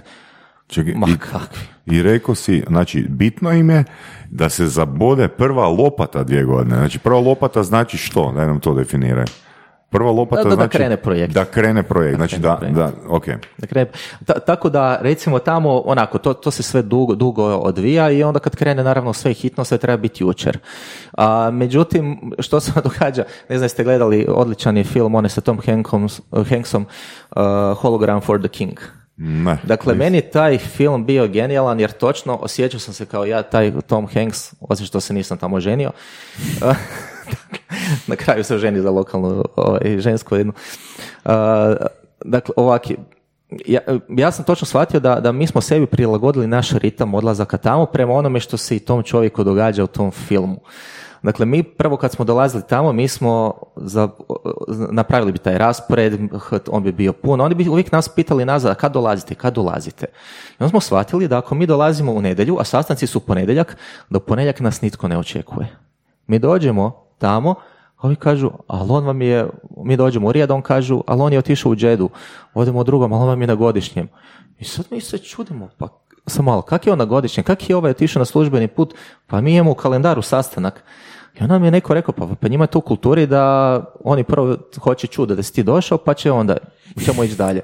Čekaj, 0.74 0.94
Ma 0.94 1.08
i- 1.08 1.18
kakvi. 1.18 1.64
I 1.88 2.04
rekao 2.04 2.36
si, 2.36 2.64
znači, 2.68 3.06
bitno 3.10 3.52
im 3.52 3.70
je 3.70 3.84
da 4.30 4.50
se 4.50 4.68
zabode 4.68 5.28
prva 5.28 5.68
lopata 5.68 6.24
dvije 6.24 6.44
godine. 6.44 6.76
Znači, 6.76 7.00
prva 7.00 7.20
lopata 7.20 7.64
znači 7.64 7.98
što? 7.98 8.32
Daj 8.32 8.48
nam 8.48 8.60
to 8.60 8.74
definiraj. 8.74 9.26
Prva 9.90 10.12
lopata 10.12 10.36
Da- 10.38 10.50
da- 10.50 10.50
da 10.50 10.56
znači... 10.56 10.78
krene 10.78 10.98
projekt. 10.98 11.34
Da 11.34 11.46
krene 11.46 11.84
projekt. 11.84 12.16
Znači, 12.16 12.36
krene 12.36 12.44
da, 12.44 12.56
projekt. 12.58 12.76
da, 12.76 12.92
ok. 13.10 13.24
Dakle, 13.58 13.86
ta- 14.26 14.40
tako 14.40 14.70
da 14.70 14.98
recimo 15.02 15.40
tamo 15.40 15.80
onako 15.80 16.18
to, 16.18 16.34
to 16.34 16.52
se 16.52 16.64
sve 16.64 16.82
dugo, 16.82 17.16
dugo 17.16 17.44
odvija 17.46 18.12
i 18.12 18.24
onda 18.24 18.40
kad 18.40 18.56
krene 18.56 18.84
naravno 18.84 19.14
sve 19.14 19.34
hitno 19.34 19.64
sve 19.64 19.78
treba 19.78 19.98
biti 19.98 20.24
jučer. 20.24 20.58
A, 21.14 21.50
međutim, 21.52 22.32
što 22.40 22.60
se 22.60 22.72
događa, 22.84 23.24
ne 23.50 23.58
znam 23.58 23.66
jeste 23.66 23.84
gledali 23.84 24.26
odličan 24.30 24.78
je 24.78 24.84
film 24.84 25.16
one 25.16 25.30
sa 25.30 25.42
Tom 25.42 25.60
Hankom, 25.66 26.08
Hanksom 26.50 26.86
uh, 27.32 27.42
Hologram 27.78 28.22
for 28.22 28.40
the 28.40 28.48
King. 28.50 28.80
Ne. 29.18 29.58
Dakle, 29.64 29.96
meni 29.96 30.18
je 30.18 30.32
taj 30.32 30.58
film 30.58 31.06
bio 31.06 31.28
genijalan 31.28 31.80
jer 31.80 31.92
točno 31.92 32.36
osjećao 32.36 32.80
sam 32.80 32.94
se 32.94 33.06
kao 33.06 33.26
ja, 33.26 33.42
taj 33.42 33.72
Tom 33.88 34.08
Hanks, 34.14 34.54
osim 34.60 34.86
što 34.86 35.00
se 35.00 35.14
nisam 35.14 35.38
tamo 35.38 35.60
ženio. 35.60 35.92
Na 38.08 38.16
kraju 38.16 38.44
se 38.44 38.58
ženi 38.58 38.82
za 38.82 38.90
lokalnu 38.92 39.46
ovaj, 39.56 39.98
žensku 40.00 40.36
jednu. 40.36 40.54
Uh, 41.26 41.32
dakle, 42.26 42.54
ovaki, 42.58 42.98
ja, 43.66 43.80
ja 44.10 44.32
sam 44.32 44.46
točno 44.46 44.66
shvatio 44.66 45.00
da, 45.00 45.20
da 45.20 45.32
mi 45.32 45.48
smo 45.48 45.62
sebi 45.62 45.86
prilagodili 45.86 46.48
naš 46.48 46.72
ritam 46.72 47.14
odlazaka 47.14 47.58
tamo 47.58 47.86
prema 47.86 48.14
onome 48.14 48.40
što 48.40 48.58
se 48.58 48.76
i 48.76 48.80
tom 48.80 49.04
čovjeku 49.04 49.44
događa 49.44 49.84
u 49.84 49.88
tom 49.88 50.12
filmu. 50.12 50.60
Dakle, 51.24 51.46
mi 51.46 51.64
prvo 51.64 51.98
kad 51.98 52.12
smo 52.12 52.26
dolazili 52.26 52.64
tamo, 52.70 52.92
mi 52.92 53.08
smo 53.08 53.54
za, 53.76 54.10
napravili 54.92 55.32
bi 55.32 55.38
taj 55.38 55.58
raspored, 55.58 56.20
on 56.72 56.84
bi 56.84 56.92
bio 56.92 57.14
pun, 57.14 57.42
oni 57.42 57.56
bi 57.56 57.70
uvijek 57.70 57.92
nas 57.92 58.10
pitali 58.10 58.46
nazad, 58.46 58.78
kad 58.78 58.92
dolazite, 58.92 59.36
kad 59.36 59.54
dolazite. 59.54 60.06
I 60.50 60.64
onda 60.64 60.70
smo 60.70 60.80
shvatili 60.80 61.28
da 61.28 61.38
ako 61.38 61.56
mi 61.56 61.66
dolazimo 61.66 62.12
u 62.12 62.22
nedjelju, 62.22 62.58
a 62.60 62.64
sastanci 62.64 63.08
su 63.08 63.18
u 63.18 63.22
ponedjeljak, 63.22 63.78
da 64.10 64.18
u 64.18 64.22
ponedjeljak 64.22 64.60
nas 64.60 64.82
nitko 64.82 65.08
ne 65.08 65.18
očekuje. 65.18 65.68
Mi 66.28 66.40
dođemo 66.40 67.06
tamo, 67.18 67.56
a 67.98 68.08
ovi 68.08 68.16
kažu, 68.16 68.52
ali 68.68 68.92
on 68.92 69.06
vam 69.06 69.22
je, 69.22 69.48
mi 69.78 69.98
dođemo 69.98 70.28
u 70.28 70.32
Rijad, 70.32 70.52
on 70.52 70.62
kažu, 70.62 71.04
ali 71.08 71.22
on 71.22 71.34
je 71.34 71.40
otišao 71.40 71.72
u 71.72 71.76
džedu, 71.76 72.10
odemo 72.54 72.80
u 72.80 72.84
drugom, 72.84 73.14
ali 73.14 73.22
on 73.22 73.28
vam 73.28 73.42
je 73.42 73.48
na 73.48 73.56
godišnjem. 73.56 74.10
I 74.60 74.64
sad 74.64 74.86
mi 74.92 75.02
se 75.02 75.18
čudimo, 75.18 75.70
pa 75.78 75.88
samo 76.28 76.52
malo, 76.52 76.62
kak 76.62 76.88
je 76.88 76.94
on 76.94 77.00
na 77.00 77.06
godišnjem, 77.06 77.44
kak 77.44 77.70
je 77.70 77.76
ovaj 77.76 77.92
otišao 77.92 78.20
na 78.20 78.26
službeni 78.26 78.68
put, 78.68 78.94
pa 79.28 79.42
mi 79.42 79.56
imamo 79.56 79.72
u 79.72 79.76
kalendaru 79.76 80.22
sastanak. 80.22 80.84
I 81.40 81.44
onda 81.44 81.60
mi 81.60 81.68
je 81.68 81.72
neko 81.72 81.94
rekao, 81.94 82.14
pa, 82.14 82.28
pa 82.42 82.48
njima 82.48 82.64
je 82.64 82.68
to 82.68 82.80
u 82.80 82.82
kulturi 82.82 83.28
da 83.28 83.84
oni 84.04 84.24
prvo 84.24 84.58
hoće 84.80 85.08
čuda 85.08 85.36
da 85.36 85.44
si 85.44 85.54
ti 85.54 85.64
došao, 85.64 85.98
pa 85.98 86.14
će 86.14 86.32
onda, 86.32 86.58
ćemo 87.06 87.24
ići 87.24 87.36
dalje. 87.36 87.62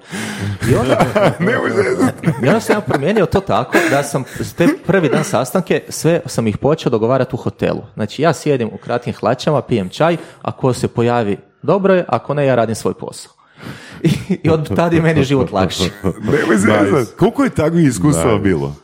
I 0.71 0.75
onda, 0.75 1.05
I 2.43 2.47
onda 2.47 2.59
sam 2.59 2.75
ja 2.75 2.81
promijenio 2.81 3.25
to 3.25 3.39
tako 3.39 3.77
da 3.89 4.03
sam 4.03 4.23
te 4.57 4.67
prvi 4.87 5.09
dan 5.09 5.23
sastanke, 5.23 5.81
sve 5.89 6.21
sam 6.25 6.47
ih 6.47 6.57
počeo 6.57 6.89
dogovarati 6.89 7.35
u 7.35 7.37
hotelu. 7.37 7.81
Znači 7.93 8.21
ja 8.21 8.33
sjedim 8.33 8.69
u 8.73 8.77
kratkim 8.77 9.13
hlačama, 9.13 9.61
pijem 9.61 9.89
čaj, 9.89 10.17
ako 10.41 10.73
se 10.73 10.87
pojavi 10.87 11.37
dobro 11.61 11.93
je, 11.93 12.05
ako 12.07 12.33
ne, 12.33 12.45
ja 12.45 12.55
radim 12.55 12.75
svoj 12.75 12.93
posao. 12.93 13.33
I, 14.03 14.11
i 14.43 14.49
od 14.49 14.75
tada 14.75 14.95
je 14.95 15.01
meni 15.01 15.23
život 15.23 15.51
lakši. 15.51 15.91
Koliko 17.17 17.43
je 17.43 17.49
takvih 17.49 17.87
iskustava 17.87 18.37
bilo? 18.37 18.75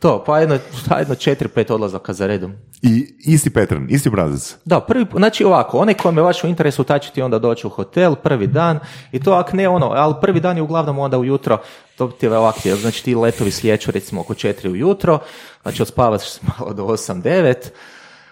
To, 0.00 0.24
pa 0.26 0.38
jedno, 0.38 0.58
jedno 0.98 1.14
četiri, 1.14 1.48
pet 1.48 1.70
odlazaka 1.70 2.12
za 2.12 2.26
redom. 2.26 2.52
I 2.82 3.14
isti 3.18 3.50
Petran, 3.50 3.86
isti 3.90 4.08
obrazac. 4.08 4.56
Da, 4.64 4.80
prvi, 4.80 5.06
znači 5.16 5.44
ovako, 5.44 5.78
onaj 5.78 5.94
kojem 5.94 6.16
je 6.16 6.22
vaš 6.22 6.44
u 6.44 6.46
interesu, 6.46 6.84
taj 6.84 6.98
će 6.98 7.10
ti 7.10 7.22
onda 7.22 7.38
doći 7.38 7.66
u 7.66 7.70
hotel, 7.70 8.14
prvi 8.14 8.46
dan, 8.46 8.78
i 9.12 9.20
to 9.22 9.32
ako 9.32 9.56
ne 9.56 9.68
ono, 9.68 9.86
ali 9.86 10.14
prvi 10.20 10.40
dan 10.40 10.56
je 10.56 10.62
uglavnom 10.62 10.98
onda 10.98 11.18
ujutro, 11.18 11.58
to 11.96 12.08
ti 12.08 12.26
je 12.26 12.38
ovako, 12.38 12.60
znači 12.80 13.04
ti 13.04 13.14
letovi 13.14 13.50
slijeću 13.50 13.90
recimo 13.90 14.20
oko 14.20 14.34
četiri 14.34 14.70
ujutro, 14.70 15.18
znači 15.62 15.82
odspavaš 15.82 16.22
malo 16.58 16.72
do 16.72 16.84
osam, 16.84 17.20
devet, 17.20 17.72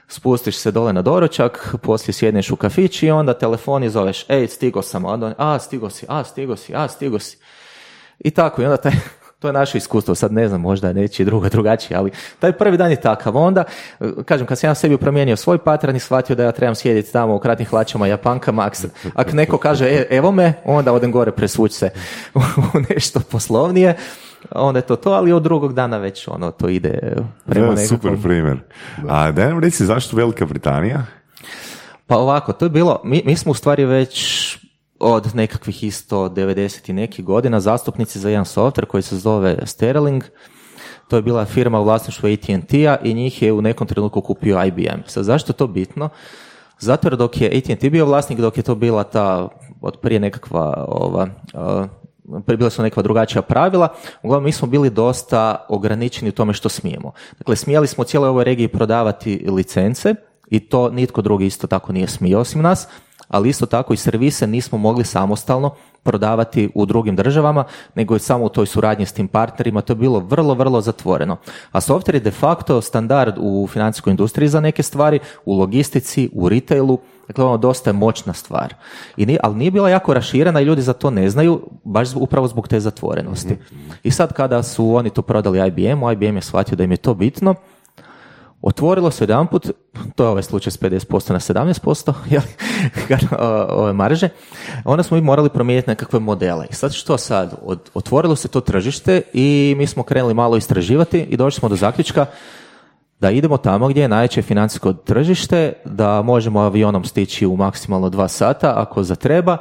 spustiš 0.09 0.57
se 0.57 0.71
dole 0.71 0.93
na 0.93 1.03
doručak, 1.03 1.75
poslije 1.83 2.12
sjedneš 2.14 2.51
u 2.51 2.57
kafić 2.57 3.03
i 3.03 3.11
onda 3.11 3.35
telefon 3.35 3.85
i 3.85 3.91
zoveš, 3.91 4.25
ej, 4.29 4.47
stigo 4.47 4.83
sam, 4.83 5.05
onda, 5.05 5.35
a, 5.39 5.59
stigo 5.59 5.91
si, 5.91 6.07
a, 6.09 6.25
stigo 6.25 6.57
si, 6.57 6.75
a, 6.75 6.89
stigo 6.89 7.19
si. 7.19 7.37
I 8.19 8.31
tako, 8.31 8.62
i 8.62 8.64
onda 8.64 8.77
taj, 8.77 8.93
to 9.39 9.49
je 9.49 9.53
naše 9.53 9.78
iskustvo, 9.78 10.14
sad 10.14 10.32
ne 10.32 10.49
znam, 10.49 10.61
možda 10.61 10.93
nečiji 10.93 11.26
druga 11.26 11.49
drugačije, 11.49 11.97
ali 11.97 12.11
taj 12.39 12.53
prvi 12.53 12.76
dan 12.76 12.91
je 12.91 13.01
takav. 13.01 13.36
Onda, 13.36 13.64
kažem, 14.24 14.47
kad 14.47 14.59
sam 14.59 14.70
ja 14.70 14.74
sebi 14.74 14.97
promijenio 14.97 15.36
svoj 15.36 15.59
patran 15.59 15.97
i 15.97 16.01
shvatio 16.01 16.36
da 16.36 16.45
ja 16.45 16.53
trebam 16.53 16.74
sjediti 16.74 17.12
tamo 17.12 17.34
u 17.34 17.39
kratnim 17.39 17.68
hlačama, 17.68 18.07
japankama, 18.07 18.70
ako 19.14 19.32
neko 19.32 19.59
kaže 19.59 19.86
e, 19.86 20.07
evo 20.11 20.32
me, 20.32 20.53
onda 20.64 20.93
odem 20.93 21.12
gore 21.12 21.32
presvući 21.32 21.74
se 21.74 21.91
u 22.74 22.78
nešto 22.91 23.20
poslovnije, 23.30 23.97
onda 24.51 24.78
je 24.78 24.86
to 24.86 24.97
to, 24.97 25.11
ali 25.11 25.32
od 25.32 25.43
drugog 25.43 25.74
dana 25.74 25.99
već 25.99 26.28
ono 26.28 26.51
to 26.51 26.68
ide 26.68 26.99
prema 27.47 27.66
nekakvom... 27.66 27.86
Super 27.86 28.12
primjer. 28.22 28.57
A 29.09 29.32
daj 29.32 29.49
nam 29.49 29.61
reći 29.61 29.84
zašto 29.84 30.16
Velika 30.16 30.47
Britanija? 30.47 31.05
Pa 32.07 32.16
ovako, 32.16 32.53
to 32.53 32.64
je 32.64 32.70
bilo, 32.70 33.01
mi, 33.05 33.22
mi 33.26 33.36
smo 33.36 33.53
u 33.53 33.55
stvari 33.55 33.84
već 33.84 34.38
od 35.01 35.35
nekakvih 35.35 35.85
isto 35.85 36.29
90 36.29 36.91
i 36.91 36.93
nekih 36.93 37.25
godina 37.25 37.61
zastupnici 37.61 38.19
za 38.19 38.29
jedan 38.29 38.45
software 38.45 38.87
koji 38.87 39.03
se 39.03 39.17
zove 39.17 39.57
Sterling. 39.67 40.25
To 41.09 41.17
je 41.17 41.23
bila 41.23 41.45
firma 41.45 41.81
u 41.81 41.85
vlasništvu 41.85 42.29
AT&T-a 42.33 42.97
i 43.03 43.15
njih 43.15 43.43
je 43.43 43.53
u 43.53 43.63
nekom 43.63 43.87
trenutku 43.87 44.21
kupio 44.21 44.65
IBM. 44.65 45.01
Sad, 45.07 45.25
zašto 45.25 45.53
je 45.53 45.57
to 45.57 45.67
bitno? 45.67 46.09
Zato 46.79 47.09
jer 47.09 47.17
dok 47.17 47.41
je 47.41 47.59
AT&T 47.59 47.91
bio 47.91 48.07
vlasnik, 48.07 48.39
dok 48.39 48.57
je 48.57 48.63
to 48.63 48.75
bila 48.75 49.05
ta 49.05 49.49
od 49.81 49.97
prije 49.97 50.21
nekakva 50.21 50.85
ova, 50.89 51.29
bila 52.47 52.71
su 52.71 52.83
nekakva 52.83 53.03
drugačija 53.03 53.43
pravila, 53.43 53.89
uglavnom 54.23 54.45
mi 54.45 54.53
smo 54.53 54.69
bili 54.69 54.91
dosta 54.91 55.67
ograničeni 55.69 56.29
u 56.29 56.33
tome 56.33 56.53
što 56.53 56.69
smijemo. 56.69 57.13
Dakle, 57.39 57.57
smijeli 57.57 57.87
smo 57.87 58.03
u 58.03 58.05
cijeloj 58.05 58.29
ovoj 58.29 58.45
regiji 58.45 58.69
prodavati 58.69 59.47
licence 59.51 60.15
i 60.51 60.61
to 60.61 60.91
nitko 60.91 61.23
drugi 61.23 61.47
isto 61.47 61.67
tako 61.67 61.93
nije 61.93 62.07
smio 62.07 62.41
osim 62.41 62.63
nas, 62.63 62.89
ali 63.29 63.49
isto 63.49 63.66
tako 63.66 63.93
i 63.93 63.97
servise 63.97 64.47
nismo 64.47 64.79
mogli 64.79 65.05
samostalno 65.05 65.74
prodavati 66.03 66.70
u 66.74 66.87
drugim 66.87 67.16
državama, 67.16 67.64
nego 67.95 68.14
je 68.14 68.20
samo 68.20 68.45
u 68.45 68.49
toj 68.49 68.66
suradnji 68.66 69.07
s 69.07 69.12
tim 69.12 69.29
partnerima, 69.29 69.81
to 69.81 69.93
je 69.93 69.97
bilo 69.97 70.20
vrlo, 70.20 70.55
vrlo 70.55 70.81
zatvoreno. 70.81 71.37
A 71.72 71.81
software 71.81 72.14
je 72.14 72.20
de 72.20 72.31
facto 72.31 72.81
standard 72.81 73.35
u 73.39 73.68
financijskoj 73.72 74.11
industriji 74.11 74.49
za 74.49 74.61
neke 74.61 74.83
stvari, 74.83 75.18
u 75.45 75.59
logistici, 75.59 76.31
u 76.33 76.49
retailu, 76.49 76.99
dakle 77.26 77.45
ono 77.45 77.57
dosta 77.57 77.91
je 77.91 77.95
moćna 77.95 78.33
stvar. 78.33 78.74
I 79.16 79.26
nije, 79.26 79.39
ali 79.43 79.57
nije 79.57 79.70
bila 79.70 79.91
jako 79.91 80.14
raširena 80.14 80.61
i 80.61 80.64
ljudi 80.64 80.83
za 80.83 80.93
to 80.93 81.11
ne 81.11 81.31
znaju, 81.31 81.61
baš 81.85 82.09
upravo 82.14 82.49
zbog 82.49 82.68
te 82.68 82.81
zatvorenosti. 82.81 83.57
I 84.03 84.11
sad 84.11 84.33
kada 84.33 84.62
su 84.62 84.95
oni 84.95 85.11
to 85.11 85.22
prodali 85.22 85.68
IBM, 85.68 86.11
IBM 86.12 86.37
je 86.37 86.43
shvatio 86.43 86.76
da 86.76 86.85
im 86.85 86.91
je 86.91 86.97
to 86.97 87.14
bitno, 87.14 87.55
Otvorilo 88.63 89.11
se 89.11 89.25
jedanput, 89.25 89.71
to 90.15 90.25
je 90.25 90.29
ovaj 90.29 90.43
slučaj 90.43 90.71
s 90.71 90.81
50% 90.81 91.33
na 91.33 91.41
17% 91.41 92.13
ove 93.83 93.93
marže, 93.93 94.29
onda 94.85 95.03
smo 95.03 95.17
mi 95.17 95.21
morali 95.21 95.49
promijeniti 95.49 95.91
nekakve 95.91 96.19
modele. 96.21 96.67
I 96.71 96.75
sad 96.75 96.93
što 96.93 97.19
sad? 97.19 97.55
Otvorilo 97.95 98.37
se 98.37 98.49
to 98.49 98.61
tržište 98.61 99.23
i 99.33 99.75
mi 99.79 99.87
smo 99.87 100.03
krenuli 100.03 100.35
malo 100.35 100.57
istraživati 100.57 101.21
i 101.21 101.37
došli 101.37 101.59
smo 101.59 101.69
do 101.69 101.77
zaključka 101.77 102.27
da 103.21 103.31
idemo 103.31 103.57
tamo 103.57 103.89
gdje 103.89 104.03
je 104.03 104.09
najveće 104.09 104.43
financijsko 104.43 104.93
tržište, 104.93 105.73
da 105.85 106.23
možemo 106.23 106.61
avionom 106.61 107.05
stići 107.05 107.47
u 107.47 107.57
maksimalno 107.57 108.11
dva 108.11 108.29
sata 108.29 108.73
ako 108.77 109.03
zatreba 109.03 109.57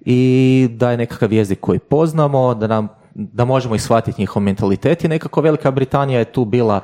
i 0.00 0.68
da 0.70 0.90
je 0.90 0.96
nekakav 0.96 1.32
jezik 1.32 1.60
koji 1.60 1.78
poznamo, 1.78 2.54
da, 2.54 2.66
nam, 2.66 2.88
da 3.14 3.44
možemo 3.44 3.74
i 3.74 3.78
shvatiti 3.78 4.20
njihov 4.22 4.42
mentalitet 4.42 5.04
i 5.04 5.08
nekako 5.08 5.40
Velika 5.40 5.70
Britanija 5.70 6.18
je 6.18 6.32
tu 6.32 6.44
bila 6.44 6.80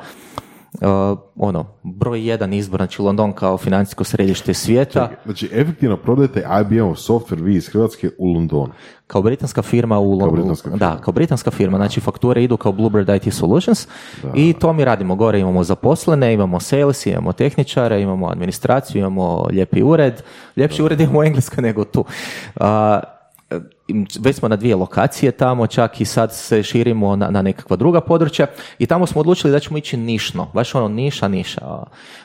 uh, 0.81 1.19
ono, 1.37 1.67
broj 1.83 2.27
jedan 2.27 2.53
izbor, 2.53 2.81
znači 2.81 3.03
London 3.03 3.33
kao 3.33 3.59
financijsko 3.59 4.05
središte 4.05 4.55
svijeta. 4.55 5.11
znači, 5.25 5.51
efektivno 5.53 5.97
prodajete 5.97 6.47
IBM 6.61 6.95
software 6.95 7.43
vi 7.43 7.55
iz 7.55 7.69
Hrvatske 7.69 8.11
u 8.19 8.33
Londonu. 8.33 8.73
Kao 9.07 9.23
britanska 9.23 9.63
firma 9.63 9.99
u 9.99 10.11
Londonu. 10.11 10.55
Da, 10.77 10.99
kao 11.01 11.13
britanska 11.13 11.51
firma, 11.51 11.77
znači 11.77 12.01
fakture 12.01 12.45
idu 12.45 12.57
kao 12.57 12.73
Bluebird 12.73 13.09
IT 13.09 13.35
Solutions 13.35 13.89
i 14.35 14.53
to 14.53 14.73
mi 14.73 14.85
radimo. 14.85 15.15
Gore 15.15 15.41
imamo 15.41 15.65
zaposlene, 15.65 16.35
imamo 16.35 16.61
sales, 16.61 17.07
imamo 17.07 17.33
tehničare, 17.33 18.03
imamo 18.03 18.29
administraciju, 18.29 18.99
imamo 18.99 19.47
lijepi 19.51 19.83
ured. 19.83 20.23
Ljepši 20.57 20.83
ured 20.83 21.01
imamo 21.01 21.19
u 21.19 21.25
Engleskoj 21.25 21.63
nego 21.63 21.85
tu. 21.85 22.05
Uh, 22.57 22.65
već 24.21 24.37
smo 24.37 24.49
na 24.49 24.57
dvije 24.57 24.77
lokacije 24.77 25.33
tamo, 25.33 25.67
čak 25.67 26.01
i 26.01 26.05
sad 26.05 26.35
se 26.35 26.63
širimo 26.63 27.17
na, 27.17 27.31
na 27.31 27.43
nekakva 27.43 27.77
druga 27.77 28.01
područja 28.01 28.47
i 28.79 28.87
tamo 28.87 29.07
smo 29.07 29.21
odlučili 29.21 29.53
da 29.53 29.61
ćemo 29.61 29.79
ići 29.79 29.97
nišno, 29.97 30.51
baš 30.55 30.75
ono 30.75 30.89
niša, 30.89 31.29
niša. 31.29 31.83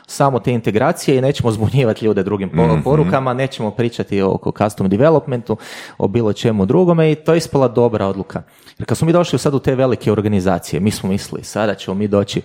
Samo 0.08 0.40
te 0.40 0.52
integracije 0.52 1.18
i 1.18 1.22
nećemo 1.22 1.52
zbunjivati 1.52 2.06
ljude 2.06 2.24
drugim 2.24 2.50
mm 2.50 2.84
porukama, 2.84 3.34
nećemo 3.34 3.72
pričati 3.72 4.22
oko 4.22 4.52
custom 4.52 4.90
developmentu, 4.90 5.58
o 5.98 6.08
bilo 6.08 6.34
čemu 6.34 6.66
drugome 6.66 7.12
i 7.12 7.16
to 7.16 7.34
je 7.34 7.38
ispala 7.38 7.68
dobra 7.68 8.06
odluka. 8.06 8.44
Jer 8.80 8.88
kad 8.88 8.98
smo 8.98 9.06
mi 9.06 9.14
došli 9.14 9.40
sad 9.40 9.54
u 9.54 9.60
te 9.60 9.76
velike 9.76 10.12
organizacije, 10.12 10.80
mi 10.80 10.92
smo 10.92 11.10
mislili 11.10 11.44
sada 11.44 11.76
ćemo 11.76 11.96
mi 11.96 12.08
doći 12.08 12.42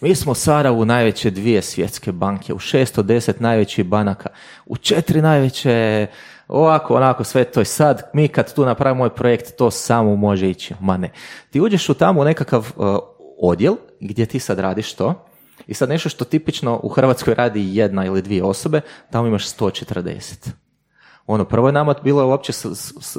mi 0.00 0.14
smo 0.14 0.34
sada 0.34 0.72
u 0.72 0.84
najveće 0.84 1.30
dvije 1.30 1.62
svjetske 1.62 2.12
banke, 2.12 2.54
u 2.54 2.58
610 2.58 3.32
najvećih 3.38 3.84
banaka, 3.84 4.28
u 4.66 4.76
četiri 4.76 5.22
najveće 5.22 6.06
ovako, 6.48 6.94
onako, 6.94 7.24
sve 7.24 7.44
to 7.44 7.60
je 7.60 7.64
sad, 7.64 8.10
mi 8.14 8.28
kad 8.28 8.54
tu 8.54 8.64
napravimo 8.64 8.98
moj 8.98 9.14
projekt, 9.14 9.56
to 9.56 9.70
samo 9.70 10.16
može 10.16 10.50
ići. 10.50 10.74
Ma 10.80 10.96
ne. 10.96 11.12
Ti 11.50 11.60
uđeš 11.60 11.88
u 11.88 11.94
tamo 11.94 12.24
nekakav 12.24 12.72
uh, 12.76 12.98
odjel 13.38 13.74
gdje 14.00 14.26
ti 14.26 14.38
sad 14.38 14.58
radiš 14.58 14.94
to 14.94 15.26
i 15.66 15.74
sad 15.74 15.88
nešto 15.88 16.08
što 16.08 16.24
tipično 16.24 16.80
u 16.82 16.88
Hrvatskoj 16.88 17.34
radi 17.34 17.76
jedna 17.76 18.04
ili 18.04 18.22
dvije 18.22 18.44
osobe, 18.44 18.80
tamo 19.10 19.26
imaš 19.26 19.56
140. 19.56 20.50
Ono, 21.26 21.44
prvo 21.44 21.68
je 21.68 21.72
nama 21.72 21.94
bilo 22.04 22.26
uopće 22.26 22.52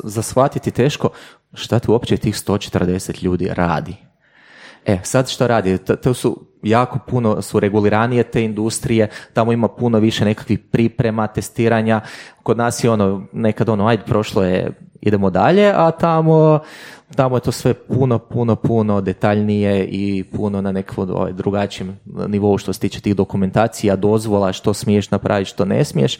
zasvatiti 0.03 0.71
teško 0.71 1.09
šta 1.53 1.79
tu 1.79 1.91
uopće 1.91 2.17
tih 2.17 2.35
140 2.35 3.23
ljudi 3.23 3.49
radi. 3.51 3.95
E, 4.85 4.99
sad 5.03 5.29
što 5.29 5.47
radi? 5.47 5.77
To 5.77 6.13
su 6.13 6.47
jako 6.69 6.99
puno 7.07 7.41
su 7.41 7.59
reguliranije 7.59 8.23
te 8.23 8.43
industrije, 8.43 9.09
tamo 9.33 9.51
ima 9.51 9.67
puno 9.67 9.99
više 9.99 10.25
nekakvih 10.25 10.59
priprema, 10.59 11.27
testiranja. 11.27 12.01
Kod 12.43 12.57
nas 12.57 12.83
je 12.83 12.89
ono, 12.89 13.23
nekad 13.33 13.69
ono, 13.69 13.87
ajde, 13.87 14.03
prošlo 14.03 14.43
je, 14.43 14.71
idemo 15.01 15.29
dalje, 15.29 15.71
a 15.75 15.91
tamo, 15.91 16.59
tamo 17.15 17.37
je 17.37 17.41
to 17.41 17.51
sve 17.51 17.73
puno, 17.73 18.19
puno, 18.19 18.55
puno 18.55 19.01
detaljnije 19.01 19.85
i 19.85 20.23
puno 20.23 20.61
na 20.61 20.71
nekom 20.71 21.09
ovaj, 21.09 21.33
drugačijem 21.33 21.99
nivou 22.27 22.57
što 22.57 22.73
se 22.73 22.79
tiče 22.79 23.01
tih 23.01 23.15
dokumentacija, 23.15 23.95
dozvola, 23.95 24.53
što 24.53 24.73
smiješ 24.73 25.11
napraviti, 25.11 25.49
što 25.49 25.65
ne 25.65 25.85
smiješ 25.85 26.19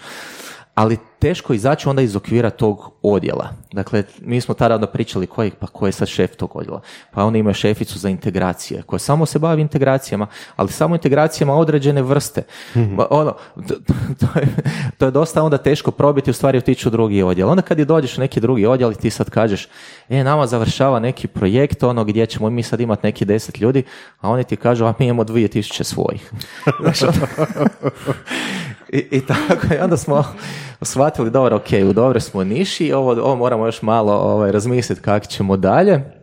ali 0.78 0.98
teško 1.20 1.54
izaći 1.54 1.90
onda 1.90 2.02
iz 2.02 2.16
okvira 2.16 2.50
tog 2.50 2.92
odjela. 3.02 3.50
Dakle, 3.72 4.04
mi 4.22 4.42
smo 4.42 4.54
tada 4.54 4.76
onda 4.76 4.88
pričali 4.88 5.28
koji, 5.28 5.52
pa 5.52 5.68
ko 5.68 5.86
je 5.86 5.92
sad 5.92 6.08
šef 6.08 6.36
tog 6.36 6.56
odjela. 6.56 6.82
Pa 7.12 7.24
oni 7.24 7.40
imaju 7.40 7.54
šeficu 7.54 8.00
za 8.00 8.10
integracije, 8.10 8.82
koja 8.82 9.00
samo 9.00 9.26
se 9.26 9.40
bavi 9.40 9.62
integracijama, 9.62 10.28
ali 10.56 10.72
samo 10.72 10.96
integracijama 10.96 11.56
određene 11.56 12.02
vrste. 12.02 12.44
mm 12.76 12.98
Ono, 13.10 13.36
to, 13.56 13.76
to, 14.20 14.40
je, 14.40 14.48
to, 14.98 15.06
je, 15.06 15.12
dosta 15.12 15.44
onda 15.44 15.58
teško 15.58 15.92
probiti 15.92 16.32
u 16.32 16.34
stvari 16.34 16.58
otići 16.58 16.88
u 16.88 16.92
drugi 16.92 17.24
odjel. 17.24 17.50
Onda 17.50 17.62
kad 17.62 17.80
je 17.80 17.86
dođeš 17.86 18.18
u 18.18 18.22
neki 18.22 18.40
drugi 18.40 18.66
odjel 18.66 18.92
i 18.92 18.96
ti 18.96 19.10
sad 19.10 19.30
kažeš, 19.30 19.68
e, 20.10 20.24
nama 20.24 20.48
završava 20.48 21.00
neki 21.00 21.28
projekt, 21.28 21.84
ono 21.84 22.04
gdje 22.04 22.26
ćemo 22.26 22.50
mi 22.50 22.64
sad 22.64 22.80
imati 22.80 23.08
neki 23.08 23.26
deset 23.26 23.60
ljudi, 23.60 23.84
a 24.20 24.30
oni 24.30 24.44
ti 24.44 24.56
kažu, 24.56 24.86
a 24.86 24.94
mi 25.00 25.06
imamo 25.06 25.24
dvije 25.24 25.48
tisuće 25.48 25.84
svojih. 25.84 26.32
I, 28.90 29.08
I 29.12 29.22
tako, 29.22 29.74
i 29.76 29.78
onda 29.78 29.98
smo 29.98 30.24
shvatili, 30.82 31.32
dobro, 31.32 31.56
ok, 31.56 31.90
u 31.90 31.94
dobro 31.94 32.20
smo 32.20 32.44
niši, 32.44 32.94
ovo, 32.94 33.12
ovo 33.12 33.36
moramo 33.36 33.66
još 33.66 33.82
malo 33.82 34.14
ovaj, 34.14 34.52
razmisliti 34.52 35.02
kako 35.02 35.26
ćemo 35.26 35.58
dalje. 35.58 36.18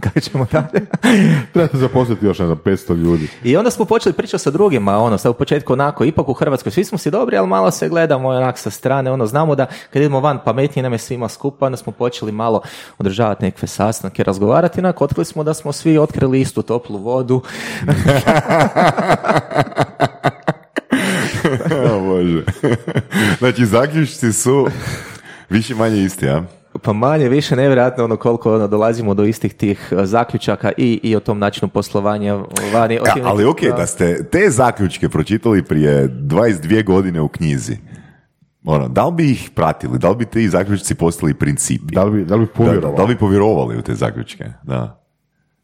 Kako 0.00 0.20
ćemo 0.20 0.46
dalje? 0.52 0.86
Trebate 1.52 1.76
zaposliti 1.76 2.26
još 2.26 2.38
na 2.38 2.56
500 2.56 2.96
ljudi. 2.96 3.28
I 3.44 3.56
onda 3.56 3.70
smo 3.70 3.84
počeli 3.84 4.12
pričati 4.12 4.42
sa 4.42 4.50
drugima, 4.50 4.98
ono, 4.98 5.18
sad 5.18 5.30
u 5.30 5.34
početku 5.34 5.72
onako, 5.72 6.04
ipak 6.04 6.28
u 6.28 6.32
Hrvatskoj 6.32 6.72
svi 6.72 6.84
smo 6.84 6.98
si 6.98 7.10
dobri, 7.10 7.36
ali 7.36 7.48
malo 7.48 7.70
se 7.70 7.88
gledamo 7.88 8.28
onak 8.28 8.58
sa 8.58 8.70
strane, 8.70 9.10
ono, 9.10 9.26
znamo 9.26 9.54
da 9.54 9.66
kad 9.66 10.02
idemo 10.02 10.20
van 10.20 10.38
pametnije 10.44 10.82
nam 10.82 10.92
je 10.92 10.98
svima 10.98 11.28
skupa, 11.28 11.66
onda 11.66 11.76
smo 11.76 11.92
počeli 11.92 12.32
malo 12.32 12.62
održavati 12.98 13.44
nekakve 13.44 13.68
sastanke, 13.68 14.24
razgovarati, 14.24 14.80
onako, 14.80 15.04
otkrili 15.04 15.24
smo 15.24 15.44
da 15.44 15.54
smo 15.54 15.72
svi 15.72 15.98
otkrili 15.98 16.40
istu 16.40 16.62
toplu 16.62 16.98
vodu. 16.98 17.40
o 21.96 22.00
Bože. 22.00 22.42
znači, 23.38 23.66
zaključci 23.66 24.32
su 24.32 24.66
više 25.50 25.74
manje 25.74 26.02
isti, 26.02 26.28
a? 26.28 26.42
Pa 26.82 26.92
manje, 26.92 27.28
više, 27.28 27.56
nevjerojatno 27.56 28.04
ono 28.04 28.16
koliko 28.16 28.54
ono, 28.54 28.68
dolazimo 28.68 29.14
do 29.14 29.24
istih 29.24 29.54
tih 29.54 29.88
uh, 29.92 30.04
zaključaka 30.04 30.72
i, 30.76 31.00
i 31.02 31.16
o 31.16 31.20
tom 31.20 31.38
načinu 31.38 31.68
poslovanja 31.68 32.34
vani. 32.72 32.98
tim 33.14 33.26
ali 33.26 33.44
ok, 33.44 33.60
da 33.76 33.86
ste 33.86 34.24
te 34.24 34.50
zaključke 34.50 35.08
pročitali 35.08 35.62
prije 35.62 36.08
22 36.08 36.84
godine 36.84 37.20
u 37.20 37.28
knjizi, 37.28 37.76
ono, 38.64 38.88
da 38.88 39.06
li 39.06 39.12
bi 39.12 39.30
ih 39.30 39.50
pratili, 39.54 39.98
da 39.98 40.10
li 40.10 40.16
bi 40.16 40.24
ti 40.24 40.48
zaključci 40.48 40.94
postali 40.94 41.34
principi? 41.34 41.94
Da 41.94 42.04
li 42.04 42.10
bi, 42.10 42.24
da 42.24 42.34
li 42.34 42.40
bi 42.40 42.46
Da, 42.46 42.52
povjerovao? 42.52 42.96
da 42.96 43.02
li 43.02 43.14
bi 43.14 43.18
povjerovali 43.20 43.78
u 43.78 43.82
te 43.82 43.94
zaključke? 43.94 44.44
Da. 44.62 45.01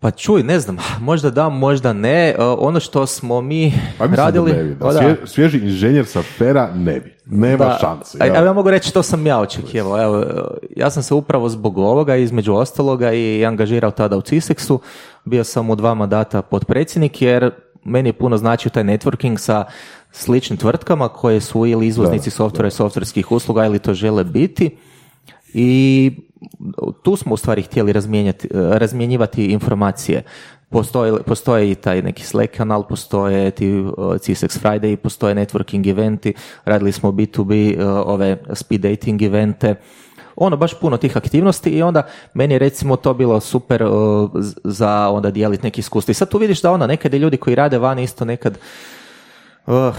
Pa 0.01 0.11
čuj, 0.11 0.43
ne 0.43 0.61
znam, 0.61 0.77
možda 1.01 1.31
da, 1.31 1.49
možda 1.49 1.93
ne. 1.93 2.35
Uh, 2.39 2.45
ono 2.59 2.81
što 2.81 3.07
smo 3.07 3.41
mi 3.41 3.73
Pa 3.99 4.07
radili... 4.07 4.53
da 4.53 4.57
ne 4.59 4.65
bi. 4.65 4.75
Da. 4.75 4.87
Da. 4.87 4.93
Svje- 4.93 5.17
svježi 5.27 5.59
inženjer 5.59 6.07
sa 6.07 6.23
pera 6.39 6.71
ne 6.75 7.01
bi. 7.01 7.17
Nema 7.27 7.65
Da. 7.65 7.79
šanse. 7.81 8.19
A, 8.21 8.25
jel? 8.25 8.37
a 8.37 8.41
ja 8.41 8.53
mogu 8.53 8.71
reći 8.71 8.89
što 8.89 9.03
sam 9.03 9.27
ja 9.27 9.41
očekivao. 9.41 10.03
Evo, 10.03 10.25
ja 10.77 10.91
sam 10.91 11.03
se 11.03 11.15
upravo 11.15 11.49
zbog 11.49 11.79
ovoga, 11.79 12.17
između 12.17 12.55
ostaloga, 12.55 13.13
i 13.13 13.45
angažirao 13.47 13.91
tada 13.91 14.17
u 14.17 14.21
CISEX-u. 14.21 14.81
Bio 15.25 15.45
sam 15.45 15.71
u 15.71 15.77
dva 15.77 15.95
mandata 15.95 16.43
potpredsjednik, 16.43 17.23
jer 17.23 17.51
meni 17.85 18.09
je 18.09 18.13
puno 18.13 18.37
značio 18.37 18.71
taj 18.71 18.85
networking 18.85 19.37
sa 19.37 19.65
sličnim 20.13 20.57
tvrtkama 20.57 21.09
koje 21.09 21.41
su 21.41 21.67
ili 21.67 21.87
izvoznici 21.87 22.31
softvera 22.31 22.69
i 22.69 22.71
softverskih 22.71 23.33
usluga 23.33 23.67
ili 23.67 23.79
to 23.79 23.95
žele 23.95 24.25
biti. 24.25 24.77
I 25.55 26.13
tu 27.03 27.17
smo 27.17 27.35
u 27.35 27.37
stvari 27.37 27.63
htjeli 27.63 27.93
razmijenjati- 27.93 28.49
razmjenjivati 28.53 29.47
informacije. 29.47 30.23
Postoje, 30.71 31.23
postoje 31.23 31.71
i 31.71 31.75
taj 31.75 32.03
neki 32.03 32.25
Slack 32.25 32.57
kanal, 32.57 32.89
postoje 32.89 33.51
ti 33.51 33.75
uh, 33.75 33.93
CSX 33.97 34.63
Friday, 34.63 34.97
postoje 34.97 35.35
networking 35.35 35.91
eventi, 35.91 36.35
radili 36.65 36.93
smo 36.93 37.11
B2B, 37.11 37.77
uh, 37.77 38.03
ove 38.07 38.37
speed 38.53 38.81
dating 38.81 39.23
evente, 39.23 39.75
ono 40.37 40.57
baš 40.57 40.81
puno 40.81 40.97
tih 40.97 41.17
aktivnosti 41.17 41.71
i 41.71 41.83
onda 41.83 42.03
meni 42.35 42.55
je 42.55 42.59
recimo 42.59 42.97
to 42.97 43.15
bilo 43.15 43.41
super 43.41 43.85
za 44.65 45.09
onda 45.09 45.31
dijeliti 45.31 45.63
neki 45.63 45.81
iskustvo. 45.81 46.11
I 46.11 46.15
sad 46.15 46.31
tu 46.31 46.39
vidiš 46.39 46.63
da 46.63 46.73
onda 46.73 46.87
nekad 46.87 47.15
ljudi 47.15 47.37
koji 47.37 47.57
rade 47.57 47.79
vani 47.79 48.03
isto 48.03 48.25
nekad 48.25 48.59
Uh, 49.69 49.95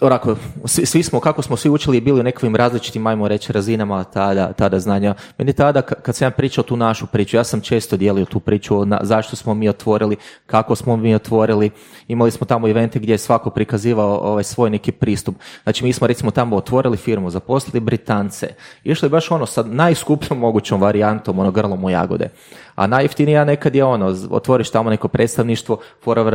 onako, 0.00 0.36
svi, 0.64 0.86
svi 0.86 1.02
smo, 1.02 1.20
kako 1.20 1.42
smo 1.42 1.56
svi 1.56 1.70
učili, 1.70 2.00
bili 2.00 2.20
u 2.20 2.22
nekakvim 2.22 2.56
različitim, 2.56 3.06
ajmo 3.06 3.28
reći, 3.28 3.52
razinama 3.52 4.04
tada, 4.04 4.52
tada 4.52 4.78
znanja. 4.78 5.14
Meni 5.38 5.52
tada, 5.52 5.82
ka- 5.82 6.00
kad 6.02 6.16
sam 6.16 6.26
ja 6.26 6.30
pričao 6.30 6.64
tu 6.64 6.76
našu 6.76 7.06
priču, 7.06 7.36
ja 7.36 7.44
sam 7.44 7.60
često 7.60 7.96
dijelio 7.96 8.24
tu 8.24 8.40
priču, 8.40 8.84
na, 8.84 9.00
zašto 9.02 9.36
smo 9.36 9.54
mi 9.54 9.68
otvorili, 9.68 10.16
kako 10.46 10.76
smo 10.76 10.96
mi 10.96 11.14
otvorili. 11.14 11.70
Imali 12.08 12.30
smo 12.30 12.46
tamo 12.46 12.68
evente 12.68 12.98
gdje 12.98 13.12
je 13.12 13.18
svako 13.18 13.50
prikazivao 13.50 14.16
ovaj 14.16 14.44
svoj 14.44 14.70
neki 14.70 14.92
pristup. 14.92 15.34
Znači, 15.62 15.84
mi 15.84 15.92
smo 15.92 16.06
recimo 16.06 16.30
tamo 16.30 16.56
otvorili 16.56 16.96
firmu, 16.96 17.30
zaposlili 17.30 17.80
Britance, 17.80 18.48
išli 18.84 19.08
baš 19.08 19.30
ono 19.30 19.46
sa 19.46 19.62
najskupljom 19.62 20.38
mogućom 20.38 20.80
varijantom, 20.80 21.38
ono 21.38 21.50
grlom 21.50 21.84
u 21.84 21.90
jagode. 21.90 22.28
A 22.76 22.86
najjeftinija 22.86 23.44
nekad 23.44 23.74
je 23.74 23.84
ono, 23.84 24.14
otvoriš 24.30 24.70
tamo 24.70 24.90
neko 24.90 25.08
predstavništvo, 25.08 25.78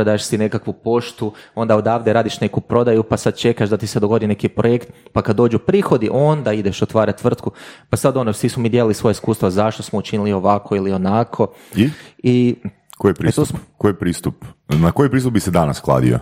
daš 0.04 0.24
si 0.24 0.38
nekakvu 0.38 0.72
poštu, 0.72 1.32
onda 1.54 1.76
odavde 1.76 2.12
radiš 2.12 2.40
neku 2.40 2.60
prodaju, 2.60 3.02
pa 3.02 3.16
sad 3.16 3.36
čekaš 3.36 3.68
da 3.68 3.76
ti 3.76 3.86
se 3.86 4.00
dogodi 4.00 4.26
neki 4.26 4.48
projekt, 4.48 4.92
pa 5.12 5.22
kad 5.22 5.36
dođu 5.36 5.58
prihodi, 5.58 6.08
onda 6.12 6.52
ideš 6.52 6.82
otvarati 6.82 7.22
tvrtku. 7.22 7.50
Pa 7.90 7.96
sad 7.96 8.16
ono, 8.16 8.32
svi 8.32 8.48
su 8.48 8.60
mi 8.60 8.68
dijelili 8.68 8.94
svoje 8.94 9.12
iskustva 9.12 9.50
zašto 9.50 9.82
smo 9.82 9.98
učinili 9.98 10.32
ovako 10.32 10.76
ili 10.76 10.92
onako. 10.92 11.52
I? 11.76 11.90
I 12.18 12.56
Koji 12.98 13.10
je 13.10 13.12
E, 13.12 13.14
tu 13.14 13.22
pristup? 13.22 13.56
Koji 13.76 13.94
pristup? 13.94 14.44
Na 14.68 14.92
koji 14.92 15.10
pristup 15.10 15.32
bi 15.32 15.40
se 15.40 15.50
danas 15.50 15.80
kladio? 15.80 16.18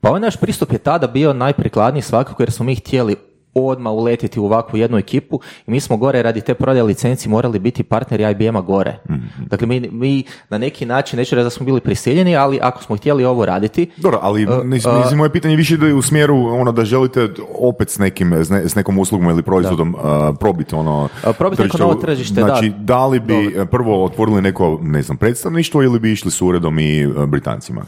Pa 0.00 0.08
ovaj 0.08 0.20
naš 0.20 0.36
pristup 0.36 0.72
je 0.72 0.78
tada 0.78 1.06
bio 1.06 1.32
najprikladniji 1.32 2.02
svakako 2.02 2.42
jer 2.42 2.52
smo 2.52 2.64
mi 2.64 2.74
htjeli 2.74 3.16
odmah 3.54 3.92
uletiti 3.92 4.40
u 4.40 4.44
ovakvu 4.44 4.76
jednu 4.78 4.98
ekipu 4.98 5.40
i 5.66 5.70
mi 5.70 5.80
smo 5.80 5.96
gore 5.96 6.22
radi 6.22 6.40
te 6.40 6.54
prodaje 6.54 6.82
licenci 6.82 7.28
morali 7.28 7.58
biti 7.58 7.82
partneri 7.82 8.30
IBM-a 8.30 8.60
gore. 8.60 8.98
Dakle, 9.46 9.66
mi, 9.66 9.80
mi 9.92 10.24
na 10.48 10.58
neki 10.58 10.86
način, 10.86 11.16
neću 11.18 11.36
reći 11.36 11.44
da 11.44 11.50
smo 11.50 11.66
bili 11.66 11.80
prisiljeni, 11.80 12.36
ali 12.36 12.58
ako 12.62 12.82
smo 12.82 12.96
htjeli 12.96 13.24
ovo 13.24 13.46
raditi, 13.46 13.90
Dobro, 13.96 14.18
ali 14.22 14.46
nis- 14.46 14.98
mislim, 14.98 15.18
moje 15.18 15.32
pitanje 15.32 15.56
više 15.56 15.74
ide 15.74 15.94
u 15.94 16.02
smjeru 16.02 16.36
ono 16.36 16.72
da 16.72 16.84
želite 16.84 17.28
opet 17.58 17.90
s 17.90 17.98
nekim 17.98 18.32
s, 18.44 18.50
ne- 18.50 18.68
s 18.68 18.74
nekom 18.74 18.98
uslugom 18.98 19.30
ili 19.30 19.42
proizvodom 19.42 19.94
uh, 19.94 20.36
probiti 20.40 20.74
ono 20.74 21.08
A, 21.24 21.32
probiti 21.32 21.62
neko 21.62 21.78
novo 21.78 21.94
tržište, 21.94 22.40
da. 22.40 22.46
Znači, 22.46 22.72
da 22.78 23.06
li 23.06 23.20
bi 23.20 23.46
uh, 23.46 23.68
prvo 23.70 24.04
otvorili 24.04 24.42
neko, 24.42 24.78
ne 24.82 25.02
znam, 25.02 25.16
predstavništvo 25.16 25.82
ili 25.82 25.98
bi 25.98 26.12
išli 26.12 26.30
s 26.30 26.42
uredom 26.42 26.78
i 26.78 27.06
uh, 27.06 27.24
Britancima? 27.24 27.84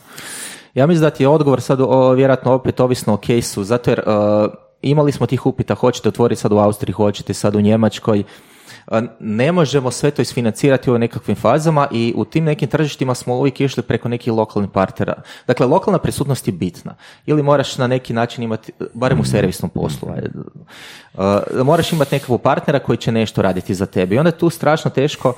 Ja 0.75 0.87
mislim 0.87 1.03
da 1.03 1.11
ti 1.11 1.23
je 1.23 1.29
odgovor 1.29 1.61
sad 1.61 1.81
o, 1.81 2.12
vjerojatno 2.12 2.53
opet 2.53 2.81
ovisno 2.81 3.15
o 3.15 3.17
kejsu, 3.17 3.65
zato 3.65 3.91
jer 3.91 4.01
uh, 4.07 4.53
imali 4.91 5.12
smo 5.12 5.26
tih 5.26 5.47
upita, 5.47 5.74
hoćete 5.74 6.09
otvoriti 6.09 6.41
sad 6.41 6.53
u 6.53 6.59
Austriji, 6.59 6.93
hoćete 6.93 7.35
sad 7.35 7.55
u 7.55 7.61
Njemačkoj, 7.61 8.24
Uh, 8.87 8.99
ne 9.20 9.53
možemo 9.53 9.91
sve 9.91 10.11
to 10.11 10.22
isfinancirati 10.22 10.91
u 10.91 10.99
nekakvim 10.99 11.37
fazama 11.37 11.89
i 11.93 12.12
u 12.16 12.24
tim 12.24 12.45
nekim 12.45 12.68
tržištima 12.68 13.14
smo 13.14 13.35
uvijek 13.35 13.61
išli 13.61 13.82
preko 13.82 14.09
nekih 14.09 14.32
lokalnih 14.32 14.70
partnera. 14.70 15.14
Dakle, 15.47 15.66
lokalna 15.66 15.99
prisutnost 15.99 16.49
je 16.49 16.53
bitna. 16.53 16.95
Ili 17.26 17.43
moraš 17.43 17.78
na 17.78 17.87
neki 17.87 18.12
način 18.12 18.45
imati, 18.45 18.72
barem 18.95 19.20
u 19.20 19.24
servisnom 19.24 19.70
poslu, 19.70 20.09
uh, 20.09 21.22
moraš 21.64 21.93
imati 21.93 22.14
nekakvog 22.14 22.43
partnera 22.43 22.78
koji 22.78 22.97
će 22.97 23.12
nešto 23.12 23.43
raditi 23.43 23.74
za 23.74 23.87
tebe. 23.87 24.14
I 24.14 24.18
onda 24.18 24.28
je 24.28 24.39
tu 24.39 24.51
strašno 24.51 24.91
teško 24.91 25.35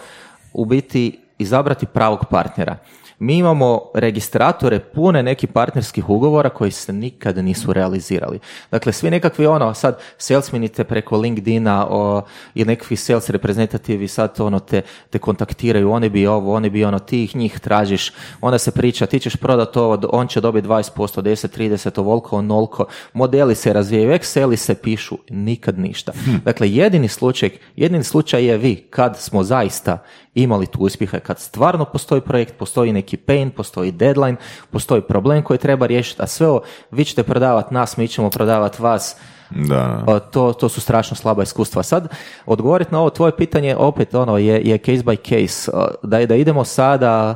u 0.53 0.65
biti 0.65 1.21
izabrati 1.39 1.87
pravog 1.87 2.25
partnera. 2.31 2.77
Mi 3.19 3.37
imamo 3.37 3.91
registratore 3.95 4.81
pune 4.81 5.23
nekih 5.23 5.49
partnerskih 5.49 6.11
ugovora 6.11 6.49
koji 6.49 6.71
se 6.71 6.93
nikad 6.93 7.45
nisu 7.45 7.73
realizirali. 7.73 8.39
Dakle, 8.71 8.93
svi 8.93 9.11
nekakvi 9.11 9.47
ono, 9.47 9.75
sad 9.75 9.99
salesmenite 10.19 10.85
preko 10.85 11.17
LinkedIna 11.17 11.87
o, 11.91 12.23
ili 12.55 12.67
nekakvi 12.67 12.97
sales 12.97 13.31
reprezentativi 13.31 14.09
sad 14.09 14.41
ono 14.41 14.59
te, 14.59 14.83
te 15.11 15.19
kontaktiraju, 15.19 15.91
oni 15.91 16.09
bi 16.09 16.27
ovo, 16.27 16.55
oni 16.55 16.71
bi 16.71 16.85
ono, 16.85 16.99
ti 16.99 17.25
ih 17.25 17.37
njih 17.37 17.61
tražiš, 17.61 18.13
onda 18.41 18.59
se 18.59 18.71
priča, 18.71 19.07
ti 19.07 19.21
ćeš 19.21 19.37
prodati 19.37 19.79
ovo, 19.79 19.99
on 20.13 20.29
će 20.29 20.41
dobiti 20.41 20.69
20%, 20.69 21.23
10, 21.23 21.59
30, 21.59 22.01
ovoliko, 22.01 22.37
onolko, 22.37 22.87
modeli 23.13 23.55
se 23.55 23.73
razvijaju, 23.73 24.11
Exceli 24.11 24.57
se 24.57 24.75
pišu, 24.75 25.19
nikad 25.31 25.79
ništa. 25.79 26.13
Dakle, 26.45 26.71
jedini 26.71 27.09
slučaj, 27.09 27.51
jedini 27.77 28.05
slučaj 28.05 28.45
je 28.45 28.59
vi, 28.59 28.77
kad 28.91 29.19
smo 29.19 29.43
zaista 29.43 29.99
imali 30.37 30.67
tu 30.67 30.79
uspjeha, 30.79 31.19
kad 31.19 31.39
stvarno 31.39 31.85
postoji 31.85 32.21
projekt, 32.21 32.55
postoji 32.59 32.93
neki 32.93 33.17
pain, 33.17 33.51
postoji 33.51 33.93
deadline, 33.93 34.37
postoji 34.71 35.03
problem 35.03 35.43
koji 35.43 35.59
treba 35.59 35.87
riješiti, 35.87 36.23
a 36.23 36.27
sve 36.27 36.49
ovo, 36.49 36.61
vi 36.91 37.05
ćete 37.05 37.23
prodavati 37.23 37.75
nas, 37.75 37.97
mi 37.97 38.09
ćemo 38.09 38.31
prodavati 38.31 38.83
vas, 38.83 39.17
Da. 39.51 40.05
a, 40.07 40.19
to, 40.19 40.53
to 40.53 40.69
su 40.69 40.81
strašno 40.81 41.17
slaba 41.17 41.43
iskustva. 41.43 41.83
Sad, 41.83 42.09
odgovoriti 42.47 42.93
na 42.93 43.01
ovo 43.01 43.11
tvoje 43.11 43.37
pitanje, 43.37 43.77
opet 43.77 44.15
ono, 44.15 44.39
je, 44.39 44.61
je 44.65 44.79
case 44.79 45.03
by 45.05 45.17
case. 45.17 45.71
Da, 46.03 46.27
da 46.27 46.35
idemo 46.35 46.65
sada 46.65 47.35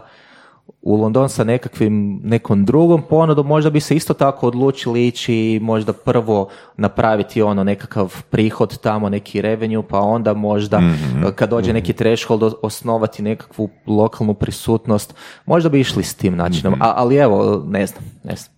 u 0.83 0.97
London 0.97 1.29
sa 1.29 1.45
nekakvim, 1.45 2.21
nekom 2.25 2.64
drugom 2.64 3.03
ponudom, 3.09 3.47
možda 3.47 3.71
bi 3.71 3.81
se 3.81 3.97
isto 3.97 4.14
tako 4.14 4.47
odlučili 4.47 5.07
ići 5.07 5.59
možda 5.62 5.93
prvo 5.93 6.49
napraviti 6.77 7.43
ono 7.43 7.64
nekakav 7.64 8.23
prihod 8.31 8.79
tamo, 8.79 9.09
neki 9.09 9.41
revenue, 9.43 9.83
pa 9.89 10.01
onda 10.01 10.35
možda 10.35 10.81
a, 11.25 11.33
kad 11.33 11.51
dođe 11.51 11.73
neki 11.73 11.93
threshold 11.93 12.43
o- 12.43 12.53
osnovati 12.62 13.23
nekakvu 13.23 13.68
lokalnu 13.87 14.35
prisutnost, 14.35 15.14
možda 15.47 15.68
bi 15.68 15.81
išli 15.81 16.03
s 16.05 16.14
tim 16.14 16.37
načinom, 16.37 16.75
a, 16.83 16.93
ali 16.97 17.16
evo, 17.16 17.64
ne 17.66 17.87
znam, 17.87 18.05
ne 18.25 18.37
znam. 18.37 18.53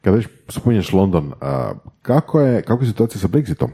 Kada 0.00 0.16
već 0.16 0.28
spominješ 0.48 0.92
London, 0.92 1.32
a, 1.40 1.72
kako 2.02 2.40
je, 2.40 2.62
kako 2.62 2.82
je 2.82 2.88
situacija 2.88 3.20
sa 3.20 3.28
Brexitom? 3.28 3.68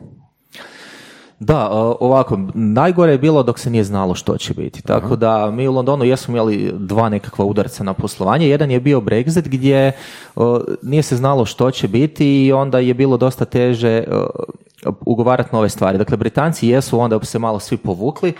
Da, 1.40 1.68
ovako, 2.00 2.38
najgore 2.54 3.12
je 3.12 3.18
bilo 3.18 3.42
dok 3.42 3.58
se 3.58 3.70
nije 3.70 3.84
znalo 3.84 4.14
što 4.14 4.38
će 4.38 4.54
biti. 4.54 4.82
Tako 4.82 5.16
da 5.16 5.50
mi 5.50 5.68
u 5.68 5.72
Londonu 5.72 6.04
jesmo 6.04 6.34
imali 6.34 6.72
dva 6.78 7.08
nekakva 7.08 7.44
udarca 7.44 7.84
na 7.84 7.94
poslovanje. 7.94 8.48
Jedan 8.48 8.70
je 8.70 8.80
bio 8.80 9.00
Brexit 9.00 9.48
gdje 9.48 9.92
o, 10.36 10.60
nije 10.82 11.02
se 11.02 11.16
znalo 11.16 11.44
što 11.44 11.70
će 11.70 11.88
biti 11.88 12.46
i 12.46 12.52
onda 12.52 12.78
je 12.78 12.94
bilo 12.94 13.16
dosta 13.16 13.44
teže 13.44 14.04
o, 14.10 14.26
ugovarati 15.00 15.50
nove 15.52 15.68
stvari. 15.68 15.98
Dakle, 15.98 16.16
Britanci 16.16 16.68
jesu 16.68 16.98
onda 16.98 17.24
se 17.24 17.38
malo 17.38 17.58
svi 17.58 17.76
povukli, 17.76 18.32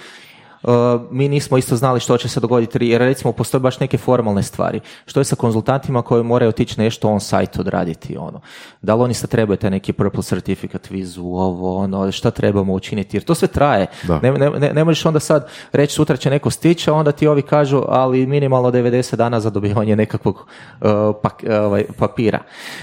Uh, 0.62 0.72
mi 1.10 1.28
nismo 1.28 1.58
isto 1.58 1.76
znali 1.76 2.00
što 2.00 2.18
će 2.18 2.28
se 2.28 2.40
dogoditi, 2.40 2.86
jer 2.86 3.00
recimo 3.00 3.32
postoje 3.32 3.60
baš 3.60 3.80
neke 3.80 3.98
formalne 3.98 4.42
stvari. 4.42 4.80
Što 5.06 5.20
je 5.20 5.24
sa 5.24 5.36
konzultantima 5.36 6.02
koji 6.02 6.24
moraju 6.24 6.48
otići 6.48 6.80
nešto 6.80 7.08
on 7.08 7.20
site 7.20 7.60
odraditi, 7.60 8.16
ono. 8.16 8.40
Da 8.82 8.94
li 8.94 9.02
oni 9.02 9.14
sad 9.14 9.30
trebaju 9.30 9.56
taj 9.56 9.70
neki 9.70 9.92
purple 9.92 10.22
certificate 10.22 10.88
vizu, 10.90 11.22
ovo, 11.22 11.76
ono, 11.76 12.12
šta 12.12 12.30
trebamo 12.30 12.72
učiniti, 12.72 13.16
jer 13.16 13.24
to 13.24 13.34
sve 13.34 13.48
traje. 13.48 13.86
Da. 14.02 14.20
Ne, 14.22 14.32
ne, 14.32 14.50
ne, 14.50 14.72
ne 14.72 14.84
možeš 14.84 15.06
onda 15.06 15.20
sad 15.20 15.48
reći 15.72 15.94
sutra 15.94 16.16
će 16.16 16.30
neko 16.30 16.50
stići, 16.50 16.90
a 16.90 16.94
onda 16.94 17.12
ti 17.12 17.26
ovi 17.26 17.42
kažu, 17.42 17.82
ali 17.88 18.26
minimalno 18.26 18.70
90 18.70 19.16
dana 19.16 19.40
za 19.40 19.50
dobivanje 19.50 19.96
nekakvog 19.96 20.46
uh, 20.80 20.88
pak- 21.22 21.44
ovaj, 21.64 21.84
papira. 21.98 22.38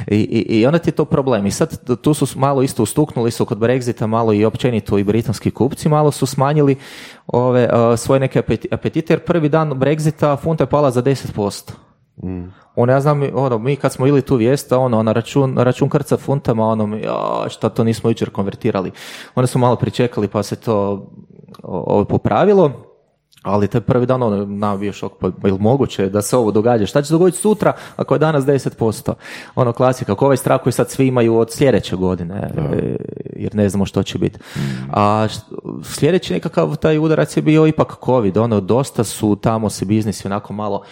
I, 0.08 0.16
i, 0.16 0.60
I 0.60 0.66
onda 0.66 0.80
ti 0.80 0.90
je 0.90 0.95
to 0.95 1.06
problem. 1.06 1.45
I 1.45 1.52
sad 1.52 1.98
tu 2.02 2.14
su 2.14 2.28
malo 2.36 2.62
isto 2.62 2.84
ustuknuli 2.84 3.32
su 3.32 3.45
kod 3.45 3.58
Brexita, 3.58 4.08
malo 4.08 4.34
i 4.34 4.45
općenito 4.45 4.98
i 4.98 5.04
britanski 5.04 5.52
kupci, 5.52 5.90
malo 5.90 6.12
su 6.12 6.26
smanjili 6.26 6.76
ove 7.28 7.70
uh, 7.74 7.99
svoje 7.99 8.20
neke 8.20 8.41
apeti- 8.41 8.68
apetite, 8.72 9.14
jer 9.14 9.26
prvi 9.26 9.49
dan 9.49 9.74
Brexita 9.74 10.38
funta 10.41 10.64
je 10.64 10.70
pala 10.70 10.91
za 10.91 11.02
10%. 11.02 11.72
Ono, 12.76 12.94
ja 12.94 13.02
znam, 13.02 13.22
ono, 13.34 13.58
mi 13.58 13.76
kad 13.76 13.94
smo 13.94 14.08
ili 14.08 14.22
tu 14.22 14.36
vijest, 14.36 14.72
ono, 14.72 15.04
na 15.04 15.12
račun, 15.12 15.54
na 15.54 15.64
račun 15.64 15.90
krca 15.90 16.18
funtama, 16.18 16.68
ono, 16.68 16.88
mi, 16.88 17.02
ja, 17.02 17.45
šta 17.49 17.70
to 17.70 17.84
nismo 17.84 18.10
jučer 18.10 18.30
konvertirali. 18.30 18.91
Onda 19.36 19.48
su 19.48 19.60
malo 19.60 19.76
pričekali 19.76 20.28
pa 20.28 20.44
se 20.44 20.56
to 20.56 21.08
o, 21.64 21.84
ovo 21.88 22.06
popravilo, 22.06 22.86
ali 23.48 23.68
taj 23.68 23.82
prvi 23.82 24.06
dan, 24.06 24.24
ono, 24.24 24.78
bio 24.78 24.94
šok, 24.94 25.11
pa 25.19 25.48
je 25.48 25.53
li 25.53 25.60
moguće 25.60 26.10
da 26.10 26.22
se 26.22 26.38
ovo 26.38 26.52
događa? 26.52 26.86
Šta 26.86 27.02
će 27.02 27.07
se 27.07 27.14
dogoditi 27.14 27.38
sutra 27.38 27.74
ako 27.95 28.15
je 28.15 28.19
danas 28.19 28.44
10%? 28.45 29.14
Ono, 29.56 29.74
klasika, 29.74 30.11
ako 30.11 30.26
ovaj 30.26 30.38
strah 30.38 30.61
koji 30.64 30.74
sad 30.74 30.90
svi 30.90 31.07
imaju 31.07 31.38
od 31.38 31.52
sljedeće 31.52 31.95
godine, 31.95 32.52
e, 32.57 32.95
jer 33.36 33.56
ne 33.56 33.69
znamo 33.69 33.86
što 33.86 34.03
će 34.03 34.18
biti. 34.18 34.40
A 34.94 35.28
sljedeći 35.84 36.34
nekakav 36.34 36.76
taj 36.76 36.99
udarac 36.99 37.38
je 37.38 37.41
bio 37.41 37.68
ipak 37.68 37.95
COVID, 38.06 38.38
ono, 38.38 38.60
dosta 38.60 39.03
su 39.03 39.38
tamo 39.41 39.69
se 39.69 39.86
biznisi 39.86 40.28
onako 40.28 40.53
malo 40.53 40.84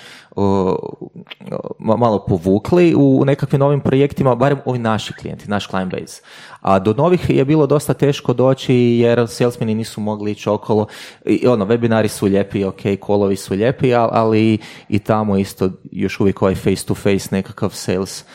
malo 1.80 2.26
povukli 2.28 2.96
u 2.98 3.26
nekakvim 3.26 3.60
novim 3.60 3.80
projektima, 3.82 4.36
barem 4.36 4.60
ovi 4.66 4.80
naši 4.80 5.14
klijenti, 5.14 5.50
naš 5.50 5.68
client 5.68 5.92
base. 5.92 6.22
A 6.62 6.80
do 6.80 6.94
novih 6.94 7.30
je 7.30 7.46
bilo 7.46 7.68
dosta 7.68 7.94
teško 7.94 8.34
doći 8.34 8.76
jer 8.76 9.28
salesmeni 9.28 9.76
nisu 9.76 10.02
mogli 10.02 10.32
ići 10.32 10.50
okolo. 10.50 10.88
I 11.26 11.48
ono, 11.48 11.66
webinari 11.66 12.08
su 12.08 12.26
lijepi, 12.26 12.64
ok, 12.64 12.80
kolovi 13.00 13.36
su 13.36 13.54
lijepi, 13.54 13.88
al- 13.88 14.10
ali 14.12 14.58
i 14.90 15.00
tamo 15.00 15.38
isto 15.38 15.70
još 15.92 16.20
uvijek 16.20 16.42
ovaj 16.42 16.56
face 16.56 16.86
to 16.86 16.96
face 16.96 17.28
nekakav 17.32 17.70
sales 17.70 18.26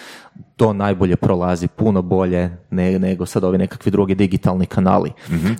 to 0.56 0.72
najbolje 0.72 1.16
prolazi, 1.16 1.68
puno 1.68 2.02
bolje 2.02 2.56
ne- 2.70 2.98
nego 2.98 3.26
sad 3.26 3.44
ovi 3.44 3.58
nekakvi 3.58 3.90
drugi 3.90 4.14
digitalni 4.14 4.66
kanali. 4.66 5.12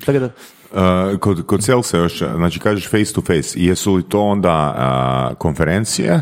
Tako 0.07 0.19
da, 0.19 0.29
Uh, 0.73 1.19
kod, 1.19 1.47
kod 1.47 1.65
salesa 1.65 1.99
još, 1.99 2.19
znači 2.19 2.61
kažeš 2.61 2.91
face 2.91 3.13
to 3.15 3.21
face, 3.21 3.61
jesu 3.61 3.95
li 3.95 4.03
to 4.03 4.21
onda 4.23 4.75
uh, 5.31 5.37
konferencije, 5.39 6.21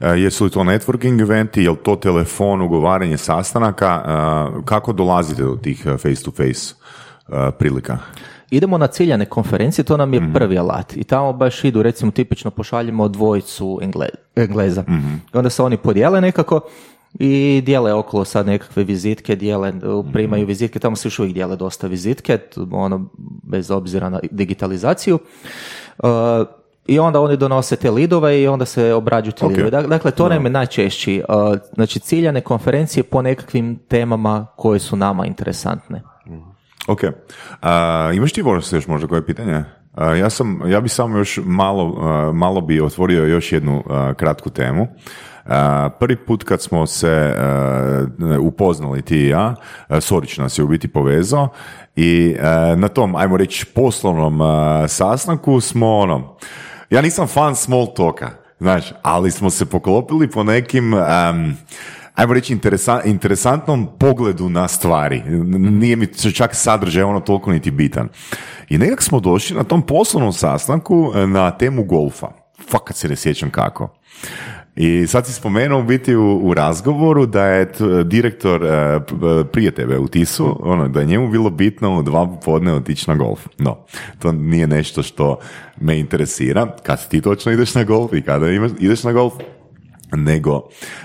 Uh, 0.00 0.06
jesu 0.16 0.44
li 0.44 0.50
to 0.50 0.60
networking 0.60 1.20
eventi, 1.22 1.62
je 1.62 1.70
li 1.70 1.76
to 1.76 1.96
telefon, 1.96 2.62
ugovaranje 2.62 3.16
sastanaka, 3.16 4.02
Uh, 4.04 4.64
kako 4.64 4.92
dolazite 4.92 5.42
do 5.42 5.56
tih 5.62 5.82
face 5.98 6.22
to 6.24 6.30
face 6.30 6.74
prilika? 7.58 7.98
Idemo 8.50 8.78
na 8.78 8.86
ciljane 8.86 9.24
konferencije, 9.24 9.84
to 9.84 9.96
nam 9.96 10.14
je 10.14 10.32
prvi 10.34 10.58
alat. 10.58 10.96
I 10.96 11.04
tamo 11.04 11.32
baš 11.32 11.64
idu, 11.64 11.82
recimo, 11.82 12.10
tipično 12.10 12.50
pošaljemo 12.50 13.08
dvojicu 13.08 13.78
Engle- 13.82 14.08
Engleza. 14.36 14.84
I 15.34 15.36
onda 15.36 15.50
se 15.50 15.62
oni 15.62 15.76
podijele 15.76 16.20
nekako 16.20 16.60
i 17.14 17.62
dijele 17.64 17.94
okolo 17.94 18.24
sad 18.24 18.46
nekakve 18.46 18.84
vizitke, 18.84 19.36
dijele, 19.36 19.72
primaju 20.12 20.46
vizitke, 20.46 20.78
tamo 20.78 20.96
se 20.96 21.06
još 21.08 21.18
uvijek 21.18 21.34
dijele 21.34 21.56
dosta 21.56 21.86
vizitke, 21.86 22.38
ono, 22.72 23.08
bez 23.42 23.70
obzira 23.70 24.08
na 24.08 24.20
digitalizaciju. 24.30 25.18
Uh, 25.98 26.08
I 26.86 26.98
onda 26.98 27.20
oni 27.20 27.36
donose 27.36 27.76
te 27.76 27.90
lidove 27.90 28.42
i 28.42 28.48
onda 28.48 28.64
se 28.64 28.94
obrađuju 28.94 29.32
ti 29.32 29.44
Ok. 29.44 29.50
lidovi. 29.50 29.70
Dak- 29.70 29.86
Dakle, 29.88 30.10
to 30.10 30.28
nam 30.28 30.44
je 30.44 30.50
najčešći. 30.50 31.22
Uh, 31.28 31.58
Znači, 31.74 32.00
ciljane 32.00 32.40
konferencije 32.40 33.02
po 33.02 33.22
nekakvim 33.22 33.78
temama 33.88 34.46
koje 34.56 34.78
su 34.80 34.96
nama 34.96 35.26
interesantne. 35.26 36.02
Ok. 36.88 37.00
A, 37.62 38.10
imaš 38.14 38.32
ti 38.32 38.42
možda 38.42 38.76
još 38.76 38.86
možda 38.86 39.08
koje 39.08 39.26
pitanje? 39.26 39.64
A, 39.94 40.14
ja 40.14 40.30
sam, 40.30 40.62
ja 40.70 40.80
bi 40.80 40.88
samo 40.88 41.18
još 41.18 41.40
malo, 41.44 41.94
malo 42.32 42.60
bi 42.60 42.80
otvorio 42.80 43.24
još 43.26 43.52
jednu 43.52 43.82
a, 43.90 44.14
kratku 44.14 44.50
temu. 44.50 44.86
Prvi 45.98 46.16
put 46.16 46.44
kad 46.44 46.62
smo 46.62 46.86
se 46.86 47.34
upoznali 48.40 49.02
ti 49.02 49.16
i 49.16 49.28
ja, 49.28 49.54
Sorić 50.00 50.38
nas 50.38 50.58
je 50.58 50.64
u 50.64 50.68
biti 50.68 50.88
povezao 50.88 51.48
i 51.96 52.36
na 52.76 52.88
tom, 52.88 53.16
ajmo 53.16 53.36
reći, 53.36 53.66
poslovnom 53.66 54.40
sastanku 54.88 55.60
smo 55.60 55.96
ono, 55.96 56.36
ja 56.90 57.02
nisam 57.02 57.26
fan 57.26 57.56
small 57.56 57.94
talka, 57.94 58.30
znaš, 58.60 58.92
ali 59.02 59.30
smo 59.30 59.50
se 59.50 59.66
poklopili 59.66 60.30
po 60.30 60.42
nekim 60.42 60.94
em, 60.94 61.56
ajmo 62.14 62.34
reći, 62.34 62.56
interesa- 62.56 63.00
interesantnom 63.04 63.88
pogledu 63.98 64.48
na 64.48 64.68
stvari. 64.68 65.22
Nije 65.70 65.96
mi 65.96 66.06
čak 66.34 66.54
sadržaj 66.54 67.02
ono 67.02 67.20
toliko 67.20 67.50
niti 67.50 67.70
bitan. 67.70 68.08
I 68.68 68.78
nekak 68.78 69.02
smo 69.02 69.20
došli 69.20 69.56
na 69.56 69.64
tom 69.64 69.82
poslovnom 69.82 70.32
sastanku 70.32 71.12
e, 71.14 71.26
na 71.26 71.50
temu 71.50 71.84
golfa. 71.84 72.28
Fakat 72.70 72.96
se 72.96 73.08
ne 73.08 73.16
sjećam 73.16 73.50
kako. 73.50 73.88
I 74.76 75.06
sad 75.06 75.26
si 75.26 75.32
spomenuo 75.32 75.80
u 75.80 75.84
biti 75.84 76.14
u, 76.14 76.40
u 76.42 76.54
razgovoru 76.54 77.26
da 77.26 77.46
je 77.46 77.72
t- 77.72 78.04
direktor 78.04 78.64
e, 78.64 78.68
e, 78.68 79.00
prije 79.52 79.70
tebe 79.70 79.98
u 79.98 80.08
Tisu, 80.08 80.56
ono, 80.60 80.88
da 80.88 81.00
je 81.00 81.06
njemu 81.06 81.28
bilo 81.28 81.50
bitno 81.50 81.98
u 81.98 82.02
dva 82.02 82.26
popodne 82.26 82.72
otići 82.74 83.10
na 83.10 83.16
golf. 83.16 83.46
No, 83.58 83.78
to 84.18 84.32
nije 84.32 84.66
nešto 84.66 85.02
što 85.02 85.38
me 85.80 85.98
interesira. 85.98 86.76
Kad 86.82 87.08
ti 87.08 87.20
točno 87.20 87.52
ideš 87.52 87.74
na 87.74 87.84
golf 87.84 88.12
i 88.12 88.22
kada 88.22 88.48
imaš, 88.48 88.70
ideš 88.78 89.04
na 89.04 89.12
golf, 89.12 89.32
nego 90.12 90.62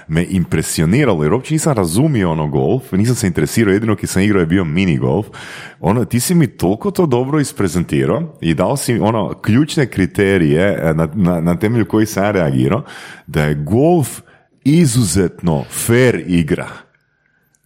me 0.07 0.25
impresioniralo, 0.29 1.23
jer 1.23 1.33
uopće 1.33 1.53
nisam 1.53 1.73
razumio 1.73 2.31
ono 2.31 2.47
golf, 2.47 2.91
nisam 2.91 3.15
se 3.15 3.27
interesirao, 3.27 3.73
jedino 3.73 3.95
ki 3.95 4.07
sam 4.07 4.21
igrao 4.21 4.39
je 4.39 4.45
bio 4.45 4.63
mini 4.63 4.97
golf. 4.97 5.27
Ono, 5.79 6.05
ti 6.05 6.19
si 6.19 6.35
mi 6.35 6.47
toliko 6.47 6.91
to 6.91 7.05
dobro 7.05 7.39
isprezentirao 7.39 8.37
i 8.41 8.53
dao 8.53 8.77
si 8.77 8.99
ono 8.99 9.33
ključne 9.41 9.85
kriterije 9.85 10.79
e, 10.81 10.93
na, 10.93 11.07
na, 11.13 11.41
na 11.41 11.55
temelju 11.59 11.85
kojih 11.85 12.09
sam 12.09 12.23
ja 12.23 12.31
reagirao, 12.31 12.83
da 13.27 13.43
je 13.43 13.55
golf 13.55 14.21
izuzetno 14.63 15.63
fair 15.63 16.23
igra. 16.27 16.67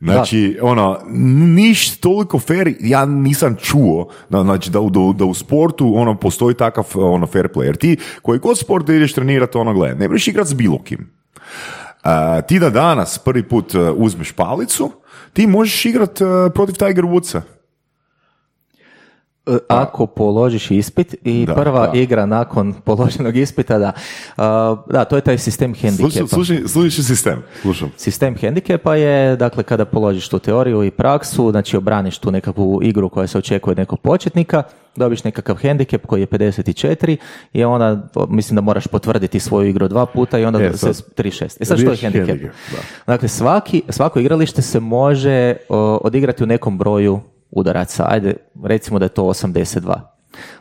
Znači, 0.01 0.57
ono, 0.61 0.99
niš 1.55 1.97
toliko 1.99 2.39
fair, 2.39 2.73
ja 2.79 3.05
nisam 3.05 3.55
čuo, 3.61 4.09
da, 4.29 4.43
znači, 4.43 4.71
da, 4.71 4.79
u- 4.79 4.89
da, 4.89 4.99
da 5.17 5.25
u 5.25 5.33
sportu, 5.33 5.93
ono, 5.95 6.15
postoji 6.19 6.55
takav, 6.55 6.85
ono, 6.95 7.27
fair 7.27 7.47
play. 7.47 7.63
Jer 7.63 7.75
ti, 7.77 7.97
koji 8.21 8.39
god 8.39 8.57
sport 8.57 8.85
da 8.87 8.93
ideš 8.93 9.13
trenirati, 9.13 9.57
ono, 9.57 9.73
gledaj, 9.73 9.97
ne 9.99 10.07
možeš 10.07 10.27
igrati 10.27 10.49
s 10.49 10.53
bilo 10.53 10.83
kim. 10.83 11.18
Ti 12.47 12.59
da 12.59 12.69
danas 12.69 13.17
prvi 13.17 13.43
put 13.43 13.73
uh, 13.73 13.89
uzmeš 13.95 14.31
palicu, 14.31 14.91
ti 15.33 15.47
možeš 15.47 15.85
igrati 15.85 16.23
protiv 16.53 16.75
Tiger 16.75 17.03
Woodsa. 17.03 17.41
E, 19.49 19.57
Ako 19.69 20.05
položiš 20.07 20.71
ispit 20.71 21.15
i 21.23 21.45
Da, 21.45 21.55
prva 21.55 21.87
da. 21.87 21.99
igra 21.99 22.25
nakon 22.25 22.73
položenog 22.75 23.37
ispita, 23.37 23.77
da. 23.77 23.91
A, 24.37 24.75
da, 24.87 25.05
to 25.05 25.15
je 25.15 25.21
taj 25.21 25.37
sistem 25.37 25.73
hendikepa. 25.73 26.27
slušaj, 26.27 26.57
slušaj 26.67 27.03
sistem. 27.03 27.43
Slušam. 27.61 27.91
Sistem 27.97 28.35
hendikepa 28.35 28.95
je, 28.95 29.09
dakle, 29.35 29.63
kada 29.63 29.85
položiš 29.85 30.29
tu 30.29 30.39
teoriju 30.39 30.83
i 30.83 30.91
praksu, 30.91 31.51
znači 31.51 31.77
obraniš 31.77 32.17
tu 32.17 32.31
nekakvu 32.31 32.79
igru 32.83 33.09
koja 33.09 33.27
se 33.27 33.37
očekuje 33.37 33.71
od 33.71 33.77
nekog 33.77 33.99
početnika, 33.99 34.63
dobiš 34.95 35.23
nekakav 35.23 35.55
hendikep 35.55 36.05
koji 36.05 36.21
je 36.21 36.27
54 36.27 37.17
i 37.53 37.63
onda, 37.63 38.07
mislim 38.29 38.55
da 38.55 38.61
moraš 38.61 38.87
potvrditi 38.87 39.39
svoju 39.39 39.69
igru 39.69 39.87
dva 39.87 40.05
puta 40.05 40.39
i 40.39 40.45
onda 40.45 40.59
E, 40.59 40.71
se 40.71 40.77
sad. 40.77 41.03
36. 41.15 41.57
E 41.59 41.65
sad 41.65 41.79
što 41.79 41.89
je 41.91 41.97
hendikep? 41.97 42.27
hendikep, 42.27 42.51
da. 42.71 42.77
Dakle, 43.07 43.27
svaki, 43.27 43.81
svako 43.89 44.19
igralište 44.19 44.61
se 44.61 44.79
može 44.79 45.55
o, 45.69 45.77
odigrati 45.95 46.43
u 46.43 46.47
nekom 46.47 46.77
broju 46.77 47.19
udaraca. 47.51 48.05
Ajde, 48.07 48.33
recimo 48.63 48.99
da 48.99 49.05
je 49.05 49.09
to 49.09 49.23
82. 49.23 49.99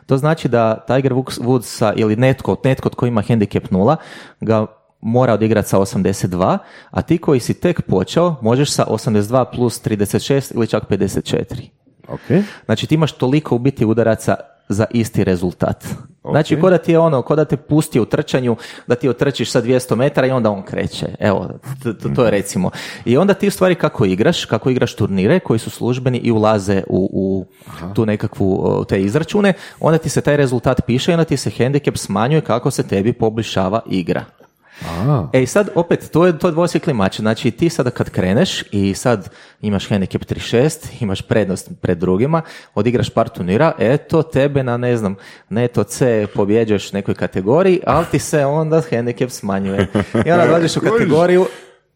To 0.05 0.17
znači 0.17 0.47
da 0.47 0.85
Tiger 0.87 1.13
Woods- 1.13 1.41
Woods 1.41 1.63
sa, 1.63 1.93
ili 1.95 2.15
netko, 2.15 2.55
netko 2.63 2.89
tko 2.89 3.05
ima 3.05 3.21
hendikep 3.21 3.71
nula 3.71 3.95
ga 4.41 4.65
mora 5.01 5.33
odigrati 5.33 5.69
sa 5.69 5.79
82, 5.79 6.57
a 6.91 7.01
ti 7.01 7.17
koji 7.17 7.39
si 7.39 7.53
tek 7.53 7.81
počeo 7.81 8.35
možeš 8.41 8.71
sa 8.71 8.85
82 8.89 9.45
plus 9.55 9.81
36 9.85 10.55
ili 10.55 10.67
čak 10.67 10.83
54. 10.89 11.69
Ok. 12.07 12.43
Znači 12.65 12.87
ti 12.87 12.95
imaš 12.95 13.11
toliko 13.11 13.55
u 13.55 13.59
biti 13.59 13.85
udaraca 13.85 14.35
za 14.69 14.85
isti 14.91 15.23
rezultat. 15.23 15.85
Znači, 16.23 16.59
ko 16.59 16.69
da 16.69 16.77
ti 16.77 16.91
je 16.91 16.99
ono, 16.99 17.21
ko 17.21 17.35
da 17.35 17.45
te 17.45 17.57
pusti 17.57 17.99
u 17.99 18.05
trčanju, 18.05 18.55
da 18.87 18.95
ti 18.95 19.09
otrčiš 19.09 19.51
sa 19.51 19.61
200 19.61 19.95
metara 19.95 20.27
i 20.27 20.31
onda 20.31 20.51
on 20.51 20.63
kreće. 20.63 21.07
Evo, 21.19 21.49
to, 21.83 21.93
to, 21.93 22.09
to 22.09 22.25
je 22.25 22.31
recimo. 22.31 22.71
I 23.05 23.17
onda 23.17 23.33
ti 23.33 23.47
u 23.47 23.51
stvari 23.51 23.75
kako 23.75 24.05
igraš, 24.05 24.45
kako 24.45 24.69
igraš 24.69 24.95
turnire 24.95 25.39
koji 25.39 25.59
su 25.59 25.69
službeni 25.69 26.17
i 26.17 26.31
ulaze 26.31 26.83
u, 26.87 27.09
u 27.13 27.45
tu 27.93 28.05
nekakvu 28.05 28.59
o, 28.61 28.85
te 28.85 29.01
izračune, 29.01 29.53
onda 29.79 29.97
ti 29.97 30.09
se 30.09 30.21
taj 30.21 30.37
rezultat 30.37 30.81
piše 30.85 31.11
i 31.11 31.13
onda 31.13 31.25
ti 31.25 31.37
se 31.37 31.49
hendikep 31.49 31.97
smanjuje 31.97 32.41
kako 32.41 32.71
se 32.71 32.87
tebi 32.87 33.13
poboljšava 33.13 33.81
igra. 33.89 34.38
A. 34.87 35.27
E 35.33 35.41
i 35.43 35.45
sad 35.45 35.69
opet, 35.75 36.09
to 36.11 36.25
je, 36.25 36.39
to 36.39 36.47
je 36.47 36.51
dvosjekli 36.51 36.93
mač. 36.93 37.19
Znači 37.19 37.51
ti 37.51 37.69
sada 37.69 37.89
kad 37.89 38.09
kreneš 38.09 38.63
i 38.71 38.93
sad 38.93 39.29
imaš 39.61 39.89
handicap 39.89 40.21
36, 40.21 40.87
imaš 40.99 41.21
prednost 41.21 41.71
pred 41.81 41.97
drugima, 41.97 42.41
odigraš 42.75 43.09
par 43.09 43.29
turnira, 43.29 43.71
eto 43.79 44.21
tebe 44.23 44.63
na 44.63 44.77
ne 44.77 44.97
znam, 44.97 45.15
neto 45.49 45.83
C 45.83 46.27
pobjeđuješ 46.33 46.93
nekoj 46.93 47.13
kategoriji, 47.13 47.79
ali 47.85 48.05
ti 48.11 48.19
se 48.19 48.45
onda 48.45 48.81
handicap 48.89 49.29
smanjuje. 49.29 49.87
I 50.25 50.31
onda 50.31 50.47
dođeš 50.55 50.77
u 50.77 50.81
kategoriju 50.81 51.45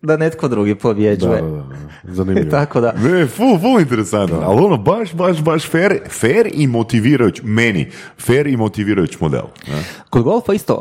da 0.01 0.17
netko 0.17 0.47
drugi 0.47 0.73
Da, 0.73 0.79
pobjeđuje. 0.79 1.41
da, 1.41 1.47
da. 1.47 1.63
Zanimljivo. 2.03 2.47
I 2.47 2.51
tako 2.59 2.81
da. 2.81 2.91
Ne, 2.91 3.27
ful, 3.27 3.59
ful 3.59 3.79
interesantno, 3.79 4.41
ali 4.43 4.61
ono 4.61 4.77
baš, 4.77 5.13
baš, 5.13 5.41
baš 5.41 5.69
fair, 5.69 5.99
fair 6.09 6.49
i 6.53 6.67
motivirajuć, 6.67 7.41
meni, 7.43 7.91
fair 8.19 8.47
i 8.47 8.57
motivirajuć 8.57 9.19
model. 9.19 9.45
ne? 9.67 9.83
Kod 10.09 10.23
golfa 10.23 10.53
isto, 10.53 10.75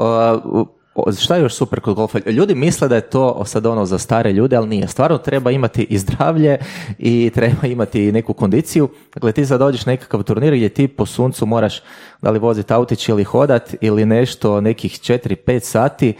uh, 0.55 0.67
o- 0.95 1.13
šta 1.13 1.37
je 1.37 1.43
još 1.43 1.55
super 1.55 1.81
kod 1.81 1.95
golfa? 1.95 2.19
Ljudi 2.27 2.55
misle 2.55 2.89
da 2.89 2.95
je 2.95 3.01
to 3.11 3.45
sad 3.45 3.67
ono 3.67 3.87
za 3.87 3.99
stare 3.99 4.33
ljude, 4.33 4.57
ali 4.57 4.69
nije. 4.69 4.89
Stvarno 4.89 5.19
treba 5.19 5.51
imati 5.51 5.83
i 5.83 5.99
zdravlje 5.99 6.59
i 6.99 7.31
treba 7.35 7.67
imati 7.67 8.09
i 8.09 8.13
neku 8.13 8.33
kondiciju. 8.35 8.89
Dakle, 9.15 9.33
ti 9.33 9.47
sad 9.47 9.59
dođeš 9.61 9.87
nekakav 9.87 10.23
turnir 10.23 10.55
gdje 10.55 10.69
ti 10.69 10.89
po 10.89 11.07
suncu 11.07 11.47
moraš 11.47 11.83
da 12.23 12.31
li 12.31 12.39
voziti 12.39 12.73
autić 12.73 13.09
ili 13.09 13.25
hodat 13.25 13.75
ili 13.81 14.07
nešto 14.07 14.61
nekih 14.61 14.93
4-5 14.93 15.61
sati, 15.61 16.15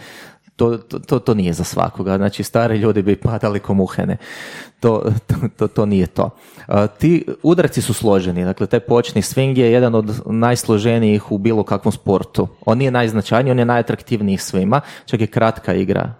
to, 0.55 0.77
to, 0.77 1.19
to, 1.19 1.33
nije 1.33 1.53
za 1.53 1.63
svakoga. 1.63 2.17
Znači, 2.17 2.43
stari 2.43 2.77
ljudi 2.77 3.01
bi 3.01 3.15
padali 3.15 3.59
ko 3.59 3.73
muhene. 3.73 4.17
To, 4.79 5.03
to, 5.57 5.67
to, 5.67 5.85
nije 5.85 6.07
to. 6.07 6.29
Ti 6.99 7.25
udarci 7.43 7.81
su 7.81 7.93
složeni. 7.93 8.45
Dakle, 8.45 8.67
taj 8.67 8.79
počni 8.79 9.21
swing 9.21 9.57
je 9.57 9.71
jedan 9.71 9.95
od 9.95 10.21
najsloženijih 10.25 11.31
u 11.31 11.37
bilo 11.37 11.63
kakvom 11.63 11.91
sportu. 11.91 12.47
On 12.65 12.77
nije 12.77 12.91
najznačajniji, 12.91 13.51
on 13.51 13.59
je 13.59 13.65
najatraktivniji 13.65 14.37
svima. 14.37 14.81
Čak 15.05 15.21
je 15.21 15.27
kratka 15.27 15.73
igra 15.73 16.13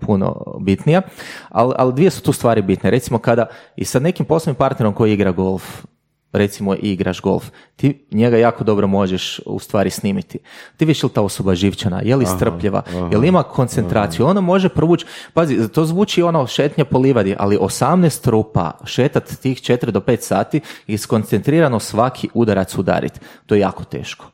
puno 0.00 0.42
bitnija. 0.60 1.02
Ali, 1.48 1.74
ali 1.78 1.92
dvije 1.92 2.10
su 2.10 2.22
tu 2.22 2.32
stvari 2.32 2.62
bitne. 2.62 2.90
Recimo, 2.90 3.18
kada 3.18 3.46
i 3.76 3.84
sa 3.84 3.98
nekim 3.98 4.26
poslovnim 4.26 4.58
partnerom 4.58 4.94
koji 4.94 5.12
igra 5.12 5.32
golf, 5.32 5.84
recimo 6.32 6.74
i 6.74 6.92
igraš 6.92 7.20
golf, 7.20 7.50
ti 7.76 8.06
njega 8.10 8.36
jako 8.36 8.64
dobro 8.64 8.86
možeš 8.86 9.40
u 9.46 9.58
stvari 9.58 9.90
snimiti. 9.90 10.38
Ti 10.76 10.84
vidiš 10.84 11.02
li 11.02 11.10
ta 11.10 11.22
osoba 11.22 11.54
živčana, 11.54 12.00
je 12.04 12.16
li 12.16 12.26
strpljiva, 12.26 12.82
je 13.10 13.18
li 13.18 13.28
ima 13.28 13.42
koncentraciju, 13.42 14.26
ono 14.26 14.40
može 14.40 14.68
provući, 14.68 15.06
pazi, 15.34 15.68
to 15.68 15.84
zvuči 15.84 16.22
ono 16.22 16.46
šetnje 16.46 16.84
po 16.84 16.98
livadi, 16.98 17.36
ali 17.38 17.58
18 17.58 18.30
rupa 18.30 18.72
šetat 18.84 19.36
tih 19.42 19.58
4 19.58 19.90
do 19.90 20.00
5 20.00 20.20
sati 20.20 20.60
i 20.86 20.98
skoncentrirano 20.98 21.80
svaki 21.80 22.28
udarac 22.34 22.78
udarit, 22.78 23.20
to 23.46 23.54
je 23.54 23.60
jako 23.60 23.84
teško. 23.84 24.30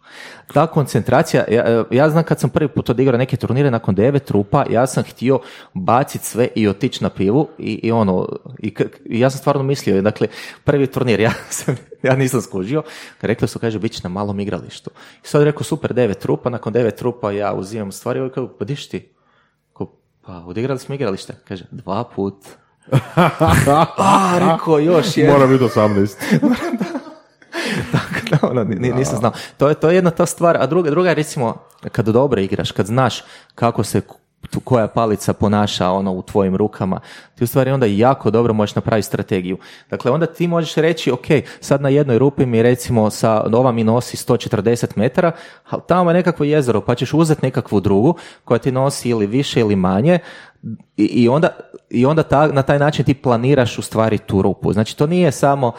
Ta 0.53 0.67
koncentracija, 0.67 1.45
ja, 1.51 1.85
ja 1.91 2.11
znam 2.11 2.25
kad 2.25 2.41
sam 2.41 2.51
prvi 2.51 2.69
put 2.69 2.91
odigrao 2.91 3.19
neke 3.19 3.37
turnire 3.37 3.71
nakon 3.71 3.95
devet 3.95 4.31
rupa, 4.31 4.65
ja 4.71 4.87
sam 4.87 5.05
htio 5.05 5.41
baciti 5.75 6.27
sve 6.27 6.49
i 6.55 6.69
otići 6.69 7.03
na 7.03 7.11
pivu 7.11 7.49
i, 7.59 7.81
i 7.83 7.93
ono, 7.93 8.29
i, 8.59 8.75
i 9.05 9.21
ja 9.21 9.31
sam 9.31 9.39
stvarno 9.39 9.63
mislio, 9.63 10.03
dakle, 10.03 10.29
prvi 10.65 10.87
turnir, 10.87 11.21
ja, 11.21 11.33
sam, 11.51 11.77
ja 12.03 12.17
nisam 12.17 12.41
skužio, 12.41 12.83
rekli 13.21 13.49
su, 13.49 13.59
kaže, 13.59 13.79
bit 13.79 13.93
će 13.93 14.01
na 14.03 14.09
malom 14.09 14.41
igralištu. 14.41 14.91
I 15.25 15.27
sad 15.27 15.43
rekao, 15.43 15.63
super, 15.63 15.95
devet 15.95 16.25
rupa, 16.25 16.51
nakon 16.51 16.73
devet 16.73 17.03
rupa 17.03 17.33
ja 17.33 17.55
uzimam 17.55 17.93
stvari, 17.93 18.21
ovaj 18.21 18.33
kao, 18.33 18.49
pa 18.59 18.65
diš 18.65 18.89
ti? 18.89 19.13
Ko, 19.73 19.97
pa 20.27 20.45
odigrali 20.47 20.79
smo 20.79 20.95
igralište. 20.95 21.35
Kaže, 21.49 21.65
dva 21.71 22.05
put. 22.05 22.35
A, 23.97 24.39
rekao, 24.39 24.79
još 24.79 25.17
jedan. 25.17 25.35
Mora 25.35 25.47
biti 25.47 25.65
18. 25.65 26.15
Tako 27.93 27.93
da, 27.93 27.99
ono, 28.51 28.65
ni- 28.65 28.77
ni- 28.77 28.93
nisam 28.93 29.17
znao. 29.19 29.33
To 29.57 29.69
je, 29.69 29.75
to 29.75 29.89
je 29.89 29.95
jedna 29.95 30.11
ta 30.11 30.27
stvar, 30.27 30.57
a 30.57 30.67
druga, 30.67 30.91
druga 30.91 31.09
je 31.09 31.15
recimo 31.15 31.55
kad 31.93 32.07
dobro 32.09 32.41
igraš, 32.41 32.73
kad 32.73 32.87
znaš 32.87 33.23
kako 33.55 33.85
se 33.85 34.01
tu- 34.45 34.61
koja 34.61 34.87
palica 34.89 35.33
ponaša 35.33 35.91
ono 35.91 36.13
u 36.13 36.23
tvojim 36.23 36.57
rukama, 36.57 37.01
ti 37.35 37.45
u 37.45 37.47
stvari 37.47 37.71
onda 37.71 37.87
jako 37.87 38.31
dobro 38.31 38.53
možeš 38.53 38.75
napraviti 38.75 39.07
strategiju. 39.07 39.57
Dakle, 39.91 40.11
onda 40.11 40.27
ti 40.27 40.49
možeš 40.49 40.75
reći, 40.75 41.11
ok, 41.11 41.27
sad 41.61 41.81
na 41.81 41.89
jednoj 41.89 42.19
rupi 42.19 42.47
mi 42.47 42.63
recimo 42.63 43.11
sa 43.11 43.45
ova 43.45 43.73
mi 43.73 43.85
nosi 43.85 44.17
140 44.19 44.87
metara, 44.97 45.33
ali 45.67 45.83
tamo 45.89 46.11
je 46.11 46.15
nekakvo 46.15 46.45
jezero, 46.45 46.81
pa 46.81 46.95
ćeš 46.95 47.15
uzeti 47.15 47.41
nekakvu 47.45 47.81
drugu 47.81 48.15
koja 48.45 48.59
ti 48.59 48.73
nosi 48.73 49.09
ili 49.09 49.27
više 49.27 49.61
ili 49.61 49.77
manje 49.77 50.19
i, 50.97 51.05
i 51.05 51.29
onda, 51.29 51.49
i 51.91 52.07
onda 52.07 52.23
ta- 52.23 52.47
na 52.49 52.63
taj 52.63 52.79
način 52.79 53.05
ti 53.05 53.15
planiraš 53.15 53.79
u 53.79 53.83
stvari 53.83 54.19
tu 54.19 54.43
rupu. 54.43 54.73
Znači, 54.73 54.97
to 54.97 55.07
nije 55.07 55.33
samo 55.33 55.73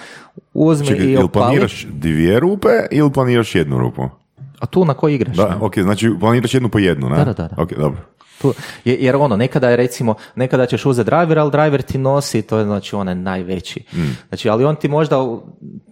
uzmi 0.53 0.87
Čekaj, 0.87 1.05
i 1.05 1.07
ili 1.07 1.15
opali. 1.15 1.31
planiraš 1.31 1.85
dvije 1.85 2.39
rupe 2.39 2.69
ili 2.91 3.11
planiraš 3.11 3.55
jednu 3.55 3.77
rupu? 3.77 4.03
A 4.59 4.65
tu 4.65 4.85
na 4.85 4.93
koji 4.93 5.15
igraš? 5.15 5.37
Da, 5.37 5.57
ok, 5.61 5.79
znači 5.79 6.11
planiraš 6.19 6.53
jednu 6.53 6.69
po 6.69 6.79
jednu, 6.79 7.09
ne? 7.09 7.15
Da, 7.15 7.23
da, 7.25 7.33
da, 7.33 7.47
da. 7.47 7.61
Ok, 7.63 7.73
dobro. 7.73 8.01
Tu, 8.37 8.53
je- 8.85 8.97
jer 8.97 9.15
ono, 9.15 9.35
nekada 9.35 9.69
je 9.69 9.75
recimo, 9.75 10.05
nekada 10.35 10.65
ćeš 10.65 10.85
uzeti 10.85 11.05
driver, 11.05 11.39
ali 11.39 11.51
driver 11.51 11.81
ti 11.81 11.97
nosi, 11.97 12.41
to 12.41 12.57
je 12.57 12.65
znači 12.65 12.95
onaj 12.95 13.15
najveći. 13.15 13.83
Znači, 14.27 14.49
ali 14.49 14.65
on 14.65 14.75
ti 14.75 14.87
možda, 14.87 15.21
u- 15.21 15.41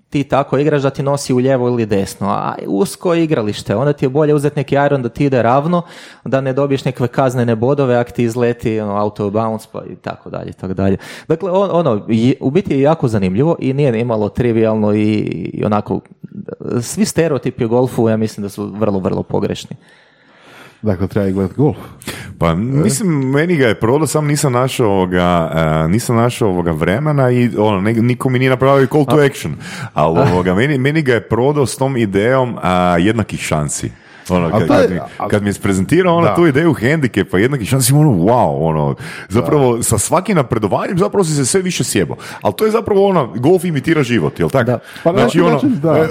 ti 0.10 0.24
tako 0.24 0.58
igraš 0.58 0.82
da 0.82 0.90
ti 0.90 1.04
nosi 1.04 1.34
u 1.34 1.38
lijevo 1.38 1.68
ili 1.68 1.86
desno, 1.86 2.30
a 2.30 2.56
usko 2.68 3.14
igralište, 3.16 3.76
onda 3.76 3.94
ti 3.94 4.06
je 4.06 4.10
bolje 4.10 4.34
uzeti 4.34 4.56
neki 4.56 4.76
iron 4.78 5.02
da 5.02 5.10
ti 5.10 5.26
ide 5.26 5.42
ravno, 5.42 5.82
da 6.26 6.42
ne 6.42 6.54
dobiješ 6.54 6.86
nekakve 6.86 7.08
kaznene 7.08 7.56
bodove 7.56 7.96
ako 7.96 8.12
ti 8.12 8.24
izleti 8.24 8.80
ono, 8.80 8.96
auto 8.96 9.30
bounce 9.30 9.68
pa 9.72 9.84
i 9.84 9.96
tako 9.96 10.30
dalje, 10.30 10.50
i 10.50 10.54
tako 10.54 10.74
dalje. 10.74 10.98
Dakle, 11.28 11.52
on- 11.52 11.70
ono, 11.72 12.06
je- 12.08 12.36
u 12.40 12.52
biti 12.52 12.74
je 12.74 12.82
jako 12.82 13.08
zanimljivo 13.08 13.56
i 13.60 13.74
nije 13.74 13.92
nimalo 13.92 14.30
trivialno 14.30 14.94
i, 14.94 15.14
i 15.54 15.64
onako, 15.66 16.00
svi 16.82 17.06
stereotipi 17.06 17.66
o 17.66 17.70
golfu, 17.70 18.10
ja 18.10 18.18
mislim 18.18 18.42
da 18.42 18.50
su 18.50 18.66
vrlo, 18.68 19.00
vrlo 19.00 19.24
pogrešni. 19.24 19.76
Dakle, 20.84 21.08
treba 21.08 21.28
i 21.28 21.32
gledati 21.32 21.56
golf. 21.58 21.78
Pa 22.38 22.56
mislim, 22.56 23.30
meni 23.30 23.56
ga 23.56 23.68
je 23.68 23.80
prodao, 23.80 24.08
sam 24.08 24.28
nisam 24.28 24.54
našao 24.54 24.88
ovoga, 24.88 25.52
e, 25.56 25.88
nisam 25.88 26.16
našao 26.16 26.50
ovoga 26.50 26.72
vremena 26.72 27.32
i 27.32 27.50
ono, 27.58 27.82
ne- 27.82 27.94
niko 27.94 28.30
mi 28.30 28.40
nije 28.40 28.50
napravio 28.50 28.88
call 28.88 29.06
to 29.06 29.18
action. 29.26 29.56
Ali 29.94 30.20
ovoga, 30.20 30.54
meni, 30.54 30.78
meni 30.78 31.02
ga 31.02 31.14
je 31.14 31.28
prodao 31.30 31.66
s 31.66 31.78
tom 31.78 31.98
idejom 31.98 32.58
a, 32.62 32.98
jednakih 33.00 33.40
šansi. 33.40 33.92
Ono, 34.30 34.52
kad, 34.52 34.68
kad, 34.68 34.92
mi, 34.92 35.00
kad 35.30 35.42
mi 35.42 35.48
je 35.48 35.52
isprezentirao 35.52 36.16
ono, 36.16 36.28
Da. 36.28 36.36
tu 36.36 36.48
ideju 36.48 36.74
hendikepa 36.74 37.38
jednakih 37.38 37.70
šansi, 37.70 37.94
ono, 37.94 38.10
wow, 38.10 38.58
ono, 38.70 38.96
zapravo 39.30 39.84
sa 39.84 39.98
svakim 39.98 40.36
napredovanjem 40.36 40.98
zapravo 40.98 41.24
si 41.24 41.34
se 41.34 41.46
sve 41.46 41.62
više 41.62 41.84
sjebao. 41.84 42.18
Ali 42.42 42.54
to 42.58 42.66
je 42.66 42.72
zapravo 42.72 43.08
ono, 43.08 43.28
golf 43.36 43.64
imitira 43.64 44.04
život, 44.04 44.40
jel 44.40 44.50
tako? 44.50 44.64
Da. 44.72 44.80
Pa 45.04 45.12
na 45.12 45.20
znači, 45.20 45.42
ono, 45.42 45.52
način, 45.54 45.80
da. 45.82 45.98
e, 45.98 46.02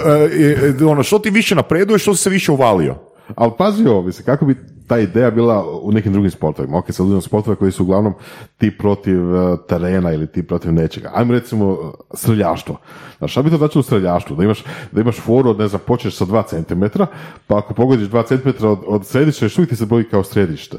e, 0.43 0.73
e, 0.81 0.85
ono, 0.85 1.03
što 1.03 1.19
ti 1.19 1.29
više 1.29 1.55
napreduješ, 1.55 2.01
što 2.01 2.15
si 2.15 2.23
se 2.23 2.29
više 2.29 2.51
uvalio. 2.51 3.12
Ali 3.35 3.51
pazi 3.57 3.87
ovo, 3.87 4.01
mislim, 4.01 4.25
kako 4.25 4.45
bi 4.45 4.55
ta 4.87 4.99
ideja 4.99 5.31
bila 5.31 5.79
u 5.81 5.91
nekim 5.91 6.13
drugim 6.13 6.31
sportovima. 6.31 6.77
Ok, 6.77 6.91
sad 6.91 7.05
uzmemo 7.05 7.21
sportove 7.21 7.55
koji 7.55 7.71
su 7.71 7.83
uglavnom 7.83 8.13
ti 8.57 8.77
protiv 8.77 9.35
eh, 9.35 9.57
terena 9.67 10.13
ili 10.13 10.27
ti 10.27 10.43
protiv 10.43 10.73
nečega. 10.73 11.11
Ajmo 11.13 11.33
recimo 11.33 11.71
eh, 11.71 11.91
streljaštvo. 12.13 12.77
Znaš, 13.17 13.31
šta 13.31 13.41
bi 13.41 13.49
to 13.49 13.57
značilo 13.57 13.79
u 13.79 13.83
streljaštvu? 13.83 14.35
Da 14.35 14.43
imaš, 14.43 14.63
da 14.91 15.01
imaš 15.01 15.19
foru 15.19 15.49
od, 15.49 15.59
ne 15.59 15.67
znam, 15.67 15.81
počneš 15.87 16.15
sa 16.15 16.25
2 16.25 16.43
cm, 16.45 17.03
pa 17.47 17.57
ako 17.57 17.73
pogodiš 17.73 18.07
2 18.07 18.27
cm 18.27 18.65
od, 18.65 18.79
od 18.87 19.05
središta, 19.05 19.45
uvijek 19.57 19.69
ti 19.69 19.75
se 19.75 19.85
broji 19.85 20.03
kao 20.03 20.23
središte. 20.23 20.77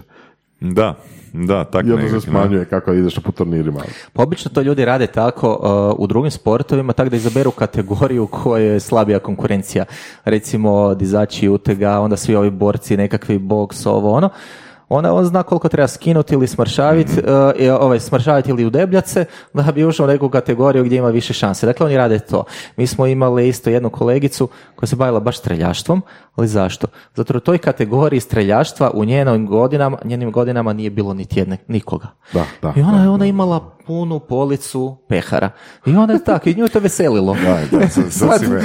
Da, 0.73 0.95
da, 1.32 1.65
tako 1.65 1.89
I 1.89 1.93
onda 1.93 2.09
se 2.09 2.12
nekako, 2.12 2.15
ne? 2.15 2.20
smanjuje 2.20 2.65
kako 2.65 2.93
ideš 2.93 3.19
po 3.19 3.32
turnirima. 3.32 3.81
Pa 4.12 4.23
obično 4.23 4.51
to 4.55 4.61
ljudi 4.61 4.85
rade 4.85 5.07
tako 5.07 5.51
uh, 5.51 6.05
u 6.05 6.07
drugim 6.07 6.31
sportovima, 6.31 6.93
tako 6.93 7.11
da 7.11 7.16
izaberu 7.16 7.51
kategoriju 7.51 8.27
koje 8.27 8.66
je 8.66 8.81
slabija 8.81 9.19
konkurencija. 9.19 9.85
Recimo 10.24 10.95
dizači 10.95 11.49
utega, 11.49 12.01
onda 12.01 12.16
svi 12.16 12.35
ovi 12.35 12.51
borci, 12.51 12.97
nekakvi 12.97 13.39
boks, 13.39 13.86
ovo 13.86 14.12
ono. 14.12 14.31
Onda 14.89 15.12
on 15.12 15.24
zna 15.24 15.43
koliko 15.43 15.69
treba 15.69 15.89
skinuti 15.89 16.35
ili 16.35 16.47
smršaviti, 16.47 17.12
uh, 17.12 17.81
ovaj, 17.81 18.01
smršaviti 18.01 18.51
ili 18.51 18.66
udebljati 18.66 19.11
se, 19.11 19.24
da 19.55 19.73
bi 19.73 19.85
ušao 19.85 20.05
u 20.05 20.09
neku 20.09 20.28
kategoriju 20.28 20.85
gdje 20.85 20.97
ima 20.97 21.09
više 21.09 21.32
šanse. 21.32 21.66
Dakle, 21.66 21.86
oni 21.86 21.97
rade 21.97 22.19
to. 22.19 22.45
Mi 22.77 22.86
smo 22.86 23.07
imali 23.07 23.49
isto 23.49 23.70
jednu 23.70 23.91
kolegicu 23.91 24.49
koja 24.77 24.86
se 24.86 24.97
bavila 24.97 25.20
baš 25.20 25.39
streljaštvom, 25.39 26.03
ali 26.36 26.48
zašto? 26.48 26.86
Zato 27.15 27.36
u 27.36 27.40
toj 27.40 27.59
kategoriji 27.59 28.20
streljaštva 28.20 28.90
u 28.94 29.05
njenim 29.05 29.47
godinama, 29.47 29.98
njenim 30.05 30.32
godinama 30.32 30.73
nije 30.73 30.90
bilo 30.90 31.15
niti 31.15 31.39
jedne, 31.39 31.59
nikoga. 31.69 32.06
Da, 32.32 32.44
da, 32.62 32.73
I 32.77 32.81
ona 32.81 33.02
je 33.02 33.09
ona 33.09 33.27
imala 33.27 33.77
punu 33.86 34.20
policu 34.20 34.97
pehara. 35.09 35.51
I 35.86 35.97
onda 35.97 36.12
je 36.12 36.24
tako, 36.24 36.48
i 36.48 36.55
nju 36.55 36.69
to 36.69 36.81
veselilo. 36.81 37.35
Da, 37.35 37.61
da, 37.70 37.78
me- 38.48 38.61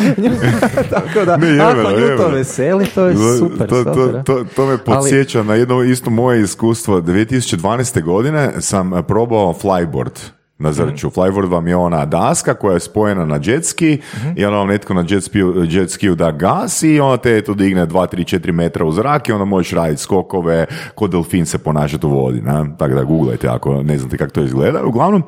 tako 0.89 1.25
da, 1.25 1.37
Ne, 1.37 1.59
ako 1.59 1.91
nju 1.91 2.17
to 2.17 2.27
veseli, 2.27 2.85
to 2.85 3.05
je 3.05 3.15
super. 3.39 3.69
To, 3.69 3.83
to, 3.83 4.23
to, 4.25 4.45
to 4.55 4.65
me 4.65 4.77
podsjeća 4.77 5.43
na 5.43 5.55
jedno 5.55 5.83
isto 5.83 6.09
moje 6.09 6.41
iskustvo. 6.41 7.01
2012. 7.01 8.03
godine 8.03 8.51
sam 8.61 8.91
probao 9.07 9.53
flyboard 9.53 10.19
na 10.59 10.71
Zrču. 10.71 11.09
Flyboard 11.09 11.49
vam 11.49 11.67
je 11.67 11.75
ona 11.75 12.05
daska 12.05 12.53
koja 12.53 12.73
je 12.73 12.79
spojena 12.79 13.25
na 13.25 13.39
jet 13.43 13.65
ski 13.65 14.01
i 14.35 14.45
onda 14.45 14.57
vam 14.57 14.67
netko 14.67 14.93
na 14.93 15.05
jet, 15.09 15.23
spiju, 15.23 15.65
jet 15.69 15.91
skiju 15.91 16.15
da 16.15 16.31
gas 16.31 16.83
i 16.83 16.99
onda 16.99 17.17
te 17.17 17.41
to 17.41 17.53
digne 17.53 17.87
2, 17.87 18.15
3, 18.15 18.39
4 18.39 18.51
metra 18.51 18.85
u 18.85 18.91
zrak 18.91 19.29
i 19.29 19.31
onda 19.31 19.45
možeš 19.45 19.71
raditi 19.71 20.01
skokove, 20.01 20.65
ko 20.95 21.07
delfin 21.07 21.45
se 21.45 21.57
ponašati 21.57 22.05
u 22.05 22.09
vodi. 22.09 22.41
Ne? 22.41 22.65
Tako 22.77 22.93
da 22.93 23.03
googlajte 23.03 23.47
ako 23.47 23.83
ne 23.83 23.97
znate 23.97 24.17
kako 24.17 24.31
to 24.31 24.41
izgleda. 24.41 24.83
Uglavnom, 24.85 25.23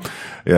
e, 0.46 0.52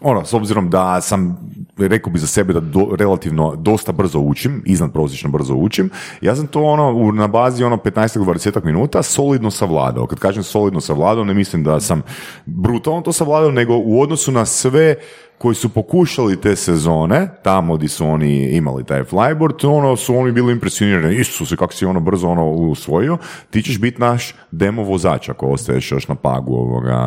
ono, 0.00 0.24
s 0.24 0.34
obzirom 0.34 0.70
da 0.70 1.00
sam, 1.00 1.50
rekao 1.78 2.12
bi 2.12 2.18
za 2.18 2.26
sebe 2.26 2.52
da 2.52 2.60
do, 2.60 2.88
relativno 2.98 3.56
dosta 3.56 3.92
brzo 3.92 4.18
učim, 4.18 4.62
iznad 4.66 4.92
prosječno 4.92 5.30
brzo 5.30 5.54
učim, 5.54 5.90
ja 6.20 6.36
sam 6.36 6.46
to 6.46 6.62
ono, 6.62 7.12
na 7.12 7.26
bazi 7.26 7.64
ono 7.64 7.76
15-20 7.76 8.64
minuta 8.64 9.02
solidno 9.02 9.50
savladao. 9.50 10.06
Kad 10.06 10.18
kažem 10.18 10.42
solidno 10.42 10.80
savladao, 10.80 11.24
ne 11.24 11.34
mislim 11.34 11.64
da 11.64 11.80
sam 11.80 12.02
brutalno 12.46 13.00
to 13.00 13.12
savladao, 13.12 13.50
nego 13.50 13.76
u 13.76 14.00
odnosu 14.00 14.32
na 14.32 14.46
sve 14.46 14.96
koji 15.42 15.54
su 15.54 15.68
pokušali 15.68 16.40
te 16.40 16.56
sezone, 16.56 17.28
tamo 17.42 17.76
gdje 17.76 17.88
su 17.88 18.06
oni 18.06 18.56
imali 18.56 18.84
taj 18.84 19.02
flyboard, 19.04 19.66
ono 19.66 19.96
su 19.96 20.16
oni 20.16 20.32
bili 20.32 20.52
impresionirani, 20.52 21.16
Isuse, 21.16 21.56
kako 21.56 21.72
si 21.72 21.86
ono 21.86 22.00
brzo 22.00 22.28
ono 22.28 22.46
usvojio, 22.50 23.18
ti 23.50 23.62
ćeš 23.62 23.80
biti 23.80 24.00
naš 24.00 24.34
demo 24.50 24.82
vozač 24.82 25.28
ako 25.28 25.46
ostaješ 25.46 25.92
još 25.92 26.08
na 26.08 26.14
pagu 26.14 26.54
ovoga 26.54 26.98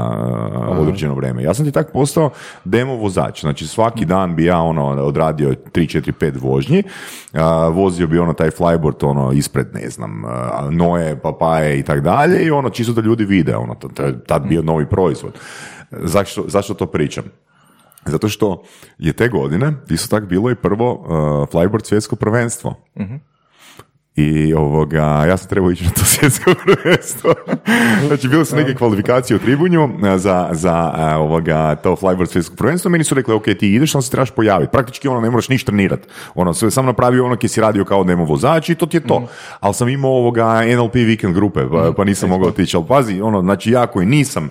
određeno 0.79 1.15
vrijeme. 1.15 1.43
Ja 1.43 1.53
sam 1.53 1.65
ti 1.65 1.71
tak 1.71 1.91
postao 1.91 2.29
demo 2.65 2.95
vozač, 2.95 3.41
znači 3.41 3.67
svaki 3.67 4.05
dan 4.05 4.35
bi 4.35 4.45
ja 4.45 4.59
ono 4.59 4.85
odradio 4.85 5.49
3, 5.49 5.55
4, 5.73 6.11
5 6.19 6.41
vožnji, 6.41 6.83
vozio 7.71 8.07
bi 8.07 8.19
ono 8.19 8.33
taj 8.33 8.49
flyboard 8.49 9.05
ono 9.05 9.31
ispred, 9.31 9.67
ne 9.73 9.89
znam, 9.89 10.23
noje, 10.71 11.19
papaje 11.19 11.79
i 11.79 11.83
tak 11.83 12.01
dalje 12.01 12.45
i 12.45 12.51
ono 12.51 12.69
čisto 12.69 12.93
da 12.93 13.01
ljudi 13.01 13.25
vide, 13.25 13.55
ono, 13.55 13.75
tad 14.27 14.47
bio 14.47 14.61
novi 14.61 14.85
proizvod. 14.85 15.33
Zašto, 15.91 16.43
zašto 16.47 16.73
to 16.73 16.85
pričam? 16.85 17.23
Zato 18.05 18.29
što 18.29 18.63
je 18.97 19.13
te 19.13 19.27
godine 19.27 19.73
isto 19.89 20.15
tak 20.15 20.29
bilo 20.29 20.51
i 20.51 20.55
prvo 20.55 20.93
uh, 20.93 21.07
flyboard 21.49 21.85
svjetsko 21.85 22.15
prvenstvo. 22.15 22.75
uh 22.95 23.05
I 24.15 24.53
ovoga, 24.53 25.25
ja 25.27 25.37
sam 25.37 25.49
trebao 25.49 25.71
ići 25.71 25.83
na 25.83 25.89
to 25.89 26.05
svjetsko 26.15 26.53
prvenstvo. 26.65 27.33
znači, 28.07 28.27
bile 28.27 28.45
su 28.45 28.55
neke 28.55 28.75
kvalifikacije 28.75 29.37
u 29.37 29.39
Tribunju 29.39 29.83
uh, 29.83 29.89
za, 30.17 30.49
za 30.51 30.93
uh, 30.95 31.21
ovoga, 31.21 31.75
to 31.75 31.95
flyboard 31.95 32.25
svjetsko 32.25 32.55
prvenstvo. 32.55 32.91
Meni 32.91 33.03
su 33.03 33.15
rekli, 33.15 33.33
ok, 33.33 33.43
ti 33.43 33.73
ideš, 33.73 33.95
ali 33.95 34.03
se 34.03 34.11
trebaš 34.11 34.31
pojaviti. 34.31 34.71
Praktički 34.71 35.07
ono, 35.07 35.21
ne 35.21 35.29
moraš 35.29 35.49
ništa 35.49 35.65
trenirati. 35.65 36.07
Ono, 36.35 36.53
sve 36.53 36.71
sam 36.71 36.85
napravio 36.85 37.25
ono 37.25 37.35
ki 37.35 37.47
si 37.47 37.61
radio 37.61 37.85
kao 37.85 38.03
demo 38.03 38.25
vozač 38.25 38.69
i 38.69 38.75
to 38.75 38.85
ti 38.85 38.97
je 38.97 39.01
to. 39.01 39.19
Mm. 39.19 39.27
Ali 39.59 39.73
sam 39.73 39.89
imao 39.89 40.11
ovoga 40.11 40.61
NLP 40.75 40.95
weekend 40.95 41.33
grupe, 41.33 41.59
pa, 41.71 41.93
pa 41.97 42.03
nisam 42.03 42.29
mogao 42.29 42.47
otići. 42.49 42.77
Ali 42.77 42.85
pazi, 42.87 43.21
ono, 43.21 43.41
znači 43.41 43.71
ja 43.71 43.87
koji 43.87 44.05
nisam 44.05 44.49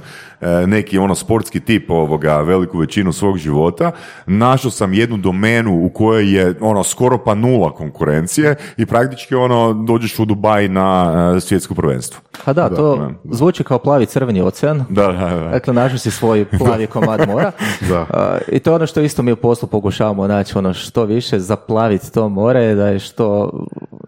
neki 0.66 0.98
ono 0.98 1.14
sportski 1.14 1.60
tip 1.60 1.90
ovoga 1.90 2.40
veliku 2.40 2.78
većinu 2.78 3.12
svog 3.12 3.38
života, 3.38 3.92
našao 4.26 4.70
sam 4.70 4.94
jednu 4.94 5.16
domenu 5.16 5.84
u 5.84 5.88
kojoj 5.88 6.36
je 6.36 6.54
ono 6.60 6.84
skoro 6.84 7.18
pa 7.18 7.34
nula 7.34 7.70
konkurencije 7.70 8.56
i 8.76 8.86
praktički 8.86 9.34
ono 9.34 9.72
dođeš 9.72 10.18
u 10.18 10.24
Dubaj 10.24 10.68
na 10.68 11.12
uh, 11.34 11.42
svjetsko 11.42 11.74
prvenstvo. 11.74 12.20
A 12.44 12.52
da, 12.52 12.68
to 12.68 13.10
zvuči 13.24 13.64
kao 13.64 13.78
plavi 13.78 14.06
crveni 14.06 14.40
ocean. 14.40 14.84
Da, 14.88 15.12
da, 15.12 15.30
da. 15.30 15.48
Dakle, 15.48 15.74
našao 15.74 15.98
si 15.98 16.10
svoj 16.10 16.44
plavi 16.58 16.86
komad 16.86 17.28
mora. 17.28 17.52
da. 17.90 18.38
I 18.48 18.58
to 18.58 18.70
je 18.70 18.74
ono 18.74 18.86
što 18.86 19.00
isto 19.00 19.22
mi 19.22 19.32
u 19.32 19.36
poslu 19.36 19.68
pokušavamo 19.68 20.26
naći, 20.26 20.58
ono 20.58 20.74
što 20.74 21.04
više 21.04 21.38
zaplaviti 21.38 22.12
to 22.12 22.28
more, 22.28 22.74
da 22.74 22.88
je 22.88 22.98
što 22.98 23.50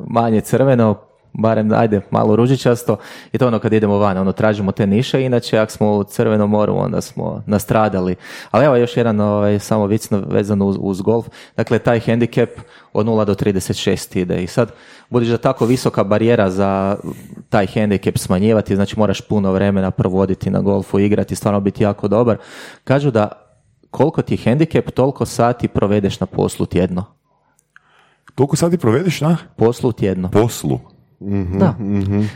manje 0.09 0.41
crveno, 0.41 1.06
barem 1.39 1.73
ajde 1.73 2.01
malo 2.11 2.37
ružičasto 2.37 2.97
i 3.33 3.39
to 3.39 3.47
ono 3.47 3.59
kad 3.59 3.73
idemo 3.73 3.99
van, 3.99 4.19
ono 4.19 4.33
tražimo 4.33 4.73
te 4.73 4.87
niše, 4.87 5.23
inače 5.23 5.59
ako 5.59 5.73
smo 5.73 5.93
u 5.93 6.05
Crvenom 6.05 6.51
moru 6.51 6.77
onda 6.77 7.01
smo 7.01 7.43
nastradali. 7.47 8.17
Ali 8.51 8.65
evo 8.65 8.77
još 8.77 8.97
jedan 8.97 9.21
ovaj, 9.21 9.59
samo 9.59 9.87
vicno 9.87 10.23
vezano 10.27 10.67
uz, 10.67 10.77
uz 10.81 11.01
golf, 11.01 11.27
dakle 11.57 11.79
taj 11.79 12.01
handicap 12.01 12.51
od 12.93 13.07
0 13.07 13.25
do 13.25 13.35
36 13.35 14.19
ide 14.19 14.43
i 14.43 14.47
sad 14.47 14.73
budući 15.11 15.31
da 15.31 15.39
tako 15.39 15.67
visoka 15.67 16.05
barijera 16.05 16.51
za 16.51 16.97
taj 17.49 17.67
handicap 17.67 18.19
smanjivati, 18.19 18.77
znači 18.77 18.99
moraš 18.99 19.21
puno 19.21 19.53
vremena 19.53 19.91
provoditi 19.91 20.51
na 20.51 20.61
golfu, 20.61 20.99
igrati, 20.99 21.35
stvarno 21.37 21.61
biti 21.61 21.83
jako 21.83 22.09
dobar. 22.09 22.37
Kažu 22.85 23.11
da 23.11 23.29
koliko 23.91 24.23
ti 24.23 24.35
je 24.35 24.39
handicap, 24.45 24.91
toliko 24.91 25.27
sati 25.27 25.69
provedeš 25.69 26.21
na 26.21 26.27
poslu 26.27 26.67
tjedno. 26.67 27.05
Koliko 28.35 28.57
sati 28.57 28.79
provedeš 28.79 29.21
na? 29.21 29.37
Poslu 29.57 29.93
tjedno. 29.93 30.31
Poslu? 30.31 30.96
Mm 31.21 31.59
da. 31.59 31.75
mm 31.79 32.29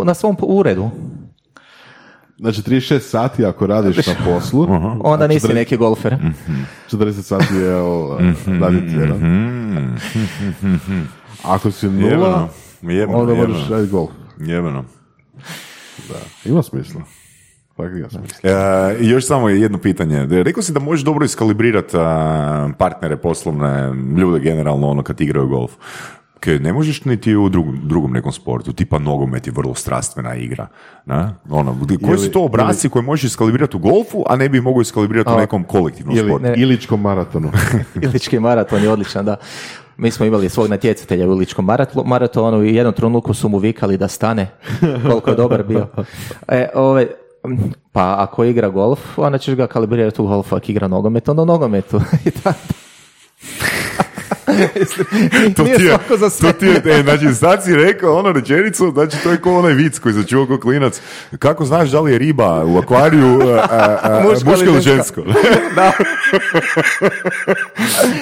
U, 0.00 0.04
na 0.04 0.14
svom 0.14 0.36
uredu. 0.40 0.90
Znači 2.38 2.62
36 2.62 2.98
sati 3.00 3.44
ako 3.44 3.66
radiš 3.66 4.06
na 4.06 4.14
poslu, 4.26 4.66
uh-huh. 4.66 5.00
onda 5.04 5.26
nisi 5.26 5.46
40, 5.46 5.54
neki 5.54 5.76
golfer. 5.76 6.16
40 6.90 7.12
sati 7.12 7.54
je 7.54 7.74
raditi 8.60 8.96
mm 8.96 9.96
Ako 11.42 11.70
si 11.70 11.88
nula, 11.88 12.48
jebeno, 12.82 13.18
onda 13.18 13.34
možeš 13.34 13.68
raditi 13.68 13.90
golf. 13.90 14.10
Jebeno. 14.38 14.84
Da, 16.08 16.50
ima 16.50 16.62
smisla. 16.62 17.02
E, 18.42 18.50
još 19.00 19.26
samo 19.26 19.48
jedno 19.48 19.78
pitanje. 19.78 20.26
Rekao 20.42 20.62
si 20.62 20.72
da 20.72 20.80
možeš 20.80 21.04
dobro 21.04 21.24
iskalibrirati 21.24 21.96
partnere 22.78 23.16
poslovne, 23.16 23.92
ljude 24.18 24.40
generalno 24.40 24.88
ono 24.88 25.02
kad 25.02 25.20
igraju 25.20 25.48
golf 25.48 25.72
ne 26.46 26.72
možeš 26.72 27.04
niti 27.04 27.36
u 27.36 27.48
drugom, 27.48 27.80
drugom 27.82 28.12
nekom 28.12 28.32
sportu, 28.32 28.72
tipa 28.72 28.98
nogomet 28.98 29.46
je 29.46 29.52
vrlo 29.52 29.74
strastvena 29.74 30.34
igra. 30.34 30.66
Na? 31.04 31.34
Ono, 31.50 31.76
koji 32.06 32.18
su 32.18 32.30
to 32.30 32.44
obrazci 32.44 32.88
koje 32.88 33.02
možeš 33.02 33.24
iskalibrirati 33.24 33.76
u 33.76 33.80
golfu, 33.80 34.24
a 34.28 34.36
ne 34.36 34.48
bi 34.48 34.60
mogao 34.60 34.80
iskalibrirati 34.80 35.30
u 35.32 35.36
nekom 35.36 35.64
kolektivnom 35.64 36.16
ili, 36.16 36.28
sportu? 36.28 36.46
Iličkom 36.62 37.00
maratonu. 37.00 37.50
Ilički 38.02 38.40
maraton 38.40 38.82
je 38.82 38.90
odličan, 38.90 39.24
da. 39.24 39.36
Mi 39.96 40.10
smo 40.10 40.26
imali 40.26 40.48
svog 40.48 40.68
natjecatelja 40.68 41.28
u 41.28 41.32
Iličkom 41.32 41.70
maratonu 42.04 42.64
i 42.64 42.74
jednom 42.74 42.94
trenutku 42.94 43.34
su 43.34 43.48
mu 43.48 43.58
vikali 43.58 43.96
da 43.96 44.08
stane, 44.08 44.46
koliko 45.08 45.30
je 45.30 45.36
dobar 45.36 45.62
bio. 45.62 45.86
E, 46.48 46.68
ove, 46.74 47.06
pa 47.92 48.14
ako 48.18 48.44
igra 48.44 48.68
golf, 48.68 49.18
onda 49.18 49.38
ćeš 49.38 49.54
ga 49.54 49.66
kalibrirati 49.66 50.22
u 50.22 50.26
golfu, 50.26 50.56
ako 50.56 50.66
igra 50.68 50.88
nogomet, 50.88 51.28
onda 51.28 51.42
u 51.42 51.46
nogometu. 51.46 52.00
I 52.26 52.30
tako 52.30 52.58
to 55.56 55.64
ti 55.76 55.82
je, 55.82 55.98
to 56.40 56.52
ti 56.52 56.66
je, 56.66 56.82
e, 56.98 57.02
znači 57.02 57.34
sad 57.34 57.64
si 57.64 57.74
rekao 57.74 58.18
ono 58.18 58.32
rečenicu, 58.32 58.90
znači 58.94 59.16
to 59.22 59.30
je 59.30 59.40
kao 59.40 59.58
onaj 59.58 59.72
vic 59.72 59.98
koji 59.98 60.14
začuo 60.14 60.46
kao 60.46 60.58
klinac. 60.58 61.00
Kako 61.38 61.64
znaš 61.64 61.90
da 61.90 62.00
li 62.00 62.12
je 62.12 62.18
riba 62.18 62.64
u 62.64 62.78
akvariju 62.78 63.28
muško 64.44 64.64
ili 64.64 64.80
žensko? 64.80 65.22
da. 65.76 65.92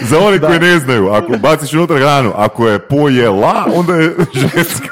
Za 0.02 0.18
one 0.18 0.38
koji 0.38 0.58
ne 0.58 0.78
znaju, 0.78 1.08
ako 1.08 1.32
baciš 1.38 1.72
unutra 1.72 1.96
hranu, 1.96 2.32
ako 2.36 2.68
je 2.68 2.78
pojela, 2.78 3.66
onda 3.74 3.94
je 3.94 4.14
ženska. 4.34 4.88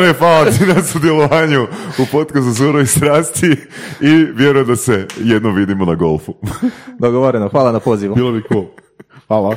Ne 0.00 0.12
hvala 0.12 0.50
ti 0.50 0.66
na 0.66 0.82
sudjelovanju 0.82 1.62
u 1.98 2.06
podcastu 2.12 2.50
Zuro 2.50 2.80
i 2.80 2.86
strasti 2.86 3.56
i 4.00 4.14
vjerujem 4.34 4.66
da 4.66 4.76
se 4.76 5.06
jedno 5.16 5.50
vidimo 5.50 5.84
na 5.84 5.94
golfu. 5.94 6.34
Dogovoreno, 6.98 7.48
hvala 7.48 7.72
na 7.72 7.80
pozivu. 7.80 8.14
Bilo 8.14 8.32
bi 8.32 8.42
cool. 8.48 8.64
Hvala. 9.26 9.56